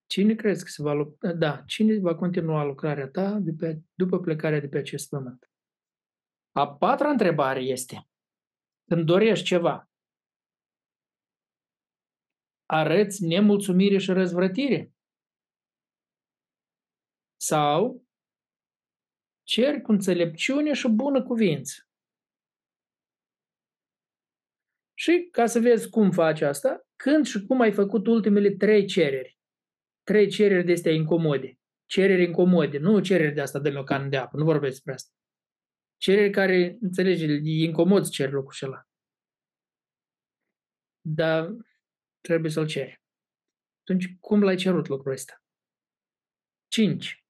cine 0.06 0.34
crezi 0.34 0.64
că 0.64 0.70
se 0.70 0.82
va 0.82 0.92
lupta? 0.92 1.32
Da, 1.32 1.62
cine 1.66 1.98
va 1.98 2.14
continua 2.14 2.64
lucrarea 2.64 3.08
ta 3.08 3.38
de 3.38 3.52
pe, 3.58 3.80
după 3.94 4.20
plecarea 4.20 4.60
de 4.60 4.68
pe 4.68 4.78
acest 4.78 5.08
pământ? 5.08 5.50
A 6.52 6.74
patra 6.74 7.08
întrebare 7.08 7.60
este, 7.60 8.08
când 8.88 9.06
dorești 9.06 9.44
ceva, 9.44 9.90
arăți 12.66 13.24
nemulțumire 13.24 13.98
și 13.98 14.12
răzvrătire? 14.12 14.92
Sau 17.40 18.06
ceri 19.42 19.80
cu 19.80 19.92
înțelepciune 19.92 20.72
și 20.72 20.88
bună 20.88 21.22
cuvință? 21.22 21.80
Și 24.98 25.28
ca 25.30 25.46
să 25.46 25.60
vezi 25.60 25.88
cum 25.90 26.10
faci 26.10 26.40
asta, 26.40 26.86
când 26.96 27.26
și 27.26 27.44
cum 27.46 27.60
ai 27.60 27.72
făcut 27.72 28.06
ultimele 28.06 28.50
trei 28.50 28.86
cereri. 28.86 29.38
Trei 30.02 30.28
cereri 30.28 30.64
de 30.64 30.72
astea 30.72 30.92
incomode. 30.92 31.58
Cereri 31.84 32.22
incomode, 32.22 32.78
nu 32.78 33.00
cereri 33.00 33.34
de 33.34 33.40
asta, 33.40 33.58
dă-mi 33.58 33.76
o 33.76 33.82
cană 33.82 34.08
de 34.08 34.16
apă, 34.16 34.36
nu 34.36 34.44
vorbesc 34.44 34.72
despre 34.72 34.92
asta. 34.92 35.10
Cereri 35.96 36.30
care, 36.30 36.76
înțelegi, 36.80 37.24
e 37.24 37.64
incomod 37.64 38.04
să 38.04 38.10
ceri 38.10 38.32
locul 38.32 38.50
acela. 38.50 38.88
Dar 41.00 41.50
trebuie 42.26 42.50
să-l 42.50 42.66
ceri. 42.66 43.00
Atunci, 43.80 44.16
cum 44.20 44.42
l-ai 44.42 44.56
cerut 44.56 44.88
lucrul 44.88 45.12
ăsta? 45.12 45.42
5. 46.66 47.24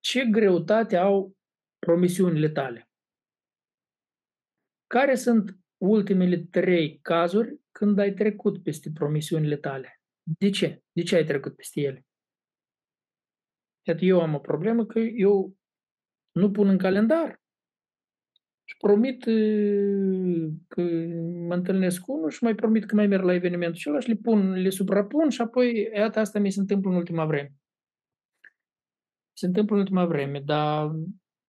Ce 0.00 0.24
greutate 0.24 0.96
au 0.96 1.36
promisiunile 1.78 2.48
tale? 2.48 2.90
Care 4.86 5.14
sunt 5.14 5.58
ultimele 5.76 6.36
trei 6.36 6.98
cazuri 6.98 7.60
când 7.70 7.98
ai 7.98 8.14
trecut 8.14 8.62
peste 8.62 8.90
promisiunile 8.94 9.56
tale? 9.56 10.00
De 10.22 10.50
ce? 10.50 10.82
De 10.92 11.02
ce 11.02 11.16
ai 11.16 11.24
trecut 11.24 11.56
peste 11.56 11.80
ele? 11.80 12.06
Iată, 13.86 14.04
eu 14.04 14.20
am 14.20 14.34
o 14.34 14.38
problemă 14.38 14.86
că 14.86 14.98
eu 14.98 15.56
nu 16.32 16.50
pun 16.50 16.68
în 16.68 16.78
calendar 16.78 17.41
și 18.64 18.76
promit 18.76 19.24
că 20.68 20.82
mă 21.48 21.54
întâlnesc 21.54 22.00
cu 22.00 22.12
unul 22.12 22.30
și 22.30 22.44
mai 22.44 22.54
promit 22.54 22.84
că 22.84 22.94
mai 22.94 23.06
merg 23.06 23.24
la 23.24 23.34
evenimentul 23.34 23.78
acela 23.78 24.00
și 24.00 24.08
le 24.08 24.14
pun, 24.14 24.52
le 24.52 24.70
suprapun 24.70 25.28
și 25.28 25.40
apoi, 25.40 25.90
iată, 25.94 26.18
asta 26.18 26.38
mi 26.38 26.52
se 26.52 26.60
întâmplă 26.60 26.90
în 26.90 26.96
ultima 26.96 27.26
vreme. 27.26 27.52
Se 29.32 29.46
întâmplă 29.46 29.74
în 29.74 29.80
ultima 29.80 30.06
vreme, 30.06 30.42
dar 30.44 30.90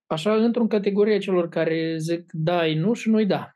așa, 0.06 0.36
într-o 0.36 0.68
categorie 0.68 1.18
celor 1.18 1.50
care 1.50 1.98
zic 1.98 2.32
da, 2.32 2.66
nu 2.66 2.94
și 2.94 3.10
nu-i 3.10 3.26
da. 3.26 3.52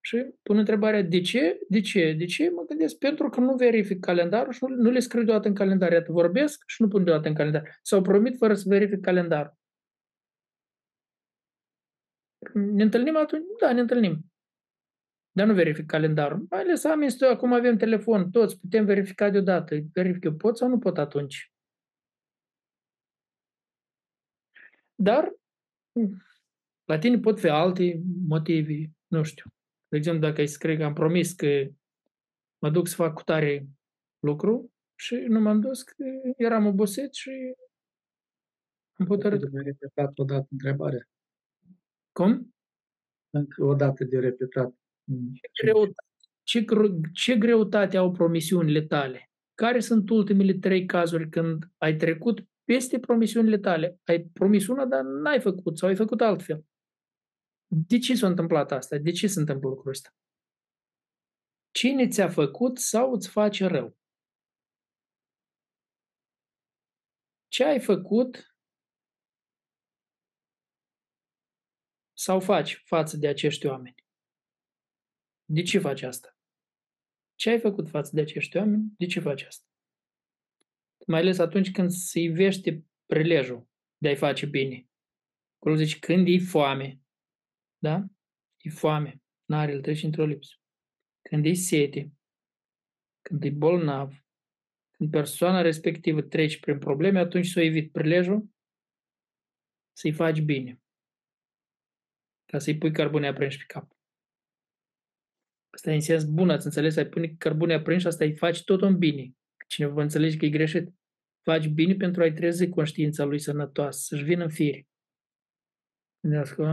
Și 0.00 0.34
pun 0.42 0.58
întrebarea, 0.58 1.02
de 1.02 1.20
ce? 1.20 1.58
De 1.68 1.80
ce? 1.80 2.14
De 2.18 2.24
ce? 2.24 2.50
Mă 2.50 2.64
gândesc, 2.68 2.98
pentru 2.98 3.28
că 3.28 3.40
nu 3.40 3.54
verific 3.54 4.00
calendarul 4.00 4.52
și 4.52 4.64
nu, 4.68 4.74
nu 4.74 4.90
le 4.90 4.98
scriu 4.98 5.24
deodată 5.24 5.48
în 5.48 5.54
calendar. 5.54 5.92
Iată, 5.92 6.12
vorbesc 6.12 6.62
și 6.66 6.82
nu 6.82 6.88
pun 6.88 7.04
deodată 7.04 7.28
în 7.28 7.34
calendar. 7.34 7.78
Sau 7.82 8.02
promit 8.02 8.36
fără 8.36 8.54
să 8.54 8.64
verific 8.66 9.00
calendarul. 9.00 9.59
Ne 12.54 12.82
întâlnim 12.82 13.16
atunci? 13.16 13.44
Da, 13.60 13.72
ne 13.72 13.80
întâlnim. 13.80 14.24
Dar 15.32 15.46
nu 15.46 15.54
verific 15.54 15.86
calendarul. 15.86 16.46
Mai 16.50 16.60
ales 16.60 16.84
am 16.84 17.02
este, 17.02 17.24
acum 17.24 17.52
avem 17.52 17.76
telefon, 17.76 18.30
toți 18.30 18.60
putem 18.60 18.84
verifica 18.84 19.30
deodată. 19.30 19.76
Verific 19.92 20.24
eu 20.24 20.34
pot 20.34 20.56
sau 20.56 20.68
nu 20.68 20.78
pot 20.78 20.98
atunci? 20.98 21.52
Dar 24.94 25.32
la 26.84 26.98
tine 26.98 27.18
pot 27.18 27.40
fi 27.40 27.48
alte 27.48 28.02
motive, 28.28 28.90
nu 29.06 29.22
știu. 29.22 29.50
De 29.88 29.96
exemplu, 29.96 30.28
dacă 30.28 30.40
îi 30.40 30.46
scrie 30.46 30.76
că 30.76 30.84
am 30.84 30.94
promis 30.94 31.32
că 31.32 31.68
mă 32.58 32.70
duc 32.70 32.86
să 32.88 32.94
fac 32.94 33.14
cu 33.14 33.22
tare 33.22 33.66
lucru 34.18 34.72
și 34.94 35.14
nu 35.14 35.40
m-am 35.40 35.60
dus, 35.60 35.82
că 35.82 35.94
eram 36.36 36.66
obosit 36.66 37.14
și 37.14 37.54
am 38.92 39.06
hotărât. 39.06 39.38
Trebuie 39.38 39.62
repetat 39.62 40.18
o 40.18 40.24
dată 40.24 40.46
întrebarea. 40.50 41.08
Cum? 42.12 42.54
Încă 43.30 43.64
o 43.64 43.74
dată 43.74 44.04
de 44.04 44.18
repetat. 44.18 44.74
Ce 45.32 45.62
greutate, 45.62 46.04
ce, 46.42 46.64
ce 47.12 47.36
greutate 47.36 47.96
au 47.96 48.12
promisiunile 48.12 48.82
tale? 48.82 49.30
Care 49.54 49.80
sunt 49.80 50.10
ultimele 50.10 50.54
trei 50.54 50.86
cazuri 50.86 51.28
când 51.28 51.70
ai 51.78 51.96
trecut 51.96 52.46
peste 52.64 52.98
promisiunile 52.98 53.58
tale? 53.58 54.00
Ai 54.04 54.22
promis 54.22 54.66
una, 54.66 54.84
dar 54.86 55.02
n-ai 55.02 55.40
făcut 55.40 55.78
sau 55.78 55.88
ai 55.88 55.96
făcut 55.96 56.20
altfel. 56.20 56.64
De 57.66 57.98
ce 57.98 58.14
s-a 58.14 58.26
întâmplat 58.26 58.72
asta? 58.72 58.98
De 58.98 59.10
ce 59.10 59.26
se 59.26 59.40
întâmplă 59.40 59.68
lucrul 59.68 59.90
ăsta? 59.90 60.14
Cine 61.70 62.08
ți-a 62.08 62.28
făcut 62.28 62.78
sau 62.78 63.12
îți 63.12 63.28
face 63.28 63.66
rău? 63.66 63.96
Ce 67.48 67.64
ai 67.64 67.80
făcut 67.80 68.49
sau 72.20 72.40
faci 72.40 72.82
față 72.84 73.16
de 73.16 73.28
acești 73.28 73.66
oameni? 73.66 73.94
De 75.44 75.62
ce 75.62 75.78
faci 75.78 76.02
asta? 76.02 76.36
Ce 77.34 77.50
ai 77.50 77.60
făcut 77.60 77.88
față 77.88 78.10
de 78.14 78.20
acești 78.20 78.56
oameni? 78.56 78.92
De 78.98 79.06
ce 79.06 79.20
faci 79.20 79.42
asta? 79.42 79.68
Mai 81.06 81.20
ales 81.20 81.38
atunci 81.38 81.70
când 81.70 81.90
se 81.90 82.20
ivește 82.20 82.84
prilejul 83.06 83.68
de 83.96 84.08
a-i 84.08 84.16
face 84.16 84.46
bine. 84.46 84.88
Acolo 85.56 85.74
zice, 85.74 85.98
când 85.98 86.28
e 86.28 86.38
foame, 86.38 87.00
da? 87.78 88.04
E 88.56 88.70
foame, 88.70 89.22
n-are, 89.44 89.72
îl 89.72 89.80
treci 89.80 90.02
într-o 90.02 90.24
lipsă. 90.24 90.54
Când 91.28 91.44
e 91.44 91.52
sete, 91.52 92.12
când 93.20 93.44
e 93.44 93.50
bolnav, 93.50 94.24
când 94.90 95.10
persoana 95.10 95.60
respectivă 95.60 96.22
trece 96.22 96.58
prin 96.58 96.78
probleme, 96.78 97.18
atunci 97.18 97.46
să 97.46 97.58
o 97.58 97.62
evit 97.62 97.92
prilejul 97.92 98.50
să-i 99.92 100.12
faci 100.12 100.40
bine. 100.40 100.80
Ca 102.50 102.58
să-i 102.58 102.78
pui 102.78 102.92
carbone 102.92 103.26
aprinși 103.26 103.58
pe 103.58 103.64
cap. 103.66 103.92
Asta 105.70 105.90
e 105.90 105.94
în 105.94 106.00
sens 106.00 106.24
bun, 106.24 106.50
ați 106.50 106.66
înțeles? 106.66 106.96
Ai 106.96 107.06
pune 107.06 107.34
carbone 107.38 107.74
aprinși, 107.74 108.06
asta 108.06 108.24
îi 108.24 108.36
faci 108.36 108.64
tot 108.64 108.82
în 108.82 108.98
bine. 108.98 109.34
Cineva 109.66 109.92
vă 109.92 110.02
înțelege 110.02 110.36
că 110.36 110.44
e 110.44 110.50
greșit. 110.50 110.88
Faci 111.42 111.66
bine 111.66 111.94
pentru 111.94 112.22
a-i 112.22 112.32
trezi 112.32 112.68
conștiința 112.68 113.24
lui 113.24 113.38
sănătoasă, 113.38 113.98
să-și 114.00 114.24
vină 114.24 114.42
în 114.42 114.50
fire 114.50 114.88
gândească, 116.20 116.64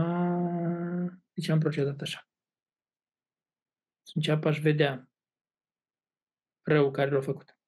de 1.32 1.40
ce 1.40 1.52
am 1.52 1.58
procedat 1.58 2.00
așa? 2.00 2.28
Să 4.02 4.12
înceapă 4.14 4.48
aș 4.48 4.60
vedea 4.60 5.10
rău 6.62 6.90
care 6.90 7.10
l-a 7.10 7.20
făcut. 7.20 7.58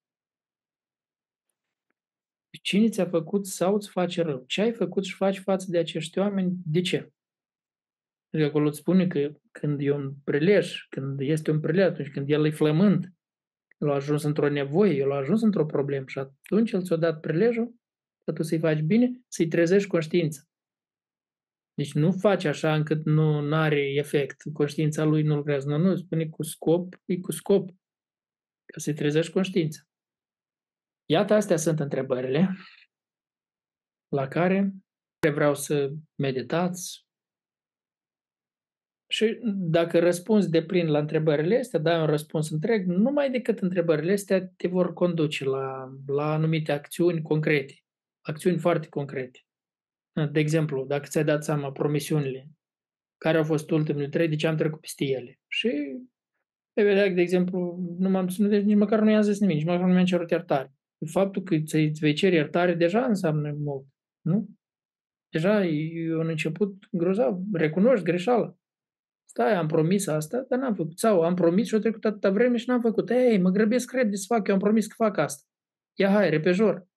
Cine 2.62 2.88
ți-a 2.88 3.08
făcut 3.08 3.46
sau 3.46 3.74
îți 3.74 3.90
face 3.90 4.22
rău? 4.22 4.44
Ce 4.46 4.60
ai 4.60 4.72
făcut 4.72 5.04
și 5.04 5.14
faci 5.14 5.38
față 5.38 5.70
de 5.70 5.78
acești 5.78 6.18
oameni? 6.18 6.56
De 6.64 6.80
ce? 6.80 7.12
Adică 8.32 8.48
acolo 8.48 8.66
îți 8.66 8.78
spune 8.78 9.06
că 9.06 9.32
când 9.50 9.80
e 9.80 9.90
un 9.90 10.14
prelej, 10.24 10.86
când 10.88 11.20
este 11.20 11.50
un 11.50 11.60
prelej, 11.60 11.86
atunci 11.86 12.10
când 12.10 12.30
el 12.30 12.46
e 12.46 12.50
flământ, 12.50 13.12
el 13.78 13.90
a 13.90 13.94
ajuns 13.94 14.22
într-o 14.22 14.48
nevoie, 14.48 14.96
el 14.96 15.12
a 15.12 15.16
ajuns 15.16 15.42
într-o 15.42 15.66
problemă 15.66 16.04
și 16.06 16.18
atunci 16.18 16.72
el 16.72 16.82
ți-a 16.82 16.96
dat 16.96 17.20
prelejul, 17.20 17.74
că 18.24 18.32
tu 18.32 18.42
să-i 18.42 18.58
faci 18.58 18.80
bine, 18.80 19.20
să-i 19.28 19.48
trezești 19.48 19.88
conștiința. 19.88 20.40
Deci 21.74 21.92
nu 21.94 22.12
face 22.12 22.48
așa 22.48 22.74
încât 22.74 23.04
nu 23.04 23.54
are 23.54 23.80
efect. 23.94 24.42
Conștiința 24.52 25.04
lui 25.04 25.22
nu 25.22 25.36
lucrează. 25.36 25.68
Nu, 25.68 25.78
nu, 25.78 25.96
spune 25.96 26.28
cu 26.28 26.42
scop, 26.42 26.94
e 27.04 27.20
cu 27.20 27.32
scop. 27.32 27.68
Ca 28.64 28.80
să-i 28.80 28.94
trezești 28.94 29.32
conștiința. 29.32 29.80
Iată, 31.10 31.34
astea 31.34 31.56
sunt 31.56 31.80
întrebările 31.80 32.56
la 34.08 34.28
care 34.28 34.74
vreau 35.32 35.54
să 35.54 35.92
meditați. 36.14 37.06
Și 39.12 39.38
dacă 39.44 39.98
răspunzi 39.98 40.50
de 40.50 40.62
plin 40.62 40.86
la 40.86 40.98
întrebările 40.98 41.58
astea, 41.58 41.78
dai 41.78 42.00
un 42.00 42.06
răspuns 42.06 42.50
întreg, 42.50 42.86
numai 42.86 43.30
decât 43.30 43.58
întrebările 43.58 44.12
astea 44.12 44.46
te 44.56 44.68
vor 44.68 44.92
conduce 44.92 45.44
la, 45.44 45.94
la 46.06 46.32
anumite 46.32 46.72
acțiuni 46.72 47.22
concrete. 47.22 47.74
Acțiuni 48.20 48.58
foarte 48.58 48.88
concrete. 48.88 49.38
De 50.32 50.40
exemplu, 50.40 50.84
dacă 50.84 51.06
ți-ai 51.06 51.24
dat 51.24 51.44
seama 51.44 51.72
promisiunile 51.72 52.48
care 53.16 53.38
au 53.38 53.44
fost 53.44 53.70
ultimele 53.70 54.08
trei, 54.08 54.28
de 54.28 54.36
ce 54.36 54.46
am 54.46 54.56
trecut 54.56 54.80
peste 54.80 55.04
ele. 55.04 55.40
Și 55.46 55.96
pe 56.72 56.82
vedea, 56.82 57.08
de 57.08 57.20
exemplu, 57.20 57.78
nu 57.98 58.10
m-am 58.10 58.28
ținut, 58.28 58.50
deci 58.50 58.64
nici 58.64 58.76
măcar 58.76 59.00
nu 59.00 59.10
i-am 59.10 59.22
zis 59.22 59.40
nimic, 59.40 59.56
nici 59.56 59.66
măcar 59.66 59.86
nu 59.86 59.92
mi-am 59.92 60.04
cerut 60.04 60.30
iertare. 60.30 60.72
Faptul 61.10 61.42
că 61.42 61.54
îți 61.54 62.00
vei 62.00 62.12
cere 62.12 62.34
iertare 62.34 62.74
deja 62.74 63.04
înseamnă 63.04 63.52
mult, 63.52 63.86
nu? 64.20 64.48
Deja 65.28 65.64
e 65.64 66.14
un 66.14 66.28
început 66.28 66.88
grozav, 66.90 67.38
recunoști 67.52 68.04
greșeala. 68.04 68.54
Stai, 69.30 69.54
am 69.54 69.66
promis 69.66 70.06
asta, 70.06 70.44
dar 70.48 70.58
n-am 70.58 70.74
făcut. 70.74 70.98
Sau 70.98 71.22
am 71.22 71.34
promis 71.34 71.66
și 71.66 71.74
a 71.74 71.78
trecut 71.78 72.04
atâta 72.04 72.30
vreme 72.30 72.56
și 72.56 72.68
n-am 72.68 72.80
făcut. 72.80 73.10
Ei, 73.10 73.38
mă 73.38 73.50
grăbesc 73.50 73.92
repede 73.92 74.16
să 74.16 74.34
fac, 74.34 74.48
eu 74.48 74.54
am 74.54 74.60
promis 74.60 74.86
că 74.86 74.94
fac 74.96 75.16
asta. 75.16 75.48
Ia 75.98 76.10
hai, 76.10 76.30
repejor 76.30 76.88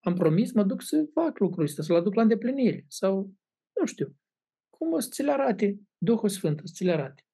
am 0.00 0.14
promis, 0.14 0.52
mă 0.52 0.62
duc 0.64 0.82
să 0.82 1.10
fac 1.12 1.38
lucrul 1.38 1.64
ăsta, 1.64 1.82
să-l 1.82 1.96
aduc 1.96 2.14
la 2.14 2.22
îndeplinire. 2.22 2.84
Sau, 2.88 3.34
nu 3.80 3.86
știu, 3.86 4.16
cum 4.70 4.92
o 4.92 4.98
să 4.98 5.08
ți 5.12 5.22
le 5.22 5.32
arate 5.32 5.80
Duhul 5.98 6.28
Sfânt, 6.28 6.60
o 6.60 6.66
să 6.66 6.72
ți 6.76 6.84
le 6.84 6.92
arate. 6.92 7.26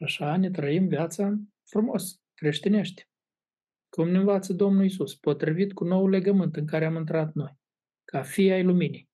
Așa 0.00 0.36
ne 0.36 0.50
trăim 0.50 0.88
viața 0.88 1.38
frumos, 1.70 2.20
creștinește. 2.34 3.08
Cum 3.88 4.08
ne 4.08 4.18
învață 4.18 4.52
Domnul 4.52 4.84
Isus, 4.84 5.14
potrivit 5.14 5.72
cu 5.72 5.84
nou 5.84 6.08
legământ 6.08 6.56
în 6.56 6.66
care 6.66 6.84
am 6.84 6.96
intrat 6.96 7.34
noi, 7.34 7.58
ca 8.04 8.22
fii 8.22 8.52
ai 8.52 8.64
luminii. 8.64 9.07